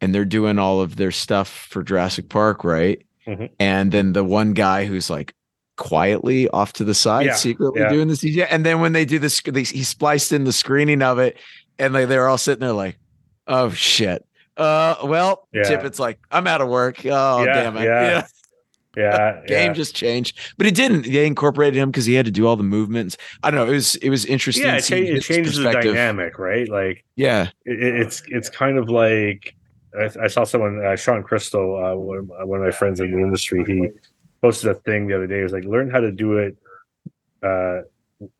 and 0.01 0.13
they're 0.13 0.25
doing 0.25 0.57
all 0.59 0.81
of 0.81 0.95
their 0.95 1.11
stuff 1.11 1.67
for 1.69 1.83
Jurassic 1.83 2.27
Park, 2.29 2.63
right? 2.63 3.01
Mhm. 3.27 3.49
And 3.59 3.91
then 3.91 4.13
the 4.13 4.23
one 4.23 4.53
guy 4.53 4.85
who's 4.85 5.09
like 5.09 5.33
quietly 5.77 6.47
off 6.49 6.73
to 6.73 6.83
the 6.83 6.93
side, 6.93 7.25
Yeah, 7.25 7.35
secretly 7.35 7.81
yeah. 7.81 7.89
doing 7.89 8.07
the 8.07 8.15
CGI, 8.15 8.45
and 8.49 8.65
then 8.65 8.79
when 8.79 8.93
they 8.93 9.05
do 9.05 9.17
this, 9.19 9.41
they, 9.41 9.63
he 9.63 9.83
spliced 9.83 10.31
in 10.31 10.43
the 10.43 10.53
screening 10.53 11.01
of 11.01 11.19
it, 11.19 11.37
and 11.79 11.93
like 11.93 12.07
they're 12.07 12.27
all 12.27 12.37
sitting 12.37 12.61
there 12.61 12.73
like, 12.73 12.97
oh 13.47 13.69
shit. 13.71 14.25
Uh, 14.57 14.95
well, 15.05 15.47
Yeah. 15.53 15.63
Tippett's 15.63 15.99
like, 15.99 16.19
I'm 16.31 16.47
out 16.47 16.61
of 16.61 16.67
work. 16.69 17.03
Oh, 17.05 17.43
Yeah, 17.43 17.53
damn 17.53 17.77
it. 17.77 17.83
yeah. 17.85 18.25
yeah, 18.95 19.41
game 19.47 19.67
yeah. 19.71 19.73
just 19.73 19.95
changed, 19.95 20.39
but 20.57 20.67
it 20.67 20.75
didn't. 20.75 21.03
They 21.11 21.25
incorporated 21.25 21.75
him 21.75 21.89
because 21.89 22.05
he 22.05 22.13
had 22.13 22.25
to 22.25 22.31
do 22.31 22.45
all 22.45 22.55
the 22.55 22.63
movements. 22.63 23.17
I 23.41 23.49
don't 23.49 23.59
know. 23.65 23.71
It 23.71 23.75
was 23.75 23.95
it 23.95 24.09
was 24.11 24.25
interesting. 24.25 24.65
yeah, 24.65 24.75
it, 24.77 24.81
cha- 24.83 24.95
it 24.95 25.21
changes 25.21 25.57
the 25.57 25.71
dynamic, 25.71 26.37
right? 26.37 26.69
Like 26.69 27.03
Yeah, 27.15 27.49
it, 27.65 27.81
it- 27.81 27.95
it's 28.01 28.21
it's 28.27 28.49
kind 28.49 28.77
of 28.77 28.89
like 28.89 29.55
I, 29.99 30.09
I 30.23 30.27
saw 30.27 30.43
someone, 30.43 30.83
uh, 30.85 30.95
Shawn 30.95 31.23
Crystal, 31.23 31.83
uh, 31.83 31.95
one, 31.95 32.27
one 32.47 32.59
of 32.59 32.65
my 32.65 32.71
friends 32.71 32.99
in 32.99 33.11
the 33.11 33.17
industry. 33.17 33.63
He 33.65 33.89
posted 34.41 34.69
a 34.71 34.75
thing 34.75 35.07
the 35.07 35.15
other 35.15 35.27
day. 35.27 35.37
He 35.37 35.43
was 35.43 35.53
like, 35.53 35.65
learn 35.65 35.89
how 35.89 35.99
to 35.99 36.11
do 36.11 36.37
it. 36.37 36.57
Uh, 37.41 37.81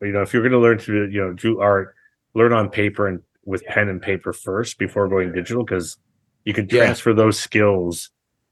you 0.00 0.12
know, 0.12 0.22
if 0.22 0.32
you're 0.32 0.42
going 0.42 0.52
to 0.52 0.58
learn 0.58 0.78
to 0.78 1.08
you 1.10 1.20
know 1.20 1.32
do 1.32 1.60
art, 1.60 1.94
learn 2.34 2.52
on 2.52 2.70
paper 2.70 3.06
and 3.08 3.20
with 3.44 3.64
pen 3.66 3.88
and 3.88 4.00
paper 4.00 4.32
first 4.32 4.78
before 4.78 5.08
going 5.08 5.32
digital, 5.32 5.64
because 5.64 5.96
you 6.44 6.52
can 6.54 6.66
Yeah. 6.70 6.78
transfer 6.84 7.12
those 7.14 7.38
skills 7.38 8.10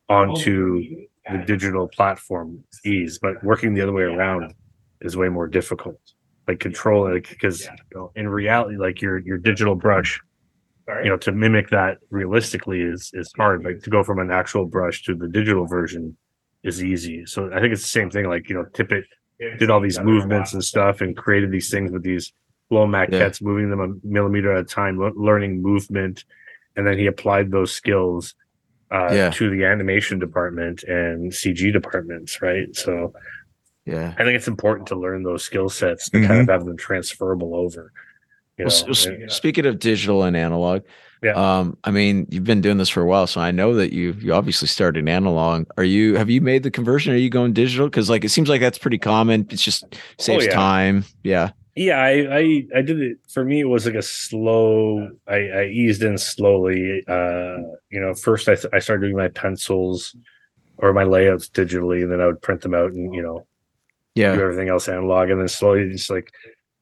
onto 0.08 0.82
the 1.30 1.38
digital 1.46 1.88
platform 1.88 2.64
ease. 2.84 3.18
But 3.18 3.42
working 3.44 3.74
the 3.74 3.80
other 3.82 3.92
way 3.92 4.02
around 4.02 4.54
is 5.00 5.16
way 5.16 5.28
more 5.28 5.46
difficult. 5.46 6.00
Like 6.48 6.58
control, 6.58 7.10
like 7.12 7.28
because 7.28 7.64
you 7.64 7.70
know, 7.94 8.12
in 8.16 8.28
reality, 8.28 8.76
like 8.76 9.00
your 9.00 9.18
your 9.18 9.38
digital 9.38 9.74
brush 9.76 10.20
you 11.04 11.08
know 11.10 11.16
to 11.16 11.30
mimic 11.30 11.70
that 11.70 11.98
realistically 12.10 12.80
is 12.82 13.10
is 13.14 13.32
hard 13.36 13.62
but 13.62 13.82
to 13.84 13.88
go 13.88 14.02
from 14.02 14.18
an 14.18 14.32
actual 14.32 14.66
brush 14.66 15.04
to 15.04 15.14
the 15.14 15.28
digital 15.28 15.64
version 15.64 16.16
is 16.64 16.82
easy. 16.82 17.24
So 17.24 17.50
i 17.54 17.60
think 17.60 17.72
it's 17.72 17.82
the 17.82 17.88
same 17.88 18.10
thing 18.10 18.26
like 18.26 18.48
you 18.48 18.56
know 18.56 18.64
tippett 18.72 19.04
did 19.60 19.70
all 19.70 19.80
these 19.80 20.00
movements 20.00 20.52
and 20.54 20.62
stuff 20.64 21.00
and 21.00 21.16
created 21.16 21.52
these 21.52 21.70
things 21.70 21.92
with 21.92 22.02
these 22.02 22.32
blow 22.68 22.86
maquettes 22.86 23.40
moving 23.40 23.70
them 23.70 23.80
a 23.80 23.88
millimeter 24.06 24.52
at 24.52 24.58
a 24.60 24.64
time 24.64 24.98
learning 25.16 25.62
movement 25.62 26.24
and 26.76 26.86
then 26.86 26.98
he 26.98 27.06
applied 27.06 27.50
those 27.50 27.72
skills 27.72 28.34
uh, 28.90 29.08
Yeah. 29.12 29.30
to 29.30 29.50
the 29.50 29.64
animation 29.64 30.18
department 30.18 30.82
and 30.84 31.32
cg 31.32 31.72
departments 31.72 32.42
right 32.42 32.74
so 32.76 33.12
yeah. 33.86 34.14
i 34.18 34.24
think 34.24 34.36
it's 34.36 34.48
important 34.48 34.86
to 34.88 34.96
learn 34.96 35.22
those 35.22 35.42
skill 35.44 35.68
sets 35.68 36.08
to 36.10 36.26
kind 36.26 36.40
of 36.42 36.48
have 36.48 36.64
them 36.66 36.76
transferable 36.76 37.54
over 37.54 37.92
you 38.58 38.64
know 38.64 38.70
s- 38.70 39.08
speaking 39.28 39.64
of 39.66 39.78
digital 39.78 40.22
and 40.24 40.36
analog, 40.36 40.82
Yeah. 41.22 41.32
Um, 41.34 41.78
I 41.84 41.90
mean, 41.90 42.26
you've 42.30 42.44
been 42.44 42.60
doing 42.60 42.76
this 42.78 42.88
for 42.90 43.00
a 43.00 43.06
while, 43.06 43.26
so 43.26 43.40
I 43.40 43.50
know 43.52 43.74
that 43.76 43.92
you 43.94 44.12
you 44.20 44.34
obviously 44.34 44.68
started 44.68 45.08
analog. 45.08 45.64
Are 45.78 45.84
you 45.84 46.16
have 46.16 46.28
you 46.28 46.40
made 46.42 46.62
the 46.64 46.70
conversion? 46.70 47.14
Are 47.14 47.16
you 47.16 47.30
going 47.30 47.52
digital? 47.54 47.86
Because 47.86 48.10
like 48.10 48.24
it 48.24 48.28
seems 48.30 48.48
like 48.50 48.60
that's 48.60 48.76
pretty 48.76 48.98
common. 48.98 49.46
It's 49.50 49.62
just 49.62 49.84
saves 50.18 50.44
Oh, 50.44 50.48
yeah. 50.48 50.54
time. 50.54 51.04
Yeah. 51.22 51.50
Yeah, 51.74 51.98
I, 52.02 52.10
I 52.38 52.66
I 52.76 52.82
did 52.82 53.00
it. 53.00 53.18
For 53.32 53.44
me, 53.44 53.60
it 53.60 53.64
was 53.68 53.86
like 53.86 53.94
a 53.94 54.02
slow. 54.02 55.08
I, 55.26 55.36
I 55.48 55.64
eased 55.66 56.02
in 56.02 56.18
slowly. 56.18 57.02
Uh, 57.08 57.56
you 57.90 58.00
know, 58.00 58.12
first 58.14 58.48
I 58.48 58.56
I 58.74 58.78
started 58.78 59.02
doing 59.06 59.16
my 59.16 59.28
pencils 59.28 60.14
or 60.78 60.92
my 60.92 61.04
layouts 61.04 61.48
digitally, 61.48 62.02
and 62.02 62.12
then 62.12 62.20
I 62.20 62.26
would 62.26 62.42
print 62.42 62.60
them 62.60 62.74
out 62.74 62.92
and 62.92 63.14
you 63.14 63.22
know 63.22 63.46
Yeah. 64.14 64.34
do 64.34 64.42
everything 64.42 64.68
else 64.68 64.86
analog, 64.88 65.30
and 65.30 65.40
then 65.40 65.48
slowly 65.48 65.88
just 65.90 66.10
like 66.10 66.30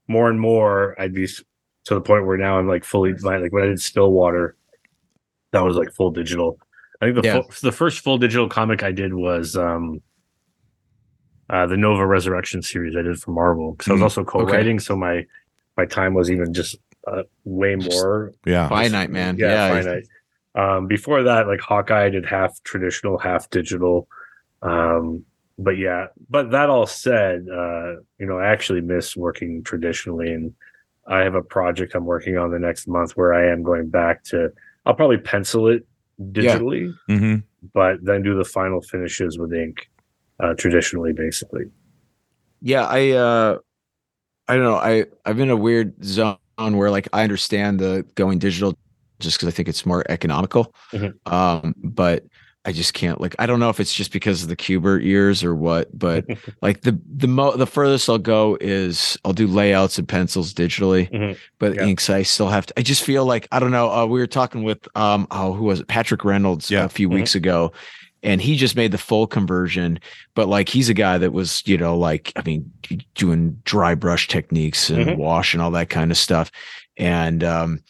more 0.09 0.29
and 0.29 0.41
more, 0.41 1.01
I'd 1.01 1.15
be 1.15 1.27
to 1.27 1.95
the 1.95 2.01
point 2.01 2.27
where 2.27 2.37
now 2.37 2.59
I'm 2.59 2.67
like 2.67 2.83
fully 2.85 3.13
like 3.15 3.53
when 3.53 3.63
I 3.63 3.67
did 3.67 3.81
Stillwater, 3.81 4.57
that 5.53 5.61
was 5.61 5.77
like 5.77 5.93
full 5.93 6.11
digital. 6.11 6.59
I 7.01 7.07
think 7.07 7.17
the 7.17 7.23
Yeah. 7.23 7.33
full, 7.43 7.51
the 7.63 7.73
first 7.73 8.01
full 8.01 8.19
digital 8.19 8.49
comic 8.49 8.83
I 8.83 8.91
did 8.91 9.15
was 9.15 9.57
um 9.57 10.03
uh 11.51 11.67
the 11.67 11.77
Nova 11.77 12.07
Resurrection 12.07 12.63
series 12.63 12.95
I 12.97 13.03
did 13.03 13.21
for 13.21 13.33
Marvel 13.33 13.73
because 13.73 13.89
I 13.89 13.93
was 13.93 14.01
Mhm. 14.01 14.05
also 14.05 14.25
co-writing, 14.25 14.79
so 14.81 14.97
my 14.97 15.27
my 15.77 15.85
time 15.87 16.15
was 16.15 16.31
even 16.31 16.53
just 16.53 16.77
uh, 17.07 17.23
way 17.45 17.75
Just 17.77 17.91
more 17.97 18.33
Yeah. 18.45 18.69
Finite 18.69 19.11
man. 19.11 19.37
yeah, 19.39 19.69
Yeah. 19.69 19.69
finite. 19.83 20.05
Um, 20.55 20.87
before 20.87 21.23
that, 21.23 21.47
like 21.47 21.61
Hawkeye, 21.61 22.05
I 22.07 22.11
did 22.11 22.27
half 22.27 22.53
traditional, 22.65 23.17
half 23.19 23.49
digital. 23.51 24.07
Um, 24.63 25.25
but 25.59 25.79
yeah, 25.79 26.07
but 26.29 26.51
that 26.51 26.69
all 26.71 26.87
said, 26.87 27.47
uh, 27.51 27.93
you 28.19 28.27
know, 28.27 28.39
I 28.39 28.49
actually 28.49 28.81
miss 28.83 29.17
working 29.17 29.63
traditionally, 29.63 30.33
and 30.33 30.53
I 31.07 31.21
have 31.21 31.35
a 31.35 31.43
project 31.43 31.95
I'm 31.95 32.05
working 32.05 32.37
on 32.37 32.51
the 32.51 32.59
next 32.59 32.87
month 32.89 33.13
where 33.17 33.33
I 33.33 33.51
am 33.51 33.63
going 33.63 33.89
back 33.89 34.23
to. 34.25 34.51
I'll 34.87 34.95
probably 34.95 35.19
pencil 35.19 35.69
it 35.69 35.87
digitally, 36.33 36.93
hmm 37.07 37.37
but 37.75 38.03
then 38.03 38.23
do 38.23 38.35
the 38.37 38.45
final 38.45 38.81
finishes 38.83 39.39
with 39.39 39.53
ink, 39.53 39.89
uh, 40.43 40.55
traditionally, 40.55 41.13
basically. 41.13 41.65
Yeah, 42.63 42.87
I 42.87 43.11
uh 43.13 43.59
I 44.49 44.55
don't 44.55 44.65
know. 44.65 44.77
I 44.77 45.07
I'm 45.25 45.41
in 45.41 45.51
a 45.51 45.57
weird 45.57 46.03
zone 46.05 46.37
where 46.59 46.91
like 46.91 47.09
I 47.13 47.23
understand 47.23 47.79
the 47.81 48.05
going 48.17 48.39
digital 48.39 48.77
just 49.19 49.39
because 49.39 49.49
I 49.49 49.57
think 49.57 49.69
it's 49.69 49.87
more 49.87 50.05
economical. 50.11 50.75
Mhm. 50.93 51.15
Um, 51.33 51.75
but 51.79 52.25
I 52.67 52.73
just 52.73 52.93
can't 52.93 53.19
like 53.21 53.35
I 53.39 53.47
don't 53.47 53.61
know 53.61 53.71
if 53.71 53.81
it's 53.81 53.95
just 53.95 54.13
because 54.13 54.43
of 54.43 54.49
the 54.51 54.57
Kubert 54.57 55.03
years 55.03 55.43
or 55.43 55.55
what, 55.55 55.97
but 55.99 56.27
like 56.63 56.83
the 56.83 56.99
the 57.17 57.29
mo 57.29 57.57
the 57.57 57.67
furthest 57.67 58.11
I'll 58.11 58.19
go 58.19 58.59
is 58.61 59.17
I'll 59.25 59.33
do 59.33 59.47
layouts 59.47 59.99
and 59.99 60.07
pencils 60.07 60.53
digitally, 60.53 61.11
Mhm. 61.11 61.39
but 61.59 61.77
Yeah. 61.77 61.87
inks 61.87 62.11
I 62.11 62.23
still 62.23 62.49
have 62.49 62.67
to. 62.67 62.75
I 62.79 62.83
just 62.83 63.03
feel 63.03 63.25
like 63.25 63.49
I 63.53 63.59
don't 63.61 63.71
know. 63.71 63.91
Uh, 63.91 64.05
we 64.05 64.19
were 64.21 64.27
talking 64.27 64.65
with 64.65 64.87
um 64.97 65.27
oh 65.31 65.55
who 65.55 65.65
was 65.65 65.81
it 65.81 65.89
Patrick 65.89 66.25
Reynolds 66.25 66.71
Yeah. 66.71 66.85
a 66.85 66.89
few 66.91 67.09
Mhm. 67.09 67.15
weeks 67.15 67.35
ago, 67.35 67.73
and 68.23 68.41
he 68.41 68.57
just 68.57 68.77
made 68.77 68.93
the 68.93 68.99
full 68.99 69.27
conversion. 69.27 69.99
But 70.35 70.49
like 70.49 70.69
he's 70.69 70.89
a 70.89 70.95
guy 70.95 71.19
that 71.19 71.33
was 71.33 71.63
you 71.67 71.77
know 71.79 71.97
like 71.97 72.33
I 72.37 72.43
mean 72.43 72.71
doing 73.15 73.61
dry 73.65 73.95
brush 73.95 74.29
techniques 74.29 74.91
and 74.91 75.07
Mhm. 75.07 75.17
wash 75.17 75.55
and 75.55 75.63
all 75.63 75.71
that 75.73 75.91
kind 75.91 76.11
of 76.11 76.17
stuff, 76.17 76.51
and 76.97 77.43
um 77.45 77.81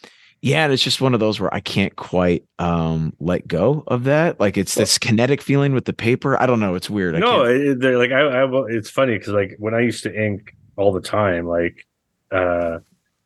yeah, 0.43 0.63
and 0.63 0.73
it's 0.73 0.81
just 0.81 1.01
one 1.01 1.13
of 1.13 1.19
those 1.19 1.39
where 1.39 1.53
I 1.53 1.59
can't 1.59 1.95
quite 1.95 2.43
um 2.57 3.13
let 3.19 3.47
go 3.47 3.83
of 3.87 4.05
that. 4.05 4.39
Like 4.39 4.57
it's 4.57 4.73
this 4.75 4.97
kinetic 4.97 5.41
feeling 5.41 5.73
with 5.73 5.85
the 5.85 5.93
paper. 5.93 6.41
I 6.41 6.47
don't 6.47 6.59
know. 6.59 6.73
It's 6.75 6.89
weird. 6.89 7.15
I 7.15 7.19
no, 7.19 7.75
they're 7.75 7.97
like 7.99 8.11
I, 8.11 8.21
I. 8.21 8.63
It's 8.69 8.89
funny 8.89 9.17
because 9.17 9.33
like 9.33 9.55
when 9.59 9.73
I 9.75 9.81
used 9.81 10.03
to 10.03 10.13
ink 10.25 10.55
all 10.77 10.91
the 10.93 11.01
time, 11.01 11.45
like 11.45 11.85
uh 12.31 12.79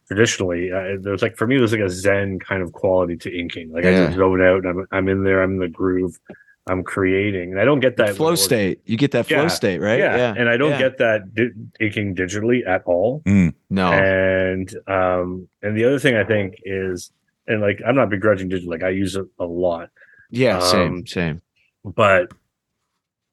traditionally, 0.08 0.72
uh, 0.72 0.98
there's 1.00 1.22
like 1.22 1.38
for 1.38 1.48
me, 1.48 1.58
there's 1.58 1.72
like 1.72 1.82
a 1.82 1.90
zen 1.90 2.38
kind 2.40 2.62
of 2.62 2.74
quality 2.74 3.16
to 3.18 3.36
inking. 3.36 3.72
Like 3.72 3.86
I 3.86 3.92
just 3.94 4.18
zone 4.18 4.42
out, 4.42 4.66
and 4.66 4.68
I'm 4.68 4.88
I'm 4.92 5.08
in 5.08 5.24
there, 5.24 5.42
I'm 5.42 5.54
in 5.54 5.60
the 5.60 5.68
groove, 5.68 6.20
I'm 6.68 6.84
creating, 6.84 7.52
and 7.52 7.60
I 7.62 7.66
don't 7.66 7.80
get 7.80 7.98
that 7.98 8.08
when 8.08 8.16
flow 8.16 8.30
work- 8.32 8.38
state. 8.38 8.82
You 8.86 8.98
get 8.98 9.12
that 9.12 9.28
flow 9.28 9.44
Yeah, 9.44 9.48
state, 9.50 9.80
right? 9.80 10.00
Yeah, 10.00 10.34
and 10.36 10.50
I 10.50 10.58
don't 10.58 10.72
yeah. 10.72 10.80
get 10.80 10.98
that 10.98 11.34
di- 11.36 11.52
inking 11.80 12.16
digitally 12.16 12.68
at 12.68 12.82
all. 12.86 13.22
no. 13.70 13.92
And 13.94 14.76
um, 14.88 15.48
and 15.62 15.78
the 15.78 15.86
other 15.86 16.00
thing 16.00 16.16
I 16.16 16.24
think 16.24 16.56
is, 16.64 17.12
and 17.48 17.62
like 17.62 17.82
I'm 17.86 17.96
not 17.96 18.10
begrudging 18.10 18.50
digital, 18.50 18.72
like 18.72 18.84
I 18.84 18.90
use 18.90 19.16
it 19.16 19.26
a 19.40 19.46
lot, 19.46 19.90
yeah, 20.32 20.60
same, 20.60 20.82
um, 20.94 21.08
same. 21.08 21.42
but 21.84 22.32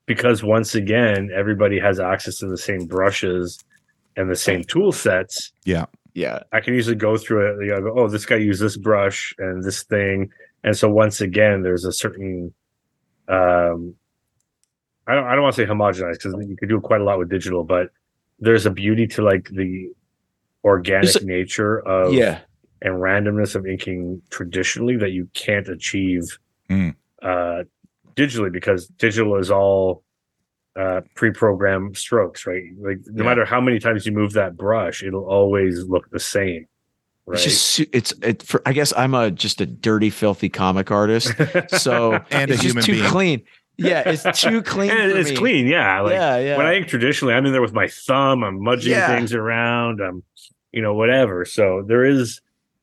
because 0.06 0.42
once 0.42 0.74
again 0.74 1.30
everybody 1.34 1.78
has 1.78 2.00
access 2.00 2.36
to 2.38 2.46
the 2.48 2.58
same 2.58 2.84
brushes 2.86 3.58
and 4.16 4.30
the 4.30 4.36
same 4.36 4.62
tool 4.64 4.92
sets 4.92 5.52
Yeah. 5.64 5.86
Yeah, 6.14 6.40
i 6.52 6.60
can 6.60 6.74
usually 6.74 6.96
go 6.96 7.16
through 7.16 7.46
it 7.62 7.64
you 7.64 7.70
know, 7.72 7.80
go, 7.80 7.94
oh 7.98 8.08
this 8.08 8.26
guy 8.26 8.36
used 8.36 8.60
this 8.60 8.76
brush 8.76 9.32
and 9.38 9.62
this 9.64 9.84
thing 9.84 10.30
and 10.64 10.76
so 10.76 10.88
once 10.90 11.20
again, 11.22 11.62
there's 11.62 11.84
a 11.84 11.92
certain, 11.92 12.52
um, 13.28 13.94
I 15.06 15.14
don't 15.14 15.24
I 15.24 15.34
don't 15.34 15.42
want 15.42 15.56
to 15.56 15.62
say 15.62 15.68
homogenized 15.70 16.22
because 16.22 16.34
you 16.48 16.56
could 16.56 16.68
do 16.68 16.80
quite 16.80 17.00
a 17.00 17.04
lot 17.04 17.18
with 17.18 17.28
digital, 17.28 17.64
but 17.64 17.90
there's 18.38 18.66
a 18.66 18.70
beauty 18.70 19.06
to 19.08 19.22
like 19.22 19.48
the 19.50 19.90
organic 20.64 21.14
a- 21.20 21.24
nature 21.24 21.80
of 21.80 22.12
yeah. 22.14 22.40
and 22.82 22.94
randomness 22.94 23.54
of 23.54 23.66
inking 23.66 24.22
traditionally 24.30 24.96
that 24.96 25.10
you 25.10 25.28
can't 25.34 25.68
achieve 25.68 26.22
Mm. 26.70 26.94
uh, 27.20 27.64
digitally 28.16 28.50
because 28.50 28.86
digital 28.86 29.36
is 29.36 29.50
all 29.50 30.04
uh, 30.78 31.02
pre-programmed 31.16 31.96
strokes, 31.98 32.46
right? 32.46 32.62
Like 32.78 32.98
no 33.06 33.22
Yeah. 33.24 33.28
matter 33.28 33.44
how 33.44 33.60
many 33.60 33.78
times 33.78 34.06
you 34.06 34.12
move 34.12 34.32
that 34.34 34.56
brush, 34.56 35.02
it'll 35.02 35.26
always 35.28 35.84
look 35.84 36.08
the 36.10 36.20
same, 36.20 36.66
right? 37.26 37.34
It's 37.34 37.44
just 37.76 37.80
it's 37.92 38.12
it. 38.22 38.42
for 38.42 38.62
I 38.66 38.72
guess 38.72 38.92
I'm 38.96 39.14
a 39.14 39.30
just 39.30 39.60
a 39.60 39.66
dirty, 39.66 40.10
filthy 40.10 40.48
comic 40.48 40.90
artist. 40.90 41.32
So 41.78 42.12
And 42.30 42.50
a 42.50 42.54
it's 42.54 42.62
human 42.62 42.76
just 42.82 42.86
too 42.86 42.92
being. 42.94 43.10
clean. 43.10 43.42
Yeah, 43.78 44.02
it's 44.06 44.40
too 44.40 44.62
clean. 44.62 44.90
And 44.90 45.12
for 45.12 45.18
it's 45.18 45.30
me. 45.30 45.36
clean, 45.36 45.66
yeah. 45.66 46.00
Like 46.00 46.12
yeah, 46.12 46.36
yeah. 46.38 46.56
when 46.56 46.66
I 46.66 46.74
ink 46.76 46.88
traditionally, 46.88 47.34
I'm 47.34 47.46
in 47.46 47.52
there 47.52 47.62
with 47.62 47.72
my 47.72 47.88
thumb. 47.88 48.44
I'm 48.44 48.62
mudging 48.62 48.92
Yeah. 48.92 49.08
things 49.16 49.32
around. 49.34 50.00
I'm, 50.00 50.22
you 50.72 50.82
know, 50.82 50.94
whatever. 50.94 51.44
So 51.44 51.82
there 51.86 52.04
is, 52.04 52.40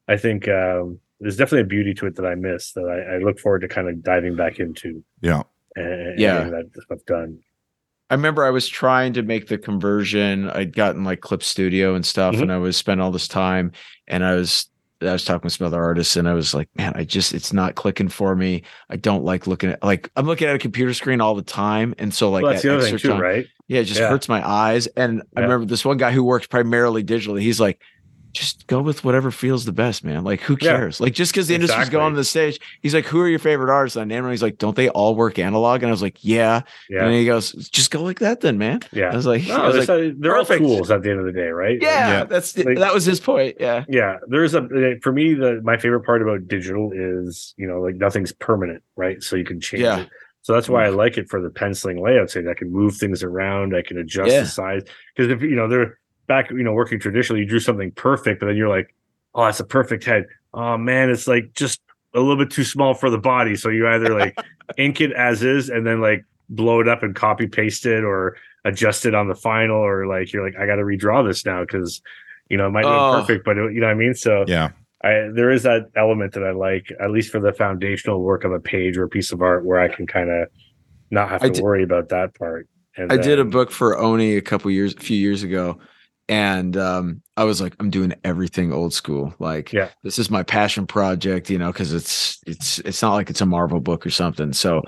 I 0.08 0.18
think, 0.18 0.48
um, 0.48 1.00
there's 1.20 1.38
definitely 1.38 1.62
a 1.62 1.66
beauty 1.66 1.94
to 1.96 2.08
it 2.08 2.16
that 2.16 2.26
I 2.26 2.34
miss 2.36 2.72
that 2.74 2.86
I, 2.86 3.16
I 3.16 3.18
look 3.20 3.40
forward 3.40 3.60
to 3.60 3.68
kind 3.68 3.88
of 3.90 4.02
diving 4.04 4.36
back 4.36 4.60
into. 4.60 5.04
Yeah. 5.22 5.44
And, 5.76 5.86
and 5.94 6.20
Yeah. 6.20 6.38
getting 6.40 6.52
that 6.54 6.82
stuff 6.84 7.00
done. 7.06 7.40
I 8.10 8.16
remember 8.16 8.44
I 8.44 8.50
was 8.50 8.68
trying 8.68 9.14
to 9.14 9.22
make 9.22 9.48
the 9.48 9.58
conversion. 9.58 10.50
I'd 10.50 10.76
gotten 10.76 11.04
like 11.04 11.22
Clip 11.22 11.44
Studio 11.44 11.94
and 11.96 12.06
stuff, 12.06 12.36
Mhm. 12.36 12.44
and 12.44 12.52
I 12.52 12.58
was 12.58 12.76
spending 12.78 13.04
all 13.04 13.12
this 13.12 13.28
time. 13.28 13.72
And 14.08 14.24
I 14.26 14.36
was 14.36 14.68
I 15.02 15.14
was 15.14 15.24
talking 15.24 15.46
with 15.46 15.54
some 15.54 15.66
other 15.66 15.82
artists, 15.82 16.18
and 16.18 16.28
I 16.28 16.34
was 16.34 16.54
like, 16.54 16.68
man, 16.76 16.92
I 16.96 17.06
just 17.06 17.34
it's 17.34 17.54
not 17.54 17.76
clicking 17.76 18.10
for 18.10 18.36
me. 18.36 18.64
I 18.90 18.98
don't 18.98 19.24
like 19.24 19.48
looking 19.48 19.70
at 19.70 19.82
like 19.84 20.12
I'm 20.18 20.26
looking 20.26 20.48
at 20.50 20.56
a 20.56 20.60
computer 20.60 20.94
screen 20.94 21.22
all 21.22 21.36
the 21.36 21.42
time, 21.42 21.96
and 21.98 22.14
so 22.14 22.30
like 22.30 22.44
well, 22.44 22.52
that's 22.52 22.64
that 22.64 22.68
the 22.70 22.76
other 22.76 22.84
thing 22.86 22.98
too, 22.98 23.10
time- 23.10 23.22
right? 23.22 23.48
Yeah, 23.70 23.80
it 23.82 23.86
just 23.86 24.00
Yeah. 24.02 24.10
hurts 24.10 24.28
my 24.28 24.46
eyes. 24.46 24.88
And 24.98 25.22
I 25.38 25.42
remember 25.42 25.66
this 25.68 25.86
one 25.86 25.98
guy 25.98 26.12
who 26.12 26.24
works 26.24 26.48
primarily 26.48 27.04
digitally. 27.04 27.42
He's 27.42 27.60
like, 27.62 27.80
just 28.34 28.68
go 28.68 28.82
with 28.82 29.04
whatever 29.04 29.32
feels 29.32 29.66
the 29.66 29.72
best, 29.72 30.04
man. 30.04 30.24
Like, 30.24 30.42
who 30.42 30.56
Yeah. 30.62 30.78
cares? 30.78 31.00
Like, 31.02 31.14
just 31.14 31.32
because 31.34 31.48
the 31.48 31.56
industry's 31.56 31.90
going 31.90 32.14
to 32.14 32.18
the 32.18 32.24
stage, 32.24 32.60
he's 32.82 32.94
like, 32.94 33.06
who 33.06 33.20
are 33.22 33.28
your 33.28 33.40
favorite 33.40 33.72
artists? 33.72 33.96
And 33.96 34.12
I 34.12 34.16
named. 34.16 34.30
He's 34.30 34.44
like, 34.44 34.58
don't 34.58 34.76
they 34.76 34.90
all 34.90 35.16
work 35.16 35.40
analog? 35.40 35.82
And 35.82 35.90
I 35.90 35.92
was 35.92 36.02
like, 36.02 36.24
yeah. 36.24 36.62
Yeah. 36.90 37.06
And 37.06 37.14
he 37.14 37.26
goes, 37.26 37.54
just 37.70 37.92
go 37.92 38.04
like 38.04 38.20
that, 38.20 38.42
then, 38.42 38.58
man. 38.58 38.82
yeah. 38.92 39.12
I 39.12 39.16
was 39.16 39.26
like, 39.26 39.44
I 39.50 39.58
No, 39.58 39.64
was 39.68 39.88
like, 39.88 39.90
a- 39.90 40.14
they're 40.18 40.34
perfect. 40.34 40.62
all 40.62 40.76
tools 40.76 40.92
at 40.92 41.02
the 41.02 41.10
end 41.10 41.20
of 41.20 41.26
the 41.26 41.32
day, 41.32 41.48
right? 41.48 41.82
Yeah, 41.82 42.08
Yeah. 42.10 42.24
that's 42.26 42.56
Like- 42.58 42.78
that 42.78 42.94
was 42.94 43.06
his 43.06 43.20
point. 43.20 43.58
Yeah, 43.60 43.86
yeah 43.90 44.18
there's 44.28 44.54
a 44.54 44.62
eh, 44.76 44.96
for 45.02 45.12
me 45.12 45.34
the 45.34 45.62
my 45.64 45.78
favorite 45.78 46.02
part 46.06 46.22
about 46.22 46.48
digital 46.48 46.92
is 46.94 47.54
you 47.58 47.68
know 47.68 47.80
like 47.82 47.96
nothing's 47.96 48.32
permanent 48.32 48.84
right 48.96 49.22
so 49.24 49.36
you 49.36 49.44
can 49.44 49.60
change 49.60 49.84
Yeah. 49.84 50.02
it 50.02 50.10
so 50.42 50.54
that's 50.54 50.70
why 50.70 50.86
i 50.86 50.90
mm. 50.90 50.96
like 50.96 51.18
it 51.18 51.30
for 51.30 51.42
the 51.42 51.50
penciling 51.50 52.02
layout 52.02 52.30
so 52.30 52.42
i 52.50 52.54
can 52.54 52.72
move 52.72 52.96
things 52.96 53.24
around 53.24 53.76
i 53.76 53.82
can 53.82 53.98
adjust 53.98 54.32
Yeah. 54.32 54.42
the 54.42 54.48
size 54.48 54.84
because 55.16 55.32
if 55.32 55.42
you 55.42 55.56
know 55.56 55.68
they're 55.68 56.00
back 56.30 56.50
you 56.52 56.64
know 56.64 56.72
working 56.72 56.98
traditionally 57.00 57.42
you 57.42 57.48
drew 57.48 57.60
something 57.60 57.92
perfect 57.92 58.40
but 58.40 58.46
then 58.46 58.56
you're 58.56 58.70
like 58.70 58.96
oh 59.36 59.44
that's 59.44 59.60
a 59.60 59.66
perfect 59.66 60.06
head 60.06 60.26
oh 60.54 60.78
man 60.78 61.10
it's 61.10 61.28
like 61.28 61.52
just 61.56 61.82
a 62.14 62.20
little 62.20 62.38
bit 62.38 62.50
too 62.50 62.64
small 62.64 62.94
for 62.94 63.10
the 63.10 63.18
body 63.18 63.56
so 63.58 63.68
you 63.68 63.86
either 63.90 64.18
like 64.18 64.38
ink 64.78 65.02
it 65.02 65.12
as 65.12 65.44
is 65.44 65.68
and 65.70 65.86
then 65.86 66.00
like 66.00 66.24
blow 66.50 66.80
it 66.80 66.88
up 66.88 67.04
and 67.04 67.16
copy 67.16 67.48
paste 67.48 67.86
it 67.86 68.04
or 68.06 68.38
adjust 68.64 69.06
it 69.06 69.14
on 69.14 69.28
the 69.28 69.36
final 69.36 69.76
or 69.78 70.08
like 70.08 70.32
you're 70.32 70.46
like 70.46 70.56
i 70.58 70.66
gotta 70.66 70.84
redraw 70.84 71.28
this 71.28 71.46
now 71.46 71.62
because 71.62 72.02
you 72.50 72.56
know 72.58 72.68
it 72.68 72.72
might 72.72 72.86
Oh. 72.86 73.16
be 73.16 73.22
perfect 73.22 73.44
but 73.46 73.58
it, 73.58 73.74
you 73.74 73.82
know 73.82 73.88
what 73.88 73.92
i 73.92 73.96
mean 73.96 74.14
so 74.14 74.46
Yeah. 74.48 74.70
I 75.04 75.30
there 75.34 75.50
is 75.50 75.64
that 75.64 75.84
element 75.96 76.34
that 76.34 76.44
I 76.44 76.52
like, 76.52 76.92
at 77.00 77.10
least 77.10 77.32
for 77.32 77.40
the 77.40 77.54
foundational 77.54 78.22
work 78.22 78.44
of 78.44 78.52
a 78.52 78.60
page 78.60 78.98
or 78.98 79.06
a 79.06 79.08
piece 79.08 79.32
of 79.32 79.42
art, 79.42 79.64
where 79.64 79.80
I 79.80 79.88
can 79.88 80.06
kind 80.06 80.30
of 80.30 80.50
not 81.10 81.30
have 81.30 81.40
to 81.40 81.50
did- 81.52 81.64
worry 81.64 81.84
about 81.84 82.10
that 82.10 82.36
part. 82.36 82.68
And 82.98 83.10
I 83.10 83.16
did 83.16 83.40
a 83.40 83.46
book 83.46 83.72
for 83.72 83.98
Oni 83.98 84.36
a 84.36 84.42
couple 84.42 84.70
years, 84.72 84.94
a 84.94 85.00
few 85.00 85.16
years 85.16 85.42
ago, 85.42 85.80
and 86.30 86.78
um, 86.78 87.22
I 87.36 87.44
was 87.44 87.60
like, 87.60 87.76
I'm 87.80 87.90
doing 87.90 88.14
everything 88.24 88.72
old 88.72 88.94
school. 88.94 89.34
Like, 89.40 89.74
Yeah. 89.74 89.90
this 90.04 90.20
is 90.20 90.30
my 90.30 90.44
passion 90.44 90.86
project, 90.88 91.50
you 91.50 91.58
know, 91.58 91.72
because 91.72 91.92
it's 91.92 92.40
it's 92.48 92.80
it's 92.80 93.02
not 93.02 93.16
like 93.16 93.30
it's 93.30 93.42
a 93.42 93.46
Marvel 93.46 93.80
book 93.82 94.06
or 94.06 94.12
something. 94.12 94.54
So, 94.54 94.84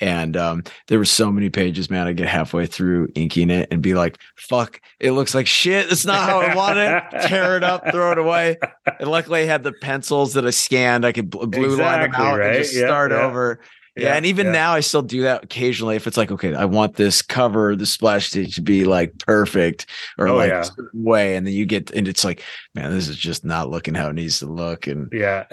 and 0.00 0.36
um, 0.36 0.62
there 0.86 0.98
were 0.98 1.04
so 1.04 1.30
many 1.30 1.50
pages, 1.50 1.90
man. 1.90 2.06
I 2.06 2.12
get 2.12 2.28
halfway 2.28 2.66
through 2.66 3.08
inking 3.14 3.50
it 3.50 3.68
and 3.72 3.82
be 3.82 3.94
like, 3.94 4.16
"Fuck, 4.36 4.80
it 5.00 5.10
looks 5.12 5.34
like 5.34 5.46
shit. 5.46 5.90
It's 5.92 6.06
not 6.06 6.28
how 6.28 6.40
I 6.40 6.54
want 6.54 6.78
it." 6.78 7.02
Tear 7.28 7.56
it 7.56 7.64
up, 7.64 7.82
throw 7.90 8.12
it 8.12 8.18
away. 8.18 8.56
And 9.00 9.10
luckily, 9.10 9.42
I 9.42 9.44
had 9.46 9.62
the 9.64 9.72
pencils 9.72 10.34
that 10.34 10.46
I 10.46 10.50
scanned. 10.50 11.04
I 11.04 11.12
could 11.12 11.30
bl- 11.30 11.46
blue 11.46 11.76
line 11.76 12.00
them 12.00 12.10
Exactly, 12.10 12.26
out 12.26 12.38
right? 12.38 12.54
and 12.54 12.64
just 12.64 12.74
Yeah, 12.76 12.86
start 12.86 13.10
yeah. 13.10 13.22
over. 13.26 13.60
Yeah, 13.98 14.14
and 14.14 14.24
even 14.26 14.46
yeah. 14.46 14.52
now 14.52 14.72
I 14.74 14.80
still 14.80 15.02
do 15.02 15.22
that 15.22 15.44
occasionally. 15.44 15.96
If 15.96 16.06
it's 16.06 16.16
like, 16.16 16.30
okay, 16.30 16.54
I 16.54 16.64
want 16.64 16.94
this 16.96 17.22
cover, 17.22 17.74
the 17.76 17.86
splash 17.86 18.32
page 18.32 18.54
to 18.56 18.62
be 18.62 18.84
like 18.84 19.16
perfect 19.18 19.86
or 20.18 20.28
Oh, 20.28 20.36
like 20.36 20.50
yeah. 20.50 20.60
a 20.60 20.64
certain 20.64 21.04
way, 21.04 21.36
and 21.36 21.46
then 21.46 21.54
you 21.54 21.66
get 21.66 21.90
and 21.90 22.06
it's 22.08 22.24
like, 22.24 22.42
man, 22.74 22.90
this 22.92 23.08
is 23.08 23.16
just 23.16 23.44
not 23.44 23.70
looking 23.70 23.94
how 23.94 24.08
it 24.08 24.14
needs 24.14 24.38
to 24.40 24.46
look. 24.46 24.86
And 24.86 25.08
yeah. 25.12 25.44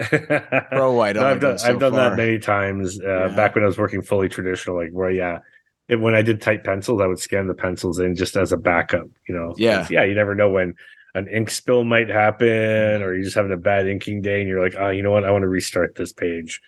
throw 0.70 0.92
white 0.92 1.16
No, 1.16 1.26
I've 1.26 1.40
done 1.40 1.58
so 1.58 1.68
I've 1.68 1.78
done 1.80 1.92
far. 1.92 2.10
that 2.10 2.16
many 2.16 2.38
times. 2.38 3.00
Uh, 3.00 3.28
Yeah. 3.28 3.36
Back 3.36 3.54
when 3.54 3.64
I 3.64 3.66
was 3.66 3.78
working 3.78 4.02
fully 4.02 4.28
traditional, 4.28 4.76
like 4.76 4.90
where 4.92 5.10
yeah, 5.10 5.38
it, 5.88 5.96
when 5.96 6.14
I 6.14 6.22
did 6.22 6.40
type 6.40 6.64
pencils, 6.64 7.00
I 7.00 7.06
would 7.06 7.18
scan 7.18 7.46
the 7.48 7.54
pencils 7.54 7.98
in 7.98 8.14
just 8.16 8.36
as 8.36 8.52
a 8.52 8.56
backup. 8.56 9.06
You 9.28 9.34
know, 9.34 9.54
Yeah. 9.56 9.86
yeah. 9.90 10.04
You 10.04 10.14
never 10.14 10.34
know 10.34 10.50
when 10.50 10.74
an 11.14 11.28
ink 11.28 11.48
spill 11.50 11.82
might 11.84 12.08
happen, 12.10 12.46
or 13.02 13.14
you're 13.14 13.24
just 13.24 13.36
having 13.36 13.52
a 13.52 13.56
bad 13.56 13.86
inking 13.86 14.20
day, 14.20 14.40
and 14.40 14.48
you're 14.48 14.62
like, 14.62 14.74
oh, 14.78 14.90
you 14.90 15.02
know 15.02 15.10
what, 15.10 15.24
I 15.24 15.30
want 15.30 15.42
to 15.42 15.48
restart 15.48 15.94
this 15.94 16.12
page. 16.12 16.60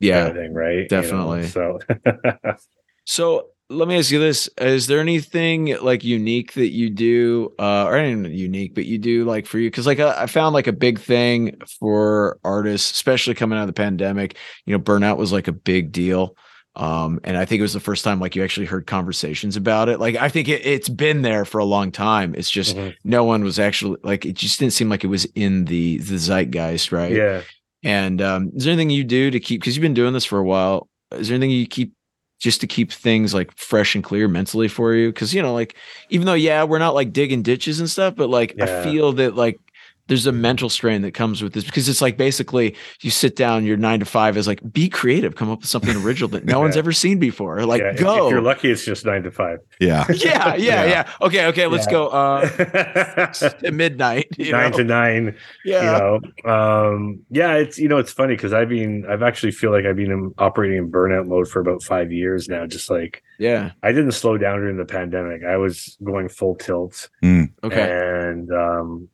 Yeah. 0.00 0.26
kind 0.26 0.36
of 0.36 0.42
thing, 0.44 0.54
right? 0.54 0.74
You 0.74 0.82
know, 0.82 0.88
definitely. 0.88 1.46
so 1.48 1.78
So 3.04 3.48
let 3.68 3.88
me 3.88 3.98
ask 3.98 4.10
you 4.10 4.18
this: 4.18 4.48
Is 4.58 4.86
there 4.86 5.00
anything 5.00 5.76
like 5.80 6.04
unique 6.04 6.52
that 6.54 6.70
you 6.72 6.90
do, 6.90 7.52
uh, 7.58 7.84
or 7.84 7.96
anything 7.96 8.32
unique, 8.32 8.74
but 8.74 8.84
you 8.86 8.98
do 8.98 9.24
like 9.24 9.46
for 9.46 9.58
you? 9.58 9.70
Because 9.70 9.86
like 9.86 10.00
I, 10.00 10.22
I 10.22 10.26
found 10.26 10.54
like 10.54 10.66
a 10.66 10.72
big 10.72 10.98
thing 11.00 11.56
for 11.80 12.38
artists, 12.44 12.90
especially 12.92 13.34
coming 13.34 13.58
out 13.58 13.62
of 13.62 13.66
the 13.68 13.72
pandemic. 13.72 14.36
You 14.66 14.76
know, 14.76 14.82
burnout 14.82 15.16
was 15.16 15.32
like 15.32 15.48
a 15.48 15.52
big 15.52 15.92
deal. 15.92 16.36
Um, 16.74 17.20
and 17.24 17.38
I 17.38 17.46
think 17.46 17.60
it 17.60 17.62
was 17.62 17.72
the 17.72 17.80
first 17.80 18.04
time 18.04 18.20
like 18.20 18.36
you 18.36 18.44
actually 18.44 18.66
heard 18.66 18.86
conversations 18.86 19.56
about 19.56 19.88
it. 19.88 19.98
Like 19.98 20.16
I 20.16 20.28
think 20.28 20.48
it, 20.48 20.66
it's 20.66 20.90
been 20.90 21.22
there 21.22 21.44
for 21.46 21.58
a 21.58 21.64
long 21.64 21.90
time. 21.90 22.34
It's 22.36 22.50
just 22.50 22.76
Mhm. 22.76 22.94
no 23.02 23.24
one 23.24 23.42
was 23.42 23.58
actually 23.58 23.96
like 24.02 24.26
it 24.26 24.34
just 24.34 24.58
didn't 24.58 24.74
seem 24.74 24.90
like 24.90 25.02
it 25.02 25.06
was 25.06 25.24
in 25.34 25.64
the 25.64 25.98
the 25.98 26.16
zeitgeist, 26.18 26.92
right? 26.92 27.12
yeah. 27.12 27.40
And 27.82 28.20
um, 28.20 28.50
is 28.54 28.64
there 28.64 28.72
anything 28.72 28.90
you 28.90 29.04
do 29.04 29.30
to 29.30 29.40
keep 29.40 29.60
because 29.60 29.76
you've 29.76 29.82
been 29.82 29.94
doing 29.94 30.12
this 30.12 30.24
for 30.24 30.38
a 30.38 30.44
while? 30.44 30.88
Is 31.12 31.28
there 31.28 31.36
anything 31.36 31.50
you 31.50 31.66
keep 31.66 31.92
just 32.38 32.60
to 32.60 32.66
keep 32.66 32.92
things 32.92 33.32
like 33.32 33.56
fresh 33.56 33.94
and 33.94 34.02
clear 34.02 34.28
mentally 34.28 34.68
for 34.68 34.94
you? 34.94 35.08
Because 35.08 35.34
you 35.34 35.42
know, 35.42 35.54
like 35.54 35.76
even 36.10 36.26
though 36.26 36.34
yeah, 36.34 36.64
we're 36.64 36.78
not 36.78 36.94
like 36.94 37.12
digging 37.12 37.42
ditches 37.42 37.80
and 37.80 37.88
stuff, 37.90 38.14
but 38.16 38.30
like 38.30 38.54
I 38.60 38.66
feel 38.82 39.12
that 39.14 39.36
like 39.36 39.60
there's 40.08 40.26
a 40.26 40.32
mental 40.32 40.68
strain 40.68 41.02
that 41.02 41.12
comes 41.14 41.42
with 41.42 41.52
this 41.52 41.64
because 41.64 41.88
it's 41.88 42.00
like 42.00 42.16
basically 42.16 42.76
you 43.00 43.10
sit 43.10 43.34
down, 43.36 43.64
your 43.64 43.76
nine 43.76 43.98
to 44.00 44.04
five 44.06 44.36
is 44.36 44.46
like 44.46 44.60
be 44.72 44.88
creative, 44.88 45.34
come 45.34 45.50
up 45.50 45.60
with 45.60 45.68
something 45.68 45.96
original 45.96 46.28
that 46.28 46.44
no 46.44 46.60
one's 46.64 46.76
ever 46.76 46.92
seen 46.92 47.18
before. 47.18 47.64
Like 47.66 47.82
yeah. 47.82 47.92
go. 47.94 48.26
If 48.26 48.30
you're 48.32 48.40
lucky, 48.40 48.70
it's 48.70 48.84
just 48.84 49.04
nine 49.04 49.22
to 49.24 49.30
five. 49.30 49.58
Yeah. 49.80 50.04
yeah, 50.10 50.54
yeah, 50.54 50.54
Yeah. 50.56 50.84
yeah, 50.86 51.12
Okay, 51.22 51.46
okay, 51.46 51.66
let's 51.66 51.86
Yeah. 51.86 51.92
go. 51.92 52.08
Uh, 52.08 53.32
midnight. 53.72 54.26
You 54.38 54.52
nine 54.52 54.70
know? 54.70 54.76
to 54.78 54.84
nine. 54.84 55.36
yeah. 55.64 55.82
You 55.96 56.20
know, 56.44 56.50
um, 56.50 57.20
yeah, 57.30 57.54
it's 57.54 57.78
you 57.78 57.88
know, 57.88 57.98
it's 57.98 58.12
funny 58.12 58.34
because 58.36 58.52
I've 58.52 58.68
been, 58.68 59.04
I've 59.08 59.22
actually 59.22 59.52
feel 59.52 59.70
like 59.72 59.84
I've 59.84 59.96
been 59.96 60.32
operating 60.38 60.78
in 60.78 60.90
burnout 60.90 61.26
mode 61.26 61.48
for 61.48 61.60
about 61.60 61.82
five 61.82 62.12
years 62.12 62.48
now. 62.48 62.66
Just 62.66 62.90
like 62.90 63.22
yeah. 63.38 63.72
I 63.82 63.92
didn't 63.92 64.12
slow 64.12 64.38
down 64.38 64.60
during 64.60 64.76
the 64.76 64.84
pandemic. 64.84 65.42
I 65.44 65.56
was 65.56 65.96
going 66.02 66.28
full 66.28 66.54
tilt, 66.56 67.08
Okay. 67.22 67.50
and 67.64 68.50
um, 68.52 69.08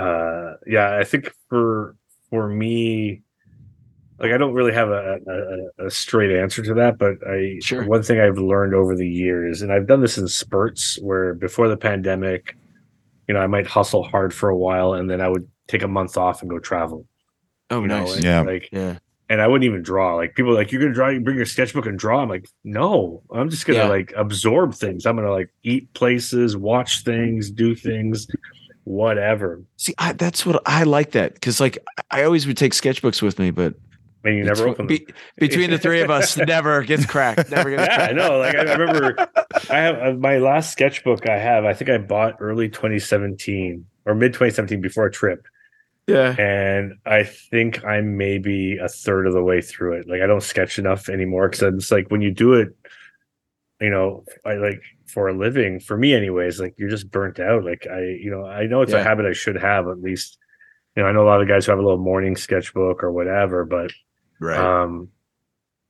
uh, 0.00 0.54
yeah, 0.66 0.96
I 0.96 1.04
think 1.04 1.32
for 1.48 1.96
for 2.30 2.48
me, 2.48 3.22
like 4.18 4.32
I 4.32 4.38
don't 4.38 4.52
really 4.54 4.72
have 4.72 4.88
a, 4.90 5.18
a, 5.78 5.86
a 5.86 5.90
straight 5.90 6.30
answer 6.36 6.62
to 6.62 6.74
that, 6.74 6.98
but 6.98 7.16
I 7.28 7.58
Sure. 7.62 7.84
one 7.84 8.02
thing 8.02 8.20
I've 8.20 8.38
learned 8.38 8.74
over 8.74 8.94
the 8.96 9.08
years, 9.08 9.62
and 9.62 9.72
I've 9.72 9.86
done 9.86 10.00
this 10.00 10.18
in 10.18 10.28
spurts, 10.28 10.98
where 11.00 11.34
before 11.34 11.68
the 11.68 11.76
pandemic, 11.76 12.56
you 13.28 13.34
know, 13.34 13.40
I 13.40 13.46
might 13.46 13.66
hustle 13.66 14.02
hard 14.04 14.32
for 14.34 14.48
a 14.48 14.56
while, 14.56 14.94
and 14.94 15.08
then 15.10 15.20
I 15.20 15.28
would 15.28 15.48
take 15.68 15.82
a 15.82 15.88
month 15.88 16.16
off 16.16 16.42
and 16.42 16.50
go 16.50 16.58
travel. 16.58 17.06
oh, 17.70 17.80
you 17.82 17.86
know, 17.88 18.00
nice. 18.00 18.16
and, 18.16 18.24
Yeah. 18.24 18.40
like 18.42 18.68
yeah. 18.72 18.98
and 19.28 19.40
I 19.40 19.46
wouldn't 19.46 19.64
even 19.64 19.82
draw. 19.82 20.16
Like 20.16 20.34
people 20.34 20.50
are 20.50 20.54
like, 20.56 20.72
you're 20.72 20.82
gonna 20.82 20.92
draw, 20.94 21.08
you 21.08 21.20
bring 21.20 21.36
your 21.36 21.46
sketchbook 21.46 21.86
and 21.86 21.96
draw. 21.98 22.20
I'm 22.22 22.28
like, 22.28 22.48
no, 22.64 23.22
I'm 23.32 23.48
just 23.48 23.64
gonna 23.66 23.78
Yeah. 23.80 23.86
like 23.88 24.12
absorb 24.16 24.74
things. 24.74 25.06
I'm 25.06 25.14
gonna 25.16 25.30
like 25.30 25.50
eat 25.62 25.92
places, 25.94 26.56
watch 26.56 27.04
things, 27.04 27.50
do 27.50 27.76
things, 27.76 28.26
whatever. 28.84 29.62
See, 29.76 29.94
I, 29.98 30.12
that's 30.12 30.44
what 30.46 30.62
I 30.66 30.84
like 30.84 31.12
that 31.12 31.34
because 31.34 31.60
like 31.60 31.78
I 32.10 32.22
always 32.24 32.46
would 32.46 32.56
take 32.56 32.72
sketchbooks 32.72 33.22
with 33.22 33.38
me, 33.38 33.50
but 33.50 33.74
And 34.24 34.36
you 34.36 34.44
never 34.44 34.64
betwe- 34.64 34.70
open 34.70 34.86
them. 34.86 34.96
be- 34.96 35.06
between 35.36 35.70
the 35.70 35.78
three 35.78 36.00
of 36.00 36.10
us, 36.10 36.36
never 36.36 36.82
gets 36.82 37.06
cracked. 37.06 37.50
Never 37.50 37.70
gets 37.70 37.82
yeah, 37.88 38.06
I 38.10 38.12
know. 38.12 38.38
Like 38.38 38.54
I 38.54 38.62
remember, 38.74 39.16
I 39.70 39.76
have 39.78 39.98
uh, 40.02 40.12
my 40.18 40.38
last 40.38 40.72
sketchbook. 40.72 41.28
I 41.28 41.38
have. 41.38 41.64
I 41.64 41.72
think 41.74 41.90
I 41.90 41.98
bought 41.98 42.36
early 42.40 42.68
2017 42.68 43.84
or 44.06 44.14
mid 44.14 44.32
2017 44.32 44.80
before 44.80 45.06
a 45.06 45.12
trip. 45.12 45.46
Yeah. 46.06 46.34
and 46.40 46.94
I 47.06 47.22
think 47.22 47.84
I'm 47.84 48.16
maybe 48.16 48.78
a 48.78 48.88
third 48.88 49.28
of 49.28 49.32
the 49.32 49.44
way 49.44 49.60
through 49.60 49.92
it. 50.00 50.08
Like 50.08 50.22
I 50.22 50.26
don't 50.26 50.42
sketch 50.42 50.76
enough 50.76 51.08
anymore 51.08 51.48
because 51.48 51.62
it's 51.74 51.92
like 51.92 52.08
when 52.10 52.20
you 52.20 52.32
do 52.32 52.54
it, 52.54 52.74
you 53.80 53.90
know, 53.90 54.24
I 54.44 54.54
like 54.54 54.82
for 55.10 55.28
a 55.28 55.34
living, 55.36 55.80
for 55.80 55.96
me 55.96 56.14
anyways, 56.14 56.60
like 56.60 56.74
you're 56.78 56.88
just 56.90 57.10
burnt 57.10 57.38
out. 57.40 57.64
Like 57.64 57.86
I, 57.90 58.00
you 58.00 58.30
know, 58.30 58.44
I 58.46 58.66
know 58.66 58.82
it's 58.82 58.92
Yeah. 58.92 58.98
a 59.00 59.04
habit 59.04 59.26
I 59.26 59.32
should 59.32 59.56
have 59.56 59.86
at 59.88 60.00
least. 60.00 60.38
You 60.96 61.02
know, 61.02 61.08
I 61.08 61.12
know 61.12 61.22
a 61.22 61.28
lot 61.30 61.40
of 61.42 61.48
guys 61.48 61.66
who 61.66 61.72
have 61.72 61.78
a 61.78 61.82
little 61.82 61.98
morning 61.98 62.36
sketchbook 62.36 63.02
or 63.02 63.12
whatever, 63.12 63.64
but 63.64 63.90
Right. 64.40 64.58
um, 64.58 65.08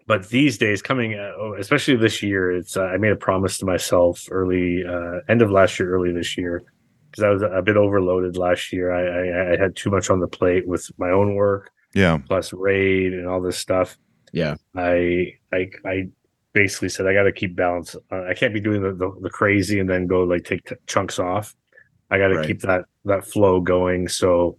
but 0.06 0.28
these 0.28 0.58
days, 0.58 0.82
coming, 0.82 1.14
uh, 1.14 1.32
oh, 1.38 1.54
especially 1.58 1.96
this 1.96 2.22
year, 2.22 2.50
it's 2.50 2.76
uh, 2.76 2.82
I 2.82 2.96
made 2.96 3.12
a 3.12 3.16
promise 3.16 3.58
to 3.58 3.66
myself 3.66 4.26
early, 4.30 4.84
uh, 4.84 5.20
end 5.28 5.40
of 5.40 5.50
last 5.50 5.78
year, 5.78 5.94
early 5.94 6.12
this 6.12 6.36
year, 6.36 6.62
because 7.10 7.22
I 7.24 7.28
was 7.30 7.42
a 7.42 7.62
bit 7.62 7.76
overloaded 7.76 8.36
last 8.36 8.72
year. 8.72 8.92
I, 8.92 9.02
I 9.02 9.52
I 9.52 9.56
had 9.56 9.76
too 9.76 9.90
much 9.90 10.10
on 10.10 10.20
the 10.20 10.26
plate 10.28 10.66
with 10.66 10.90
my 10.98 11.10
own 11.10 11.34
work 11.34 11.70
Yeah. 11.94 12.18
plus 12.26 12.52
raid 12.52 13.12
and 13.14 13.26
all 13.28 13.40
this 13.40 13.56
stuff. 13.56 13.96
Yeah. 14.32 14.56
I 14.76 15.34
I 15.52 15.70
I 15.84 16.08
basically 16.52 16.88
said 16.88 17.06
I 17.06 17.14
got 17.14 17.24
to 17.24 17.32
keep 17.32 17.54
balance. 17.56 17.94
Uh, 18.10 18.24
I 18.24 18.34
can't 18.34 18.52
be 18.54 18.60
doing 18.60 18.82
the, 18.82 18.92
the 18.92 19.10
the 19.22 19.30
crazy 19.30 19.78
and 19.80 19.88
then 19.88 20.06
go 20.06 20.24
like 20.24 20.44
take 20.44 20.64
t- 20.64 20.74
chunks 20.86 21.18
off. 21.18 21.54
I 22.10 22.18
got 22.18 22.28
to 22.28 22.36
Right. 22.36 22.46
keep 22.46 22.60
that 22.62 22.84
that 23.04 23.24
flow 23.24 23.60
going. 23.60 24.08
So, 24.08 24.58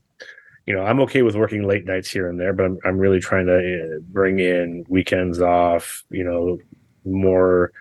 you 0.65 0.73
know, 0.73 0.83
I'm 0.83 0.99
okay 1.01 1.21
with 1.21 1.35
working 1.35 1.63
late 1.63 1.85
nights 1.85 2.09
here 2.09 2.29
and 2.29 2.39
there, 2.39 2.53
but 2.53 2.65
I'm 2.65 2.77
I'm 2.85 2.97
really 2.97 3.19
trying 3.19 3.45
to 3.47 3.57
uh, 3.97 3.99
bring 4.09 4.39
in 4.39 4.85
weekends 4.87 5.41
off. 5.41 6.03
You 6.09 6.23
know, 6.23 6.59
more 7.05 7.71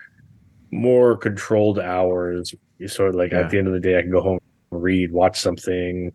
more 0.71 1.15
controlled 1.17 1.79
hours. 1.79 2.53
Sort 2.87 3.09
of 3.09 3.15
like 3.15 3.31
Yeah. 3.31 3.41
at 3.41 3.49
the 3.51 3.57
end 3.59 3.67
of 3.67 3.73
the 3.73 3.79
day, 3.79 3.97
I 3.97 4.01
can 4.01 4.09
go 4.11 4.21
home, 4.21 4.39
read, 4.71 5.11
watch 5.11 5.39
something. 5.39 6.11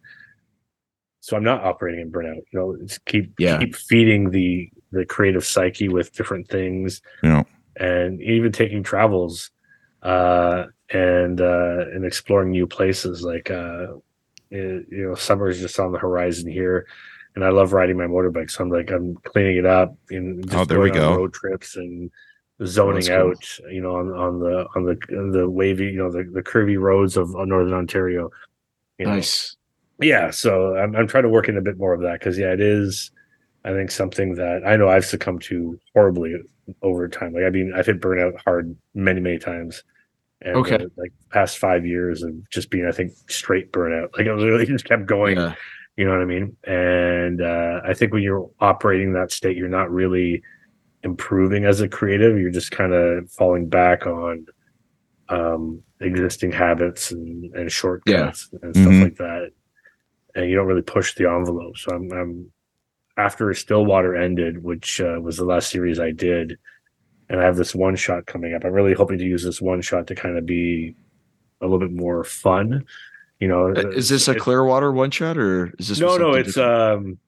So 1.21 1.37
I'm 1.37 1.45
not 1.45 1.63
operating 1.65 2.01
in 2.01 2.11
burnout. 2.13 2.37
You 2.53 2.59
know, 2.59 2.77
it's 2.81 2.99
keep 2.99 3.33
Yeah. 3.39 3.59
keep 3.59 3.75
feeding 3.77 4.31
the 4.31 4.69
the 4.93 5.05
creative 5.05 5.45
psyche 5.45 5.89
with 5.89 6.13
different 6.13 6.49
things 6.49 7.03
Yeah. 7.23 7.43
And 7.79 8.21
even 8.23 8.53
taking 8.53 8.83
travels 8.83 9.51
uh 10.03 10.65
and 10.91 11.41
uh 11.41 11.85
and 11.93 12.05
exploring 12.05 12.51
new 12.51 12.67
places 12.67 13.23
like 13.23 13.51
uh 13.51 13.89
it- 14.51 14.87
you 14.91 15.09
know 15.09 15.15
summer 15.15 15.49
is 15.49 15.59
just 15.61 15.79
on 15.81 15.93
the 15.93 15.99
horizon 15.99 16.51
here 16.51 16.87
and 17.35 17.45
i 17.45 17.49
love 17.49 17.73
riding 17.73 17.97
my 17.97 18.05
motorbike 18.05 18.51
so 18.51 18.63
i'm 18.63 18.71
like 18.71 18.91
i'm 18.91 19.15
cleaning 19.25 19.57
it 19.57 19.67
up 19.67 19.97
and 20.11 20.45
just 20.45 20.55
Oh, 20.57 20.65
there 20.65 20.81
we 20.81 20.91
go. 20.91 21.17
road 21.17 21.33
trips 21.35 21.77
and 21.77 22.11
zoning 22.65 22.95
That's 22.97 23.09
cool. 23.09 23.31
out 23.67 23.73
you 23.73 23.83
know 23.83 23.97
on 23.97 24.11
on 24.13 24.39
the 24.41 24.67
on 24.77 24.85
the 24.85 24.97
on 25.19 25.31
the 25.33 25.49
wavy 25.51 25.87
you 25.87 25.99
know 25.99 26.11
the, 26.11 26.25
the 26.25 26.43
curvy 26.43 26.79
roads 26.79 27.17
of 27.17 27.35
northern 27.35 27.75
ontario 27.75 28.31
you 28.99 29.07
know? 29.07 29.15
Nice. 29.15 29.57
yeah 30.01 30.31
so 30.31 30.77
I'm, 30.77 30.95
I'm 30.97 31.07
trying 31.09 31.25
to 31.25 31.29
work 31.29 31.49
in 31.49 31.57
a 31.59 31.63
bit 31.63 31.77
more 31.79 31.93
of 31.93 32.01
that 32.03 32.21
because 32.21 32.39
yeah 32.39 32.53
it 32.53 32.61
is 32.61 33.11
i 33.67 33.73
think 33.73 33.91
something 33.91 34.35
that 34.37 34.63
i 34.67 34.77
know 34.77 34.89
i've 34.89 35.05
succumbed 35.05 35.43
to 35.43 35.79
horribly 35.95 36.35
over 36.83 37.07
time. 37.09 37.33
Like 37.35 37.45
i 37.45 37.51
mean 37.51 37.73
i've 37.77 37.87
hit 37.87 38.01
burnout 38.01 38.33
hard 38.45 38.75
many 38.95 39.21
many 39.21 39.39
times. 39.39 39.85
And 40.43 40.57
Okay. 40.57 40.77
uh, 40.77 40.89
like 40.97 41.13
past 41.31 41.59
five 41.59 41.87
years 41.87 42.23
of 42.23 42.33
just 42.51 42.71
being 42.71 42.87
i 42.87 42.93
think 42.93 43.13
straight 43.29 43.73
burnout. 43.73 44.09
Like 44.17 44.27
it 44.27 44.33
was 44.33 44.45
really 44.45 44.67
just 44.77 44.85
kept 44.85 45.07
going. 45.07 45.37
Yeah. 45.37 45.55
you 45.97 46.05
know 46.05 46.13
what 46.13 46.23
i 46.23 46.25
mean? 46.25 46.57
And 46.65 47.41
uh, 47.43 47.81
i 47.85 47.93
think 47.95 48.13
when 48.13 48.23
you're 48.23 48.49
operating 48.61 49.13
that 49.15 49.31
state 49.33 49.57
you're 49.57 49.69
not 49.81 49.91
really 49.91 50.43
improving 51.03 51.65
as 51.67 51.81
a 51.81 51.89
creative. 51.89 52.37
You're 52.41 52.51
just 52.51 52.73
kind 52.73 52.93
of 52.93 53.31
falling 53.31 53.69
back 53.69 54.07
on 54.07 54.47
um 55.29 55.83
existing 56.01 56.53
habits 56.53 57.11
and, 57.13 57.55
and 57.55 57.71
shortcuts 57.71 58.51
and 58.63 58.75
stuff 58.77 58.93
Mhm. 58.93 59.03
like 59.05 59.17
that. 59.17 59.51
And 60.35 60.51
you 60.51 60.55
don't 60.57 60.67
really 60.67 60.83
push 60.83 61.15
the 61.15 61.29
envelope. 61.31 61.77
So 61.79 61.95
i'm, 61.95 62.11
I'm 62.13 62.53
after 63.17 63.53
stillwater 63.55 64.15
ended 64.17 64.63
which 64.63 65.01
uh, 65.01 65.19
was 65.21 65.37
the 65.37 65.45
last 65.45 65.71
series 65.71 65.99
i 65.99 66.11
did 66.11 66.59
and 67.29 67.41
i 67.41 67.45
have 67.45 67.57
this 67.57 67.75
one 67.75 67.97
shot 67.97 68.27
coming 68.27 68.55
up 68.55 68.65
i'm 68.65 68.73
really 68.73 68.95
hoping 68.95 69.19
to 69.19 69.25
use 69.25 69.43
this 69.45 69.61
one 69.61 69.81
shot 69.81 70.07
to 70.07 70.15
kind 70.15 70.37
of 70.37 70.45
be 70.47 70.95
a 71.61 71.65
little 71.65 71.79
bit 71.79 71.93
more 71.93 72.23
fun 72.25 72.85
you 73.41 73.49
know 73.49 73.69
Uh, 73.69 73.89
Is 73.91 74.09
this 74.09 74.29
a 74.29 74.33
it's- 74.33 74.43
Clearwater 74.45 74.93
one 74.93 75.11
shot 75.11 75.37
or 75.39 75.73
is 75.79 75.89
this? 75.89 75.99
no 76.01 76.17
no 76.17 76.33
it's 76.35 76.55
different? 76.55 76.93
um 77.07 77.19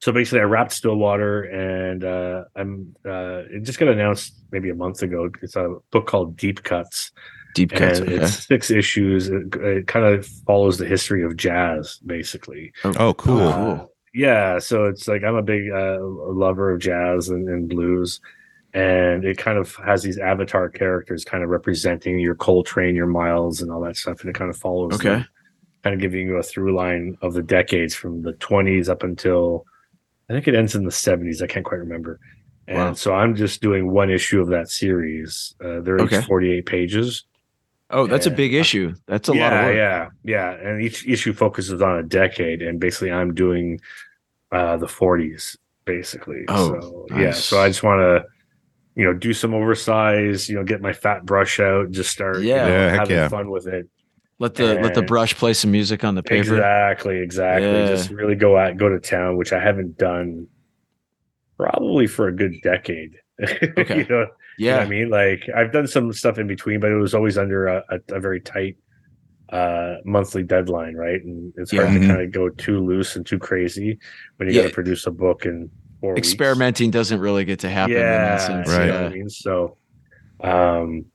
so 0.00 0.12
basically 0.12 0.40
i 0.40 0.44
wrapped 0.44 0.72
stillwater 0.72 1.42
and 1.44 2.04
uh 2.04 2.44
i'm 2.54 2.94
uh 3.04 3.42
it 3.50 3.62
just 3.62 3.78
got 3.78 3.88
announced 3.88 4.34
maybe 4.52 4.70
a 4.70 4.74
month 4.74 5.02
ago 5.02 5.28
it's 5.42 5.56
a 5.56 5.74
book 5.90 6.06
called 6.06 6.36
deep 6.36 6.62
cuts 6.62 7.10
deep 7.54 7.72
cuts. 7.72 7.98
and 8.00 8.08
Okay. 8.10 8.22
it's 8.22 8.46
six 8.46 8.70
issues 8.70 9.28
it, 9.28 9.54
it 9.56 9.86
kind 9.86 10.04
of 10.06 10.26
follows 10.46 10.76
the 10.78 10.84
history 10.86 11.22
of 11.24 11.36
jazz 11.36 11.98
basically 12.06 12.72
Oh, 12.84 13.14
cool. 13.14 13.40
Oh, 13.40 13.72
Uh, 13.72 13.86
yeah 14.16 14.58
so 14.58 14.86
it's 14.86 15.06
like 15.08 15.22
i'm 15.22 15.34
a 15.36 15.42
big 15.42 15.70
uh, 15.70 15.98
lover 16.00 16.72
of 16.72 16.80
jazz 16.80 17.28
and, 17.28 17.48
and 17.48 17.68
blues 17.68 18.20
and 18.72 19.24
it 19.24 19.38
kind 19.38 19.58
of 19.58 19.74
has 19.76 20.02
these 20.02 20.18
avatar 20.18 20.68
characters 20.68 21.24
kind 21.24 21.44
of 21.44 21.50
representing 21.50 22.18
your 22.18 22.34
coltrane 22.34 22.94
your 22.96 23.06
miles 23.06 23.60
and 23.62 23.70
all 23.70 23.80
that 23.80 23.96
stuff 23.96 24.20
and 24.22 24.30
it 24.30 24.34
kind 24.34 24.50
of 24.50 24.56
follows 24.56 24.96
Okay. 24.96 25.08
them, 25.10 25.26
kind 25.84 25.94
of 25.94 26.00
giving 26.00 26.26
you 26.26 26.36
a 26.36 26.42
through 26.42 26.74
line 26.74 27.16
of 27.22 27.34
the 27.34 27.42
decades 27.42 27.94
from 27.94 28.22
the 28.22 28.32
20s 28.34 28.88
up 28.88 29.02
until 29.02 29.64
i 30.30 30.32
think 30.32 30.48
it 30.48 30.54
ends 30.54 30.74
in 30.74 30.84
the 30.84 30.90
70s 30.92 31.42
i 31.42 31.46
can't 31.46 31.64
quite 31.66 31.78
remember 31.80 32.18
and 32.68 32.78
Wow. 32.78 32.94
so 32.94 33.14
i'm 33.14 33.34
just 33.36 33.60
doing 33.62 33.90
one 33.92 34.10
issue 34.10 34.40
of 34.40 34.48
that 34.48 34.68
series 34.70 35.54
uh, 35.64 35.80
they're 35.80 36.00
Okay. 36.00 36.18
each 36.18 36.26
48 36.26 36.66
pages 36.66 37.24
Oh, 37.90 38.08
that's 38.08 38.26
a 38.26 38.32
big 38.32 38.52
issue. 38.52 38.94
That's 39.06 39.28
a 39.28 39.32
yeah, 39.32 39.40
lot 39.44 39.52
of 39.52 39.60
work. 39.60 39.76
Yeah, 39.76 40.08
yeah, 40.24 40.50
and 40.54 40.82
each 40.82 41.06
issue 41.06 41.32
focuses 41.32 41.80
on 41.80 41.98
a 41.98 42.02
decade, 42.02 42.62
and 42.62 42.80
basically, 42.80 43.12
I'm 43.12 43.32
doing 43.32 43.80
uh, 44.56 44.76
the 44.76 44.86
40s, 44.86 45.56
basically. 45.84 46.44
Oh, 46.48 46.80
so 46.80 47.06
yeah, 47.16 47.32
so 47.32 47.60
I 47.60 47.68
just 47.68 47.82
want 47.82 48.00
to, 48.00 48.24
you 48.94 49.04
know, 49.04 49.12
do 49.12 49.32
some 49.32 49.52
oversize, 49.54 50.48
you 50.48 50.56
know, 50.56 50.64
get 50.64 50.80
my 50.80 50.92
fat 50.92 51.24
brush 51.24 51.60
out, 51.60 51.90
just 51.90 52.10
start, 52.10 52.38
you 52.40 52.48
Yeah. 52.48 52.66
know, 52.66 52.74
Yeah, 52.74 52.94
having 52.94 53.16
yeah. 53.16 53.28
fun 53.28 53.50
with 53.50 53.66
it. 53.66 53.88
Let 54.38 54.54
the 54.54 54.74
let 54.74 54.94
the 54.94 55.02
brush 55.02 55.34
play 55.34 55.54
some 55.54 55.70
music 55.70 56.04
on 56.04 56.14
the 56.14 56.22
paper. 56.22 56.40
Exactly, 56.56 57.18
exactly. 57.20 57.68
Yeah. 57.70 57.86
Just 57.86 58.10
really 58.10 58.34
go 58.34 58.56
out, 58.58 58.76
go 58.76 58.88
to 58.90 59.00
town, 59.00 59.36
which 59.38 59.52
I 59.52 59.58
haven't 59.60 59.96
done 59.96 60.46
probably 61.58 62.06
for 62.06 62.28
a 62.28 62.32
good 62.32 62.54
decade. 62.62 63.12
Okay. 63.42 63.98
you 63.98 64.04
know, 64.08 64.20
you 64.20 64.24
know 64.24 64.26
Yeah. 64.58 64.76
what 64.78 64.86
I 64.86 64.88
mean? 64.88 65.10
Like 65.10 65.42
I've 65.54 65.72
done 65.72 65.86
some 65.86 66.12
stuff 66.12 66.38
in 66.38 66.46
between, 66.46 66.80
but 66.80 66.90
it 66.90 66.96
was 66.96 67.14
always 67.14 67.36
under 67.38 67.66
a, 67.66 67.84
a, 67.90 68.16
a 68.16 68.20
very 68.20 68.40
tight 68.40 68.76
uh 69.50 69.96
monthly 70.04 70.42
deadline, 70.42 70.94
right? 70.96 71.22
And 71.22 71.52
it's 71.56 71.70
hard 71.70 71.92
Yeah. 71.92 72.00
to 72.00 72.06
kind 72.06 72.20
of 72.22 72.32
go 72.32 72.48
too 72.48 72.84
loose 72.84 73.14
and 73.16 73.24
too 73.24 73.38
crazy 73.38 73.98
when 74.36 74.48
you 74.48 74.54
Yeah. 74.54 74.62
got 74.62 74.68
to 74.68 74.74
produce 74.74 75.06
a 75.06 75.10
book 75.12 75.44
and 75.44 75.70
four 76.00 76.14
weeks. 76.14 76.28
Experimenting 76.28 76.90
doesn't 76.90 77.20
really 77.20 77.44
get 77.44 77.60
to 77.60 77.68
happen 77.68 77.92
in 77.96 77.98
Yeah, 78.02 78.18
that 78.36 78.40
sense. 78.40 78.66
you 78.68 78.72
know 78.74 78.78
Right. 78.78 78.92
I 78.92 79.08
mean? 79.10 79.28
So, 79.28 79.76
um, 80.40 81.06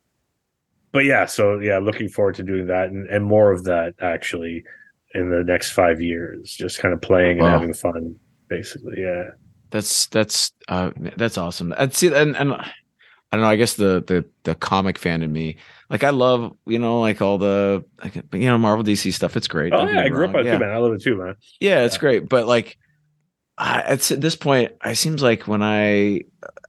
but 0.93 1.05
yeah, 1.05 1.25
so 1.25 1.59
yeah, 1.59 1.79
looking 1.79 2.09
forward 2.09 2.35
to 2.35 2.43
doing 2.43 2.67
that 2.67 2.89
and, 2.89 3.07
and 3.09 3.23
more 3.25 3.51
of 3.51 3.63
that 3.65 3.95
actually 4.01 4.63
in 5.13 5.29
the 5.29 5.43
next 5.43 5.71
five 5.71 6.01
years, 6.01 6.53
just 6.53 6.79
kind 6.79 6.93
of 6.93 7.01
playing 7.01 7.39
and 7.39 7.47
having 7.47 7.73
fun, 7.73 8.15
basically. 8.49 9.01
Yeah. 9.01 9.31
That's 9.71 10.07
that's 10.07 10.51
uh 10.67 10.91
that's 11.17 11.37
awesome. 11.37 11.73
And 11.77 11.93
see 11.93 12.13
and 12.13 12.35
and 12.35 12.53
I 13.31 13.37
don't 13.37 13.43
know, 13.43 13.49
I 13.49 13.55
guess 13.55 13.75
the 13.75 14.03
the 14.05 14.25
the 14.43 14.55
comic 14.55 14.97
fan 14.97 15.21
in 15.23 15.31
me, 15.31 15.57
like 15.89 16.03
I 16.03 16.09
love, 16.09 16.55
you 16.65 16.79
know, 16.79 16.99
like 16.99 17.21
all 17.21 17.37
the 17.37 17.83
like 18.03 18.15
you 18.33 18.45
know, 18.47 18.57
Marvel 18.57 18.83
DC 18.83 19.13
stuff. 19.13 19.37
It's 19.37 19.47
great. 19.47 19.73
Oh 19.73 19.87
yeah, 19.87 20.01
I 20.01 20.09
grew 20.09 20.25
up 20.25 20.35
on 20.35 20.41
it 20.41 20.45
yeah. 20.47 20.53
too, 20.53 20.59
man. 20.59 20.71
I 20.71 20.77
love 20.77 20.93
it 20.93 21.01
too, 21.01 21.15
man. 21.17 21.35
Yeah, 21.59 21.83
it's 21.85 21.95
Yeah. 21.95 21.99
great, 21.99 22.29
but 22.29 22.45
like, 22.47 22.77
I, 23.57 23.81
it's 23.93 24.11
at 24.11 24.21
this 24.21 24.35
point, 24.35 24.71
it 24.83 24.95
seems 24.97 25.21
like 25.21 25.47
when 25.47 25.61
I, 25.63 26.21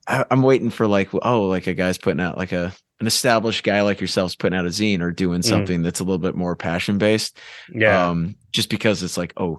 I, 0.06 0.24
I'm 0.30 0.42
waiting 0.42 0.70
for 0.70 0.86
like, 0.86 1.08
oh, 1.12 1.46
like 1.48 1.66
a 1.66 1.74
guy's 1.74 1.98
putting 1.98 2.20
out 2.20 2.36
like 2.38 2.52
a 2.52 2.72
an 3.00 3.06
established 3.08 3.64
guy 3.64 3.82
like 3.82 4.00
yourself's 4.00 4.36
putting 4.36 4.56
out 4.56 4.64
a 4.64 4.68
zine 4.68 5.00
or 5.00 5.10
doing 5.10 5.40
Mhm. 5.40 5.44
something 5.44 5.82
that's 5.82 5.98
a 5.98 6.04
little 6.04 6.18
bit 6.18 6.36
more 6.36 6.54
passion 6.54 6.98
based. 6.98 7.36
Yeah. 7.74 8.08
Um, 8.08 8.36
just 8.52 8.68
because 8.70 9.02
it's 9.02 9.16
like, 9.16 9.32
oh, 9.36 9.58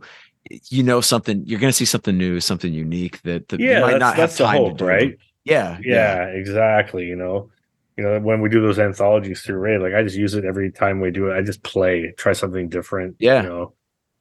you 0.69 0.83
know, 0.83 1.01
something 1.01 1.43
you're 1.45 1.59
gonna 1.59 1.73
see 1.73 1.83
something 1.85 2.17
new, 2.17 2.39
something 2.39 2.71
unique 2.71 3.21
that, 3.23 3.49
that 3.49 3.59
yeah, 3.59 3.79
you 3.79 3.81
might 3.81 3.91
that's, 3.91 3.99
not 3.99 4.15
that's 4.15 4.37
have 4.37 4.47
time 4.47 4.57
hope, 4.57 4.71
to 4.77 4.77
do. 4.77 4.85
right? 4.85 5.17
Yeah, 5.45 5.77
Yeah, 5.81 6.25
yeah, 6.25 6.25
exactly. 6.27 7.05
You 7.05 7.15
know, 7.15 7.49
you 7.97 8.03
know, 8.03 8.19
when 8.19 8.41
we 8.41 8.49
do 8.49 8.61
those 8.61 8.79
anthologies 8.79 9.41
through 9.41 9.57
Raid, 9.57 9.81
like 9.81 9.93
I 9.93 10.01
just 10.03 10.15
use 10.15 10.33
it 10.33 10.45
every 10.45 10.71
time 10.71 10.99
we 10.99 11.11
do 11.11 11.29
it. 11.29 11.35
I 11.37 11.41
just 11.41 11.63
play, 11.63 12.13
try 12.17 12.33
something 12.33 12.69
different. 12.69 13.15
Yeah. 13.19 13.43
You 13.43 13.49
know, 13.49 13.73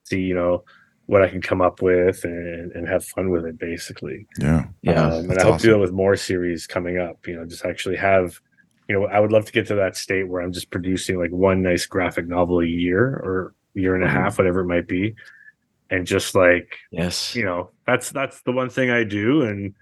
see, 0.05 0.20
you 0.20 0.35
know, 0.35 0.65
what 1.07 1.23
I 1.23 1.28
can 1.28 1.40
come 1.43 1.61
up 1.61 1.82
with 1.82 2.24
and, 2.24 2.73
and 2.73 2.89
have 2.89 3.05
fun 3.05 3.31
with 3.31 3.44
it 3.47 3.59
basically. 3.59 4.27
Yeah. 4.39 4.65
yeah. 4.82 5.07
Um, 5.07 5.31
and 5.31 5.39
I 5.39 5.43
hope 5.44 5.59
to 5.61 5.66
do 5.66 5.74
it 5.74 5.78
with 5.81 5.93
more 5.93 6.16
series 6.16 6.66
coming 6.66 6.99
up. 6.99 7.27
You 7.27 7.36
know, 7.36 7.44
just 7.44 7.65
actually 7.65 7.97
have, 7.97 8.40
you 8.89 8.99
know, 8.99 9.07
I 9.07 9.20
would 9.20 9.32
love 9.32 9.44
to 9.47 9.53
get 9.53 9.66
to 9.69 9.74
that 9.77 9.97
state 9.97 10.28
where 10.28 10.43
I'm 10.43 10.53
just 10.53 10.70
producing 10.70 11.19
like 11.19 11.31
one 11.31 11.62
nice 11.62 11.86
graphic 11.86 12.27
novel 12.28 12.61
a 12.61 12.66
year 12.66 13.05
or 13.07 13.55
year 13.74 13.94
and 13.94 14.05
a 14.05 14.07
Mhm. 14.09 14.11
half, 14.12 14.39
whatever 14.39 14.61
it 14.61 14.66
might 14.66 14.86
be, 14.86 15.15
and 15.89 16.07
just 16.07 16.35
like 16.35 16.77
yes, 16.90 17.35
you 17.35 17.44
know, 17.44 17.70
that's 17.86 18.11
that's 18.11 18.43
the 18.43 18.53
one 18.53 18.69
thing 18.69 18.90
I 18.90 19.05
do, 19.05 19.43
and 19.43 19.74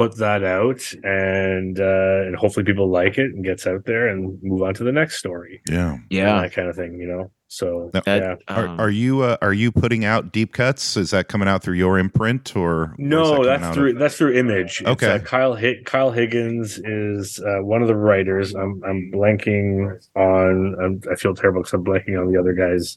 put 0.00 0.16
that 0.16 0.42
out, 0.42 0.80
and 1.04 1.78
uh, 1.78 2.26
and 2.26 2.34
hopefully 2.36 2.64
people 2.64 2.88
like 2.90 3.18
it 3.18 3.34
and 3.34 3.44
gets 3.44 3.66
out 3.66 3.84
there 3.84 4.08
and 4.08 4.38
move 4.42 4.62
on 4.62 4.72
to 4.74 4.84
the 4.84 4.92
next 4.92 5.18
story. 5.18 5.60
Yeah. 5.68 5.98
yeah. 6.08 6.40
that 6.40 6.52
kind 6.52 6.68
of 6.68 6.76
thing. 6.76 6.98
You 6.98 7.06
know, 7.06 7.30
So 7.48 7.90
No. 7.92 8.00
yeah, 8.06 8.36
Are, 8.48 8.66
Um, 8.68 8.80
are 8.80 8.88
you 8.90 9.20
uh, 9.22 9.36
are 9.42 9.52
you 9.52 9.70
putting 9.70 10.04
out 10.06 10.32
deep 10.32 10.52
cuts? 10.54 10.96
Is 10.96 11.10
that 11.10 11.28
coming 11.28 11.48
out 11.48 11.62
through 11.62 11.76
your 11.76 11.98
imprint 11.98 12.56
or 12.56 12.94
where's 12.96 12.98
that 12.98 13.04
no, 13.08 13.44
that's 13.44 13.74
through 13.74 13.90
of? 13.92 13.98
that's 13.98 14.16
through 14.16 14.32
Image. 14.38 14.80
It's, 14.80 14.88
Okay. 14.90 15.12
uh, 15.16 15.18
Kyle 15.18 15.54
Hig- 15.54 15.84
Kyle 15.84 16.10
Higgins 16.12 16.78
is 16.78 17.38
uh, 17.40 17.62
one 17.62 17.82
of 17.82 17.88
the 17.88 17.96
writers. 17.96 18.54
I'm 18.54 18.80
I'm 18.88 19.10
blanking 19.12 19.98
on. 20.16 20.76
I'm, 20.82 21.00
I 21.12 21.14
feel 21.16 21.34
terrible 21.34 21.60
because 21.60 21.74
I'm 21.74 21.84
blanking 21.84 22.18
on 22.18 22.32
the 22.32 22.38
other 22.40 22.54
guy's 22.54 22.96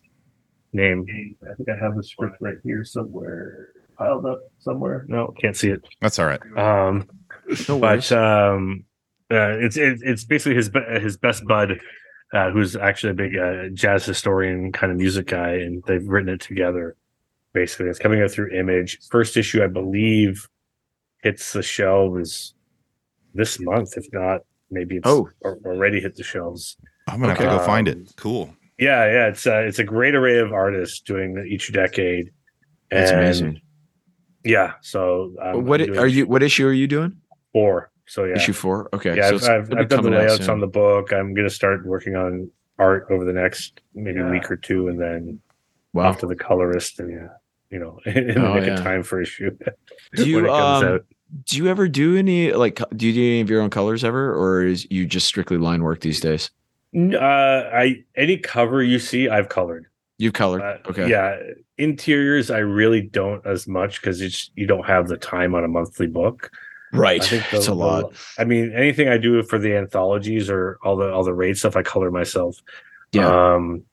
name. 0.71 1.05
I 1.43 1.53
think 1.55 1.67
I 1.69 1.75
have 1.83 1.95
the 1.95 2.03
script 2.03 2.37
right 2.39 2.57
here 2.63 2.83
somewhere, 2.83 3.69
piled 4.03 4.25
up 4.25 4.39
somewhere. 4.59 5.05
No, 5.07 5.33
can't 5.39 5.55
see 5.55 5.69
it. 5.69 5.83
That's 6.01 6.19
all 6.19 6.25
right. 6.25 6.41
Um, 6.57 7.07
no 7.67 7.77
worries. 7.77 8.09
but 8.09 8.11
um, 8.17 8.85
uh, 9.31 9.57
it's 9.59 9.77
it, 9.77 9.99
it's 10.01 10.23
basically 10.25 10.55
his 10.55 10.69
be- 10.69 10.99
his 11.01 11.17
best 11.17 11.45
bud, 11.45 11.79
uh, 12.33 12.51
who's 12.51 12.75
actually 12.75 13.11
a 13.11 13.13
big 13.15 13.37
uh, 13.37 13.69
jazz 13.73 14.05
historian 14.05 14.71
kind 14.71 14.91
of 14.91 14.97
music 14.97 15.27
guy, 15.27 15.51
and 15.55 15.83
they've 15.87 16.07
written 16.07 16.29
it 16.33 16.41
together. 16.41 16.95
Basically, 17.53 17.87
it's 17.87 17.99
coming 17.99 18.21
out 18.21 18.31
through 18.31 18.51
Image. 18.51 18.99
First 19.11 19.37
issue, 19.37 19.63
I 19.63 19.67
believe, 19.67 20.47
hits 21.21 21.53
the 21.53 21.61
shelves 21.63 22.55
this 23.33 23.59
month. 23.59 23.95
If 23.97 24.05
not, 24.11 24.41
maybe 24.71 24.97
it's 24.97 25.07
Oh. 25.07 25.29
already 25.43 25.99
hit 26.01 26.15
the 26.15 26.23
shelves. 26.23 26.77
I'm 27.07 27.19
gonna 27.19 27.29
have 27.33 27.37
to 27.39 27.47
Okay. 27.47 27.57
go 27.57 27.63
find 27.65 27.87
it. 27.87 27.97
Um, 27.97 28.05
Cool. 28.17 28.55
Yeah, 28.79 29.05
yeah, 29.05 29.27
it's 29.27 29.45
uh, 29.45 29.59
it's 29.67 29.77
a 29.79 29.83
great 29.83 30.15
array 30.15 30.39
of 30.39 30.51
artists 30.51 30.99
doing 31.01 31.45
each 31.47 31.71
decade. 31.71 32.31
That's 32.89 33.11
And, 33.11 33.19
amazing. 33.19 33.61
Yeah, 34.43 34.73
so 34.81 35.33
um, 35.41 35.65
what 35.65 35.81
I'm 35.81 35.97
are 35.99 36.07
you? 36.07 36.25
What 36.25 36.43
issue 36.43 36.67
are 36.67 36.73
you 36.73 36.87
doing? 36.87 37.17
four? 37.53 37.91
So 38.05 38.25
yeah, 38.25 38.35
Issue 38.35 38.53
four. 38.53 38.89
Okay. 38.93 39.15
yeah, 39.15 39.29
so 39.29 39.35
I've, 39.37 39.71
I've, 39.71 39.77
I've 39.79 39.87
done 39.89 40.03
the 40.03 40.09
layouts 40.09 40.49
on 40.49 40.59
the 40.59 40.67
book. 40.67 41.13
I'm 41.13 41.33
going 41.33 41.47
to 41.47 41.53
start 41.53 41.85
working 41.85 42.15
on 42.17 42.49
art 42.77 43.07
over 43.09 43.23
the 43.23 43.31
next 43.31 43.79
maybe 43.95 44.21
week 44.23 44.51
or 44.51 44.57
two, 44.57 44.87
and 44.89 44.99
then 44.99 45.39
Wow. 45.93 46.09
off 46.09 46.19
to 46.21 46.25
the 46.25 46.35
colorist, 46.35 46.99
and 46.99 47.29
you 47.69 47.79
know, 47.79 47.99
in 48.05 48.33
the 48.33 48.45
Oh, 48.47 48.55
nick 48.55 48.65
yeah. 48.65 48.73
of 48.73 48.83
time 48.83 49.03
for 49.03 49.21
issue. 49.21 49.51
Do 50.15 50.27
you 50.27 50.37
when 50.37 50.45
it 50.45 50.49
comes 50.49 50.83
um, 50.83 50.93
out. 50.95 51.05
do 51.45 51.57
you 51.57 51.67
ever 51.67 51.87
do 51.87 52.17
any 52.17 52.51
like 52.51 52.79
do 52.95 53.07
you 53.07 53.13
do 53.13 53.21
any 53.21 53.41
of 53.41 53.49
your 53.49 53.61
own 53.61 53.69
colors 53.69 54.03
ever, 54.03 54.33
or 54.35 54.63
is 54.65 54.85
you 54.91 55.05
just 55.05 55.27
strictly 55.27 55.57
line 55.57 55.81
work 55.83 56.01
these 56.01 56.19
days? 56.19 56.49
N- 56.95 57.15
Uh, 57.15 57.69
I 57.73 58.03
any 58.17 58.37
cover 58.37 58.81
you 58.83 58.99
see, 58.99 59.29
I've 59.29 59.49
colored. 59.49 59.85
You've 60.17 60.33
colored. 60.33 60.61
Uh, 60.61 60.77
okay. 60.89 61.07
Yeah, 61.09 61.37
interiors 61.77 62.51
I 62.51 62.59
really 62.59 63.01
don't 63.01 63.45
as 63.45 63.67
much 63.67 64.01
because 64.01 64.21
it's 64.21 64.51
you 64.55 64.67
don't 64.67 64.85
have 64.85 65.07
the 65.07 65.17
time 65.17 65.55
on 65.55 65.63
a 65.63 65.67
monthly 65.67 66.07
book. 66.07 66.51
Right. 66.91 67.21
I 67.21 67.25
think 67.25 67.49
the- 67.49 67.57
it's 67.57 67.67
a 67.67 67.71
the- 67.71 67.75
lot. 67.75 68.13
I 68.37 68.43
mean, 68.43 68.71
anything 68.75 69.09
I 69.09 69.17
do 69.17 69.41
for 69.43 69.57
the 69.57 69.75
anthologies 69.75 70.49
or 70.49 70.77
all 70.83 70.95
the 70.95 71.11
all 71.11 71.23
the 71.23 71.33
raid 71.33 71.57
stuff, 71.57 71.75
I 71.75 71.81
color 71.81 72.11
myself. 72.11 72.57
Yeah. 73.11 73.53
Um, 73.53 73.83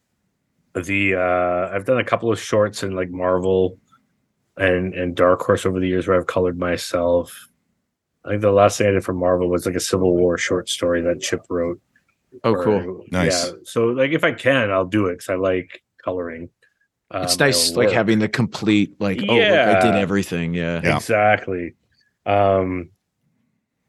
the 0.74 1.14
uh, 1.14 1.74
I've 1.74 1.84
done 1.86 1.98
a 1.98 2.04
couple 2.04 2.30
of 2.30 2.40
shorts 2.40 2.82
in 2.82 2.94
like 2.94 3.10
Marvel 3.10 3.78
and 4.56 4.94
and 4.94 5.14
Dark 5.16 5.40
Horse 5.42 5.64
over 5.66 5.80
the 5.80 5.88
years 5.88 6.06
where 6.06 6.18
I've 6.18 6.26
colored 6.26 6.58
myself. 6.58 7.48
I 8.24 8.28
think 8.30 8.42
the 8.42 8.52
last 8.52 8.76
thing 8.76 8.86
I 8.88 8.90
did 8.90 9.04
for 9.04 9.14
Marvel 9.14 9.48
was 9.48 9.64
like 9.64 9.74
a 9.74 9.80
Civil 9.80 10.14
War 10.14 10.36
short 10.36 10.68
story 10.68 11.00
that 11.02 11.20
Chip 11.22 11.40
wrote. 11.48 11.80
oh, 12.44 12.52
or- 12.52 12.64
cool. 12.64 13.04
Nice. 13.10 13.46
Yeah. 13.48 13.52
So 13.64 13.86
like 13.86 14.12
if 14.12 14.22
I 14.24 14.32
can, 14.32 14.70
I'll 14.70 14.84
do 14.84 15.06
it 15.06 15.14
because 15.14 15.30
I 15.30 15.36
like 15.36 15.82
coloring. 16.04 16.50
Uh, 17.10 17.22
It's 17.24 17.38
nice, 17.38 17.72
like 17.72 17.90
having 17.90 18.18
the 18.20 18.28
complete, 18.28 18.94
like, 19.00 19.20
oh, 19.28 19.34
look, 19.34 19.42
I 19.42 19.80
did 19.80 19.94
everything. 19.94 20.54
Yeah. 20.54 20.80
Yeah. 20.82 20.96
Exactly. 20.96 21.74
Um, 22.26 22.90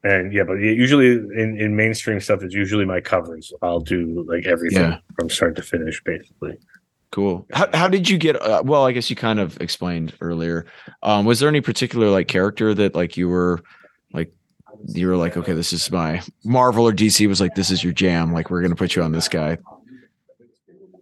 and 0.04 0.32
yeah, 0.32 0.42
but 0.42 0.54
usually 0.54 1.12
in, 1.12 1.56
in 1.60 1.76
mainstream 1.76 2.18
stuff, 2.20 2.42
it's 2.42 2.54
usually 2.54 2.84
my 2.84 3.00
covers. 3.00 3.52
I'll 3.62 3.78
do 3.80 4.24
like 4.28 4.46
everything 4.46 4.82
Yeah. 4.82 4.98
from 5.16 5.30
start 5.30 5.54
to 5.56 5.62
finish, 5.62 6.02
basically. 6.02 6.58
Cool. 7.12 7.46
How 7.52 7.68
how 7.74 7.88
did 7.88 8.08
you 8.08 8.16
get? 8.18 8.40
Uh, 8.40 8.62
well, 8.64 8.84
I 8.86 8.92
guess 8.92 9.10
you 9.10 9.16
kind 9.16 9.38
of 9.38 9.60
explained 9.60 10.14
earlier. 10.20 10.64
Um, 11.02 11.24
was 11.26 11.38
there 11.40 11.48
any 11.48 11.60
particular 11.60 12.08
like 12.10 12.26
character 12.26 12.72
that 12.74 12.94
like 12.96 13.16
you 13.18 13.28
were 13.28 13.60
like 14.14 14.32
you 14.88 15.06
were 15.06 15.16
like, 15.16 15.36
okay, 15.36 15.52
this 15.52 15.72
is 15.74 15.88
my 15.92 16.22
Marvel 16.42 16.88
or 16.88 16.92
DC 16.92 17.28
was 17.28 17.38
like, 17.40 17.54
this 17.54 17.70
is 17.70 17.84
your 17.84 17.92
jam. 17.92 18.32
Like, 18.32 18.50
we're 18.50 18.62
gonna 18.62 18.74
put 18.74 18.96
you 18.96 19.02
on 19.02 19.12
this 19.12 19.28
guy. 19.28 19.58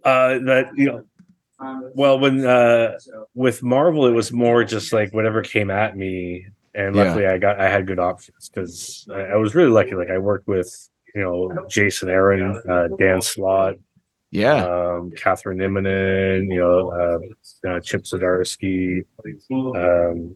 Uh, 0.03 0.39
that 0.39 0.65
you 0.75 0.85
know, 0.85 1.03
well, 1.93 2.19
when 2.19 2.45
uh, 2.45 2.97
with 3.35 3.61
Marvel, 3.63 4.05
it 4.07 4.11
was 4.11 4.31
more 4.31 4.63
just 4.63 4.91
like 4.93 5.13
whatever 5.13 5.41
came 5.41 5.69
at 5.71 5.95
me, 5.97 6.47
and 6.73 6.95
Yeah. 6.95 7.03
luckily 7.03 7.27
I 7.27 7.37
got 7.37 7.59
I 7.59 7.69
had 7.69 7.85
good 7.87 7.99
options 7.99 8.49
because 8.49 9.07
I, 9.13 9.21
I 9.21 9.35
was 9.35 9.53
really 9.55 9.71
lucky. 9.71 9.95
Like 9.95 10.09
I 10.09 10.17
worked 10.17 10.47
with 10.47 10.69
you 11.15 11.21
know 11.21 11.65
Jason 11.69 12.09
Aaron, 12.09 12.61
uh, 12.69 12.87
Dan 12.97 13.21
Slott, 13.21 13.75
Yeah. 14.31 14.63
um, 14.65 15.11
Kathryn 15.11 15.57
Immonen, 15.61 16.51
you 16.51 16.59
know, 16.59 16.91
uh, 16.91 17.69
uh, 17.69 17.79
Chip 17.81 18.03
Zdarsky. 18.03 19.03
Um, 19.49 20.35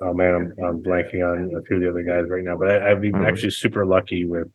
oh 0.00 0.12
man, 0.14 0.34
I'm, 0.58 0.64
I'm 0.64 0.82
blanking 0.82 1.22
on 1.24 1.54
a 1.56 1.62
few 1.62 1.76
of 1.76 1.82
the 1.82 1.88
other 1.90 2.02
guys 2.02 2.28
right 2.28 2.44
now, 2.44 2.56
but 2.56 2.70
I, 2.70 2.90
I've 2.90 3.00
been 3.00 3.12
Mhm. 3.12 3.26
actually 3.26 3.50
super 3.50 3.86
lucky 3.86 4.24
with 4.26 4.48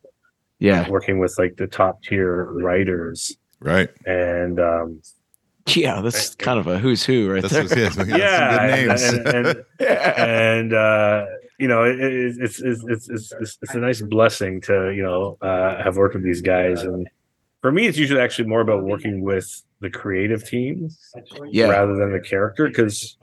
yeah. 0.58 0.88
working 0.88 1.18
with 1.18 1.34
like 1.38 1.56
the 1.56 1.66
top 1.66 2.02
tier 2.02 2.44
writers 2.44 3.36
Right. 3.60 3.88
and 4.06 4.60
um, 4.60 5.00
Yeah. 5.76 6.00
That's 6.00 6.34
kind 6.34 6.58
of 6.58 6.66
a 6.66 6.78
who's 6.78 7.04
who 7.04 7.30
right 7.30 7.42
That's 7.42 7.70
there. 7.70 7.78
yeah, 7.78 7.84
yeah, 7.84 7.88
some 7.90 8.06
good 8.06 8.20
and, 8.20 8.88
names. 8.88 9.02
and, 9.02 9.26
and, 9.28 9.64
and 10.18 10.72
uh, 10.74 11.24
you 11.58 11.68
know, 11.68 11.84
it, 11.84 12.00
it, 12.00 12.36
it's, 12.40 12.60
it's 12.60 12.82
it's 12.88 13.08
it's 13.08 13.32
it's 13.32 13.58
it's 13.62 13.74
a 13.74 13.78
nice 13.78 14.00
blessing 14.02 14.60
to 14.62 14.90
you 14.94 15.02
know 15.02 15.38
uh, 15.40 15.82
have 15.82 15.96
worked 15.96 16.14
with 16.14 16.24
these 16.24 16.40
guys, 16.42 16.82
and 16.82 17.08
for 17.60 17.70
me, 17.70 17.86
it's 17.86 17.96
usually 17.96 18.20
actually 18.20 18.48
more 18.48 18.60
about 18.60 18.82
working 18.82 19.22
with 19.22 19.62
the 19.80 19.88
creative 19.90 20.44
team 20.44 20.88
Yeah. 21.50 21.66
rather 21.68 21.94
than 21.94 22.12
the 22.12 22.20
character 22.20 22.66
because 22.66 23.16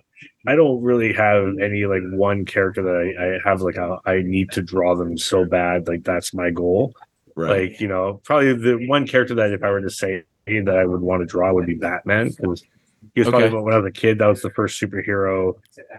I 0.47 0.55
don't 0.55 0.81
really 0.81 1.11
have 1.13 1.57
any 1.61 1.85
like 1.85 2.03
one 2.13 2.45
character 2.45 2.81
that 2.83 2.95
I, 2.95 3.25
I 3.47 3.49
have 3.49 3.61
like 3.61 3.75
a, 3.75 3.97
I 4.05 4.21
need 4.21 4.51
to 4.51 4.61
draw 4.61 4.95
them 4.95 5.17
so 5.17 5.43
bad 5.45 5.87
like 5.87 6.03
that's 6.05 6.33
my 6.33 6.49
goal. 6.51 6.93
Right. 7.39 7.71
Like 7.71 7.79
you 7.81 7.87
know, 7.87 8.19
probably 8.23 8.53
the 8.53 8.85
one 8.87 9.07
character 9.07 9.35
that 9.35 9.51
if 9.51 9.63
I 9.63 9.69
were 9.71 9.81
to 9.81 9.89
say 9.89 10.23
that 10.47 10.77
I 10.77 10.85
would 10.85 11.01
want 11.01 11.21
to 11.21 11.25
draw 11.25 11.53
would 11.53 11.65
be 11.67 11.75
Batman 11.75 12.29
because 12.29 12.63
he 13.13 13.21
was 13.21 13.27
Okay. 13.27 13.37
probably 13.39 13.61
when 13.61 13.73
I 13.73 13.77
was 13.77 13.85
a 13.85 13.91
kid 13.91 14.17
that 14.19 14.27
was 14.27 14.41
the 14.41 14.49
first 14.49 14.81
superhero 14.81 15.53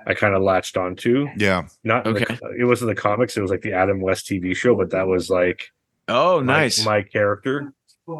I 0.06 0.14
kind 0.14 0.34
of 0.34 0.42
latched 0.42 0.76
onto. 0.76 1.28
yeah. 1.36 1.66
Not 1.84 2.06
Okay. 2.06 2.24
like, 2.28 2.40
it 2.58 2.64
wasn't 2.64 2.90
the 2.90 3.00
comics; 3.00 3.36
it 3.36 3.42
was 3.42 3.50
like 3.50 3.62
the 3.62 3.72
Adam 3.72 4.00
West 4.00 4.26
TV 4.26 4.54
show, 4.54 4.74
but 4.74 4.90
that 4.90 5.06
was 5.06 5.30
like 5.30 5.70
oh, 6.08 6.40
nice. 6.40 6.84
my, 6.84 7.02
character. 7.02 7.72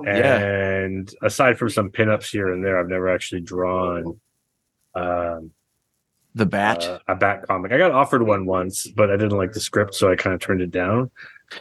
Yeah. 0.05 0.39
And 0.39 1.13
aside 1.21 1.59
from 1.59 1.69
some 1.71 1.91
pinups 1.91 2.31
here 2.31 2.53
and 2.53 2.65
there, 2.65 2.79
I've 2.79 2.89
never 2.89 3.09
actually 3.09 3.41
drawn 3.41 4.21
um, 4.95 5.51
the 6.35 6.47
bat. 6.47 6.85
uh, 6.85 6.99
a 7.09 7.15
bat 7.17 7.47
comic. 7.47 7.73
I 7.73 7.79
got 7.79 7.91
offered 7.93 8.23
one 8.27 8.47
once, 8.47 8.87
but 8.87 9.11
I 9.11 9.17
didn't 9.17 9.37
like 9.37 9.53
the 9.53 9.61
script, 9.61 9.95
so 9.95 10.11
I 10.11 10.17
kind 10.17 10.35
of 10.35 10.41
turned 10.41 10.61
it 10.61 10.71
down. 10.71 11.11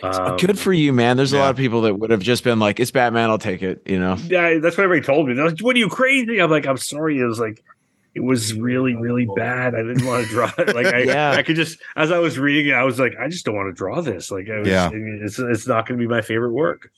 Um, 0.04 0.38
Good 0.38 0.60
for 0.60 0.72
you, 0.72 0.94
man. 0.94 1.18
There's 1.18 1.34
a 1.34 1.40
lot 1.40 1.50
of 1.50 1.58
people 1.58 1.82
that 1.82 1.96
would 1.96 2.12
have 2.12 2.22
just 2.22 2.44
been 2.44 2.60
like, 2.60 2.80
"It's 2.80 2.92
Batman. 2.92 3.30
I'll 3.32 3.40
take 3.40 3.64
it." 3.64 3.82
You 3.88 4.00
know. 4.00 4.16
Yeah, 4.28 4.60
that's 4.60 4.78
what 4.78 4.84
everybody 4.84 5.06
told 5.06 5.28
me. 5.28 5.34
They're 5.34 5.48
like, 5.50 5.60
"What 5.62 5.76
are 5.76 5.80
you 5.80 5.90
crazy?" 5.90 6.40
I'm 6.40 6.52
like, 6.52 6.68
"I'm 6.68 6.78
sorry." 6.78 7.18
It 7.18 7.26
was 7.26 7.40
like, 7.40 7.64
it 8.14 8.22
was 8.22 8.54
really, 8.54 8.96
really 8.96 9.28
bad. 9.36 9.74
I 9.74 9.82
didn't 9.82 10.06
want 10.06 10.26
to 10.26 10.30
draw 10.30 10.52
it. 10.58 10.76
Like, 10.76 10.88
I, 10.88 11.00
Yeah. 11.04 11.32
I 11.32 11.42
could 11.44 11.56
just, 11.56 11.80
as 11.96 12.12
I 12.12 12.20
was 12.20 12.38
reading 12.38 12.68
it, 12.72 12.76
I 12.76 12.84
was 12.84 13.00
like, 13.00 13.14
I 13.20 13.30
just 13.30 13.46
don't 13.46 13.56
want 13.56 13.70
to 13.70 13.74
draw 13.78 14.02
this. 14.02 14.30
Like, 14.32 14.50
I 14.50 14.60
was, 14.60 14.68
Yeah. 14.68 14.90
It's 14.94 15.40
it's 15.40 15.68
not 15.68 15.88
going 15.88 16.00
to 16.00 16.04
be 16.04 16.08
my 16.08 16.22
favorite 16.22 16.52
work. 16.52 16.92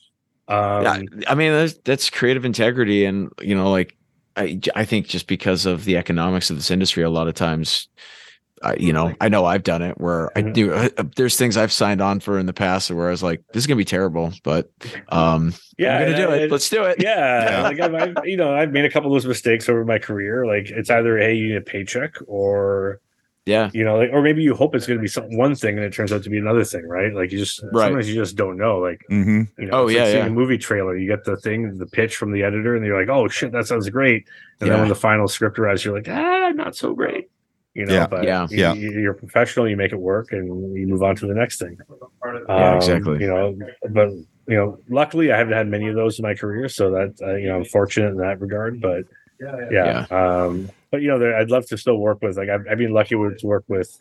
Um, 0.48 0.84
yeah, 0.84 1.02
I 1.28 1.36
mean 1.36 1.54
that's, 1.54 1.74
that's 1.86 2.10
creative 2.10 2.44
integrity, 2.44 3.06
and 3.06 3.32
you 3.42 3.56
know, 3.56 3.72
like 3.72 3.96
I, 4.36 4.60
I 4.76 4.86
think 4.86 5.08
just 5.08 5.28
because 5.28 5.66
of 5.66 5.86
the 5.86 5.98
economics 5.98 6.50
of 6.50 6.56
this 6.56 6.72
industry, 6.72 7.04
a 7.04 7.10
lot 7.10 7.28
of 7.28 7.34
times, 7.34 7.88
I, 8.64 8.76
you 8.76 8.94
know, 8.94 9.14
I 9.20 9.28
know 9.30 9.46
I've 9.46 9.64
done 9.64 9.82
it 9.82 10.00
where 10.00 10.30
I 10.38 10.44
Mhm. 10.44 10.54
do. 10.54 10.74
Uh, 10.74 10.90
there's 11.16 11.36
things 11.36 11.58
I've 11.58 11.72
signed 11.72 12.00
on 12.00 12.20
for 12.20 12.38
in 12.38 12.46
the 12.46 12.54
past 12.54 12.92
where 12.92 13.08
I 13.08 13.12
was 13.12 13.24
like, 13.24 13.42
"This 13.54 13.64
is 13.64 13.68
gonna 13.68 13.78
be 13.78 13.86
terrible," 13.86 14.34
but 14.44 14.70
um, 15.10 15.54
yeah, 15.80 15.98
I'm 15.98 16.04
gonna 16.06 16.18
do 16.18 16.32
it. 16.32 16.52
Let's 16.52 16.70
do 16.70 16.84
it. 16.84 17.02
yeah, 17.02 17.46
Yeah. 17.50 17.62
like 17.64 17.80
I've, 17.80 17.94
I've, 17.96 18.26
you 18.26 18.38
know, 18.38 18.54
I've 18.54 18.72
made 18.72 18.86
a 18.86 18.90
couple 18.92 19.10
of 19.12 19.16
those 19.16 19.28
mistakes 19.28 19.68
over 19.68 19.84
my 19.84 19.98
career. 19.98 20.46
Like, 20.46 20.70
it's 20.70 20.90
either 20.92 21.18
hey, 21.18 21.34
you 21.34 21.48
need 21.50 21.56
a 21.58 21.62
paycheck, 21.62 22.16
or 22.28 23.00
yeah, 23.46 23.70
you 23.74 23.84
know, 23.84 23.98
like, 23.98 24.10
or 24.14 24.22
maybe 24.22 24.44
you 24.44 24.54
hope 24.54 24.76
it's 24.76 24.86
going 24.86 25.00
to 25.00 25.02
be 25.02 25.08
some 25.08 25.36
one 25.36 25.56
thing 25.56 25.76
and 25.78 25.84
it 25.86 25.92
turns 25.94 26.14
out 26.14 26.22
to 26.24 26.30
be 26.30 26.38
another 26.38 26.64
thing, 26.64 26.88
right? 26.88 27.12
Like, 27.14 27.32
you 27.32 27.40
just 27.40 27.62
Right. 27.74 27.86
sometimes 27.88 28.08
you 28.08 28.16
just 28.16 28.36
don't 28.36 28.56
know. 28.58 28.78
Like, 28.80 29.02
hmm 29.10 29.42
You 29.58 29.66
know, 29.66 29.72
Oh, 29.84 29.88
yeah, 29.88 30.00
like 30.02 30.08
seeing 30.08 30.18
yeah. 30.20 30.28
a 30.28 30.30
movie 30.30 30.58
trailer. 30.60 30.96
You 30.96 31.08
get 31.08 31.24
the 31.24 31.38
thing, 31.38 31.78
the 31.78 31.88
pitch 31.88 32.18
from 32.18 32.32
the 32.34 32.44
editor, 32.44 32.76
and 32.76 32.86
you're 32.86 33.00
like, 33.00 33.10
"Oh 33.10 33.28
shit, 33.28 33.52
that 33.54 33.66
sounds 33.66 33.90
great." 33.90 34.28
And 34.60 34.68
Yeah. 34.68 34.74
then 34.74 34.80
when 34.82 34.90
the 34.90 34.96
final 34.96 35.28
script 35.28 35.58
arrives, 35.58 35.84
you're 35.84 35.96
like, 35.96 36.08
"Ah, 36.10 36.50
not 36.54 36.76
so 36.76 36.94
great." 36.94 37.30
You 37.74 37.86
know, 37.86 37.94
Yeah. 37.94 38.08
but 38.08 38.24
Yeah. 38.26 38.48
you, 38.52 38.58
Yeah. 38.58 38.74
you- 38.74 39.00
you're 39.00 39.14
professional. 39.14 39.68
You 39.68 39.78
make 39.78 39.92
it 39.94 40.00
work, 40.00 40.34
and 40.34 40.48
you 40.78 40.86
move 40.88 41.02
on 41.02 41.16
to 41.16 41.26
the 41.26 41.34
next 41.34 41.58
thing. 41.60 41.78
Yeah, 42.50 42.70
Um, 42.72 42.76
exactly. 42.78 43.20
You 43.22 43.28
know, 43.28 43.58
but 43.90 44.10
you 44.48 44.58
know, 44.58 44.78
luckily, 44.90 45.32
I 45.32 45.38
haven't 45.38 45.54
had 45.54 45.68
many 45.68 45.88
of 45.88 45.96
those 45.96 46.20
in 46.20 46.24
my 46.24 46.34
career, 46.36 46.68
so 46.68 46.92
that 46.92 47.14
uh, 47.26 47.36
you 47.36 47.48
know, 47.48 47.56
I'm 47.58 47.66
fortunate 47.66 48.10
in 48.10 48.18
that 48.18 48.40
regard. 48.42 48.82
But 48.82 49.06
yeah, 49.40 49.70
yeah, 49.72 50.06
um, 50.12 50.70
but 50.92 51.02
you 51.02 51.08
know, 51.08 51.18
there, 51.18 51.36
I'd 51.36 51.50
love 51.50 51.66
to 51.68 51.78
still 51.78 51.98
work 51.98 52.22
with. 52.22 52.38
Like, 52.38 52.50
I've, 52.50 52.66
I've 52.70 52.78
been 52.78 52.94
lucky 52.94 53.16
with, 53.16 53.40
to 53.40 53.48
work 53.48 53.64
with 53.68 53.98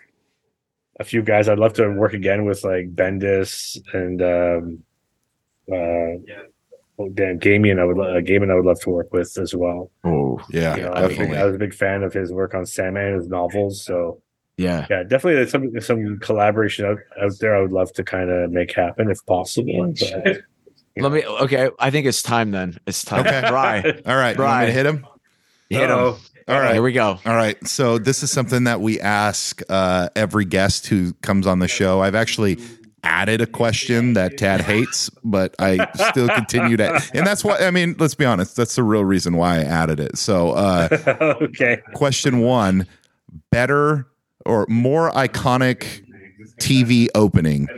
a 0.98 1.04
few 1.04 1.22
guys. 1.22 1.48
I'd 1.48 1.58
love 1.58 1.72
to 1.74 1.88
work 1.88 2.12
again 2.12 2.44
with 2.44 2.64
like 2.64 2.94
Bendis 2.94 3.78
and 3.94 4.20
um, 4.20 4.82
uh, 5.70 6.34
oh, 6.98 7.08
damn, 7.14 7.38
Gamian, 7.38 7.78
I 7.80 7.84
would 7.84 7.96
lo- 7.96 8.16
uh, 8.16 8.20
Gaiman, 8.20 8.50
I 8.50 8.54
would 8.54 8.66
love 8.66 8.80
to 8.80 8.90
work 8.90 9.12
with 9.12 9.38
as 9.38 9.54
well. 9.54 9.90
Oh, 10.04 10.40
Yeah, 10.50 10.76
You 10.76 10.82
know, 10.82 10.90
I, 10.90 11.02
was 11.02 11.04
a 11.04 11.08
big, 11.08 11.18
definitely. 11.18 11.38
I 11.38 11.44
was 11.46 11.54
a 11.54 11.58
big 11.58 11.74
fan 11.74 12.02
of 12.02 12.12
his 12.12 12.32
work 12.32 12.54
on 12.54 12.66
Sandman, 12.66 13.06
and 13.06 13.16
his 13.16 13.28
novels. 13.28 13.84
So 13.84 14.20
yeah. 14.56 14.86
yeah, 14.90 15.02
definitely 15.04 15.36
there's 15.36 15.50
some 15.50 15.80
some 15.80 16.18
collaboration 16.18 16.84
out, 16.84 16.98
out 17.20 17.32
there. 17.38 17.56
I 17.56 17.62
would 17.62 17.72
love 17.72 17.92
to 17.94 18.04
kind 18.04 18.28
of 18.30 18.50
make 18.50 18.72
happen 18.72 19.10
if 19.10 19.24
possible. 19.26 19.94
But, 19.98 20.42
Let 20.96 21.12
me. 21.12 21.24
Okay, 21.24 21.70
I 21.78 21.90
think 21.90 22.06
it's 22.06 22.22
time. 22.22 22.50
Then 22.50 22.78
it's 22.86 23.04
time. 23.04 23.20
Okay. 23.20 23.48
Bry, 23.48 24.02
All 24.04 24.16
right, 24.16 24.36
you 24.36 24.42
want 24.42 24.60
me 24.60 24.66
to 24.66 24.72
hit 24.72 24.86
him? 24.86 25.06
hit 25.70 25.88
him. 25.88 26.16
All 26.50 26.60
right. 26.60 26.72
Here 26.74 26.82
we 26.82 26.92
go. 26.92 27.18
All 27.24 27.36
right. 27.36 27.56
So 27.66 27.98
this 27.98 28.22
is 28.22 28.30
something 28.30 28.64
that 28.64 28.80
we 28.80 29.00
ask 29.00 29.62
uh, 29.68 30.08
every 30.16 30.44
guest 30.44 30.88
who 30.88 31.12
comes 31.22 31.46
on 31.46 31.60
the 31.60 31.68
show. 31.68 32.00
I've 32.00 32.14
actually 32.14 32.58
added 33.02 33.40
a 33.40 33.46
question 33.46 34.14
that 34.14 34.36
Tad 34.36 34.60
hates, 34.60 35.10
but 35.24 35.54
I 35.58 35.86
still 36.10 36.28
continue 36.28 36.76
to. 36.76 36.90
And 37.14 37.26
that's 37.26 37.44
why. 37.44 37.58
I 37.58 37.70
mean, 37.70 37.94
let's 37.98 38.14
be 38.14 38.24
honest. 38.24 38.56
That's 38.56 38.74
the 38.74 38.82
real 38.82 39.04
reason 39.04 39.36
why 39.36 39.58
I 39.58 39.62
added 39.62 40.00
it. 40.00 40.18
So, 40.18 40.52
uh, 40.52 40.88
okay. 41.42 41.82
question 41.94 42.40
one: 42.40 42.86
better 43.50 44.06
or 44.44 44.66
more 44.68 45.10
iconic 45.12 46.04
TV 46.60 47.08
opening, 47.14 47.68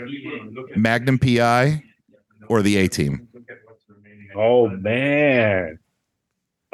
Magnum 0.77 1.19
PI 1.19 1.83
or 2.49 2.63
the 2.63 2.77
A 2.79 2.89
Team? 2.89 3.29
Oh 4.35 4.69
man. 4.69 5.79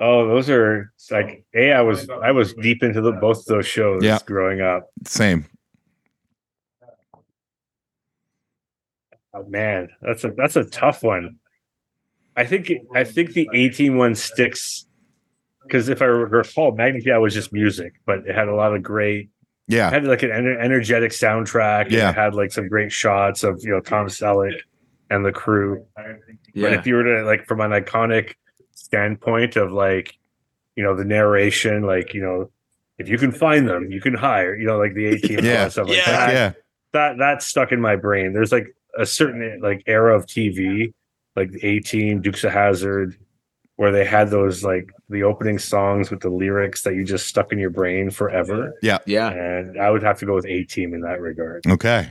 Oh, 0.01 0.29
those 0.29 0.49
are 0.49 0.93
it's 0.95 1.11
like 1.11 1.45
oh. 1.57 1.59
a. 1.59 1.73
I 1.73 1.81
was 1.81 2.09
I 2.09 2.31
was 2.31 2.55
deep 2.55 2.83
into 2.83 3.01
the, 3.01 3.13
both 3.13 3.39
of 3.41 3.45
those 3.47 3.67
shows 3.67 4.03
Yeah. 4.05 4.19
growing 4.25 4.61
up. 4.61 4.89
Same. 5.05 5.47
Oh 9.35 9.45
man, 9.49 9.89
that's 10.01 10.25
a 10.25 10.31
that's 10.31 10.57
a 10.57 10.65
tough 10.65 11.03
one. 11.03 11.37
I 12.37 12.45
think 12.45 12.73
I 12.95 13.05
think 13.05 13.33
the 13.33 13.49
A 13.53 13.69
Team 13.69 13.97
one 13.97 14.15
sticks 14.15 14.87
because 15.65 15.89
if 15.89 16.01
I 16.01 16.07
recall, 16.07 16.73
Magnum 16.75 17.03
PI 17.03 17.19
was 17.19 17.35
just 17.35 17.53
music, 17.53 17.95
but 18.07 18.21
it 18.27 18.35
had 18.35 18.49
a 18.49 18.55
lot 18.55 18.75
of 18.75 18.83
great. 18.83 19.29
It 19.69 19.75
Yeah. 19.75 19.91
had 19.91 20.05
like 20.05 20.23
an 20.23 20.31
ener- 20.31 20.59
energetic 20.59 21.13
soundtrack. 21.13 21.85
and 21.87 21.93
Yeah. 21.93 22.11
it 22.11 22.15
had 22.15 22.35
like 22.35 22.53
some 22.53 22.69
great 22.69 22.91
shots 22.93 23.43
of 23.45 23.61
you 23.63 23.71
know 23.71 23.81
Tom 23.81 24.07
Selleck 24.07 24.59
and 25.11 25.25
the 25.25 25.33
crew. 25.33 25.85
But 25.97 26.07
Yeah. 26.55 26.69
if 26.79 26.87
you 26.87 26.95
were 26.95 27.05
to 27.05 27.23
like 27.25 27.47
from 27.47 27.61
an 27.61 27.73
iconic 27.73 28.35
standpoint 28.89 29.57
of 29.57 29.73
like, 29.73 30.19
you 30.77 30.83
know, 30.83 30.95
the 30.97 31.05
narration, 31.05 31.83
like, 31.83 32.15
you 32.15 32.21
know, 32.23 32.51
if 32.99 33.09
you 33.09 33.19
can 33.19 33.31
find 33.33 33.69
them, 33.69 33.91
you 33.93 34.01
can 34.01 34.15
hire, 34.15 34.57
you 34.57 34.67
know, 34.67 34.79
like 34.79 34.95
the 34.95 35.07
A 35.07 35.19
Team 35.19 35.41
Yeah. 35.43 35.65
and 35.65 35.73
stuff 35.73 35.89
like 35.89 35.97
Yeah. 35.99 36.05
that. 36.27 36.33
Yeah. 36.33 36.53
That 36.93 37.19
that 37.19 37.43
stuck 37.43 37.71
in 37.73 37.81
my 37.81 37.97
brain. 37.97 38.33
There's 38.33 38.51
like 38.53 38.75
a 38.99 39.07
certain 39.07 39.61
like 39.63 39.83
era 39.87 40.17
of 40.17 40.27
TV, 40.27 40.93
like 41.37 41.51
the 41.53 41.65
A 41.65 41.81
Team, 41.81 42.21
Dukes 42.23 42.43
of 42.45 42.53
Hazzard, 42.53 43.15
where 43.77 43.93
they 43.93 44.05
had 44.05 44.31
those 44.31 44.65
like 44.65 44.91
the 45.09 45.23
opening 45.23 45.59
songs 45.59 46.11
with 46.11 46.21
the 46.21 46.31
lyrics 46.31 46.83
that 46.83 46.95
you 46.95 47.05
just 47.05 47.27
stuck 47.27 47.53
in 47.53 47.59
your 47.59 47.71
brain 47.71 48.11
forever. 48.11 48.75
yeah. 48.83 48.99
Yeah. 49.07 49.31
And 49.31 49.81
I 49.81 49.91
would 49.91 50.03
have 50.03 50.19
to 50.21 50.27
go 50.27 50.35
with 50.35 50.47
A 50.47 50.65
Team 50.65 50.95
in 50.95 51.03
that 51.03 51.21
regard. 51.21 51.67
Okay. 51.69 52.09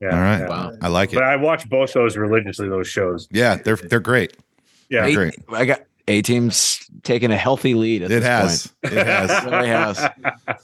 Yeah. 0.00 0.08
All 0.14 0.20
right. 0.20 0.40
yeah. 0.40 0.48
Wow. 0.48 0.72
I 0.82 0.88
like 0.88 1.12
But 1.12 1.22
it. 1.22 1.26
I 1.26 1.36
watch 1.36 1.66
both 1.70 1.92
those 1.94 2.16
religiously, 2.18 2.68
those 2.68 2.88
shows. 2.88 3.28
Yeah. 3.30 3.54
They're 3.56 3.76
they're 3.76 4.00
great. 4.00 4.36
Yeah. 4.90 5.06
A- 5.06 5.14
great. 5.14 5.36
I 5.50 5.64
got 5.64 5.82
A 6.08 6.22
team's 6.22 6.88
taking 7.02 7.30
a 7.32 7.36
healthy 7.36 7.74
lead. 7.74 8.02
At 8.02 8.10
It 8.12 8.20
this 8.20 8.24
has. 8.24 8.72
It 8.84 8.92
has. 9.06 9.30
It 9.44 9.50
really 9.50 9.68
has. 9.68 10.08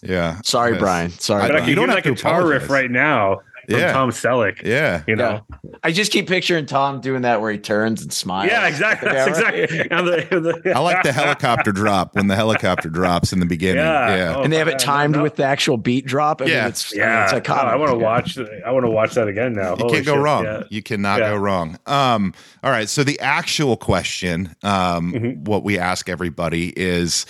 Yeah. 0.03 0.41
Sorry, 0.45 0.73
Yes. 0.73 0.81
Brian. 0.81 1.11
Sorry, 1.11 1.43
I- 1.43 1.47
But 1.49 1.55
uh, 1.55 1.59
I 1.59 1.61
can 1.63 1.69
You 1.71 1.75
don't 1.75 1.89
do 1.89 1.95
have 1.95 2.05
that 2.05 2.09
to 2.09 2.15
guitar 2.15 2.47
riff 2.47 2.71
right 2.71 2.91
now 2.91 3.41
from 3.69 3.79
Yeah. 3.79 3.93
Tom 3.93 4.11
Selleck. 4.11 4.63
Yeah. 4.63 5.03
You 5.07 5.17
know, 5.17 5.47
I 5.83 5.93
just 5.93 6.13
keep 6.13 6.29
picturing 6.29 6.67
Tom 6.67 7.01
doing 7.01 7.23
that 7.23 7.41
where 7.41 7.53
he 7.53 7.59
turns 7.59 8.03
and 8.03 8.13
smiles. 8.13 8.51
yeah, 8.51 8.67
exactly. 8.67 9.11
That's 9.11 9.29
exactly. 9.39 9.63
And 9.91 10.07
the- 10.07 10.61
the- 10.65 10.73
I 10.75 10.79
like 10.81 11.03
the 11.03 11.13
helicopter 11.13 11.73
drop 11.73 12.15
when 12.15 12.27
the 12.27 12.37
helicopter 12.37 12.89
drops 12.89 13.33
in 13.33 13.41
the 13.41 13.47
beginning. 13.47 13.85
Yeah. 13.85 14.17
Yeah. 14.17 14.35
Oh, 14.37 14.43
And 14.43 14.53
they 14.53 14.57
have 14.59 14.69
it 14.69 14.79
timed 14.79 15.17
with 15.17 15.37
the 15.37 15.45
actual 15.45 15.77
beat 15.77 16.07
drop. 16.07 16.41
I 16.41 16.45
mean, 16.47 16.55
Yeah. 16.55 16.69
it's, 16.69 16.95
Yeah, 16.95 17.25
it's 17.37 17.49
Oh. 17.49 17.53
I 17.55 17.77
want 17.77 17.91
to 17.91 17.99
watch. 17.99 18.39
I 18.67 18.71
want 18.73 18.85
to 18.85 18.91
watch 18.91 19.15
that 19.15 19.29
again 19.29 19.53
now. 19.53 19.71
You 19.71 19.77
Holy 19.85 19.93
can't 19.95 20.07
go 20.07 20.15
shit, 20.15 20.23
wrong. 20.23 20.45
yeah. 20.45 20.63
You 20.71 20.83
cannot 20.83 21.21
Yeah. 21.21 21.31
go 21.31 21.37
wrong. 21.37 21.79
Um, 21.87 22.35
all 22.63 22.71
right. 22.71 22.89
So 22.89 23.05
the 23.05 23.19
actual 23.21 23.77
question, 23.77 24.55
um, 24.63 25.13
Mhm. 25.13 25.37
what 25.45 25.63
we 25.65 25.79
ask 25.79 26.09
everybody 26.09 26.73
is, 26.77 27.27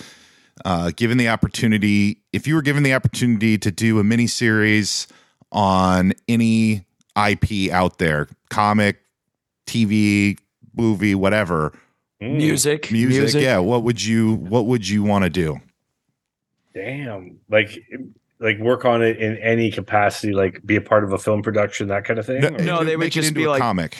uh, 0.65 0.91
given 0.95 1.17
the 1.17 1.29
opportunity, 1.29 2.19
if 2.31 2.47
you 2.47 2.55
were 2.55 2.61
given 2.61 2.83
the 2.83 2.93
opportunity 2.93 3.57
to 3.57 3.71
do 3.71 3.99
a 3.99 4.03
mini 4.03 4.27
series 4.27 5.07
on 5.53 6.11
any 6.27 6.83
IP 7.15 7.71
out 7.71 7.99
there, 7.99 8.27
comic, 8.49 8.99
TV, 9.65 10.37
movie, 10.75 11.15
whatever, 11.15 11.71
Mm, 12.21 12.37
music, 12.37 12.89
music, 12.91 13.41
yeah, 13.41 13.57
what 13.59 13.83
would 13.83 14.01
you 14.03 14.33
what 14.35 14.65
would 14.65 14.87
you 14.87 15.03
want 15.03 15.23
to 15.25 15.29
do? 15.29 15.59
Damn. 16.73 17.37
Like, 17.49 17.77
like 18.39 18.57
work 18.59 18.85
on 18.85 19.01
it 19.01 19.17
in 19.17 19.37
any 19.37 19.69
capacity. 19.71 20.31
Like, 20.33 20.65
be 20.65 20.75
a 20.77 20.81
part 20.81 21.03
of 21.03 21.11
a 21.13 21.17
film 21.17 21.41
production, 21.41 21.87
that 21.89 22.05
kind 22.05 22.19
of 22.19 22.25
thing. 22.25 22.41
No, 22.41 22.49
No, 22.49 22.83
they 22.83 22.95
would 22.95 23.11
just 23.11 23.33
be 23.33 23.43
a 23.43 23.49
like- 23.49 23.61
comic. 23.61 23.97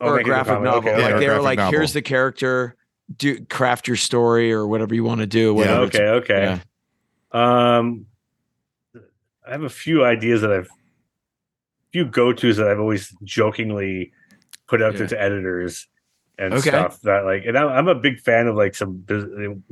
Oh, 0.00 0.08
or 0.08 0.14
a 0.14 0.16
make 0.16 0.26
it 0.26 0.28
a 0.28 0.32
graphic 0.32 0.54
comic. 0.54 0.64
novel. 0.64 0.90
Okay, 0.90 1.00
Yeah, 1.00 1.06
like 1.08 1.18
they 1.20 1.26
were 1.28 1.34
graphic 1.34 1.44
like, 1.44 1.58
novel. 1.58 1.78
here's 1.78 1.92
the 1.94 2.02
character, 2.02 2.76
do 3.16 3.44
craft 3.46 3.86
your 3.88 3.96
story 3.96 4.52
or 4.52 4.66
whatever 4.66 4.94
you 4.94 5.04
want 5.04 5.20
to 5.20 5.26
do. 5.26 5.46
Yeah, 5.46 5.50
Whatever 5.52 5.84
it's- 5.84 6.00
okay, 6.00 6.34
okay. 6.34 6.60
Um, 7.32 8.06
I 9.46 9.52
have 9.52 9.62
a 9.62 9.68
few 9.70 10.04
ideas 10.04 10.40
that 10.42 10.52
I've, 10.52 10.68
few 11.96 12.04
go 12.04 12.32
tos 12.32 12.58
that 12.58 12.68
I've 12.68 12.78
always 12.78 13.14
jokingly 13.24 14.12
put 14.68 14.82
out 14.82 14.94
Yeah. 14.98 15.06
to 15.06 15.22
editors 15.22 15.88
and 16.38 16.52
Okay. 16.52 16.68
stuff 16.68 17.00
that 17.02 17.24
like, 17.24 17.44
and 17.46 17.56
I'm, 17.56 17.68
I'm 17.68 17.88
a 17.88 17.94
big 17.94 18.20
fan 18.20 18.46
of 18.48 18.54
like 18.56 18.74
some 18.74 19.04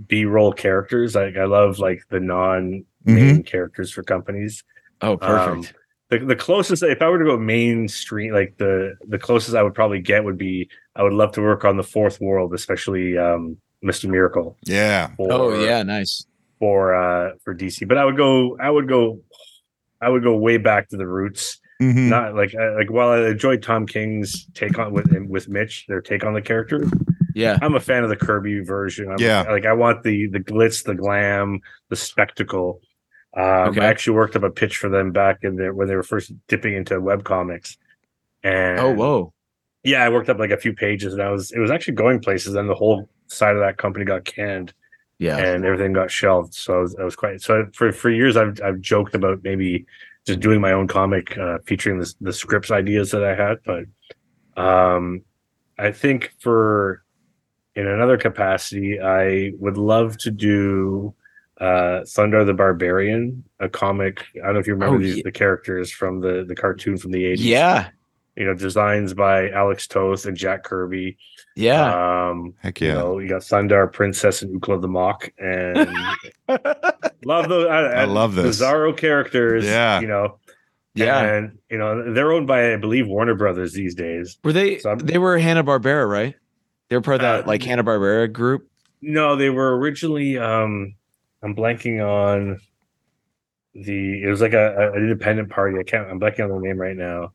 B 0.07 0.25
roll 0.25 0.53
characters. 0.53 1.15
Like 1.15 1.37
I 1.37 1.45
love 1.45 1.79
like 1.79 2.03
the 2.09 2.21
non 2.21 2.85
main 3.05 3.43
characters 3.43 3.91
for 3.93 4.03
companies. 4.03 4.65
Oh, 5.03 5.19
perfect. 5.19 5.57
Um, 5.57 5.65
the, 6.11 6.19
the 6.25 6.37
closest, 6.37 6.83
if 6.83 7.03
I 7.03 7.09
were 7.11 7.19
to 7.19 7.25
go 7.25 7.37
mainstream, 7.39 8.33
like 8.33 8.57
the 8.57 8.97
the 9.07 9.19
closest 9.19 9.55
I 9.57 9.63
would 9.63 9.75
probably 9.75 10.01
get 10.01 10.25
would 10.25 10.39
be 10.39 10.71
I 10.97 11.03
would 11.03 11.13
love 11.13 11.33
to 11.33 11.43
work 11.43 11.65
on 11.67 11.77
the 11.77 11.83
fourth 11.83 12.21
world, 12.21 12.55
especially 12.55 13.19
um, 13.19 13.59
Mr. 13.85 14.09
Miracle. 14.09 14.57
Yeah. 14.65 15.09
For, 15.17 15.31
oh 15.33 15.63
yeah, 15.63 15.83
nice. 15.83 16.25
for 16.59 16.95
uh 16.95 17.33
for 17.45 17.55
DC. 17.55 17.87
But 17.87 17.99
I 17.99 18.05
would 18.07 18.17
go, 18.17 18.57
I 18.59 18.71
would 18.71 18.89
go, 18.89 19.21
I 20.01 20.09
would 20.09 20.23
go 20.23 20.35
way 20.37 20.57
back 20.57 20.89
to 20.91 20.97
the 20.97 21.07
roots. 21.07 21.59
Mhm. 21.83 22.09
Not 22.09 22.35
like 22.35 22.55
uh, 22.55 22.75
like 22.77 22.91
while 22.91 23.09
I 23.11 23.29
enjoyed 23.29 23.63
Tom 23.63 23.87
King's 23.87 24.47
take 24.55 24.79
on 24.79 24.93
with 24.93 25.07
with 25.29 25.49
Mitch, 25.49 25.87
their 25.89 26.01
take 26.01 26.25
on 26.25 26.33
the 26.35 26.41
character. 26.43 26.85
Yeah. 27.35 27.59
I'm 27.63 27.75
a 27.75 27.81
fan 27.81 28.05
of 28.05 28.11
the 28.11 28.17
Kirby 28.17 28.61
version. 28.61 29.11
I'm, 29.11 29.17
Yeah. 29.19 29.43
like 29.43 29.67
I 29.67 29.73
want 29.73 30.05
the 30.05 30.29
the 30.29 30.39
glitz, 30.41 30.85
the 30.85 30.95
glam, 30.95 31.61
the 31.91 31.97
spectacle. 31.97 32.81
Um, 33.37 33.71
Okay. 33.71 33.81
I 33.81 33.87
actually 33.87 34.15
worked 34.17 34.37
up 34.37 34.45
a 34.45 34.51
pitch 34.51 34.77
for 34.77 34.89
them 34.89 35.11
back 35.11 35.39
in 35.43 35.57
there 35.57 35.75
when 35.75 35.89
they 35.89 35.97
were 35.97 36.05
first 36.05 36.33
dipping 36.47 36.75
into 36.75 37.01
web 37.01 37.25
comics. 37.25 37.77
And 38.45 38.79
Oh 38.79 38.93
whoa. 38.93 39.33
yeah, 39.83 40.05
I 40.05 40.11
worked 40.11 40.29
up 40.31 40.39
like 40.39 40.51
a 40.53 40.57
few 40.57 40.73
pages, 40.75 41.13
and 41.13 41.21
I 41.23 41.31
was 41.31 41.51
it 41.51 41.59
was 41.59 41.73
actually 41.73 41.95
going 41.95 42.21
places. 42.21 42.53
Then 42.55 42.69
the 42.69 42.75
whole 42.75 43.09
side 43.27 43.57
of 43.57 43.63
that 43.63 43.79
company 43.79 44.05
got 44.05 44.25
canned, 44.25 44.73
Yeah. 45.19 45.39
and 45.39 45.65
everything 45.65 45.93
got 45.93 46.13
shelved. 46.13 46.55
So 46.55 46.75
I 46.75 46.81
was, 46.83 46.95
I 47.01 47.03
was 47.03 47.17
quite 47.17 47.41
so 47.41 47.67
for 47.75 47.91
for 47.91 48.11
years. 48.11 48.37
I've 48.37 48.61
I've 48.63 48.81
joked 48.81 49.17
about 49.17 49.43
maybe 49.43 49.87
just 50.27 50.41
doing 50.41 50.61
my 50.61 50.73
own 50.73 50.87
comic 50.89 51.37
uh, 51.39 51.59
featuring 51.67 51.99
the 52.01 52.13
the 52.21 52.33
scripts 52.33 52.71
ideas 52.71 53.11
that 53.11 53.23
I 53.25 53.35
had, 53.35 53.59
but 53.65 53.85
um, 54.63 55.23
I 55.79 55.91
think 55.93 56.33
for 56.41 57.03
in 57.75 57.87
another 57.87 58.17
capacity, 58.17 59.01
I 59.01 59.53
would 59.59 59.77
love 59.77 60.17
to 60.19 60.31
do 60.31 61.15
uh 61.61 62.01
Thundarr 62.05 62.45
the 62.47 62.55
Barbarian, 62.55 63.45
a 63.61 63.69
comic. 63.69 64.25
I 64.37 64.47
don't 64.47 64.55
know 64.55 64.61
if 64.61 64.67
you 64.67 64.75
remember 64.75 64.97
Oh, 64.97 64.99
these, 65.01 65.17
yeah. 65.19 65.23
the 65.25 65.33
characters 65.33 65.91
from 65.91 66.21
the 66.21 66.45
the 66.47 66.55
cartoon 66.55 66.97
from 66.99 67.11
the 67.13 67.23
80s. 67.25 67.37
Yeah. 67.39 67.89
You 68.37 68.47
know, 68.47 68.55
designs 68.55 69.15
by 69.15 69.51
Alex 69.51 69.87
Toth 69.87 70.27
and 70.27 70.37
Jack 70.37 70.65
Kirby. 70.65 71.17
Yeah. 71.55 72.29
Um, 72.31 72.55
Heck 72.61 72.81
you 72.81 72.89
yeah. 72.89 72.95
know, 72.95 73.19
you 73.21 73.29
got 73.29 73.43
Thundarr 73.43 73.93
Princess 73.93 74.43
and 74.43 74.61
Ookla 74.61 74.81
the 74.81 74.89
Mok, 74.89 75.31
and 75.39 75.89
love 77.25 77.49
those. 77.49 77.67
I, 77.69 77.81
I 77.81 78.05
love 78.05 78.35
this. 78.35 78.61
Bizarro 78.61 78.97
characters. 78.97 79.65
Yeah. 79.65 80.01
you 80.01 80.07
know, 80.07 80.39
yeah. 80.95 81.23
and 81.23 81.59
you 81.71 81.79
know 81.79 82.13
they're 82.13 82.33
owned 82.33 82.47
by 82.47 82.73
I 82.73 82.77
believe 82.77 83.07
Warner 83.07 83.35
Brothers 83.35 83.73
these 83.73 83.95
days. 83.95 84.39
Were 84.45 84.53
they 84.53 84.79
So 84.79 84.95
they 84.97 85.19
were 85.19 85.39
Hanna 85.39 85.65
Barbera, 85.65 86.09
right? 86.09 86.35
They 86.89 86.97
were 86.97 87.03
part 87.03 87.17
of 87.17 87.21
that 87.23 87.45
Uh, 87.45 87.47
like 87.47 87.63
Hanna 87.63 87.83
Barbera 87.85 88.33
group. 88.33 88.69
No, 89.03 89.37
they 89.37 89.51
were 89.51 89.77
originally. 89.79 90.39
um 90.39 90.95
I'm 91.43 91.55
blanking 91.55 92.01
on 92.03 92.59
the. 93.75 94.23
It 94.23 94.29
was 94.29 94.41
like 94.41 94.53
a, 94.55 94.75
a- 94.77 94.93
an 94.93 94.99
independent 95.03 95.51
party. 95.51 95.79
I 95.79 95.83
can't. 95.83 96.09
I'm 96.09 96.19
blanking 96.21 96.45
on 96.45 96.51
the 96.51 96.67
name 96.67 96.79
right 96.79 96.97
now. 96.97 97.33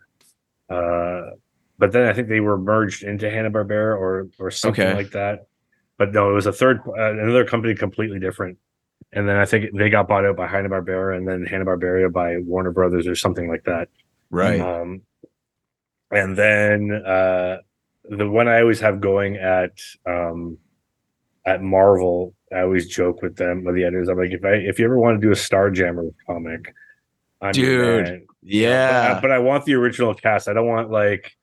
Uh, 0.70 1.32
but 1.78 1.92
then 1.92 2.08
I 2.08 2.14
think 2.14 2.28
they 2.28 2.40
were 2.40 2.58
merged 2.58 3.04
into 3.04 3.30
Hanna 3.30 3.52
Barbera 3.52 3.98
or 3.98 4.30
or 4.40 4.52
something 4.52 4.86
Okay. 4.86 4.96
like 4.96 5.12
that. 5.12 5.48
But 5.98 6.14
no, 6.14 6.30
it 6.32 6.34
was 6.34 6.46
a 6.46 6.54
third, 6.54 6.80
uh, 6.88 7.12
another 7.12 7.44
company 7.46 7.76
completely 7.76 8.20
different. 8.20 8.58
And 9.12 9.28
then 9.28 9.38
I 9.38 9.46
think 9.46 9.76
they 9.76 9.90
got 9.90 10.08
bought 10.08 10.26
out 10.26 10.38
by 10.38 10.48
Hanna 10.48 10.70
Barbera, 10.70 11.18
and 11.18 11.28
then 11.28 11.46
Hanna 11.46 11.66
Barbera 11.66 12.12
by 12.12 12.38
Warner 12.38 12.72
Brothers 12.72 13.08
or 13.08 13.16
something 13.16 13.50
like 13.50 13.64
that. 13.64 13.90
Right. 14.30 14.62
Um, 14.62 15.02
and 16.12 16.38
then 16.38 16.92
uh, 16.92 17.58
the 18.04 18.30
one 18.30 18.48
I 18.48 18.62
always 18.62 18.80
have 18.82 19.02
going 19.02 19.38
at 19.38 19.72
um 20.06 20.58
at 21.46 21.62
Marvel, 21.62 22.36
I 22.54 22.62
always 22.62 22.88
joke 22.88 23.22
with 23.22 23.36
them 23.36 23.64
with 23.64 23.76
the 23.76 23.84
editors. 23.84 24.10
I'm 24.10 24.18
like, 24.18 24.32
if 24.32 24.46
I 24.46 24.54
if 24.54 24.78
you 24.78 24.86
ever 24.86 25.00
want 25.00 25.20
to 25.20 25.26
do 25.26 25.32
a 25.32 25.36
Starjammer 25.36 26.14
comic, 26.28 26.74
I'm 27.42 27.52
Dude. 27.52 28.26
Yeah. 28.42 29.14
But 29.14 29.18
I, 29.18 29.22
but 29.22 29.32
I 29.32 29.40
want 29.40 29.66
the 29.66 29.74
original 29.76 30.14
cast. 30.14 30.48
I 30.48 30.54
don't 30.54 30.68
want 30.68 30.92
like, 30.92 31.36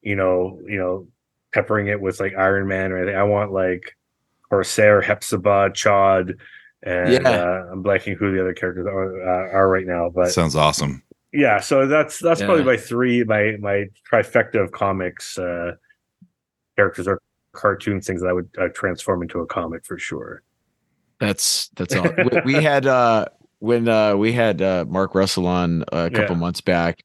you 0.00 0.16
know, 0.16 0.60
you 0.66 0.78
know, 0.78 1.08
peppering 1.52 1.88
it 1.88 2.00
with 2.00 2.20
like 2.20 2.34
Iron 2.36 2.66
Man 2.66 2.92
or 2.92 2.98
anything. 2.98 3.16
I 3.16 3.24
want 3.24 3.52
like 3.52 3.96
Corsair, 4.48 5.00
Hepzibah, 5.00 5.70
Chod, 5.74 6.36
and 6.82 7.12
Yeah. 7.12 7.28
uh, 7.30 7.68
I'm 7.72 7.82
blanking 7.82 8.16
who 8.16 8.32
the 8.32 8.40
other 8.40 8.54
characters 8.54 8.86
are, 8.86 9.22
uh, 9.22 9.52
are 9.52 9.68
right 9.68 9.86
now. 9.86 10.10
But 10.14 10.30
Sounds 10.32 10.56
awesome. 10.56 11.02
yeah, 11.32 11.60
so 11.60 11.86
that's 11.86 12.18
that's 12.18 12.40
Yeah. 12.40 12.46
probably 12.46 12.64
my 12.64 12.76
three, 12.76 13.24
my 13.24 13.56
my 13.60 13.86
trifecta 14.10 14.62
of 14.62 14.72
comics 14.72 15.38
uh, 15.38 15.72
characters 16.76 17.06
or 17.06 17.20
cartoon 17.52 18.00
things 18.00 18.20
that 18.22 18.28
I 18.28 18.32
would 18.32 18.48
uh, 18.58 18.68
transform 18.74 19.22
into 19.22 19.40
a 19.40 19.46
comic 19.46 19.84
for 19.84 19.98
sure. 19.98 20.42
That's 21.18 21.68
that's 21.76 21.94
all. 21.94 22.08
we, 22.16 22.54
we 22.54 22.62
had 22.62 22.86
uh 22.86 23.26
when 23.58 23.88
uh 23.88 24.16
we 24.16 24.32
had 24.32 24.62
uh 24.62 24.86
Mark 24.88 25.14
Russell 25.14 25.46
on 25.46 25.82
a 25.92 26.08
couple 26.10 26.36
Yeah. 26.36 26.40
months 26.40 26.60
back, 26.62 27.02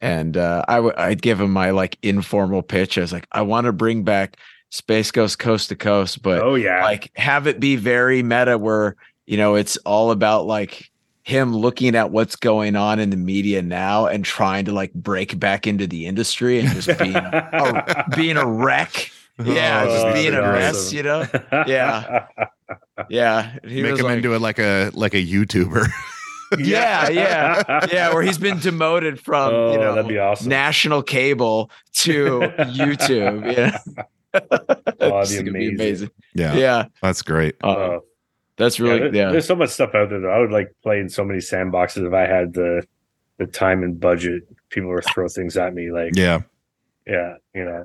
and 0.00 0.36
uh 0.36 0.64
I 0.68 0.76
w- 0.76 0.94
I'd 0.96 1.20
give 1.20 1.40
him 1.40 1.50
my 1.50 1.70
like 1.70 1.98
informal 2.02 2.62
pitch. 2.62 2.96
I 2.96 3.00
was 3.00 3.12
like, 3.12 3.26
I 3.32 3.42
want 3.42 3.64
to 3.64 3.72
bring 3.72 4.04
back 4.04 4.36
Space 4.70 5.10
Ghost 5.10 5.38
Coast 5.40 5.68
to 5.70 5.76
Coast, 5.76 6.22
but 6.22 6.42
oh 6.42 6.54
yeah, 6.54 6.84
like 6.84 7.10
have 7.16 7.48
it 7.48 7.58
be 7.58 7.74
very 7.74 8.22
meta, 8.22 8.56
where 8.56 8.94
you 9.26 9.36
know 9.36 9.54
it's 9.54 9.76
all 9.78 10.10
about 10.10 10.46
like 10.46 10.90
him 11.22 11.54
looking 11.56 11.94
at 11.96 12.10
what's 12.10 12.36
going 12.36 12.76
on 12.76 12.98
in 13.00 13.10
the 13.10 13.16
media 13.16 13.60
now 13.60 14.06
and 14.06 14.24
trying 14.24 14.64
to 14.64 14.72
like 14.72 14.92
break 14.94 15.38
back 15.40 15.66
into 15.66 15.86
the 15.86 16.06
industry 16.06 16.60
and 16.60 16.68
just 16.70 16.96
being 16.98 17.16
a, 17.16 18.04
being 18.16 18.36
a 18.36 18.46
wreck. 18.46 19.10
Yeah, 19.44 19.84
Oh, 19.86 19.92
just 20.04 20.14
being 20.14 20.34
a 20.34 20.40
great. 20.40 20.52
mess, 20.52 20.92
you 20.92 21.02
know. 21.02 21.26
Yeah. 21.66 22.26
Yeah, 23.10 23.58
he 23.64 23.82
Make 23.82 23.92
was 23.92 24.00
him 24.00 24.06
like- 24.06 24.16
into 24.18 24.32
it 24.34 24.38
like 24.40 24.58
a 24.58 24.90
like 24.94 25.14
a 25.14 25.22
YouTuber. 25.24 25.88
yeah, 26.58 27.08
yeah, 27.10 27.86
yeah. 27.92 28.14
Where 28.14 28.22
he's 28.22 28.38
been 28.38 28.58
demoted 28.60 29.18
from 29.20 29.52
oh, 29.52 29.72
you 29.72 29.78
know 29.78 29.94
that'd 29.96 30.08
be 30.08 30.18
awesome. 30.18 30.48
national 30.48 31.02
cable 31.02 31.70
to 31.94 32.40
YouTube. 32.58 33.52
Yeah, 33.52 33.78
Oh, 34.32 34.40
that'd 35.22 35.28
be 35.28 35.36
gonna 35.36 35.58
be 35.58 35.68
amazing. 35.68 35.74
amazing. 35.74 36.10
Yeah, 36.34 36.54
Yeah, 36.54 36.84
that's 37.02 37.22
great. 37.22 37.56
Uh, 37.62 37.98
That's 38.56 38.78
yeah, 38.78 38.86
really 38.86 38.98
there- 39.00 39.14
yeah. 39.14 39.30
There's 39.32 39.46
so 39.46 39.56
much 39.56 39.70
stuff 39.70 39.94
out 39.94 40.10
there 40.10 40.20
that 40.20 40.28
I 40.30 40.38
would 40.38 40.50
like 40.52 40.72
play 40.82 40.98
in 41.00 41.08
so 41.08 41.24
many 41.24 41.40
sandboxes 41.40 42.06
if 42.06 42.12
I 42.12 42.26
had 42.26 42.54
the 42.54 42.86
the 43.38 43.46
time 43.46 43.82
and 43.82 43.98
budget. 44.00 44.44
People 44.70 44.88
were 44.90 45.02
throw 45.02 45.28
things 45.28 45.56
at 45.56 45.74
me 45.74 45.90
like 45.90 46.16
Yeah, 46.16 46.40
yeah, 47.06 47.34
you 47.54 47.64
know. 47.64 47.84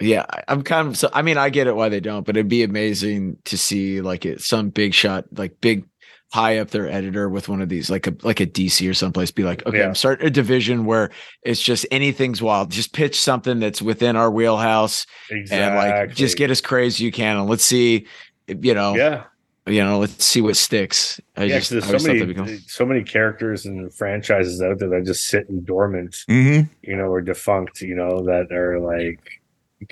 Yeah, 0.00 0.24
I- 0.30 0.44
I'm 0.48 0.62
kind 0.62 0.88
of. 0.88 0.96
So, 0.96 1.10
I 1.12 1.22
mean, 1.22 1.36
I 1.38 1.50
get 1.50 1.66
it 1.66 1.76
why 1.76 1.88
they 1.88 2.00
don't, 2.00 2.24
but 2.24 2.36
it'd 2.36 2.48
be 2.48 2.62
amazing 2.62 3.36
to 3.44 3.58
see 3.58 4.00
like 4.00 4.24
it, 4.24 4.40
some 4.40 4.70
big 4.70 4.94
shot, 4.94 5.24
like 5.36 5.60
big 5.60 5.84
high 6.32 6.58
up 6.58 6.70
their 6.70 6.88
editor 6.88 7.28
with 7.28 7.48
one 7.48 7.60
of 7.60 7.68
these, 7.68 7.90
like 7.90 8.06
a 8.06 8.14
like 8.22 8.40
a 8.40 8.46
DC 8.46 8.88
or 8.88 8.94
someplace, 8.94 9.30
be 9.30 9.42
like, 9.42 9.66
okay, 9.66 9.78
Yeah. 9.78 9.86
I'm 9.88 9.94
starting 9.94 10.26
a 10.26 10.30
division 10.30 10.84
where 10.84 11.10
it's 11.42 11.60
just 11.60 11.84
anything's 11.90 12.40
wild. 12.40 12.70
Just 12.70 12.92
pitch 12.92 13.20
something 13.20 13.58
that's 13.58 13.82
within 13.82 14.16
our 14.16 14.30
wheelhouse 14.30 15.06
Exactly. 15.30 15.58
and 15.90 16.08
like 16.08 16.16
just 16.16 16.36
get 16.38 16.50
as 16.50 16.60
crazy 16.60 16.86
as 16.86 17.00
you 17.00 17.10
can, 17.12 17.36
and 17.36 17.48
let's 17.50 17.64
see, 17.64 18.06
you 18.46 18.74
know, 18.74 18.94
yeah. 18.94 19.24
You 19.66 19.82
know, 19.84 19.98
let's 19.98 20.24
see 20.24 20.40
what 20.40 20.56
sticks. 20.56 21.20
I 21.36 21.44
yeah, 21.44 21.58
just 21.58 21.70
'cause 21.70 21.76
I 21.76 21.80
there's 21.80 21.86
always 21.88 22.02
so 22.02 22.08
many, 22.08 22.20
that'd 22.34 22.46
be 22.46 22.52
cool. 22.58 22.64
so 22.66 22.86
many 22.86 23.02
characters 23.04 23.66
and 23.66 23.92
franchises 23.94 24.60
out 24.62 24.78
there 24.78 24.88
that 24.90 25.04
just 25.04 25.26
sit 25.26 25.48
in 25.48 25.64
dormant, 25.64 26.16
hmm 26.28 26.60
you 26.82 26.96
know, 26.96 27.04
or 27.06 27.20
defunct, 27.20 27.80
you 27.82 27.94
know, 27.94 28.24
that 28.24 28.50
are 28.52 28.80
like. 28.80 29.20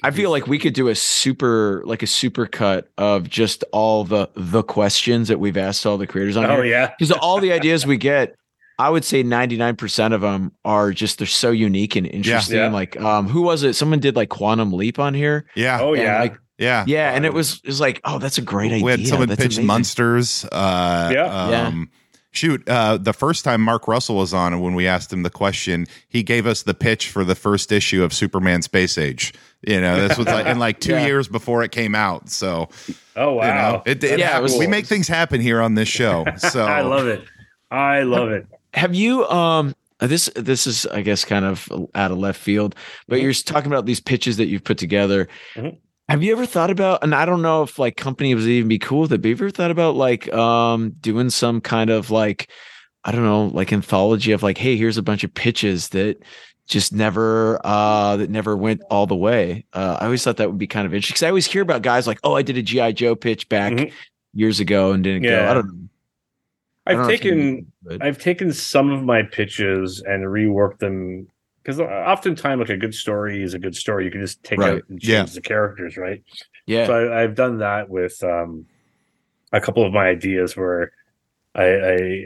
I 0.02 0.10
feel 0.10 0.30
like 0.30 0.46
we 0.46 0.58
could 0.58 0.74
do 0.74 0.88
a 0.88 0.94
super 0.94 1.82
like 1.86 2.02
a 2.02 2.06
super 2.06 2.46
cut 2.46 2.90
of 2.98 3.28
just 3.28 3.64
all 3.72 4.04
the 4.04 4.28
the 4.34 4.62
questions 4.62 5.28
that 5.28 5.40
we've 5.40 5.56
asked 5.56 5.86
all 5.86 5.96
the 5.96 6.06
creators 6.06 6.36
on 6.36 6.44
Oh 6.44 6.56
here. 6.56 6.64
yeah, 6.66 6.90
because 6.98 7.10
all 7.12 7.40
the 7.40 7.52
ideas 7.52 7.86
we 7.86 7.96
get 7.96 8.34
i 8.80 8.88
would 8.90 9.02
say 9.04 9.24
99% 9.24 10.12
of 10.12 10.20
them 10.20 10.52
are 10.64 10.92
just 10.92 11.18
they're 11.18 11.26
so 11.26 11.50
unique 11.50 11.96
and 11.96 12.06
interesting 12.06 12.58
Yeah. 12.58 12.68
like 12.70 13.00
um 13.00 13.28
who 13.28 13.40
was 13.42 13.62
it 13.64 13.72
someone 13.74 13.98
did 13.98 14.14
like 14.14 14.28
quantum 14.28 14.72
leap 14.72 14.98
on 15.00 15.14
here 15.14 15.46
yeah, 15.56 15.80
oh 15.80 15.94
yeah, 15.94 16.20
like 16.20 16.36
yeah. 16.58 16.84
yeah 16.86 17.12
and 17.14 17.24
it 17.24 17.32
was 17.32 17.60
it 17.64 17.66
was 17.68 17.80
like 17.80 18.00
oh 18.04 18.18
that's 18.18 18.38
a 18.38 18.42
great 18.42 18.72
idea 18.72 18.84
We 18.84 18.90
had 18.90 19.06
someone 19.06 19.28
that's 19.28 19.40
pitch 19.40 19.54
amazing. 19.56 19.66
monsters. 19.66 20.44
Uh, 20.50 21.10
Yeah. 21.12 21.50
Yeah. 21.50 21.66
Um, 21.68 21.90
Shoot, 22.30 22.68
uh, 22.68 22.98
the 22.98 23.14
first 23.14 23.42
time 23.42 23.62
Mark 23.62 23.88
Russell 23.88 24.14
was 24.16 24.34
on, 24.34 24.52
and 24.52 24.62
when 24.62 24.74
we 24.74 24.86
asked 24.86 25.10
him 25.10 25.22
the 25.22 25.30
question, 25.30 25.86
he 26.08 26.22
gave 26.22 26.46
us 26.46 26.62
the 26.62 26.74
pitch 26.74 27.08
for 27.08 27.24
the 27.24 27.34
first 27.34 27.72
issue 27.72 28.04
of 28.04 28.12
Superman 28.12 28.60
Space 28.60 28.98
Age. 28.98 29.32
You 29.66 29.80
know, 29.80 30.06
this 30.06 30.18
was 30.18 30.26
like 30.26 30.46
in 30.46 30.58
like 30.58 30.78
two 30.78 30.92
Yeah. 31.00 31.06
years 31.06 31.26
before 31.26 31.62
it 31.64 31.72
came 31.72 31.94
out. 31.94 32.28
So, 32.28 32.68
oh 33.16 33.32
wow, 33.32 33.46
you 33.46 33.54
know, 33.54 33.82
it, 33.86 34.04
it 34.04 34.18
Yeah, 34.20 34.26
it 34.26 34.32
happens. 34.32 34.52
was- 34.52 34.58
we 34.60 34.66
make 34.66 34.84
things 34.86 35.08
happen 35.08 35.40
here 35.40 35.60
on 35.62 35.74
this 35.74 35.88
show. 35.88 36.26
So, 36.38 36.64
I 36.66 36.82
love 36.82 37.06
it. 37.06 37.24
I 37.70 38.02
love 38.02 38.28
it. 38.30 38.46
have 38.74 38.94
you 38.94 39.26
um 39.28 39.74
this 40.00 40.30
this 40.36 40.66
is 40.66 40.86
i 40.86 41.00
guess 41.00 41.24
kind 41.24 41.44
of 41.44 41.68
out 41.94 42.10
of 42.12 42.18
left 42.18 42.38
field 42.40 42.74
but 43.08 43.18
Mhm. 43.18 43.22
you're 43.22 43.32
talking 43.32 43.72
about 43.72 43.84
these 43.86 43.98
pitches 44.00 44.36
that 44.36 44.46
you've 44.46 44.62
put 44.64 44.78
together 44.78 45.26
Mhm. 45.56 45.76
Have 46.08 46.22
you 46.22 46.32
ever 46.32 46.46
thought 46.46 46.70
about 46.70 47.02
and 47.02 47.14
i 47.14 47.24
don't 47.24 47.42
know 47.42 47.62
if 47.62 47.78
like 47.78 47.96
company 47.96 48.34
would 48.34 48.44
even 48.44 48.68
be 48.68 48.78
cool 48.78 49.00
with 49.00 49.12
it 49.12 49.20
but 49.22 49.28
have 49.28 49.38
you 49.40 49.46
ever 49.46 49.50
thought 49.50 49.70
about 49.70 49.94
like 49.96 50.32
um 50.32 50.90
doing 51.00 51.30
some 51.30 51.60
kind 51.60 51.90
of 51.90 52.10
like 52.10 52.50
i 53.04 53.12
don't 53.12 53.24
know 53.24 53.46
like 53.46 53.72
anthology 53.72 54.32
of 54.32 54.42
like 54.42 54.58
hey 54.58 54.76
here's 54.76 54.96
a 54.96 55.02
bunch 55.02 55.24
of 55.24 55.32
pitches 55.34 55.90
that 55.90 56.16
just 56.66 56.92
never 56.92 57.60
uh 57.64 58.16
that 58.16 58.28
never 58.28 58.54
went 58.56 58.82
all 58.90 59.06
the 59.06 59.16
way. 59.16 59.64
Uh 59.72 59.96
i 60.00 60.04
always 60.04 60.22
thought 60.22 60.36
that 60.36 60.48
would 60.50 60.58
be 60.58 60.66
kind 60.66 60.86
of 60.86 60.92
interesting 60.92 61.14
because 61.14 61.22
i 61.22 61.28
always 61.28 61.46
hear 61.46 61.62
about 61.62 61.82
guys 61.82 62.06
like 62.06 62.18
oh 62.24 62.34
i 62.34 62.42
did 62.42 62.56
a 62.58 62.62
gi 62.62 62.92
joe 62.92 63.14
pitch 63.16 63.48
back 63.48 63.72
Mhm. 63.72 63.92
years 64.34 64.60
ago 64.60 64.92
and 64.92 65.02
didn't 65.02 65.22
go. 65.22 65.48
I 65.50 65.54
don't 65.54 65.66
know. 65.66 65.72
Don't 65.72 65.88
I've 66.86 66.98
know 66.98 67.08
taken 67.08 67.72
I've 68.00 68.18
taken 68.18 68.52
some 68.52 68.90
of 68.90 69.02
my 69.02 69.22
pitches 69.22 70.00
and 70.02 70.24
reworked 70.24 70.78
them 70.78 71.28
because 71.68 71.80
oftentimes, 71.80 72.60
like 72.60 72.70
a 72.70 72.78
good 72.78 72.94
story 72.94 73.42
is 73.42 73.52
a 73.52 73.58
good 73.58 73.76
story. 73.76 74.06
You 74.06 74.10
can 74.10 74.22
just 74.22 74.42
take 74.42 74.58
Right. 74.58 74.76
out 74.76 74.82
and 74.88 74.98
change 74.98 75.12
Yeah. 75.30 75.34
the 75.34 75.42
characters, 75.42 75.98
right? 75.98 76.22
yeah 76.66 76.86
So 76.86 76.94
I, 76.94 77.22
I've 77.22 77.34
done 77.34 77.58
that 77.58 77.90
with 77.90 78.22
um, 78.24 78.64
a 79.52 79.60
couple 79.60 79.84
of 79.84 79.92
my 79.92 80.08
ideas 80.08 80.56
where 80.56 80.92
I, 81.54 81.64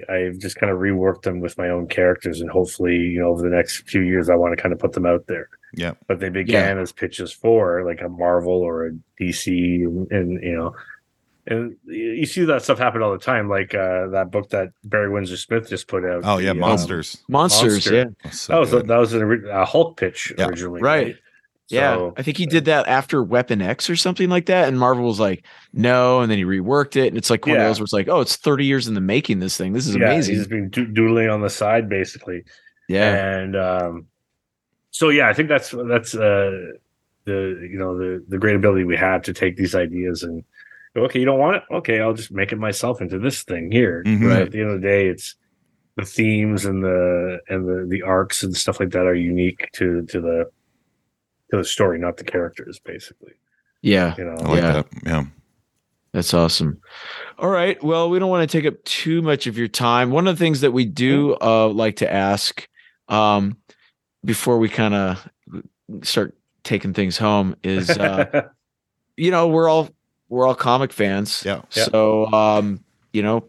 I 0.08 0.14
I've 0.14 0.38
just 0.38 0.54
kind 0.56 0.70
of 0.70 0.78
reworked 0.78 1.22
them 1.22 1.40
with 1.40 1.58
my 1.58 1.70
own 1.70 1.88
characters, 1.88 2.40
and 2.40 2.50
hopefully, 2.50 2.94
you 2.96 3.18
know, 3.18 3.30
over 3.30 3.42
the 3.42 3.54
next 3.54 3.88
few 3.88 4.02
years, 4.02 4.30
I 4.30 4.36
want 4.36 4.56
to 4.56 4.62
kind 4.62 4.72
of 4.72 4.78
put 4.78 4.92
them 4.92 5.06
out 5.06 5.26
there. 5.26 5.48
yeah, 5.74 5.94
But 6.06 6.20
they 6.20 6.28
began 6.28 6.78
as 6.78 6.92
pitches 6.92 7.32
for 7.32 7.84
like 7.84 8.00
a 8.00 8.08
Marvel 8.08 8.60
or 8.62 8.86
a 8.86 8.90
DC, 9.20 9.48
and, 9.84 10.08
and 10.12 10.42
you 10.42 10.54
know. 10.56 10.74
And 11.46 11.76
you 11.86 12.24
see 12.26 12.44
that 12.44 12.62
stuff 12.62 12.78
happen 12.78 13.02
all 13.02 13.10
the 13.10 13.18
time, 13.18 13.48
like 13.48 13.74
uh, 13.74 14.06
that 14.08 14.30
book 14.30 14.50
that 14.50 14.68
Barry 14.84 15.10
Windsor 15.10 15.36
Smith 15.36 15.68
just 15.68 15.88
put 15.88 16.04
out. 16.04 16.20
oh 16.24 16.38
yeah, 16.38 16.46
the, 16.46 16.50
um, 16.52 16.58
monsters. 16.60 17.22
monsters 17.28 17.72
Monster. 17.90 17.94
yeah 18.24 18.30
So 18.30 18.52
that 18.52 18.58
was 18.60 18.72
a, 18.72 18.82
that 18.84 18.96
was 18.96 19.12
an, 19.14 19.44
a 19.50 19.64
Hulk 19.64 19.96
pitch 19.96 20.32
Yeah. 20.38 20.46
originally, 20.46 20.80
Right. 20.80 21.16
Yeah, 21.68 21.94
So- 21.96 22.14
I 22.16 22.22
think 22.22 22.36
he 22.36 22.46
did 22.46 22.66
that 22.66 22.86
after 22.86 23.22
Weapon 23.24 23.60
X 23.62 23.88
or 23.90 23.96
something 23.96 24.28
like 24.30 24.46
that, 24.46 24.68
and 24.68 24.78
Marvel 24.78 25.04
was 25.04 25.18
like, 25.18 25.44
"No," 25.72 26.20
and 26.20 26.30
then 26.30 26.36
he 26.38 26.44
reworked 26.44 26.96
it, 26.96 27.08
and 27.08 27.16
it's 27.16 27.30
like 27.30 27.46
one 27.46 27.56
Yeah. 27.56 27.62
of 27.62 27.68
those 27.70 27.80
where 27.80 27.84
it's 27.84 27.92
like, 27.94 28.08
"Oh, 28.08 28.20
it's 28.20 28.36
thirty 28.36 28.66
years 28.66 28.86
in 28.86 28.94
the 28.94 29.00
making. 29.00 29.38
This 29.40 29.56
thing, 29.56 29.72
this 29.72 29.86
is 29.88 29.96
yeah, 29.96 30.04
amazing." 30.12 30.34
He's 30.34 30.40
just 30.42 30.50
been 30.50 30.68
doodling 30.68 31.28
on 31.30 31.40
the 31.40 31.48
side, 31.50 31.88
basically. 31.88 32.44
yeah, 32.88 33.38
and 33.38 33.56
um, 33.56 34.06
so 34.90 35.08
yeah, 35.08 35.28
I 35.28 35.32
think 35.32 35.48
that's 35.48 35.70
that's 35.88 36.14
uh, 36.14 36.72
the 37.24 37.66
you 37.70 37.78
know 37.78 37.96
the 37.96 38.22
the 38.28 38.38
great 38.38 38.56
ability 38.56 38.84
we 38.84 38.96
have 38.96 39.22
to 39.22 39.32
take 39.32 39.56
these 39.56 39.74
ideas 39.74 40.22
and 40.24 40.42
go, 40.42 40.46
okay, 40.96 41.18
you 41.18 41.24
don't 41.24 41.38
want 41.38 41.56
it, 41.56 41.62
okay, 41.72 42.00
I'll 42.00 42.14
just 42.14 42.32
make 42.32 42.52
it 42.52 42.56
myself 42.58 43.00
into 43.00 43.18
this 43.18 43.42
thing 43.42 43.70
here. 43.72 44.02
Mhm. 44.06 44.28
Right. 44.28 44.42
At 44.42 44.50
the 44.52 44.60
end 44.60 44.70
of 44.70 44.80
the 44.80 44.86
day, 44.86 45.08
it's 45.08 45.34
the 45.96 46.04
themes 46.04 46.64
and 46.64 46.82
the 46.82 47.40
and 47.48 47.68
the 47.68 47.86
the 47.88 48.02
arcs 48.02 48.42
and 48.42 48.56
stuff 48.56 48.80
like 48.80 48.90
that 48.90 49.06
are 49.06 49.14
unique 49.14 49.68
to 49.74 50.02
to 50.06 50.20
the 50.20 50.50
to 51.50 51.56
the 51.58 51.64
story, 51.64 51.98
not 51.98 52.16
the 52.16 52.24
characters, 52.24 52.78
basically. 52.78 53.32
yeah, 53.82 54.14
You 54.16 54.24
know, 54.24 54.36
I 54.38 54.42
like 54.48 54.62
Yeah. 54.62 54.72
that. 54.72 54.86
Yeah. 55.04 55.24
that's 56.14 56.32
awesome. 56.34 56.80
All 57.38 57.48
right, 57.50 57.82
well, 57.82 58.08
we 58.10 58.18
don't 58.18 58.30
want 58.30 58.48
to 58.48 58.58
take 58.58 58.66
up 58.66 58.82
too 58.84 59.20
much 59.22 59.46
of 59.46 59.58
your 59.58 59.68
time. 59.68 60.10
One 60.10 60.26
of 60.28 60.38
the 60.38 60.44
things 60.44 60.60
that 60.62 60.72
we 60.72 60.84
do 60.86 61.36
uh, 61.42 61.68
like 61.68 61.96
to 61.96 62.10
ask 62.12 62.66
um, 63.08 63.56
before 64.24 64.58
we 64.58 64.68
kind 64.68 64.94
of 64.94 65.28
start 66.02 66.34
taking 66.64 66.94
things 66.94 67.18
home 67.18 67.56
is, 67.64 67.90
uh, 67.90 68.42
you 69.16 69.30
know, 69.30 69.48
we're 69.48 69.68
all 69.68 69.90
we're 70.32 70.46
all 70.46 70.54
comic 70.54 70.92
fans. 70.94 71.42
Yeah. 71.44 71.60
Yeah. 71.72 71.84
So, 71.84 72.26
um, 72.32 72.82
you 73.12 73.22
know, 73.22 73.44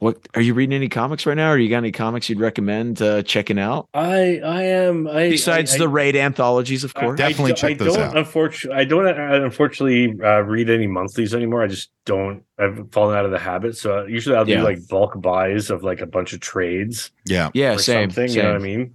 what 0.00 0.18
are 0.34 0.40
you 0.40 0.54
reading 0.54 0.74
any 0.74 0.88
comics 0.88 1.24
right 1.24 1.36
now? 1.36 1.52
Or 1.52 1.58
you 1.58 1.68
got 1.70 1.76
any 1.78 1.92
comics 1.92 2.28
you'd 2.28 2.40
recommend 2.40 3.00
uh, 3.00 3.22
checking 3.22 3.58
out 3.58 3.86
I 3.94 4.40
I 4.42 4.62
am 4.62 5.06
I 5.06 5.28
besides 5.28 5.74
I, 5.74 5.78
the 5.78 5.88
raid 5.88 6.16
anthologies, 6.16 6.82
of 6.82 6.92
I- 6.96 7.00
course? 7.00 7.18
Definitely 7.18 7.52
I, 7.52 7.54
do- 7.54 7.60
check 7.60 7.70
I 7.70 7.74
those 7.84 7.94
don't, 7.96 8.02
out. 8.08 8.16
Unfortunately, 8.16 8.80
I 8.80 8.84
don't 8.86 9.06
uh, 9.06 9.44
unfortunately 9.44 10.20
uh, 10.24 10.40
read 10.40 10.68
any 10.68 10.88
monthlies 10.88 11.32
anymore. 11.32 11.62
I 11.62 11.68
just 11.68 11.90
don't. 12.06 12.42
I've 12.58 12.90
fallen 12.90 13.16
out 13.16 13.24
of 13.24 13.30
the 13.30 13.38
habit. 13.38 13.76
So 13.76 14.04
usually 14.06 14.34
I'll 14.36 14.44
do 14.44 14.52
Yeah. 14.52 14.62
like 14.64 14.88
bulk 14.88 15.20
buys 15.20 15.70
of 15.70 15.84
like 15.84 16.00
a 16.00 16.06
bunch 16.06 16.32
of 16.32 16.40
trades 16.40 17.12
Yeah. 17.26 17.50
yeah, 17.54 17.76
same. 17.76 18.10
something. 18.10 18.28
same. 18.28 18.36
You 18.36 18.42
know 18.42 18.52
what 18.54 18.60
I 18.60 18.64
mean? 18.64 18.94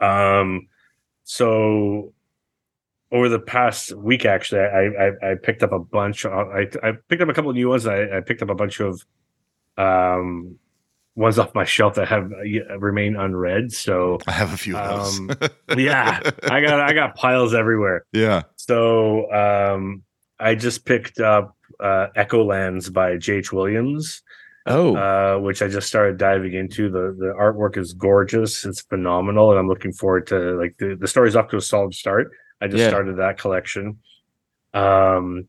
Um. 0.00 0.68
So 1.24 2.11
over 3.12 3.28
the 3.28 3.38
past 3.38 3.92
week, 3.94 4.24
actually, 4.24 4.62
I 4.62 4.86
I, 4.86 5.32
I 5.32 5.34
picked 5.36 5.62
up 5.62 5.70
a 5.72 5.78
bunch. 5.78 6.24
Of, 6.24 6.32
I 6.32 6.66
I 6.82 6.92
picked 7.08 7.22
up 7.22 7.28
a 7.28 7.34
couple 7.34 7.50
of 7.50 7.56
new 7.56 7.68
ones. 7.68 7.86
I, 7.86 8.16
I 8.16 8.20
picked 8.20 8.42
up 8.42 8.48
a 8.50 8.54
bunch 8.54 8.80
of 8.80 9.04
um 9.78 10.56
ones 11.14 11.38
off 11.38 11.54
my 11.54 11.64
shelf 11.64 11.94
that 11.94 12.08
have 12.08 12.32
uh, 12.32 12.78
remain 12.78 13.16
unread. 13.16 13.70
So 13.72 14.18
I 14.26 14.32
have 14.32 14.52
a 14.52 14.56
few 14.56 14.76
of 14.76 15.04
those. 15.04 15.18
um, 15.18 15.78
yeah, 15.78 16.20
I 16.44 16.60
got 16.60 16.80
I 16.80 16.92
got 16.94 17.14
piles 17.14 17.54
everywhere. 17.54 18.06
yeah. 18.12 18.42
So 18.56 19.30
um, 19.32 20.02
I 20.40 20.54
just 20.54 20.84
picked 20.84 21.20
up 21.20 21.56
uh, 21.80 22.06
Echo 22.16 22.44
Lands 22.44 22.88
by 22.90 23.16
J.H. 23.16 23.52
Williams, 23.52 24.22
Oh, 24.66 24.96
uh, 24.96 25.38
which 25.40 25.60
I 25.60 25.68
just 25.68 25.88
started 25.88 26.16
diving 26.18 26.54
into. 26.54 26.88
the 26.88 27.14
The 27.18 27.34
artwork 27.38 27.76
is 27.76 27.92
gorgeous; 27.92 28.64
it's 28.64 28.80
phenomenal, 28.80 29.50
and 29.50 29.58
I'm 29.58 29.68
looking 29.68 29.92
forward 29.92 30.26
to 30.28 30.52
like 30.58 30.76
the 30.78 30.96
the 30.98 31.08
story's 31.08 31.36
off 31.36 31.48
to 31.48 31.56
a 31.56 31.60
solid 31.60 31.94
start. 31.94 32.30
I 32.62 32.68
just 32.68 32.80
Yeah. 32.80 32.88
started 32.88 33.16
that 33.16 33.38
collection. 33.38 33.98
Um, 34.72 35.48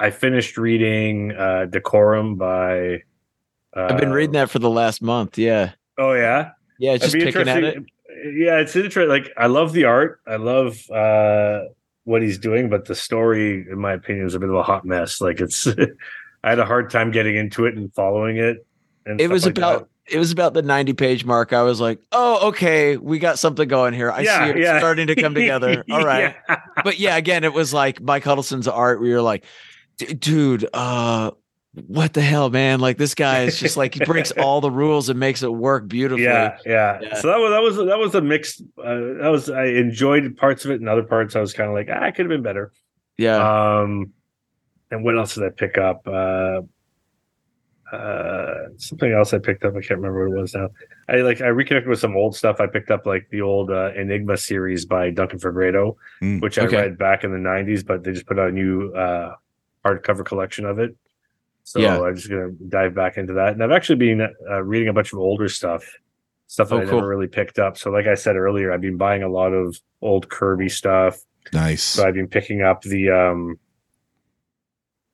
I 0.00 0.10
finished 0.10 0.58
reading 0.58 1.30
uh, 1.32 1.66
Decorum 1.66 2.34
by. 2.36 3.02
Uh, 3.74 3.86
I've 3.88 3.98
been 4.00 4.12
reading 4.12 4.32
that 4.32 4.50
for 4.50 4.58
the 4.58 4.68
last 4.68 5.00
month. 5.00 5.38
Yeah, 5.38 5.72
Oh 5.96 6.12
yeah, 6.12 6.50
yeah, 6.78 6.96
just 6.96 7.14
picking 7.14 7.48
at 7.48 7.62
it. 7.62 7.84
Yeah, 8.34 8.58
it's 8.58 8.74
interesting. 8.74 9.08
Like 9.08 9.32
I 9.36 9.46
love 9.46 9.72
the 9.72 9.84
art. 9.84 10.20
I 10.26 10.36
love 10.36 10.78
uh 10.90 11.60
what 12.04 12.20
he's 12.20 12.36
doing, 12.36 12.68
but 12.68 12.86
the 12.86 12.96
story, 12.96 13.64
in 13.70 13.78
my 13.78 13.92
opinion, 13.92 14.26
is 14.26 14.34
a 14.34 14.40
bit 14.40 14.48
of 14.48 14.56
a 14.56 14.62
hot 14.64 14.84
mess. 14.84 15.20
Like 15.20 15.40
it's 15.40 15.66
I 16.44 16.48
had 16.50 16.58
a 16.58 16.64
hard 16.66 16.90
time 16.90 17.12
getting 17.12 17.36
into 17.36 17.64
it 17.66 17.76
and 17.76 17.94
following 17.94 18.38
it. 18.38 18.66
And 19.06 19.20
It 19.20 19.30
was 19.30 19.44
like 19.46 19.56
about 19.56 19.82
that. 19.82 19.88
It 20.10 20.18
was 20.18 20.32
about 20.32 20.52
the 20.54 20.62
90 20.62 20.92
page 20.94 21.24
mark. 21.24 21.52
I 21.52 21.62
was 21.62 21.80
like, 21.80 22.00
oh, 22.12 22.48
okay, 22.48 22.96
we 22.96 23.18
got 23.18 23.38
something 23.38 23.68
going 23.68 23.94
here. 23.94 24.10
I 24.10 24.20
Yeah, 24.22 24.44
see 24.44 24.50
it 24.50 24.58
yeah. 24.58 24.78
starting 24.78 25.06
to 25.06 25.14
come 25.14 25.34
together. 25.34 25.84
All 25.90 26.04
right. 26.04 26.34
Yeah. 26.48 26.60
But 26.82 26.98
yeah, 26.98 27.16
again, 27.16 27.44
it 27.44 27.52
was 27.52 27.72
like 27.72 28.00
Mike 28.00 28.24
Huddleston's 28.24 28.66
art 28.68 29.00
where 29.00 29.08
you're 29.08 29.22
like, 29.22 29.44
dude, 29.98 30.66
uh, 30.72 31.30
what 31.86 32.12
the 32.12 32.20
hell, 32.20 32.50
man? 32.50 32.80
Like 32.80 32.98
this 32.98 33.14
guy 33.14 33.44
is 33.44 33.58
just 33.58 33.76
like 33.78 33.94
he 33.94 34.04
breaks 34.04 34.30
all 34.36 34.60
the 34.60 34.70
rules 34.70 35.08
and 35.08 35.18
makes 35.18 35.42
it 35.42 35.52
work 35.52 35.88
beautifully. 35.88 36.24
yeah, 36.24 36.58
yeah, 36.66 36.98
Yeah. 37.00 37.14
So 37.20 37.28
that 37.28 37.38
was 37.38 37.50
that 37.50 37.62
was 37.62 37.76
that 37.88 37.98
was 37.98 38.14
a 38.14 38.20
mixed. 38.20 38.60
Uh, 38.76 38.94
that 39.22 39.28
was 39.30 39.48
I 39.48 39.66
enjoyed 39.66 40.36
parts 40.36 40.64
of 40.66 40.70
it, 40.72 40.80
and 40.80 40.88
other 40.88 41.02
parts 41.02 41.34
I 41.34 41.40
was 41.40 41.54
kind 41.54 41.68
of 41.70 41.74
like, 41.74 41.88
ah, 41.90 42.02
I 42.02 42.10
could 42.10 42.26
have 42.26 42.30
been 42.30 42.42
better. 42.42 42.72
Yeah. 43.16 43.36
Um, 43.80 44.10
and 44.90 45.02
what 45.04 45.16
else 45.16 45.34
did 45.34 45.44
I 45.44 45.48
pick 45.48 45.78
up? 45.78 46.06
Uh, 46.06 46.62
uh, 47.92 48.68
something 48.78 49.12
else 49.12 49.34
I 49.34 49.38
picked 49.38 49.64
up. 49.64 49.72
I 49.72 49.80
can't 49.80 50.00
remember 50.00 50.28
what 50.28 50.38
it 50.38 50.40
was 50.40 50.54
now. 50.54 50.68
I 51.08 51.16
like 51.16 51.40
I 51.40 51.48
reconnected 51.48 51.88
with 51.88 51.98
some 52.00 52.16
old 52.16 52.34
stuff. 52.34 52.60
I 52.60 52.66
picked 52.66 52.90
up 52.90 53.04
like 53.06 53.28
the 53.30 53.42
old 53.42 53.70
uh, 53.70 53.92
Enigma 53.94 54.36
series 54.36 54.86
by 54.86 55.10
Duncan 55.10 55.38
Fegredo, 55.38 55.96
Mm, 56.22 56.40
which 56.40 56.58
I 56.58 56.62
okay. 56.66 56.76
read 56.76 56.98
back 56.98 57.22
in 57.24 57.32
the 57.32 57.38
'90s, 57.38 57.86
but 57.86 58.02
they 58.02 58.12
just 58.12 58.26
put 58.26 58.38
out 58.38 58.48
a 58.48 58.52
new 58.52 58.92
uh, 58.94 59.34
hardcover 59.84 60.24
collection 60.24 60.64
of 60.64 60.78
it. 60.78 60.96
So 61.64 61.80
Yeah. 61.80 62.00
I'm 62.00 62.16
just 62.16 62.28
gonna 62.30 62.50
dive 62.68 62.94
back 62.94 63.18
into 63.18 63.34
that. 63.34 63.52
And 63.52 63.62
I've 63.62 63.70
actually 63.72 63.96
been 63.96 64.20
uh, 64.50 64.62
reading 64.62 64.88
a 64.88 64.92
bunch 64.92 65.12
of 65.12 65.18
older 65.18 65.48
stuff, 65.48 65.84
stuff 66.46 66.70
that 66.70 66.74
Oh, 66.76 66.80
I 66.80 66.84
cool. 66.86 66.94
never 66.96 67.08
really 67.08 67.28
picked 67.28 67.58
up. 67.58 67.76
So 67.76 67.90
like 67.90 68.06
I 68.06 68.14
said 68.14 68.36
earlier, 68.36 68.72
I've 68.72 68.80
been 68.80 68.96
buying 68.96 69.22
a 69.22 69.28
lot 69.28 69.52
of 69.52 69.78
old 70.00 70.28
Kirby 70.30 70.68
stuff. 70.70 71.20
Nice. 71.52 71.82
So 71.82 72.06
I've 72.06 72.14
been 72.14 72.28
picking 72.28 72.62
up 72.62 72.82
the 72.82 73.10
um 73.10 73.58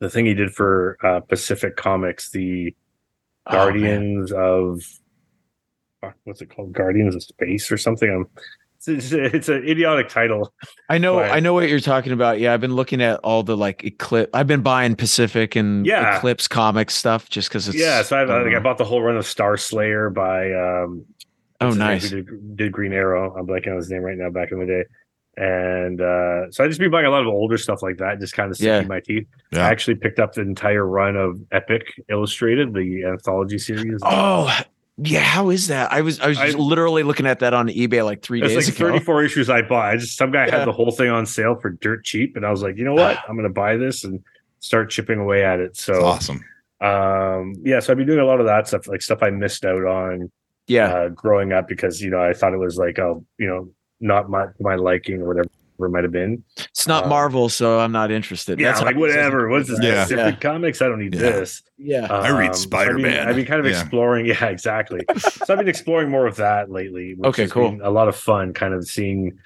the 0.00 0.08
thing 0.10 0.26
he 0.26 0.34
did 0.34 0.52
for 0.52 0.96
uh 1.02 1.20
Pacific 1.20 1.76
Comics, 1.76 2.30
the 2.30 2.74
Oh, 3.50 3.52
man. 3.52 3.64
Guardians 3.66 4.32
of 4.32 4.82
fuck, 6.02 6.14
what's 6.24 6.42
it 6.42 6.54
called? 6.54 6.72
Guardians 6.74 7.14
of 7.14 7.22
Space 7.22 7.72
or 7.72 7.78
something. 7.78 8.10
I'm 8.10 8.26
it's, 8.76 8.88
it's, 8.88 9.12
it's 9.12 9.48
an 9.48 9.66
idiotic 9.66 10.08
title. 10.08 10.52
I 10.88 10.98
know, 10.98 11.18
Right. 11.18 11.32
I 11.32 11.40
know 11.40 11.52
what 11.54 11.68
you're 11.68 11.80
talking 11.80 12.12
about. 12.12 12.38
Yeah, 12.38 12.52
I've 12.54 12.60
been 12.60 12.74
looking 12.76 13.00
at 13.02 13.18
all 13.20 13.42
the 13.42 13.56
like 13.56 13.82
Eclipse. 13.84 14.30
I've 14.34 14.46
been 14.46 14.60
buying 14.62 14.94
Pacific 14.96 15.56
and 15.56 15.84
Yeah. 15.86 16.18
Eclipse 16.18 16.46
comics 16.46 16.94
stuff 16.94 17.28
just 17.30 17.48
because 17.48 17.66
it's. 17.68 17.76
yeah, 17.78 18.02
so 18.02 18.20
I've, 18.20 18.28
like, 18.28 18.54
I 18.54 18.58
bought 18.60 18.78
the 18.78 18.84
whole 18.84 19.02
run 19.02 19.16
of 19.16 19.26
Star 19.26 19.56
Slayer 19.56 20.10
by 20.10 20.52
um 20.52 21.06
oh, 21.62 21.70
nice. 21.70 22.10
did, 22.10 22.56
did 22.56 22.70
Green 22.70 22.92
Arrow. 22.92 23.34
I'm 23.34 23.46
blanking 23.46 23.68
on 23.70 23.76
his 23.78 23.90
name 23.90 24.02
right 24.02 24.16
now 24.18 24.30
back 24.30 24.52
in 24.52 24.60
the 24.60 24.66
day. 24.66 24.84
And 25.40 26.00
uh 26.00 26.50
so 26.50 26.64
I 26.64 26.66
just 26.66 26.80
been 26.80 26.90
buying 26.90 27.06
a 27.06 27.10
lot 27.10 27.20
of 27.22 27.28
older 27.28 27.56
stuff 27.56 27.80
like 27.80 27.98
that, 27.98 28.18
just 28.18 28.34
kind 28.34 28.50
of 28.50 28.56
sinking 28.56 28.82
Yeah. 28.82 28.88
my 28.88 28.98
teeth. 29.00 29.26
Yeah. 29.52 29.66
I 29.66 29.70
actually 29.70 29.94
picked 29.94 30.18
up 30.18 30.32
the 30.34 30.40
entire 30.40 30.84
run 30.84 31.14
of 31.16 31.40
Epic 31.52 31.84
Illustrated, 32.10 32.74
the 32.74 33.04
anthology 33.04 33.58
series. 33.58 34.00
Oh, 34.02 34.52
yeah. 34.96 35.20
How 35.20 35.50
is 35.50 35.68
that? 35.68 35.92
I 35.92 36.00
was 36.00 36.18
I 36.18 36.26
was 36.26 36.38
just 36.38 36.56
I- 36.56 36.58
literally 36.58 37.04
looking 37.04 37.26
at 37.26 37.38
that 37.38 37.54
on 37.54 37.68
eBay 37.68 38.04
like 38.04 38.20
three 38.20 38.42
It's 38.42 38.52
days 38.52 38.66
like 38.68 38.76
ago. 38.80 38.88
34 38.88 39.22
issues 39.22 39.48
I 39.48 39.62
bought. 39.62 39.86
I 39.86 39.96
just 39.96 40.16
some 40.16 40.32
guy 40.32 40.46
Yeah. 40.46 40.58
had 40.58 40.66
the 40.66 40.72
whole 40.72 40.90
thing 40.90 41.08
on 41.08 41.24
sale 41.24 41.54
for 41.54 41.70
dirt 41.70 42.04
cheap, 42.04 42.34
and 42.36 42.44
I 42.44 42.50
was 42.50 42.62
like, 42.62 42.76
you 42.76 42.84
know 42.84 42.94
what? 42.94 43.16
I'm 43.28 43.36
gonna 43.36 43.48
buy 43.48 43.76
this 43.76 44.02
and 44.02 44.20
start 44.58 44.90
chipping 44.90 45.20
away 45.20 45.44
at 45.44 45.60
it. 45.60 45.68
That's 45.74 45.84
So 45.84 46.04
awesome. 46.04 46.44
um 46.80 47.54
yeah, 47.64 47.78
so 47.78 47.92
I've 47.92 47.96
been 47.98 48.06
doing 48.08 48.18
a 48.18 48.24
lot 48.24 48.40
of 48.40 48.46
that 48.46 48.66
stuff, 48.66 48.88
like 48.88 49.02
stuff 49.02 49.22
I 49.22 49.30
missed 49.30 49.64
out 49.64 49.84
on 49.84 50.32
Yeah, 50.66 50.88
uh 50.92 51.08
growing 51.10 51.52
up 51.52 51.68
because 51.68 52.02
you 52.02 52.10
know 52.10 52.20
I 52.20 52.32
thought 52.32 52.52
it 52.54 52.58
was 52.58 52.76
like 52.76 52.98
oh, 52.98 53.24
you 53.38 53.46
know, 53.46 53.70
not 54.00 54.30
my 54.30 54.46
my 54.60 54.74
liking 54.76 55.22
or 55.22 55.28
whatever 55.28 55.48
it 55.80 55.88
might 55.90 56.02
have 56.02 56.12
been. 56.12 56.42
it's 56.56 56.88
not 56.88 57.04
uh, 57.04 57.08
Marvel, 57.08 57.48
so 57.48 57.78
I'm 57.78 57.92
not 57.92 58.10
interested. 58.10 58.58
Yeah, 58.58 58.72
That's 58.72 58.82
like 58.82 58.94
how 58.96 59.00
whatever. 59.00 59.48
What's 59.48 59.68
this? 59.68 59.78
Yeah. 59.80 60.02
Pacific 60.02 60.40
Comics? 60.40 60.82
I 60.82 60.88
don't 60.88 60.98
need 60.98 61.14
Yeah. 61.14 61.20
this. 61.20 61.62
Yeah, 61.78 62.06
I 62.12 62.30
read 62.36 62.48
Um, 62.48 62.54
Spider-Man. 62.54 63.06
I've 63.06 63.18
been, 63.20 63.28
I've 63.28 63.36
been 63.36 63.44
kind 63.46 63.60
of 63.60 63.66
Yeah. 63.66 63.80
exploring. 63.80 64.26
Yeah, 64.26 64.46
exactly. 64.46 65.00
so 65.18 65.52
I've 65.52 65.58
been 65.60 65.68
exploring 65.68 66.10
more 66.10 66.26
of 66.26 66.34
that 66.36 66.68
lately. 66.70 67.14
Which 67.14 67.28
Okay, 67.28 67.42
has 67.42 67.52
cool. 67.52 67.70
been 67.70 67.80
A 67.82 67.90
lot 67.90 68.08
of 68.08 68.16
fun, 68.16 68.52
kind 68.54 68.74
of 68.74 68.88
seeing, 68.88 69.38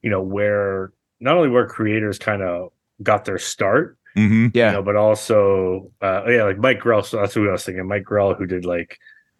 you 0.00 0.08
know, 0.10 0.22
where 0.22 0.90
not 1.20 1.36
only 1.36 1.50
where 1.50 1.66
creators 1.66 2.18
kind 2.18 2.40
of 2.42 2.72
got 3.02 3.26
their 3.26 3.38
start, 3.38 3.98
hmm 4.14 4.46
yeah, 4.54 4.68
you 4.68 4.72
know, 4.76 4.82
but 4.82 4.96
also, 4.96 5.90
uh, 6.00 6.22
oh, 6.24 6.30
yeah, 6.30 6.44
like 6.44 6.56
Mike 6.58 6.78
Grell. 6.80 7.02
So 7.02 7.18
that's 7.18 7.34
who 7.34 7.46
I 7.48 7.52
was 7.52 7.64
thinking. 7.64 7.86
Mike 7.86 8.04
Grell, 8.04 8.32
who 8.32 8.46
did 8.46 8.64
like 8.64 8.98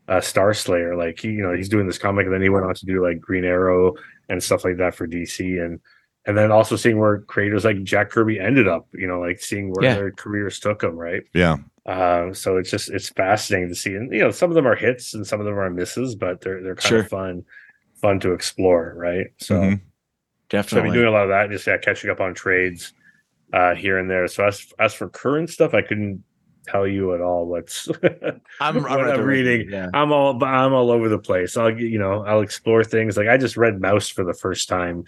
uh, 0.09 0.21
Star 0.21 0.53
Slayer. 0.53 0.95
Like 0.95 1.21
he, 1.21 1.29
you 1.29 1.43
know, 1.43 1.55
he's 1.55 1.71
doing 1.71 1.87
this 1.87 1.97
comic, 1.97 2.27
and 2.27 2.35
then 2.35 2.43
he 2.43 2.51
went 2.51 2.67
on 2.67 2.75
to 2.75 2.85
do 2.85 3.03
like 3.03 3.19
Green 3.19 3.45
Arrow 3.47 3.95
and 4.29 4.43
stuff 4.43 4.65
like 4.65 4.77
that 4.79 4.95
for 4.95 5.07
DC, 5.07 5.65
and 5.65 5.81
and 6.27 6.37
then 6.39 6.51
also 6.51 6.77
seeing 6.77 6.99
where 6.99 7.19
creators 7.21 7.65
like 7.65 7.83
Jack 7.83 8.11
Kirby 8.11 8.41
ended 8.41 8.67
up. 8.69 8.87
You 8.95 9.07
know, 9.07 9.21
like 9.21 9.41
seeing 9.41 9.71
where 9.73 9.85
Yeah. 9.85 9.95
their 9.95 10.11
careers 10.13 10.59
took 10.61 10.81
them. 10.81 10.97
Right. 10.97 11.23
Yeah. 11.35 11.57
Uh, 11.87 12.33
so 12.33 12.57
it's 12.57 12.71
just 12.71 12.91
it's 12.91 13.11
fascinating 13.11 13.69
to 13.69 13.75
see, 13.75 13.95
and 13.95 14.11
you 14.13 14.21
know, 14.21 14.31
some 14.31 14.51
of 14.51 14.55
them 14.55 14.67
are 14.67 14.75
hits 14.77 15.13
and 15.15 15.27
some 15.27 15.39
of 15.41 15.47
them 15.47 15.59
are 15.59 15.69
misses, 15.71 16.15
but 16.15 16.41
they're 16.41 16.63
they're 16.63 16.75
kind 16.77 16.89
Sure. 16.89 17.01
of 17.01 17.09
fun, 17.09 17.45
fun 18.01 18.21
to 18.21 18.33
explore, 18.33 18.95
right? 18.97 19.27
So, 19.39 19.55
Mhm. 19.57 19.61
so 19.61 19.69
I've 19.75 20.49
definitely. 20.49 20.89
been 20.91 20.95
doing 20.95 21.09
a 21.09 21.11
lot 21.11 21.25
of 21.25 21.29
that, 21.29 21.51
just 21.51 21.67
yeah, 21.67 21.77
catching 21.77 22.09
up 22.11 22.21
on 22.21 22.33
trades 22.35 22.95
uh, 23.53 23.75
here 23.75 23.99
and 23.99 24.11
there. 24.11 24.27
So 24.29 24.47
as 24.47 24.67
as 24.79 24.95
for 24.95 25.09
current 25.11 25.51
stuff, 25.51 25.75
I 25.75 25.83
couldn't 25.83 26.25
tell 26.65 26.87
you 26.87 27.15
at 27.15 27.21
all 27.21 27.47
what's 27.47 27.89
I'm, 28.61 28.83
what 28.83 28.91
I'm, 28.91 29.11
I'm 29.11 29.21
reading. 29.23 29.71
Yeah, 29.71 29.89
I'm 29.95 30.13
all 30.13 30.43
I'm 30.45 30.73
all 30.73 30.91
over 30.91 31.09
the 31.09 31.19
place. 31.19 31.57
I'll 31.57 31.79
you 31.79 31.99
know 31.99 32.25
I'll 32.25 32.41
explore 32.41 32.85
things 32.85 33.17
like 33.17 33.29
I 33.29 33.37
just 33.37 33.57
read 33.57 33.75
Maus 33.81 34.13
for 34.13 34.25
the 34.25 34.35
first 34.35 34.69
time. 34.69 35.05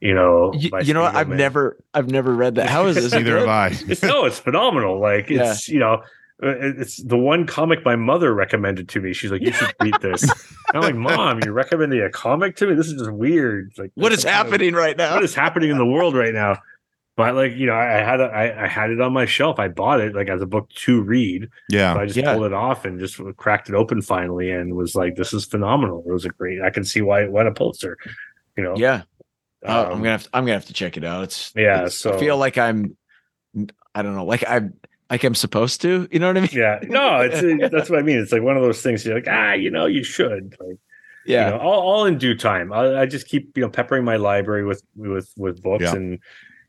You 0.00 0.14
know, 0.14 0.52
you, 0.54 0.70
you 0.82 0.94
know? 0.94 1.04
I've 1.04 1.28
Spiegelman. 1.28 1.36
never, 1.36 1.84
I've 1.94 2.10
never 2.10 2.34
read 2.34 2.56
that. 2.56 2.68
How 2.68 2.86
is 2.86 2.96
this? 2.96 3.12
Neither 3.12 3.38
have 3.38 3.48
I. 3.48 3.68
It's 3.88 4.02
no, 4.02 4.24
it's 4.24 4.40
phenomenal. 4.40 4.98
Like 5.00 5.30
Yeah. 5.30 5.52
it's 5.52 5.68
you 5.68 5.78
know, 5.78 6.02
uh, 6.42 6.56
it's 6.58 6.96
the 7.04 7.16
one 7.16 7.46
comic 7.46 7.84
my 7.84 7.94
mother 7.94 8.34
recommended 8.34 8.88
to 8.88 9.00
me. 9.00 9.12
She's 9.12 9.30
like, 9.30 9.42
"You 9.42 9.52
should 9.52 9.72
read 9.80 9.94
this." 10.00 10.24
And 10.24 10.32
I'm 10.74 10.80
like, 10.82 10.96
"Mom, 10.96 11.38
you're 11.44 11.52
recommending 11.54 12.00
a 12.00 12.10
comic 12.10 12.56
to 12.56 12.66
me? 12.66 12.74
This 12.74 12.88
is 12.88 12.94
just 12.94 13.12
weird." 13.12 13.74
Like, 13.78 13.92
what 13.94 14.10
is 14.10 14.10
there's 14.10 14.18
is 14.18 14.22
some 14.24 14.32
kind 14.32 14.40
of- 14.46 14.52
happening 14.52 14.74
right 14.74 14.96
now? 14.96 15.14
what 15.14 15.22
is 15.22 15.36
happening 15.36 15.70
in 15.70 15.78
the 15.78 15.86
world 15.86 16.16
right 16.16 16.34
now? 16.34 16.56
But 17.16 17.34
like 17.34 17.54
you 17.54 17.66
know, 17.66 17.74
I, 17.74 18.00
I 18.00 18.02
had 18.04 18.20
a, 18.20 18.24
I, 18.24 18.64
I 18.64 18.66
had 18.66 18.90
it 18.90 19.00
on 19.00 19.12
my 19.12 19.26
shelf. 19.26 19.58
I 19.58 19.68
bought 19.68 20.00
it 20.00 20.14
like 20.14 20.28
as 20.28 20.40
a 20.40 20.46
book 20.46 20.70
to 20.70 21.02
read. 21.02 21.48
Yeah. 21.68 21.92
So 21.94 22.00
I 22.00 22.06
just 22.06 22.16
Yeah. 22.16 22.32
pulled 22.32 22.46
it 22.46 22.54
off 22.54 22.84
and 22.86 22.98
just 22.98 23.20
cracked 23.36 23.68
it 23.68 23.74
open 23.74 24.00
finally, 24.00 24.50
and 24.50 24.74
was 24.74 24.94
like, 24.94 25.16
"This 25.16 25.32
is 25.34 25.44
phenomenal." 25.44 26.02
It 26.06 26.12
was 26.12 26.24
a 26.24 26.30
great. 26.30 26.62
I 26.62 26.70
can 26.70 26.84
see 26.84 27.02
why 27.02 27.22
it 27.22 27.30
won 27.30 27.46
a 27.46 27.52
Pulitzer. 27.52 27.98
You 28.56 28.64
know, 28.64 28.74
Yeah, 28.76 29.02
Uh, 29.66 29.84
I'm 29.86 29.92
Um, 29.92 29.98
gonna, 29.98 30.10
have 30.10 30.22
to, 30.24 30.28
I'm 30.32 30.44
gonna 30.44 30.54
have 30.54 30.66
to 30.66 30.72
check 30.72 30.96
it 30.96 31.04
out. 31.04 31.24
It's 31.24 31.52
Yeah, 31.54 31.74
it's- 31.76 31.96
so- 31.96 32.14
I 32.14 32.18
feel 32.18 32.36
like 32.38 32.56
I'm, 32.58 32.96
I 33.94 34.00
don't 34.02 34.14
know, 34.14 34.24
like 34.24 34.44
I'm, 34.48 34.72
like 35.10 35.22
I'm 35.24 35.34
supposed 35.34 35.82
to. 35.82 36.08
You 36.10 36.18
know 36.18 36.28
what 36.28 36.38
I 36.38 36.40
mean? 36.40 36.50
yeah. 36.52 36.78
No, 36.82 37.20
it's 37.20 37.40
that's 37.72 37.90
what 37.90 37.98
I 37.98 38.02
mean. 38.02 38.18
It's 38.18 38.32
like 38.32 38.42
one 38.42 38.56
of 38.56 38.62
those 38.62 38.80
things. 38.80 39.04
You're 39.04 39.14
like, 39.16 39.28
ah, 39.28 39.52
you 39.52 39.70
know, 39.70 39.84
you 39.84 40.02
should. 40.02 40.56
Like, 40.58 40.78
Yeah, 41.26 41.50
you 41.50 41.56
know, 41.56 41.60
all, 41.60 41.80
all 41.82 42.04
in 42.06 42.16
due 42.16 42.34
time. 42.36 42.72
I, 42.72 43.02
I 43.02 43.06
just 43.06 43.28
keep 43.28 43.54
you 43.56 43.62
know 43.64 43.68
peppering 43.68 44.02
my 44.04 44.16
library 44.16 44.64
with 44.64 44.82
with 44.96 45.30
with 45.36 45.62
books, 45.62 45.82
Yeah. 45.84 45.94
and 45.96 46.18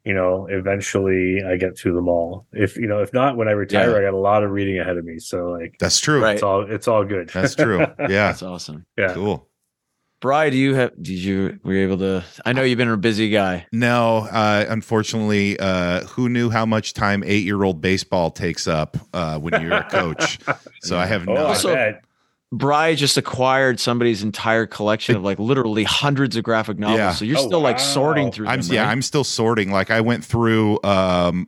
you 0.06 0.14
know, 0.14 0.48
eventually 0.50 1.42
I 1.48 1.56
get 1.58 1.78
through 1.78 1.96
them 1.96 2.08
all. 2.10 2.46
If 2.52 2.76
you 2.78 2.88
know, 2.88 3.00
if 3.02 3.14
not, 3.14 3.38
when 3.38 3.48
I 3.48 3.52
retire, 3.52 3.92
Yeah. 3.92 3.98
I 3.98 4.02
got 4.02 4.14
a 4.14 4.18
lot 4.18 4.44
of 4.44 4.52
reading 4.52 4.80
ahead 4.80 4.98
of 4.98 5.06
me. 5.06 5.20
So 5.20 5.46
like, 5.52 5.76
That's 5.80 6.00
true. 6.00 6.22
Right. 6.22 6.34
it's 6.36 6.44
all 6.44 6.70
it's 6.70 6.88
all 6.88 7.04
good. 7.06 7.30
That's 7.30 7.56
true. 7.56 7.80
Yeah. 8.00 8.08
that's 8.28 8.44
awesome. 8.44 8.86
yeah. 8.98 9.14
Cool. 9.14 9.48
Bry, 10.22 10.50
do 10.50 10.58
you 10.58 10.74
have? 10.76 10.92
Did 10.96 11.20
you 11.20 11.60
were 11.64 11.74
you 11.74 11.84
able 11.84 11.98
to? 11.98 12.24
I 12.46 12.54
know 12.54 12.64
you've 12.64 12.78
been 12.78 12.88
a 12.88 12.96
busy 12.96 13.30
guy. 13.30 13.66
No, 13.74 14.20
uh, 14.32 14.66
unfortunately, 14.70 15.60
uh, 15.60 16.06
who 16.06 16.30
knew 16.30 16.50
how 16.50 16.66
much 16.66 16.94
time 16.94 17.24
eight 17.26 17.44
year 17.44 17.62
old 17.62 17.82
baseball 17.82 18.32
takes 18.32 18.66
up 18.66 18.96
uh, 19.14 19.38
when 19.38 19.62
you're 19.62 19.74
a 19.74 19.84
coach? 19.90 20.40
So 20.82 20.98
I 20.98 21.06
have 21.08 21.28
Oh, 21.28 21.34
no. 21.34 21.46
Also- 21.48 21.72
I 21.72 21.76
bet. 21.76 22.04
Bry 22.56 22.94
just 22.94 23.18
acquired 23.18 23.80
somebody's 23.80 24.22
entire 24.22 24.68
collection 24.68 25.16
of 25.16 25.24
like 25.24 25.40
literally 25.40 25.84
hundreds 25.84 26.36
of 26.36 26.44
graphic 26.44 26.78
novels. 26.78 26.98
Yeah. 27.00 27.12
So 27.14 27.26
you're 27.26 27.40
Oh, 27.40 27.48
still 27.48 27.62
like 27.62 27.78
wow. 27.78 27.84
sorting 27.84 28.32
through 28.32 28.48
I'm 28.48 28.62
them. 28.62 28.74
yeah, 28.76 28.84
right? 28.86 28.92
I'm 28.92 29.02
still 29.02 29.24
sorting. 29.24 29.72
Like 29.72 29.90
I 29.90 30.02
went 30.02 30.24
through 30.24 30.80
um 30.84 31.48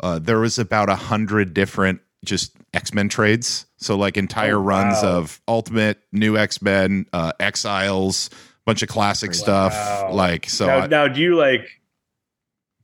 uh 0.00 0.18
there 0.20 0.38
was 0.38 0.58
about 0.58 0.88
a 0.88 0.94
hundred 0.94 1.52
different 1.52 2.00
just 2.24 2.52
X-Men 2.74 3.08
trades. 3.08 3.66
So 3.78 3.96
like 3.96 4.16
entire 4.16 4.56
Oh, 4.58 4.62
runs 4.62 5.02
wow. 5.02 5.18
of 5.18 5.40
Ultimate, 5.48 5.98
New 6.12 6.36
X-Men, 6.38 7.06
uh 7.12 7.32
Exiles, 7.40 8.30
bunch 8.64 8.82
of 8.82 8.88
classic 8.88 9.34
stuff. 9.34 9.74
Like 10.12 10.48
so 10.48 10.66
now, 10.66 10.78
I, 10.78 10.86
now, 10.86 11.08
do 11.08 11.20
you 11.20 11.34
like? 11.36 11.68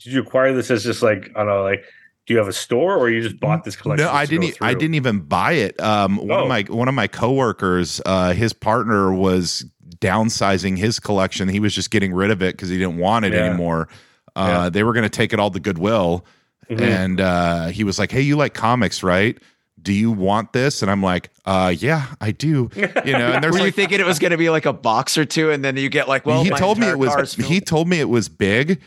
Did 0.02 0.14
you 0.14 0.20
acquire 0.22 0.52
this 0.52 0.68
as 0.70 0.82
just 0.82 1.00
like 1.02 1.30
I 1.36 1.38
don't 1.44 1.46
know, 1.46 1.62
like? 1.62 1.84
Do 2.26 2.34
you 2.34 2.38
have 2.38 2.48
a 2.48 2.52
store 2.52 2.96
or 2.96 3.10
you 3.10 3.20
just 3.20 3.40
bought 3.40 3.64
this 3.64 3.74
collection? 3.76 4.06
No, 4.06 4.12
I 4.12 4.22
just 4.22 4.30
to 4.30 4.36
go 4.36 4.42
didn't. 4.42 4.62
I 4.62 4.70
through? 4.72 4.80
didn't 4.80 4.94
even 4.94 5.20
buy 5.20 5.52
it. 5.54 5.80
Um, 5.80 6.16
one 6.16 6.30
Oh. 6.30 6.42
of 6.42 6.48
my 6.48 6.62
one 6.68 6.88
of 6.88 6.94
my 6.94 7.06
coworkers, 7.08 8.00
uh, 8.06 8.32
his 8.32 8.52
partner 8.52 9.12
was 9.12 9.64
downsizing 9.98 10.78
his 10.78 11.00
collection. 11.00 11.48
He 11.48 11.58
was 11.60 11.74
just 11.74 11.90
getting 11.90 12.12
rid 12.12 12.30
of 12.30 12.42
it 12.42 12.54
because 12.56 12.68
he 12.68 12.78
didn't 12.78 12.98
want 12.98 13.24
it 13.24 13.32
Yeah. 13.32 13.44
anymore. 13.46 13.88
Uh, 14.36 14.46
Yeah. 14.64 14.68
They 14.70 14.82
were 14.84 14.92
going 14.92 15.02
to 15.04 15.08
take 15.10 15.32
it 15.32 15.40
all 15.40 15.50
to 15.50 15.60
Goodwill, 15.60 16.24
Mhm. 16.70 16.80
and 16.80 17.20
uh, 17.20 17.66
he 17.66 17.82
was 17.84 17.98
like, 17.98 18.10
"Hey, 18.12 18.20
you 18.22 18.36
like 18.36 18.54
comics, 18.54 19.02
right? 19.02 19.36
Do 19.80 19.92
you 19.92 20.12
want 20.12 20.52
this?" 20.52 20.80
And 20.80 20.90
I'm 20.90 21.02
like, 21.02 21.30
"Uh, 21.44 21.74
yeah, 21.76 22.06
I 22.20 22.30
do." 22.30 22.70
You 22.74 23.12
know, 23.12 23.32
and 23.32 23.42
there's 23.44 23.52
Were 23.52 23.58
you 23.58 23.64
like 23.66 23.74
thinking 23.74 23.98
it 24.00 24.06
was 24.06 24.20
going 24.20 24.30
to 24.30 24.36
be 24.38 24.48
like 24.48 24.64
a 24.64 24.72
box 24.72 25.18
or 25.18 25.24
two, 25.24 25.50
and 25.50 25.64
then 25.64 25.76
you 25.76 25.88
get 25.88 26.06
like, 26.08 26.24
well, 26.24 26.44
he 26.44 26.50
my 26.50 26.56
told 26.58 26.78
me 26.78 26.86
it 26.86 26.98
was 26.98 27.10
car 27.10 27.22
is 27.24 27.34
filled? 27.34 27.50
he 27.50 27.60
told 27.60 27.88
me 27.88 27.98
it 27.98 28.08
was 28.08 28.28
big 28.28 28.80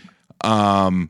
um 0.44 1.10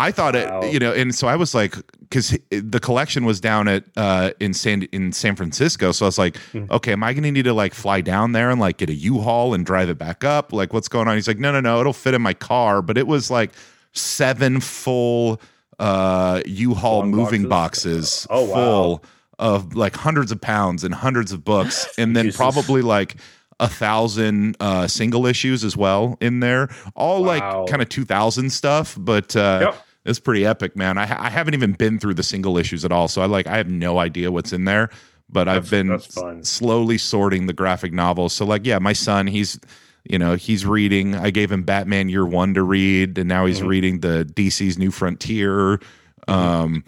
i 0.00 0.10
thought 0.10 0.34
Wow. 0.34 0.60
it 0.62 0.72
you 0.72 0.78
know 0.78 0.92
and 0.92 1.14
so 1.14 1.28
i 1.28 1.36
was 1.36 1.54
like 1.54 1.74
because 2.00 2.36
the 2.50 2.80
collection 2.80 3.24
was 3.24 3.40
down 3.40 3.68
at 3.68 3.84
uh 3.96 4.30
in 4.40 4.52
san 4.54 4.82
in 4.92 5.12
san 5.12 5.36
francisco 5.36 5.92
so 5.92 6.06
i 6.06 6.08
was 6.08 6.18
like 6.18 6.36
Hmm. 6.52 6.64
okay 6.70 6.92
am 6.92 7.04
i 7.04 7.12
gonna 7.14 7.30
need 7.30 7.44
to 7.44 7.52
like 7.54 7.74
fly 7.74 8.00
down 8.00 8.32
there 8.32 8.50
and 8.50 8.60
like 8.60 8.78
get 8.78 8.90
a 8.90 8.94
u-haul 8.94 9.54
and 9.54 9.64
drive 9.66 9.88
it 9.90 9.98
back 9.98 10.24
up 10.24 10.52
like 10.52 10.72
what's 10.72 10.88
going 10.88 11.06
on 11.08 11.14
he's 11.16 11.28
like 11.28 11.38
no 11.38 11.52
no 11.52 11.60
no 11.60 11.80
it'll 11.80 11.92
fit 11.92 12.14
in 12.14 12.22
my 12.22 12.34
car 12.34 12.82
but 12.82 12.96
it 12.98 13.06
was 13.06 13.30
like 13.30 13.50
seven 13.92 14.60
full 14.60 15.40
uh 15.78 16.40
u-haul 16.46 17.00
Long 17.00 17.10
moving 17.10 17.48
boxes? 17.48 18.26
boxes 18.26 18.26
Oh, 18.30 18.44
wow. 18.44 18.54
full 18.54 19.04
of 19.38 19.74
like 19.74 19.96
hundreds 19.96 20.30
of 20.32 20.40
pounds 20.40 20.84
and 20.84 20.92
hundreds 20.94 21.32
of 21.32 21.44
books 21.44 21.86
and 21.98 22.14
then 22.16 22.26
Jesus. 22.26 22.36
probably 22.36 22.82
like 22.82 23.16
a 23.58 23.68
thousand 23.68 24.56
uh 24.60 24.86
single 24.86 25.26
issues 25.26 25.64
as 25.64 25.76
well 25.76 26.16
in 26.20 26.40
there 26.40 26.68
all 26.94 27.22
Wow. 27.22 27.26
like 27.60 27.70
kind 27.70 27.82
of 27.82 27.88
2000 27.88 28.50
stuff 28.50 28.96
but 28.98 29.34
uh 29.36 29.58
Yep. 29.72 29.86
It's 30.04 30.18
pretty 30.18 30.46
epic 30.46 30.76
man. 30.76 30.96
I, 30.98 31.02
I 31.26 31.30
haven't 31.30 31.54
even 31.54 31.72
been 31.72 31.98
through 31.98 32.14
the 32.14 32.22
single 32.22 32.56
issues 32.58 32.84
at 32.84 32.92
all 32.92 33.06
so 33.08 33.20
i 33.22 33.26
like 33.26 33.46
i 33.46 33.56
have 33.56 33.68
no 33.68 33.98
idea 33.98 34.32
what's 34.32 34.52
in 34.52 34.64
there 34.64 34.88
but 35.28 35.46
i've 35.48 35.68
been 35.70 35.92
s- 35.92 36.18
slowly 36.42 36.98
sorting 36.98 37.46
the 37.46 37.52
graphic 37.52 37.92
novels. 37.92 38.32
So 38.32 38.44
like 38.46 38.64
yeah 38.66 38.78
my 38.78 38.92
son 38.94 39.26
he's 39.26 39.58
you 40.04 40.18
know 40.18 40.34
he's 40.34 40.64
reading. 40.64 41.14
I 41.14 41.30
gave 41.30 41.52
him 41.52 41.62
batman 41.62 42.08
year 42.08 42.24
one 42.24 42.54
to 42.54 42.62
read 42.62 43.18
and 43.18 43.28
now 43.28 43.44
he's 43.46 43.60
Mhm. 43.60 43.66
reading 43.68 44.00
the 44.00 44.24
dc's 44.34 44.78
new 44.78 44.90
frontier. 44.90 45.78
Um 46.26 46.82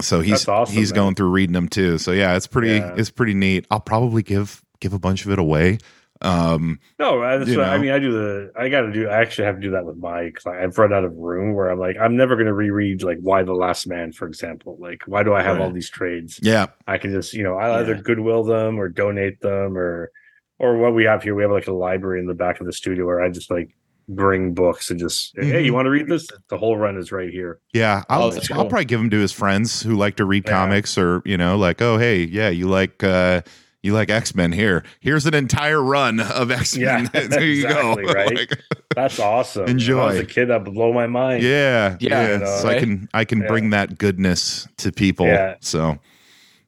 so 0.00 0.20
he's 0.20 0.48
awesome, 0.48 0.74
he's 0.74 0.90
man. 0.92 0.96
going 0.96 1.14
through 1.14 1.30
reading 1.30 1.52
them 1.52 1.68
too. 1.68 1.98
So 1.98 2.12
yeah 2.12 2.34
it's 2.36 2.46
pretty 2.46 2.76
Yeah. 2.78 2.94
it's 2.96 3.10
pretty 3.10 3.34
neat. 3.34 3.66
I'll 3.70 3.80
probably 3.80 4.22
give 4.22 4.62
give 4.80 4.92
a 4.92 4.98
bunch 4.98 5.24
of 5.24 5.30
it 5.30 5.38
away 5.38 5.78
um 6.22 6.78
No, 6.98 7.22
I- 7.22 7.36
that's 7.38 7.50
You 7.50 7.58
what, 7.58 7.68
I 7.68 7.78
mean, 7.78 7.90
I 7.90 7.98
do 7.98 8.12
the. 8.12 8.52
I 8.56 8.68
got 8.68 8.82
to 8.82 8.92
do. 8.92 9.08
I 9.08 9.20
actually 9.20 9.44
have 9.46 9.56
to 9.56 9.60
do 9.60 9.70
that 9.72 9.84
with 9.84 9.96
my. 9.96 10.30
Cause 10.30 10.46
I've 10.46 10.76
run 10.78 10.92
out 10.92 11.04
of 11.04 11.14
room 11.16 11.54
where 11.54 11.68
I'm 11.70 11.78
like, 11.78 11.96
I'm 12.00 12.16
never 12.16 12.36
going 12.36 12.46
to 12.46 12.54
reread 12.54 13.02
like 13.02 13.18
Y 13.20 13.42
the 13.42 13.52
Last 13.54 13.86
Man, 13.86 14.12
for 14.12 14.26
example. 14.26 14.76
Like, 14.80 15.02
why 15.06 15.22
do 15.22 15.34
I 15.34 15.42
have 15.42 15.56
Right. 15.58 15.64
all 15.64 15.72
these 15.72 15.90
trades? 15.90 16.38
yeah 16.42 16.66
I 16.86 16.98
can 16.98 17.12
just, 17.12 17.34
you 17.34 17.42
know, 17.42 17.56
I 17.56 17.80
either 17.80 17.94
Yeah. 17.94 18.00
Goodwill 18.02 18.44
them 18.44 18.78
or 18.78 18.88
donate 18.88 19.40
them 19.40 19.76
or, 19.76 20.10
or 20.58 20.76
what 20.78 20.94
we 20.94 21.04
have 21.04 21.22
here. 21.22 21.34
We 21.34 21.42
have 21.42 21.50
like 21.52 21.66
a 21.66 21.72
library 21.72 22.20
in 22.20 22.26
the 22.26 22.34
back 22.34 22.60
of 22.60 22.66
the 22.66 22.72
studio 22.72 23.04
where 23.06 23.20
I 23.22 23.28
just 23.28 23.50
like 23.50 23.74
bring 24.08 24.52
books 24.52 24.90
and 24.90 24.98
just, 24.98 25.32
hey, 25.36 25.62
Mhm. 25.62 25.64
you 25.64 25.72
want 25.74 25.86
to 25.86 25.90
read 25.90 26.08
this? 26.08 26.28
The 26.48 26.58
whole 26.58 26.76
run 26.76 26.96
is 26.98 27.12
right 27.12 27.30
here. 27.30 27.60
Yeah, 27.72 28.02
I'll, 28.10 28.24
Oh, 28.24 28.30
that's 28.30 28.50
I'll 28.50 28.66
probably 28.68 28.84
give 28.84 28.98
them 29.00 29.10
to 29.10 29.18
his 29.18 29.32
friends 29.32 29.82
who 29.82 29.94
like 29.96 30.16
to 30.16 30.24
read 30.24 30.44
Yeah. 30.46 30.52
comics, 30.52 30.98
or 30.98 31.22
you 31.24 31.36
know, 31.36 31.56
like, 31.56 31.80
oh, 31.80 31.98
hey, 31.98 32.24
yeah, 32.24 32.48
you 32.48 32.66
like 32.68 33.02
uh, 33.04 33.42
you 33.82 33.92
like 33.94 34.10
X 34.10 34.34
Men? 34.34 34.52
Here, 34.52 34.84
here's 35.00 35.26
an 35.26 35.34
entire 35.34 35.82
run 35.82 36.20
of 36.20 36.50
X 36.50 36.76
Men. 36.76 37.10
Yeah, 37.14 37.20
there 37.28 37.44
you 37.44 37.64
exactly, 37.66 38.04
go. 38.04 38.12
right? 38.12 38.34
Like, 38.36 38.60
That's 38.94 39.18
awesome. 39.18 39.66
Enjoy. 39.66 39.96
When 39.96 40.04
I 40.04 40.10
was 40.12 40.18
a 40.20 40.24
kid, 40.26 40.46
that 40.46 40.64
would 40.64 40.74
blow 40.74 40.92
my 40.92 41.06
mind. 41.06 41.42
yeah, 41.42 41.96
Yeah, 42.00 42.08
yeah. 42.10 42.32
you 42.32 42.38
know, 42.38 42.58
so 42.60 42.68
I 42.68 42.78
can 42.78 43.08
I 43.14 43.24
can 43.24 43.40
Yeah. 43.40 43.48
bring 43.48 43.70
that 43.70 43.98
goodness 43.98 44.68
to 44.78 44.92
people. 44.92 45.26
Yeah. 45.26 45.56
So 45.60 45.98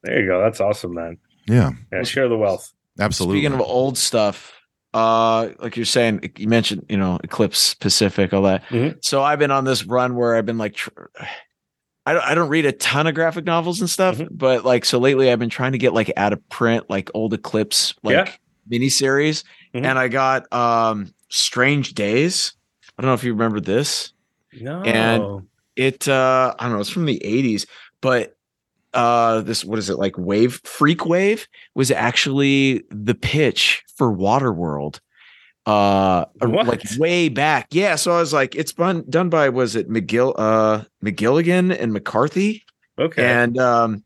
There 0.02 0.20
you 0.20 0.26
go. 0.26 0.40
That's 0.40 0.60
awesome, 0.60 0.94
man. 0.94 1.18
yeah, 1.46 1.70
Yeah, 1.92 2.02
share 2.02 2.28
the 2.28 2.36
wealth. 2.36 2.72
absolutely. 3.00 3.40
Speaking 3.40 3.54
of 3.54 3.60
old 3.60 3.96
stuff, 3.98 4.52
uh, 4.92 5.48
like 5.58 5.76
you're 5.76 5.84
saying, 5.86 6.30
you 6.38 6.46
mentioned, 6.46 6.86
you 6.88 6.96
know, 6.96 7.18
Eclipse 7.24 7.74
Pacific, 7.74 8.32
all 8.32 8.42
that. 8.42 8.64
Mhm. 8.68 9.04
So 9.04 9.22
I've 9.22 9.38
been 9.40 9.50
on 9.50 9.64
this 9.64 9.84
run 9.84 10.14
where 10.14 10.36
I've 10.36 10.46
been 10.46 10.58
like, 10.58 10.74
tr- 10.74 10.90
I 12.06 12.12
don't, 12.12 12.24
I 12.24 12.34
don't 12.34 12.48
read 12.48 12.66
a 12.66 12.72
ton 12.72 13.06
of 13.06 13.14
graphic 13.14 13.44
novels 13.44 13.80
and 13.80 13.88
stuff, 13.88 14.18
Mhm. 14.18 14.28
but 14.30 14.64
like, 14.64 14.84
so 14.84 14.98
lately 14.98 15.30
I've 15.32 15.38
been 15.38 15.48
trying 15.50 15.72
to 15.72 15.78
get 15.78 15.94
like 15.94 16.12
out 16.16 16.32
of 16.32 16.48
print, 16.50 16.90
like 16.90 17.10
old 17.14 17.32
Eclipse, 17.32 17.94
like 18.02 18.14
Yeah. 18.14 18.32
miniseries, 18.78 19.42
Mhm. 19.74 19.84
and 19.86 19.98
I 19.98 20.08
got 20.08 20.52
um 20.52 21.14
Strange 21.30 21.94
Days. 21.94 22.52
I 22.98 23.02
don't 23.02 23.08
know 23.08 23.14
if 23.14 23.24
you 23.24 23.32
remember 23.32 23.60
this. 23.60 24.12
No. 24.60 24.82
And- 24.82 25.48
It, 25.76 26.06
uh, 26.06 26.54
I 26.56 26.62
don't 26.64 26.74
know, 26.74 26.78
it's 26.80 26.88
from 26.88 27.04
the 27.06 27.20
'80s, 27.24 27.66
but 28.00 28.36
uh 28.92 29.40
this 29.40 29.64
what 29.64 29.76
is 29.80 29.90
it 29.90 29.98
like 29.98 30.16
wave 30.16 30.60
freak 30.62 31.04
wave 31.04 31.48
was 31.74 31.90
actually 31.90 32.84
the 32.92 33.16
pitch 33.16 33.82
for 33.96 34.14
waterworld 34.16 35.00
uh 35.66 36.26
What? 36.40 36.66
like 36.66 36.82
way 36.98 37.28
back 37.28 37.68
yeah 37.70 37.94
so 37.96 38.12
i 38.12 38.20
was 38.20 38.32
like 38.32 38.54
it's 38.54 38.72
been 38.72 39.04
done 39.08 39.30
by 39.30 39.48
was 39.48 39.76
it 39.76 39.88
mcgill 39.88 40.34
uh 40.36 40.84
mcgilligan 41.02 41.74
and 41.78 41.92
mccarthy 41.92 42.62
okay. 42.98 43.24
and 43.24 43.56
um 43.58 44.04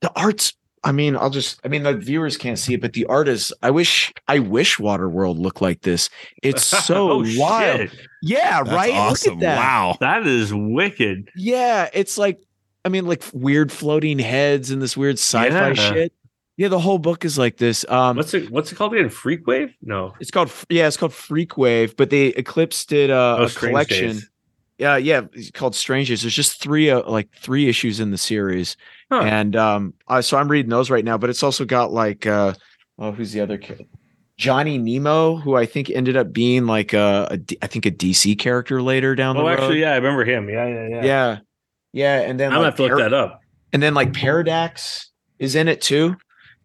the 0.00 0.10
art's 0.18 0.54
i 0.82 0.90
mean 0.90 1.16
i'll 1.16 1.30
just 1.30 1.60
i 1.64 1.68
mean 1.68 1.84
the 1.84 1.92
viewers 1.94 2.36
can't 2.36 2.58
see 2.58 2.74
it 2.74 2.80
but 2.80 2.94
the 2.94 3.06
art 3.06 3.28
is 3.28 3.52
i 3.62 3.70
wish 3.70 4.12
i 4.26 4.40
wish 4.40 4.78
waterworld 4.78 5.38
looked 5.38 5.60
like 5.62 5.82
this 5.82 6.10
it's 6.42 6.62
so 6.86 7.10
Oh, 7.12 7.24
wild 7.36 7.90
shit. 7.90 7.98
yeah 8.22 8.62
That's 8.64 8.74
right 8.74 8.92
awesome. 8.94 9.34
look 9.34 9.42
at 9.44 9.46
that 9.46 9.58
Wow. 9.58 9.96
That 10.00 10.26
is 10.26 10.52
wicked. 10.52 11.30
yeah, 11.36 11.88
it's 11.92 12.18
like 12.18 12.40
I 12.84 12.90
mean, 12.90 13.06
like 13.06 13.22
weird 13.34 13.70
floating 13.70 14.18
heads 14.18 14.70
and 14.70 14.80
this 14.80 14.96
weird 14.96 15.16
sci-fi 15.16 15.68
Yeah. 15.68 15.74
shit. 15.74 16.12
Yeah, 16.58 16.68
the 16.68 16.78
whole 16.80 16.98
book 16.98 17.24
is 17.24 17.38
like 17.38 17.56
this. 17.56 17.86
Um, 17.88 18.16
What's 18.16 18.34
it? 18.34 18.50
What's 18.50 18.70
it 18.72 18.74
called 18.74 18.92
again? 18.92 19.08
Freak 19.08 19.46
Wave? 19.46 19.72
No. 19.80 20.12
it's 20.20 20.30
called 20.30 20.52
yeah, 20.68 20.86
it's 20.88 20.96
called 20.96 21.14
Freak 21.14 21.56
Wave, 21.56 21.96
but 21.96 22.10
they 22.10 22.26
Eclipse 22.28 22.84
did 22.84 23.10
uh, 23.10 23.36
Oh, 23.38 23.44
a 23.44 23.48
collection. 23.48 24.08
Days. 24.16 24.30
Yeah, 24.76 24.96
yeah, 24.96 25.22
it's 25.32 25.50
called 25.52 25.74
Strangers. 25.74 26.22
There's 26.22 26.34
just 26.34 26.60
three 26.60 26.90
uh, 26.90 27.08
like 27.08 27.28
three 27.40 27.68
issues 27.68 28.00
in 28.00 28.10
the 28.10 28.18
series, 28.18 28.76
Huh. 29.10 29.20
and 29.22 29.54
um, 29.56 29.94
uh, 30.08 30.20
so 30.20 30.36
I'm 30.36 30.48
reading 30.48 30.68
those 30.70 30.90
right 30.90 31.04
now. 31.04 31.16
But 31.16 31.30
it's 31.30 31.42
also 31.44 31.64
got 31.64 31.92
like 31.92 32.26
uh, 32.26 32.54
oh, 32.98 33.12
who's 33.12 33.32
the 33.32 33.40
other 33.40 33.56
kid? 33.56 33.86
Johnny 34.36 34.78
Nemo, 34.78 35.36
who 35.36 35.56
I 35.56 35.66
think 35.66 35.90
ended 35.90 36.16
up 36.16 36.32
being 36.32 36.66
like 36.66 36.92
a, 36.92 37.26
a 37.30 37.36
D- 37.38 37.58
I 37.62 37.66
think 37.68 37.86
a 37.86 37.90
DC 37.90 38.38
character 38.38 38.82
later 38.82 39.14
down 39.16 39.34
the 39.36 39.42
Oh, 39.42 39.46
road. 39.46 39.58
actually, 39.58 39.80
yeah, 39.80 39.92
I 39.92 39.96
remember 39.96 40.24
him. 40.24 40.48
Yeah, 40.48 40.66
yeah, 40.66 40.88
yeah. 40.88 41.04
yeah, 41.04 41.38
yeah, 41.92 42.20
and 42.20 42.38
then 42.38 42.50
I'm 42.52 42.58
gonna 42.58 42.64
have 42.66 42.76
to 42.76 42.82
look 42.82 42.90
Par- 42.92 43.00
that 43.00 43.12
up. 43.14 43.40
and 43.72 43.82
then 43.82 43.94
like 43.94 44.12
Paradax 44.12 45.06
is 45.40 45.54
in 45.56 45.66
it 45.68 45.80
too. 45.80 46.16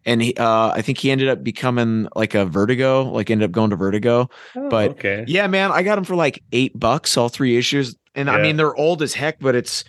And 0.06 0.20
he, 0.22 0.34
uh, 0.36 0.68
I 0.74 0.82
think 0.82 0.98
he 0.98 1.10
ended 1.10 1.28
up 1.28 1.42
becoming 1.42 2.08
like 2.14 2.34
a 2.34 2.44
Vertigo, 2.44 3.04
like 3.04 3.30
ended 3.30 3.46
up 3.48 3.52
going 3.52 3.70
to 3.70 3.76
Vertigo. 3.76 4.28
Oh, 4.56 4.68
but- 4.68 4.90
okay. 4.92 5.24
Yeah, 5.26 5.46
man, 5.46 5.72
I 5.72 5.82
got 5.82 5.96
him 5.98 6.04
for 6.04 6.14
like 6.16 6.42
eight 6.52 6.78
bucks, 6.78 7.16
all 7.16 7.28
three 7.28 7.56
issues. 7.56 7.96
And 8.14 8.30
I 8.30 8.40
mean, 8.40 8.56
they're 8.56 8.74
old 8.76 9.02
as 9.02 9.14
heck, 9.14 9.40
but 9.40 9.54
it's, 9.54 9.82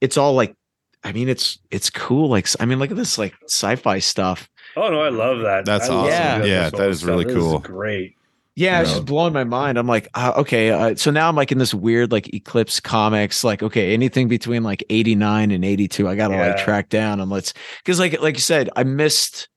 it's 0.00 0.16
all 0.18 0.34
like, 0.34 0.54
I 1.02 1.12
mean, 1.12 1.28
it's, 1.30 1.58
it's 1.70 1.88
cool. 1.88 2.28
Like, 2.28 2.46
I 2.60 2.66
mean, 2.66 2.78
look 2.78 2.90
at 2.90 2.96
this 2.96 3.16
like 3.16 3.34
sci-fi 3.44 4.00
stuff. 4.00 4.50
Oh 4.76 4.88
no, 4.90 5.00
I 5.00 5.08
love 5.08 5.40
that. 5.40 5.64
That's 5.64 5.88
I 5.88 5.94
awesome. 5.94 6.10
that 6.10 6.46
Yeah, 6.46 6.64
this 6.64 6.72
that 6.72 6.80
old 6.82 6.90
is 6.90 6.98
stuff. 6.98 7.08
really 7.08 7.24
This 7.24 7.34
cool. 7.36 7.58
great. 7.60 8.16
Yeah, 8.56 8.80
it's 8.82 8.90
Yeah. 8.90 8.96
just 8.96 9.06
blowing 9.06 9.32
my 9.32 9.44
mind. 9.44 9.78
I'm 9.78 9.86
like, 9.86 10.08
uh, 10.14 10.34
okay, 10.38 10.70
uh, 10.70 10.94
so 10.96 11.10
now 11.10 11.28
I'm 11.28 11.36
like 11.36 11.50
in 11.52 11.58
this 11.58 11.72
weird 11.72 12.12
like 12.12 12.32
Eclipse 12.34 12.80
comics, 12.80 13.42
like 13.44 13.62
okay, 13.62 13.94
anything 13.94 14.28
between 14.28 14.62
like 14.62 14.84
89 14.90 15.50
and 15.52 15.64
82, 15.64 16.06
I 16.06 16.14
gotta 16.16 16.36
like 16.36 16.58
track 16.58 16.88
down 16.90 17.20
and 17.20 17.30
let's 17.30 17.54
because 17.82 17.98
like 17.98 18.20
like 18.20 18.34
you 18.34 18.40
said, 18.42 18.68
I 18.76 18.82
missed 18.84 19.48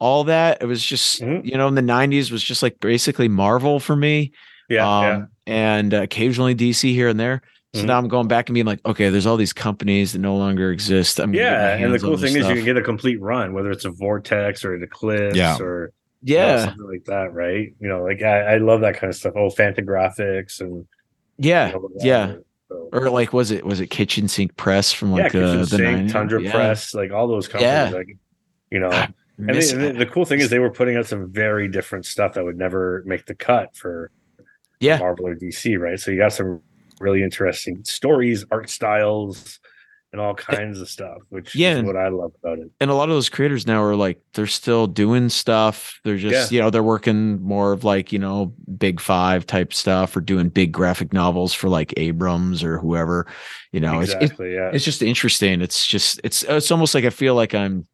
all 0.00 0.24
that. 0.24 0.58
It 0.60 0.66
was 0.66 0.84
just 0.84 1.20
Mhm. 1.22 1.44
you 1.44 1.56
know 1.56 1.68
in 1.68 1.74
the 1.76 1.82
90s 1.82 2.32
was 2.32 2.42
just 2.42 2.62
like 2.62 2.80
basically 2.80 3.28
Marvel 3.28 3.78
for 3.78 3.94
me, 3.94 4.32
Yeah, 4.68 4.76
yeah. 5.02 5.14
um, 5.16 5.28
and 5.46 5.94
uh, 5.94 6.02
occasionally 6.02 6.54
DC 6.54 6.92
here 6.92 7.08
and 7.08 7.20
there. 7.20 7.42
So 7.74 7.82
Mhm. 7.82 7.86
now 7.86 7.98
I'm 7.98 8.08
going 8.08 8.26
back 8.26 8.48
and 8.48 8.54
being 8.54 8.66
like, 8.66 8.80
okay, 8.84 9.10
there's 9.10 9.26
all 9.26 9.36
these 9.36 9.52
companies 9.52 10.12
that 10.12 10.18
no 10.18 10.36
longer 10.36 10.72
exist. 10.72 11.20
I'm 11.20 11.26
gonna 11.30 11.38
get 11.44 11.50
my 11.52 11.58
Yeah, 11.58 11.84
and 11.86 11.94
the 11.94 11.98
cool 12.00 12.16
thing 12.16 12.34
is 12.36 12.48
you 12.48 12.54
can 12.56 12.64
get 12.64 12.76
a 12.76 12.82
complete 12.82 13.20
run, 13.20 13.52
whether 13.52 13.70
it's 13.70 13.84
a 13.84 13.90
vortex 13.90 14.64
or 14.64 14.74
an 14.74 14.82
eclipse 14.82 15.36
Yeah. 15.36 15.56
or 15.60 15.92
you 16.22 16.36
know, 16.36 16.40
yeah, 16.46 16.64
something 16.64 16.86
like 16.88 17.04
that, 17.06 17.32
right? 17.32 17.72
You 17.80 17.88
know, 17.88 18.02
like 18.02 18.22
I, 18.22 18.54
I 18.54 18.56
love 18.58 18.80
that 18.82 18.96
kind 18.96 19.08
of 19.10 19.14
stuff. 19.16 19.34
Oh, 19.36 19.48
Fantagraphics 19.50 20.60
and 20.60 20.84
yeah, 21.38 21.72
yeah. 22.00 22.34
So- 22.68 22.88
Or 22.92 23.08
like, 23.10 23.32
was 23.32 23.50
it 23.50 23.64
was 23.64 23.80
it 23.80 23.86
Kitchen 23.88 24.28
Sink 24.28 24.56
Press 24.56 24.92
from 24.92 25.12
like 25.12 25.32
Kitchen 25.32 25.44
uh, 25.44 25.56
the 25.60 25.66
Sink, 25.66 25.82
90s? 26.08 26.12
Tundra 26.12 26.42
Yeah. 26.42 26.52
Press, 26.52 26.94
like 26.94 27.10
all 27.12 27.26
those 27.28 27.48
companies. 27.48 27.72
Yeah. 27.72 27.90
Like, 27.96 28.16
you 28.70 28.78
know, 28.80 28.90
Ah, 28.92 29.08
And 29.48 29.56
they, 29.56 29.92
the 29.92 30.06
cool 30.06 30.24
thing 30.24 30.40
is 30.40 30.50
they 30.50 30.58
were 30.58 30.70
putting 30.70 30.96
out 30.96 31.06
some 31.06 31.30
very 31.32 31.68
different 31.68 32.06
stuff 32.06 32.34
that 32.34 32.44
would 32.44 32.58
never 32.58 33.02
make 33.06 33.26
the 33.26 33.34
cut 33.34 33.74
for 33.76 34.10
Yeah. 34.80 34.98
Marvel 34.98 35.26
or 35.28 35.34
DC, 35.36 35.78
right? 35.78 35.98
So 35.98 36.10
you 36.10 36.18
got 36.18 36.32
some 36.32 36.60
really 37.00 37.22
interesting 37.22 37.82
stories, 37.84 38.44
art 38.50 38.68
styles, 38.70 39.58
and 40.12 40.20
all 40.20 40.34
kinds 40.34 40.80
of 40.80 40.88
stuff, 40.88 41.18
which 41.28 41.54
Yeah, 41.54 41.70
is 41.72 41.78
and- 41.78 41.86
what 41.86 41.96
I 41.96 42.08
love 42.08 42.32
about 42.42 42.58
it. 42.58 42.68
and 42.80 42.90
a 42.90 42.94
lot 42.94 43.08
of 43.08 43.14
those 43.14 43.28
creators 43.28 43.64
now 43.66 43.80
are 43.82 43.94
like 43.94 44.20
they're 44.34 44.46
still 44.48 44.88
doing 44.88 45.28
stuff 45.28 46.00
they're 46.04 46.16
just 46.16 46.50
you 46.50 46.60
know 46.60 46.68
they're 46.68 46.82
working 46.82 47.40
more 47.40 47.70
of 47.72 47.84
like 47.84 48.12
you 48.12 48.18
know 48.18 48.52
big 48.76 49.00
five 49.00 49.46
type 49.46 49.72
stuff 49.72 50.16
or 50.16 50.20
doing 50.20 50.48
big 50.48 50.72
graphic 50.72 51.12
novels 51.12 51.54
for 51.54 51.68
like 51.68 51.94
abrams 51.96 52.64
or 52.64 52.78
whoever 52.78 53.24
you 53.70 53.78
know 53.78 54.00
it's, 54.00 54.12
it's 54.14 54.22
exactly, 54.24 54.54
yeah. 54.54 54.70
it's 54.72 54.84
just 54.84 55.00
interesting 55.00 55.60
it's 55.62 55.86
just 55.86 56.20
it's 56.24 56.42
it's 56.44 56.72
almost 56.72 56.92
like 56.92 57.04
i 57.04 57.10
feel 57.10 57.36
like 57.36 57.54
i'm 57.54 57.86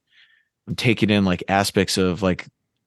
i'm 0.69 0.75
taking 0.77 1.11
in 1.11 1.25
like 1.25 1.43
aspects 1.49 1.97
of 1.99 2.23
like 2.23 2.47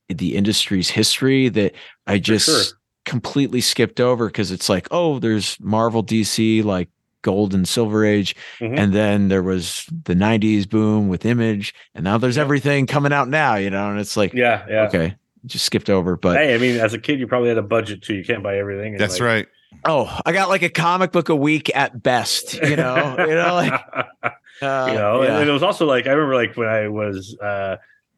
the 0.09 0.35
industry's 0.35 0.89
history 0.89 1.49
that 1.49 1.73
i 2.07 2.17
just 2.17 2.45
sure. 2.47 2.77
completely 3.05 3.61
skipped 3.61 3.99
over 3.99 4.27
because 4.27 4.51
it's 4.51 4.69
like 4.69 4.87
oh 4.91 5.19
there's 5.19 5.57
marvel 5.59 6.03
dc 6.03 6.63
like 6.63 6.89
gold 7.21 7.53
and 7.53 7.67
silver 7.67 8.05
age 8.05 8.33
Mhm. 8.59 8.79
and 8.79 8.93
then 8.93 9.27
there 9.27 9.43
was 9.43 9.85
the 10.05 10.13
90s 10.15 10.67
boom 10.69 11.09
with 11.09 11.25
image 11.25 11.73
and 11.93 12.03
now 12.05 12.17
there's 12.17 12.37
everything 12.37 12.85
coming 12.87 13.11
out 13.11 13.27
now 13.27 13.55
you 13.55 13.69
know 13.69 13.89
and 13.91 13.99
it's 13.99 14.15
like 14.15 14.33
yeah, 14.33 14.65
yeah. 14.69 14.87
okay 14.87 15.15
just 15.45 15.65
skipped 15.65 15.89
over 15.89 16.15
but 16.17 16.37
Hey, 16.37 16.53
I 16.53 16.57
mean, 16.57 16.77
as 16.79 16.93
a 16.93 16.99
kid, 16.99 17.17
you 17.19 17.25
probably 17.25 17.47
had 17.47 17.57
a 17.57 17.61
budget 17.61 18.01
too. 18.01 18.13
You 18.13 18.25
can't 18.25 18.43
buy 18.43 18.57
everything. 18.57 18.97
That's 18.97 19.19
like- 19.21 19.25
right. 19.27 19.47
oh 19.85 20.19
i 20.25 20.31
got 20.33 20.49
like 20.49 20.63
a 20.63 20.69
comic 20.69 21.11
book 21.11 21.29
a 21.29 21.35
week 21.35 21.69
at 21.75 22.01
best 22.03 22.55
you 22.55 22.75
know 22.75 23.15
you 23.19 23.35
know 23.35 23.53
like 23.53 23.81
uh, 24.61 24.87
you 24.89 24.95
know, 24.95 25.23
yeah. 25.23 25.39
and 25.39 25.49
it 25.49 25.51
was 25.53 25.63
also 25.63 25.85
like 25.85 26.07
I 26.07 26.11
remember 26.11 26.35
like 26.35 26.55
when 26.57 26.67
I 26.69 26.87
was 26.87 27.37
uh 27.39 27.77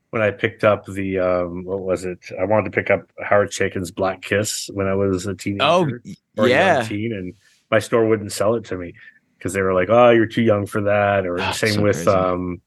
when 0.10 0.22
I 0.22 0.32
picked 0.32 0.64
up 0.64 0.86
the 0.86 1.20
um 1.20 1.64
what 1.66 1.80
was 1.82 2.06
it? 2.06 2.20
I 2.40 2.44
wanted 2.46 2.66
to 2.72 2.76
pick 2.76 2.90
up 2.92 3.10
Howard 3.24 3.52
Chaykin's 3.52 3.92
Black 3.92 4.22
Kiss 4.22 4.70
when 4.74 4.88
I 4.88 4.94
was 4.96 5.26
a 5.28 5.36
teenager. 5.36 5.64
oh 5.64 5.88
or 6.38 6.48
yeah 6.48 6.84
teen, 6.84 7.14
and 7.14 7.34
my 7.70 7.80
store 7.80 8.06
wouldn't 8.08 8.32
sell 8.32 8.56
it 8.56 8.66
to 8.66 8.78
me 8.78 8.94
because 9.38 9.54
they 9.54 9.62
were 9.62 9.74
like, 9.74 9.90
"Oh, 9.90 10.10
you're 10.12 10.26
too 10.26 10.42
young 10.44 10.66
for 10.66 10.82
that." 10.82 11.26
Or 11.26 11.40
Ah, 11.40 11.52
same 11.52 11.74
so 11.76 11.82
with 11.84 11.96
crazy. 11.96 12.10
um 12.12 12.62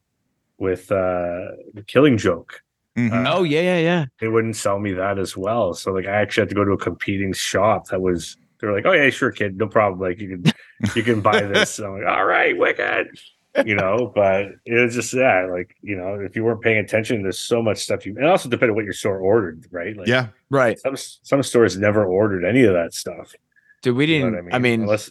with 0.59 0.91
uh 0.93 1.53
the 1.75 1.85
Killing 1.87 2.17
Joke. 2.17 2.63
Mhm. 2.97 3.27
oh 3.29 3.43
yeah 3.43 3.61
yeah 3.61 3.79
yeah 3.79 4.05
They 4.21 4.29
wouldn't 4.29 4.55
sell 4.57 4.79
me 4.79 4.93
that 4.93 5.19
as 5.19 5.37
well. 5.37 5.75
So 5.75 5.93
like 5.93 6.07
I 6.07 6.13
actually 6.13 6.43
had 6.43 6.49
to 6.51 6.55
go 6.55 6.65
to 6.65 6.73
a 6.73 6.79
competing 6.79 7.33
shop 7.33 7.89
that 7.89 8.01
was. 8.01 8.37
They 8.61 8.69
were 8.69 8.73
like, 8.73 8.87
"Oh 8.87 8.93
yeah, 8.93 9.11
sure, 9.11 9.33
kid, 9.33 9.59
no 9.59 9.67
problem. 9.67 10.01
Like 10.01 10.21
you 10.21 10.29
can 10.39 10.53
you 10.95 11.03
can 11.03 11.21
buy 11.21 11.41
this." 11.53 11.79
And 11.81 11.89
I'm 11.89 11.95
like, 11.99 12.07
"All 12.07 12.25
right, 12.25 12.57
wicked." 12.57 13.09
You 13.65 13.77
know, 13.77 14.11
but 14.15 14.47
it 14.65 14.83
was 14.83 14.95
just 14.97 15.13
that, 15.13 15.49
like, 15.49 15.77
you 15.81 15.97
know, 15.97 16.15
if 16.21 16.35
you 16.35 16.43
weren't 16.43 16.61
paying 16.61 16.79
attention, 16.79 17.23
there's 17.23 17.39
so 17.39 17.63
much 17.63 17.79
stuff 17.79 18.05
you. 18.05 18.17
And 18.17 18.27
also 18.27 18.49
depending 18.49 18.71
on 18.71 18.77
what 18.77 18.85
your 18.85 18.95
store 18.95 19.19
ordered, 19.19 19.67
right? 19.71 19.97
Like, 19.97 20.09
yeah. 20.09 20.29
right 20.51 20.79
some 20.81 20.97
some 20.97 21.43
stores 21.43 21.79
never 21.79 22.05
ordered 22.05 22.45
any 22.45 22.65
of 22.65 22.73
that 22.75 22.93
stuff. 22.95 23.33
dude 23.83 23.95
we 23.97 24.07
You 24.07 24.25
know 24.25 24.31
didn't 24.33 24.55
i 24.55 24.59
mean, 24.59 24.83
unless 24.83 25.11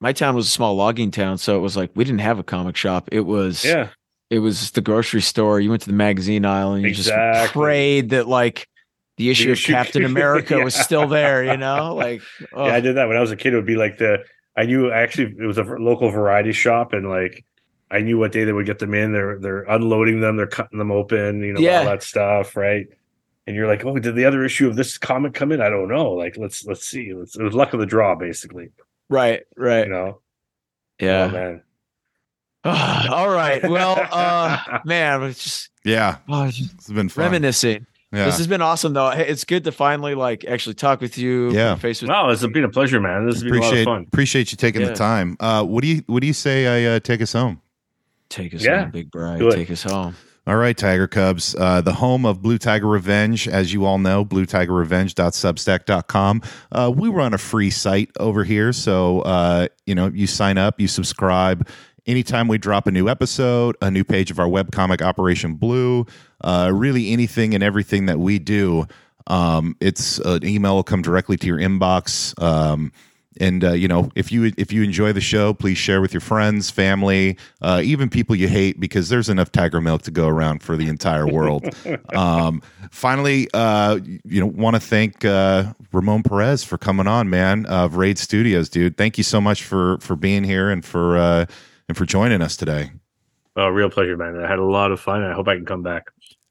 my 0.00 0.12
town 0.12 0.34
was 0.36 0.46
a 0.46 0.50
small 0.50 0.74
logging 0.76 1.10
town 1.10 1.38
so 1.38 1.56
it 1.56 1.60
was 1.60 1.76
like 1.76 1.90
we 1.94 2.04
didn't 2.04 2.20
have 2.20 2.38
a 2.38 2.42
comic 2.44 2.76
shop 2.76 3.08
it 3.10 3.20
was 3.26 3.64
yeah, 3.64 3.88
it 4.30 4.38
was 4.38 4.70
the 4.70 4.80
grocery 4.80 5.20
store. 5.20 5.60
You 5.60 5.68
went 5.70 5.82
to 5.82 5.88
the 5.90 5.96
magazine 5.96 6.44
aisle 6.46 6.72
and 6.74 6.82
you 6.84 6.90
just 6.94 7.08
Exactly. 7.08 7.60
prayed 7.62 8.10
that 8.10 8.26
like 8.28 8.66
the 9.18 9.28
issue 9.28 9.50
of 9.50 9.58
issue- 9.58 9.72
Captain 9.74 10.04
America 10.04 10.58
was 10.64 10.74
still 10.74 11.06
there, 11.06 11.44
you 11.44 11.56
know? 11.58 11.94
Like 11.94 12.22
oh, 12.54 12.66
Yeah, 12.66 12.74
I 12.74 12.80
did 12.80 12.96
that 12.96 13.08
when 13.08 13.16
I 13.16 13.20
was 13.20 13.30
a 13.32 13.36
kid. 13.36 13.52
It 13.52 13.56
would 13.56 13.66
be 13.66 13.76
like 13.76 13.98
the 13.98 14.24
I 14.56 14.64
knew 14.66 14.90
actually 14.90 15.34
it 15.38 15.46
was 15.46 15.58
a 15.58 15.64
local 15.64 16.10
variety 16.10 16.52
shop, 16.52 16.92
and 16.94 17.08
like 17.08 17.44
I 17.92 18.00
knew 18.00 18.18
what 18.18 18.32
day 18.32 18.44
they 18.44 18.52
would 18.52 18.66
get 18.66 18.78
them 18.78 18.94
in. 18.94 19.12
They're 19.12 19.38
they're 19.38 19.62
unloading 19.64 20.20
them, 20.20 20.36
they're 20.36 20.46
cutting 20.46 20.78
them 20.78 20.90
open, 20.90 21.42
you 21.42 21.52
know, 21.52 21.60
Yeah. 21.60 21.80
all 21.80 21.84
that 21.86 22.02
stuff, 22.02 22.56
right? 22.56 22.86
And 23.46 23.54
you're 23.56 23.66
like, 23.66 23.84
oh, 23.84 23.98
did 23.98 24.14
the 24.14 24.24
other 24.24 24.44
issue 24.44 24.68
of 24.68 24.76
this 24.76 24.96
comic 24.98 25.34
come 25.34 25.50
in? 25.52 25.60
I 25.60 25.68
don't 25.68 25.88
know. 25.88 26.12
Like, 26.12 26.36
let's 26.38 26.64
let's 26.64 26.86
see. 26.86 27.12
Let's, 27.12 27.36
it 27.36 27.42
was 27.42 27.54
luck 27.54 27.72
of 27.74 27.80
the 27.80 27.86
draw, 27.86 28.14
basically. 28.14 28.70
right, 29.08 29.42
right. 29.56 29.86
You 29.86 29.92
know, 29.92 30.18
Oh, 31.02 31.04
yeah. 31.06 31.26
man. 31.28 31.62
All 32.64 33.28
right. 33.28 33.62
Well, 33.68 33.96
uh 34.12 34.78
man, 34.84 35.22
it's 35.24 35.42
just 35.42 35.70
Yeah. 35.84 36.18
oh, 36.28 36.44
it's 36.44 36.56
just 36.58 36.74
It's 36.74 36.90
been 36.90 37.08
fun. 37.08 37.24
reminiscing. 37.24 37.86
Yeah. 38.12 38.26
This 38.26 38.36
has 38.38 38.46
been 38.46 38.62
awesome 38.62 38.92
though. 38.92 39.10
Hey, 39.10 39.26
It's 39.26 39.44
good 39.44 39.64
to 39.64 39.72
finally 39.72 40.14
like 40.14 40.44
actually 40.44 40.74
talk 40.74 41.00
with 41.00 41.18
you. 41.18 41.50
Yeah. 41.50 41.74
Face 41.74 42.00
with 42.02 42.10
Wow, 42.10 42.28
it's 42.30 42.46
been 42.46 42.62
a 42.62 42.68
pleasure, 42.68 43.00
man. 43.00 43.26
This 43.26 43.36
has 43.36 43.42
been 43.44 43.54
a 43.54 43.56
lot 43.56 43.66
appreciate 43.66 43.80
of 43.80 43.86
fun. 43.86 44.02
appreciate 44.06 44.52
you 44.52 44.56
taking 44.56 44.82
Yeah. 44.82 44.88
the 44.88 44.94
time. 44.94 45.36
Uh, 45.40 45.64
what 45.64 45.82
do 45.82 45.88
you 45.88 46.02
what 46.06 46.20
do 46.20 46.26
you 46.28 46.32
say 46.32 46.86
I 46.86 46.94
uh, 46.96 47.00
take 47.00 47.20
us 47.20 47.32
home? 47.32 47.60
Take 48.32 48.54
us 48.54 48.62
Yeah. 48.64 48.82
home, 48.82 48.90
Big 48.90 49.10
Bride. 49.10 49.40
Take 49.52 49.70
us 49.70 49.82
home. 49.84 50.14
All 50.44 50.56
right, 50.56 50.76
Tiger 50.76 51.06
Cubs, 51.06 51.54
uh, 51.56 51.82
the 51.82 51.92
home 51.92 52.26
of 52.26 52.42
Blue 52.42 52.58
Tiger 52.58 52.88
Revenge, 52.88 53.46
as 53.46 53.72
you 53.72 53.84
all 53.84 53.98
know, 53.98 54.24
bluetigerrevenge.substack.com. 54.24 56.42
Uh, 56.72 56.92
we 56.94 57.08
run 57.08 57.32
a 57.34 57.38
free 57.38 57.70
site 57.70 58.10
over 58.18 58.42
here. 58.44 58.72
So, 58.72 59.20
uh, 59.20 59.68
you 59.86 59.94
know, 59.94 60.08
you 60.08 60.26
sign 60.26 60.58
up, 60.58 60.80
you 60.80 60.88
subscribe. 60.88 61.68
Anytime 62.06 62.48
we 62.48 62.58
drop 62.58 62.88
a 62.88 62.90
new 62.90 63.08
episode, 63.08 63.76
a 63.80 63.88
new 63.90 64.02
page 64.02 64.32
of 64.32 64.40
our 64.40 64.48
webcomic 64.48 65.02
Operation 65.02 65.54
Blue, 65.54 66.06
uh, 66.42 66.70
really 66.74 67.12
anything 67.12 67.54
and 67.54 67.62
everything 67.62 68.06
that 68.06 68.18
we 68.18 68.40
do, 68.40 68.86
um, 69.28 69.76
it's 69.80 70.18
an 70.18 70.44
email 70.44 70.74
will 70.74 70.82
come 70.82 71.02
directly 71.02 71.36
to 71.36 71.46
your 71.46 71.58
inbox. 71.58 72.34
Um, 72.42 72.90
and 73.40 73.64
uh, 73.64 73.72
you 73.72 73.88
know, 73.88 74.10
if 74.14 74.30
you 74.30 74.52
if 74.56 74.72
you 74.72 74.82
enjoy 74.82 75.12
the 75.12 75.20
show, 75.20 75.54
please 75.54 75.78
share 75.78 76.00
with 76.00 76.12
your 76.12 76.20
friends, 76.20 76.70
family, 76.70 77.36
uh, 77.60 77.80
even 77.84 78.08
people 78.08 78.36
you 78.36 78.48
hate, 78.48 78.78
because 78.78 79.08
there's 79.08 79.28
enough 79.28 79.50
Tiger 79.52 79.80
Milk 79.80 80.02
to 80.02 80.10
go 80.10 80.28
around 80.28 80.62
for 80.62 80.76
the 80.76 80.88
entire 80.88 81.26
world. 81.26 81.64
um, 82.14 82.62
finally, 82.90 83.48
uh, 83.54 83.98
you 84.24 84.40
know, 84.40 84.46
want 84.46 84.74
to 84.76 84.80
thank 84.80 85.24
uh, 85.24 85.72
Ramon 85.92 86.22
Perez 86.22 86.64
for 86.64 86.78
coming 86.78 87.06
on, 87.06 87.30
man, 87.30 87.66
of 87.66 87.96
Raid 87.96 88.18
Studios, 88.18 88.68
dude. 88.68 88.96
Thank 88.96 89.18
you 89.18 89.24
so 89.24 89.40
much 89.40 89.62
for 89.62 89.98
for 89.98 90.16
being 90.16 90.44
here 90.44 90.70
and 90.70 90.84
for 90.84 91.16
uh, 91.16 91.46
and 91.88 91.96
for 91.96 92.04
joining 92.04 92.42
us 92.42 92.56
today. 92.56 92.90
Oh, 93.56 93.68
real 93.68 93.90
pleasure, 93.90 94.16
man. 94.16 94.42
I 94.42 94.48
had 94.48 94.58
a 94.58 94.64
lot 94.64 94.92
of 94.92 95.00
fun. 95.00 95.22
I 95.22 95.34
hope 95.34 95.48
I 95.48 95.56
can 95.56 95.66
come 95.66 95.82
back. 95.82 96.06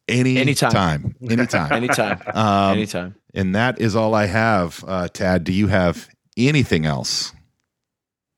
Any 0.08 0.38
Anytime. 0.38 0.72
time, 0.72 1.16
anytime. 1.30 1.72
Anytime. 1.72 2.22
um, 2.34 2.74
Anytime. 2.74 3.16
and 3.34 3.56
that 3.56 3.80
is 3.80 3.96
all 3.96 4.14
I 4.14 4.26
have. 4.26 4.84
Uh, 4.86 5.08
Tad, 5.08 5.44
do 5.44 5.54
you 5.54 5.68
have 5.68 6.10
anything 6.50 6.86
else? 6.86 7.34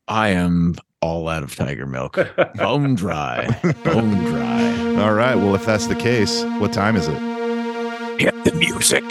I 0.07 0.29
am 0.29 0.75
all 1.01 1.27
out 1.27 1.43
of 1.43 1.55
tiger 1.55 1.85
milk. 1.85 2.17
Bone 2.55 2.95
dry. 2.95 3.47
Bone 3.83 4.23
dry. 4.25 5.03
All 5.03 5.13
right. 5.13 5.35
Well, 5.35 5.55
if 5.55 5.65
that's 5.65 5.87
the 5.87 5.95
case, 5.95 6.43
what 6.59 6.71
time 6.73 6.95
is 6.95 7.07
it? 7.07 7.19
Hit 8.19 8.43
the 8.45 8.53
music. 8.53 9.03